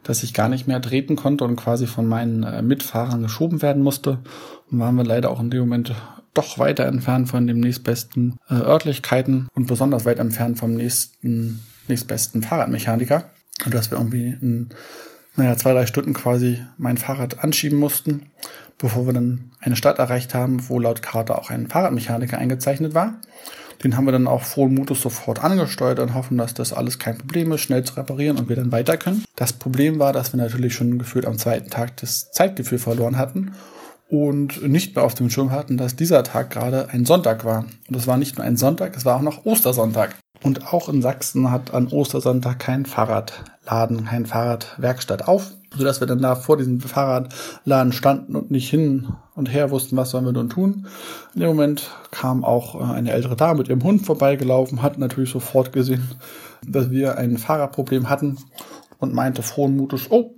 dass 0.02 0.22
ich 0.22 0.34
gar 0.34 0.48
nicht 0.48 0.66
mehr 0.66 0.80
treten 0.80 1.16
konnte 1.16 1.44
und 1.44 1.56
quasi 1.56 1.86
von 1.86 2.06
meinen 2.06 2.42
äh, 2.42 2.62
Mitfahrern 2.62 3.22
geschoben 3.22 3.62
werden 3.62 3.82
musste. 3.82 4.18
Und 4.70 4.80
waren 4.80 4.96
wir 4.96 5.04
leider 5.04 5.30
auch 5.30 5.40
in 5.40 5.50
dem 5.50 5.60
Moment 5.60 5.94
doch 6.34 6.58
weiter 6.58 6.86
entfernt 6.86 7.28
von 7.28 7.46
dem 7.46 7.60
nächstbesten 7.60 8.38
äh, 8.48 8.54
Örtlichkeiten 8.54 9.48
und 9.54 9.66
besonders 9.66 10.04
weit 10.04 10.18
entfernt 10.18 10.58
vom 10.58 10.74
nächsten, 10.74 11.60
nächstbesten 11.88 12.42
Fahrradmechaniker. 12.42 13.30
Und 13.64 13.74
dass 13.74 13.90
wir 13.90 13.98
irgendwie 13.98 14.36
in, 14.40 14.68
naja, 15.36 15.56
zwei, 15.56 15.72
drei 15.72 15.86
Stunden 15.86 16.14
quasi 16.14 16.62
mein 16.76 16.96
Fahrrad 16.96 17.42
anschieben 17.42 17.78
mussten, 17.78 18.30
bevor 18.78 19.06
wir 19.06 19.12
dann 19.12 19.50
eine 19.60 19.74
Stadt 19.74 19.98
erreicht 19.98 20.34
haben, 20.34 20.68
wo 20.68 20.78
laut 20.78 21.02
Karte 21.02 21.36
auch 21.36 21.50
ein 21.50 21.68
Fahrradmechaniker 21.68 22.38
eingezeichnet 22.38 22.94
war. 22.94 23.20
Den 23.82 23.96
haben 23.96 24.06
wir 24.06 24.12
dann 24.12 24.26
auch 24.26 24.42
frohen 24.42 24.74
Mutes 24.74 25.00
sofort 25.00 25.42
angesteuert 25.42 26.00
und 26.00 26.14
hoffen, 26.14 26.36
dass 26.36 26.54
das 26.54 26.72
alles 26.72 26.98
kein 26.98 27.18
Problem 27.18 27.52
ist, 27.52 27.60
schnell 27.60 27.84
zu 27.84 27.94
reparieren 27.94 28.36
und 28.36 28.48
wir 28.48 28.56
dann 28.56 28.72
weiter 28.72 28.96
können. 28.96 29.24
Das 29.36 29.52
Problem 29.52 29.98
war, 29.98 30.12
dass 30.12 30.32
wir 30.32 30.38
natürlich 30.38 30.74
schon 30.74 30.98
gefühlt 30.98 31.26
am 31.26 31.38
zweiten 31.38 31.70
Tag 31.70 31.96
das 31.98 32.32
Zeitgefühl 32.32 32.78
verloren 32.78 33.18
hatten 33.18 33.52
und 34.08 34.66
nicht 34.66 34.96
mehr 34.96 35.04
auf 35.04 35.14
dem 35.14 35.30
Schirm 35.30 35.50
hatten, 35.50 35.76
dass 35.76 35.96
dieser 35.96 36.24
Tag 36.24 36.50
gerade 36.50 36.88
ein 36.90 37.04
Sonntag 37.04 37.44
war. 37.44 37.66
Und 37.88 37.96
es 37.96 38.06
war 38.06 38.16
nicht 38.16 38.36
nur 38.36 38.46
ein 38.46 38.56
Sonntag, 38.56 38.96
es 38.96 39.04
war 39.04 39.16
auch 39.16 39.22
noch 39.22 39.44
Ostersonntag. 39.44 40.16
Und 40.42 40.72
auch 40.72 40.88
in 40.88 41.02
Sachsen 41.02 41.50
hat 41.50 41.74
an 41.74 41.88
Ostersonntag 41.88 42.60
kein 42.60 42.86
Fahrradladen, 42.86 44.04
kein 44.04 44.26
Fahrradwerkstatt 44.26 45.26
auf, 45.26 45.52
sodass 45.76 46.00
wir 46.00 46.06
dann 46.06 46.22
da 46.22 46.36
vor 46.36 46.56
diesem 46.56 46.80
Fahrradladen 46.80 47.92
standen 47.92 48.36
und 48.36 48.50
nicht 48.50 48.70
hin 48.70 49.08
und 49.34 49.52
her 49.52 49.70
wussten, 49.70 49.96
was 49.96 50.10
sollen 50.10 50.24
wir 50.24 50.32
nun 50.32 50.48
tun. 50.48 50.86
In 51.34 51.40
dem 51.40 51.50
Moment 51.50 51.90
kam 52.12 52.44
auch 52.44 52.76
äh, 52.76 52.94
eine 52.94 53.12
ältere 53.12 53.36
Dame 53.36 53.58
mit 53.58 53.68
ihrem 53.68 53.82
Hund 53.82 54.06
vorbeigelaufen, 54.06 54.82
hat 54.82 54.98
natürlich 54.98 55.30
sofort 55.30 55.72
gesehen, 55.72 56.08
dass 56.64 56.90
wir 56.90 57.18
ein 57.18 57.36
Fahrradproblem 57.36 58.08
hatten 58.08 58.38
und 58.98 59.14
meinte 59.14 59.42
frohen 59.42 59.76
Mutes, 59.76 60.10
oh, 60.10 60.34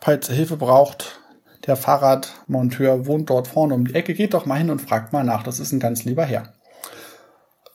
falls 0.00 0.28
ihr 0.28 0.34
Hilfe 0.34 0.56
braucht, 0.56 1.20
der 1.66 1.76
Fahrradmonteur 1.76 3.06
wohnt 3.06 3.30
dort 3.30 3.46
vorne 3.46 3.74
um 3.74 3.86
die 3.86 3.94
Ecke, 3.94 4.14
geht 4.14 4.34
doch 4.34 4.46
mal 4.46 4.56
hin 4.56 4.70
und 4.70 4.80
fragt 4.80 5.12
mal 5.12 5.24
nach, 5.24 5.42
das 5.44 5.60
ist 5.60 5.72
ein 5.72 5.80
ganz 5.80 6.04
lieber 6.04 6.24
Herr. 6.24 6.52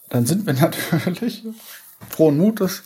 Dann 0.10 0.26
sind 0.26 0.45
wir 0.45 0.53
natürlich 1.06 1.44
frohen 2.10 2.38
Mutes 2.38 2.84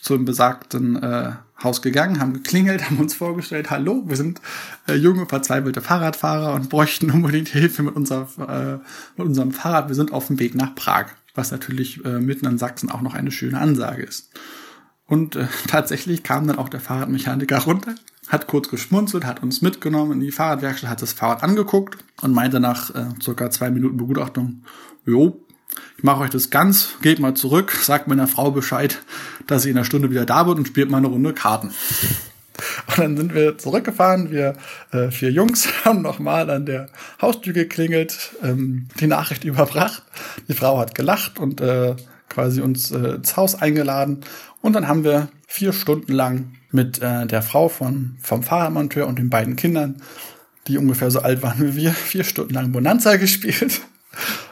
zum 0.00 0.24
besagten 0.24 1.02
äh, 1.02 1.32
Haus 1.62 1.82
gegangen, 1.82 2.20
haben 2.20 2.34
geklingelt, 2.34 2.84
haben 2.84 2.98
uns 2.98 3.14
vorgestellt, 3.14 3.70
hallo, 3.70 4.04
wir 4.06 4.16
sind 4.16 4.40
äh, 4.86 4.94
junge, 4.94 5.26
verzweifelte 5.26 5.80
Fahrradfahrer 5.80 6.54
und 6.54 6.68
bräuchten 6.68 7.10
unbedingt 7.10 7.48
Hilfe 7.48 7.82
mit, 7.82 7.96
unser, 7.96 8.28
äh, 8.38 8.78
mit 9.16 9.26
unserem 9.26 9.52
Fahrrad. 9.52 9.88
Wir 9.88 9.96
sind 9.96 10.12
auf 10.12 10.28
dem 10.28 10.38
Weg 10.38 10.54
nach 10.54 10.74
Prag, 10.76 11.06
was 11.34 11.50
natürlich 11.50 12.04
äh, 12.04 12.20
mitten 12.20 12.46
in 12.46 12.58
Sachsen 12.58 12.90
auch 12.90 13.02
noch 13.02 13.14
eine 13.14 13.32
schöne 13.32 13.58
Ansage 13.58 14.04
ist. 14.04 14.30
Und 15.06 15.34
äh, 15.34 15.46
tatsächlich 15.66 16.22
kam 16.22 16.46
dann 16.46 16.58
auch 16.58 16.68
der 16.68 16.80
Fahrradmechaniker 16.80 17.58
runter, 17.58 17.96
hat 18.28 18.46
kurz 18.46 18.68
geschmunzelt, 18.68 19.26
hat 19.26 19.42
uns 19.42 19.60
mitgenommen 19.60 20.12
in 20.12 20.20
die 20.20 20.30
Fahrradwerkstatt, 20.30 20.90
hat 20.90 21.02
das 21.02 21.12
Fahrrad 21.12 21.42
angeguckt 21.42 21.98
und 22.22 22.32
meinte 22.34 22.60
nach 22.60 22.94
äh, 22.94 23.06
circa 23.20 23.50
zwei 23.50 23.70
Minuten 23.70 23.96
Begutachtung, 23.96 24.62
jo, 25.04 25.44
ich 25.96 26.04
mache 26.04 26.22
euch 26.22 26.30
das 26.30 26.50
ganz, 26.50 26.90
geht 27.02 27.18
mal 27.18 27.34
zurück, 27.34 27.72
sagt 27.72 28.08
meiner 28.08 28.26
Frau 28.26 28.50
Bescheid, 28.50 29.00
dass 29.46 29.62
sie 29.62 29.70
in 29.70 29.76
einer 29.76 29.84
Stunde 29.84 30.10
wieder 30.10 30.26
da 30.26 30.46
wird 30.46 30.58
und 30.58 30.68
spielt 30.68 30.90
mal 30.90 30.98
eine 30.98 31.08
Runde 31.08 31.32
Karten. 31.32 31.72
Und 32.88 32.98
dann 32.98 33.16
sind 33.16 33.34
wir 33.34 33.56
zurückgefahren. 33.56 34.30
Wir 34.32 34.56
äh, 34.92 35.10
vier 35.10 35.30
Jungs 35.30 35.68
haben 35.84 36.02
nochmal 36.02 36.50
an 36.50 36.66
der 36.66 36.88
Haustür 37.20 37.52
geklingelt, 37.52 38.36
ähm, 38.42 38.88
die 39.00 39.06
Nachricht 39.06 39.44
überbracht. 39.44 40.02
Die 40.48 40.54
Frau 40.54 40.78
hat 40.78 40.94
gelacht 40.94 41.38
und 41.38 41.60
äh, 41.60 41.94
quasi 42.28 42.60
uns 42.60 42.90
äh, 42.90 43.14
ins 43.14 43.36
Haus 43.36 43.54
eingeladen. 43.54 44.20
Und 44.60 44.72
dann 44.74 44.88
haben 44.88 45.04
wir 45.04 45.28
vier 45.46 45.72
Stunden 45.72 46.12
lang 46.12 46.54
mit 46.72 47.00
äh, 47.00 47.26
der 47.26 47.42
Frau 47.42 47.68
von, 47.68 48.16
vom 48.20 48.42
Fahrradmonteur 48.42 49.06
und 49.06 49.18
den 49.18 49.30
beiden 49.30 49.56
Kindern 49.56 50.02
die 50.68 50.78
ungefähr 50.78 51.10
so 51.10 51.20
alt 51.20 51.42
waren 51.42 51.60
wie 51.60 51.76
wir, 51.76 51.90
vier 51.92 52.24
Stunden 52.24 52.54
lang 52.54 52.72
Bonanza 52.72 53.16
gespielt, 53.16 53.80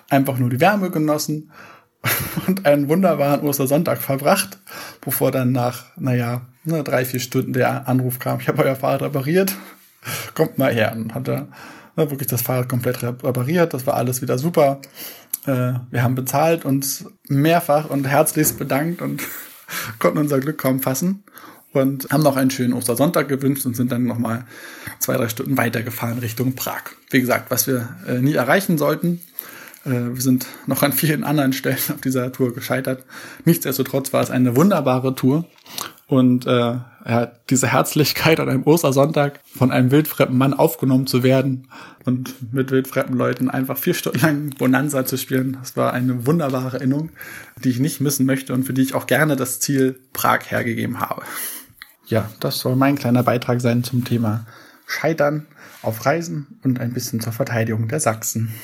einfach 0.08 0.38
nur 0.38 0.50
die 0.50 0.60
Wärme 0.60 0.90
genossen 0.90 1.50
und 2.46 2.66
einen 2.66 2.88
wunderbaren 2.88 3.40
Ostersonntag 3.40 3.98
verbracht, 3.98 4.58
bevor 5.00 5.30
dann 5.30 5.52
nach, 5.52 5.84
naja, 5.96 6.42
drei, 6.64 7.04
vier 7.04 7.20
Stunden 7.20 7.52
der 7.52 7.88
Anruf 7.88 8.18
kam, 8.18 8.40
ich 8.40 8.48
habe 8.48 8.64
euer 8.64 8.76
Fahrrad 8.76 9.02
repariert, 9.02 9.54
kommt 10.34 10.58
mal 10.58 10.72
her. 10.72 10.92
Und 10.92 11.14
hat 11.14 11.28
er 11.28 11.48
ne, 11.96 12.10
wirklich 12.10 12.28
das 12.28 12.42
Fahrrad 12.42 12.68
komplett 12.68 13.02
repariert, 13.02 13.74
das 13.74 13.86
war 13.86 13.94
alles 13.94 14.22
wieder 14.22 14.38
super. 14.38 14.80
Äh, 15.46 15.74
wir 15.90 16.02
haben 16.02 16.14
bezahlt, 16.14 16.64
uns 16.64 17.06
mehrfach 17.28 17.88
und 17.90 18.06
herzlichst 18.06 18.58
bedankt 18.58 19.02
und 19.02 19.22
konnten 19.98 20.18
unser 20.18 20.40
Glück 20.40 20.58
kaum 20.58 20.80
fassen 20.80 21.24
und 21.72 22.08
haben 22.10 22.22
noch 22.22 22.36
einen 22.36 22.50
schönen 22.50 22.72
Ostersonntag 22.72 23.28
gewünscht 23.28 23.66
und 23.66 23.76
sind 23.76 23.92
dann 23.92 24.04
nochmal 24.04 24.44
zwei, 24.98 25.16
drei 25.16 25.28
Stunden 25.28 25.56
weitergefahren 25.56 26.18
Richtung 26.18 26.54
Prag. 26.54 26.82
Wie 27.10 27.20
gesagt, 27.20 27.50
was 27.50 27.66
wir 27.66 27.88
äh, 28.06 28.18
nie 28.18 28.34
erreichen 28.34 28.78
sollten. 28.78 29.20
Äh, 29.86 30.14
wir 30.14 30.20
sind 30.20 30.46
noch 30.66 30.82
an 30.82 30.92
vielen 30.92 31.24
anderen 31.24 31.52
Stellen 31.52 31.78
auf 31.94 32.00
dieser 32.00 32.32
Tour 32.32 32.52
gescheitert. 32.52 33.04
Nichtsdestotrotz 33.44 34.12
war 34.12 34.22
es 34.22 34.30
eine 34.30 34.56
wunderbare 34.56 35.14
Tour 35.14 35.46
und 36.08 36.46
äh, 36.46 36.50
ja, 37.08 37.32
diese 37.50 37.68
Herzlichkeit 37.68 38.40
an 38.40 38.48
einem 38.48 38.64
Ostersonntag 38.64 39.40
von 39.46 39.70
einem 39.70 39.90
wildfremden 39.92 40.36
Mann 40.36 40.54
aufgenommen 40.54 41.06
zu 41.06 41.22
werden 41.22 41.68
und 42.04 42.52
mit 42.52 42.70
wildfremden 42.72 43.16
Leuten 43.16 43.48
einfach 43.48 43.78
vier 43.78 43.94
Stunden 43.94 44.20
lang 44.20 44.50
Bonanza 44.50 45.04
zu 45.04 45.16
spielen, 45.16 45.56
das 45.60 45.76
war 45.76 45.92
eine 45.92 46.26
wunderbare 46.26 46.78
Erinnerung, 46.78 47.10
die 47.62 47.70
ich 47.70 47.78
nicht 47.78 48.00
missen 48.00 48.26
möchte 48.26 48.52
und 48.54 48.64
für 48.64 48.72
die 48.72 48.82
ich 48.82 48.94
auch 48.94 49.06
gerne 49.06 49.36
das 49.36 49.60
Ziel 49.60 49.98
Prag 50.12 50.40
hergegeben 50.48 51.00
habe. 51.00 51.22
Ja, 52.06 52.28
das 52.40 52.58
soll 52.58 52.76
mein 52.76 52.96
kleiner 52.96 53.22
Beitrag 53.22 53.60
sein 53.60 53.84
zum 53.84 54.04
Thema 54.04 54.46
Scheitern 54.86 55.46
auf 55.82 56.06
Reisen 56.06 56.58
und 56.62 56.80
ein 56.80 56.92
bisschen 56.92 57.20
zur 57.20 57.32
Verteidigung 57.32 57.88
der 57.88 58.00
Sachsen. 58.00 58.54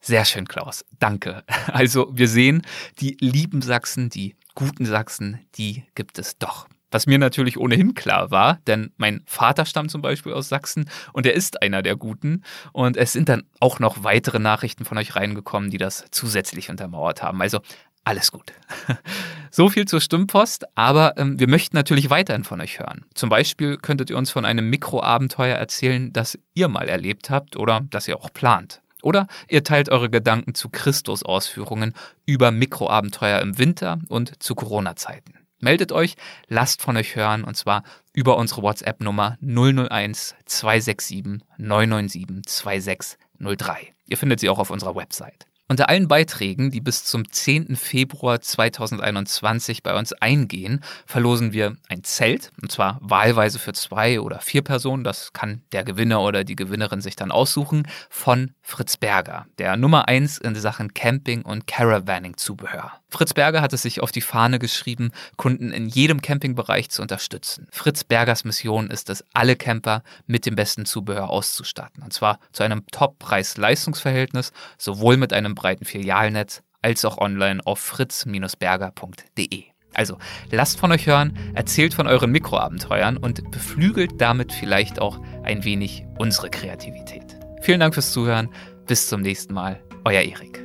Sehr 0.00 0.24
schön, 0.24 0.48
Klaus. 0.48 0.84
Danke. 0.98 1.44
Also 1.72 2.10
wir 2.12 2.28
sehen, 2.28 2.62
die 2.98 3.16
lieben 3.20 3.62
Sachsen, 3.62 4.10
die 4.10 4.34
guten 4.54 4.84
Sachsen, 4.84 5.40
die 5.56 5.84
gibt 5.94 6.18
es 6.18 6.36
doch. 6.38 6.66
Was 6.90 7.06
mir 7.06 7.18
natürlich 7.18 7.56
ohnehin 7.56 7.94
klar 7.94 8.32
war, 8.32 8.58
denn 8.66 8.92
mein 8.96 9.22
Vater 9.26 9.64
stammt 9.64 9.92
zum 9.92 10.02
Beispiel 10.02 10.32
aus 10.32 10.48
Sachsen 10.48 10.90
und 11.12 11.24
er 11.24 11.34
ist 11.34 11.62
einer 11.62 11.82
der 11.82 11.94
Guten. 11.94 12.42
Und 12.72 12.96
es 12.96 13.12
sind 13.12 13.28
dann 13.28 13.44
auch 13.60 13.78
noch 13.78 14.02
weitere 14.02 14.40
Nachrichten 14.40 14.84
von 14.84 14.98
euch 14.98 15.14
reingekommen, 15.14 15.70
die 15.70 15.78
das 15.78 16.04
zusätzlich 16.10 16.68
untermauert 16.68 17.22
haben. 17.22 17.40
Also 17.40 17.60
alles 18.04 18.32
gut. 18.32 18.52
So 19.52 19.68
viel 19.68 19.84
zur 19.84 20.00
Stimmpost, 20.00 20.64
aber 20.76 21.18
ähm, 21.18 21.40
wir 21.40 21.48
möchten 21.48 21.76
natürlich 21.76 22.08
weiterhin 22.08 22.44
von 22.44 22.60
euch 22.60 22.78
hören. 22.78 23.04
Zum 23.14 23.28
Beispiel 23.28 23.78
könntet 23.78 24.08
ihr 24.08 24.16
uns 24.16 24.30
von 24.30 24.44
einem 24.44 24.70
Mikroabenteuer 24.70 25.56
erzählen, 25.56 26.12
das 26.12 26.38
ihr 26.54 26.68
mal 26.68 26.88
erlebt 26.88 27.30
habt 27.30 27.56
oder 27.56 27.80
das 27.90 28.06
ihr 28.06 28.16
auch 28.16 28.32
plant. 28.32 28.80
Oder 29.02 29.26
ihr 29.48 29.64
teilt 29.64 29.88
eure 29.88 30.10
Gedanken 30.10 30.54
zu 30.54 30.68
Christus-Ausführungen 30.68 31.94
über 32.26 32.50
Mikroabenteuer 32.50 33.40
im 33.40 33.58
Winter 33.58 33.98
und 34.08 34.42
zu 34.42 34.54
Corona-Zeiten. 34.54 35.34
Meldet 35.60 35.92
euch, 35.92 36.16
lasst 36.48 36.80
von 36.80 36.96
euch 36.96 37.16
hören 37.16 37.44
und 37.44 37.54
zwar 37.54 37.82
über 38.14 38.38
unsere 38.38 38.62
WhatsApp-Nummer 38.62 39.36
001 39.42 40.34
267 40.46 41.46
997 41.58 42.46
2603. 42.46 43.92
Ihr 44.06 44.16
findet 44.16 44.40
sie 44.40 44.48
auch 44.48 44.58
auf 44.58 44.70
unserer 44.70 44.96
Website. 44.96 45.49
Unter 45.70 45.88
allen 45.88 46.08
Beiträgen, 46.08 46.72
die 46.72 46.80
bis 46.80 47.04
zum 47.04 47.30
10. 47.30 47.76
Februar 47.76 48.40
2021 48.40 49.84
bei 49.84 49.96
uns 49.96 50.12
eingehen, 50.12 50.82
verlosen 51.06 51.52
wir 51.52 51.76
ein 51.88 52.02
Zelt, 52.02 52.50
und 52.60 52.72
zwar 52.72 52.98
wahlweise 53.00 53.60
für 53.60 53.72
zwei 53.72 54.20
oder 54.20 54.40
vier 54.40 54.62
Personen, 54.62 55.04
das 55.04 55.32
kann 55.32 55.62
der 55.70 55.84
Gewinner 55.84 56.22
oder 56.22 56.42
die 56.42 56.56
Gewinnerin 56.56 57.00
sich 57.00 57.14
dann 57.14 57.30
aussuchen, 57.30 57.86
von 58.08 58.50
Fritz 58.62 58.96
Berger, 58.96 59.46
der 59.60 59.76
Nummer 59.76 60.08
eins 60.08 60.38
in 60.38 60.56
Sachen 60.56 60.92
Camping 60.92 61.42
und 61.42 61.68
Caravaning-Zubehör. 61.68 62.90
Fritz 63.08 63.34
Berger 63.34 63.60
hat 63.60 63.72
es 63.72 63.82
sich 63.82 64.00
auf 64.00 64.10
die 64.10 64.20
Fahne 64.20 64.58
geschrieben, 64.58 65.12
Kunden 65.36 65.72
in 65.72 65.88
jedem 65.88 66.20
Campingbereich 66.20 66.90
zu 66.90 67.02
unterstützen. 67.02 67.68
Fritz 67.70 68.02
Bergers 68.02 68.44
Mission 68.44 68.90
ist 68.90 69.08
es, 69.08 69.24
alle 69.34 69.54
Camper 69.54 70.02
mit 70.26 70.46
dem 70.46 70.56
besten 70.56 70.84
Zubehör 70.84 71.30
auszustatten, 71.30 72.02
und 72.02 72.12
zwar 72.12 72.40
zu 72.50 72.64
einem 72.64 72.86
Top-Preis-Leistungsverhältnis, 72.90 74.52
sowohl 74.76 75.16
mit 75.16 75.32
einem 75.32 75.54
breiten 75.60 75.84
Filialnetz 75.84 76.62
als 76.80 77.04
auch 77.04 77.18
online 77.18 77.60
auf 77.66 77.78
fritz-berger.de. 77.78 79.64
Also 79.92 80.16
lasst 80.50 80.80
von 80.80 80.90
euch 80.92 81.06
hören, 81.06 81.38
erzählt 81.54 81.92
von 81.92 82.06
euren 82.06 82.30
Mikroabenteuern 82.30 83.18
und 83.18 83.50
beflügelt 83.50 84.20
damit 84.20 84.52
vielleicht 84.52 85.00
auch 85.00 85.20
ein 85.42 85.64
wenig 85.64 86.04
unsere 86.18 86.48
Kreativität. 86.48 87.38
Vielen 87.60 87.80
Dank 87.80 87.92
fürs 87.92 88.12
Zuhören. 88.12 88.48
Bis 88.86 89.08
zum 89.08 89.20
nächsten 89.20 89.52
Mal. 89.52 89.82
Euer 90.04 90.22
Erik. 90.22 90.64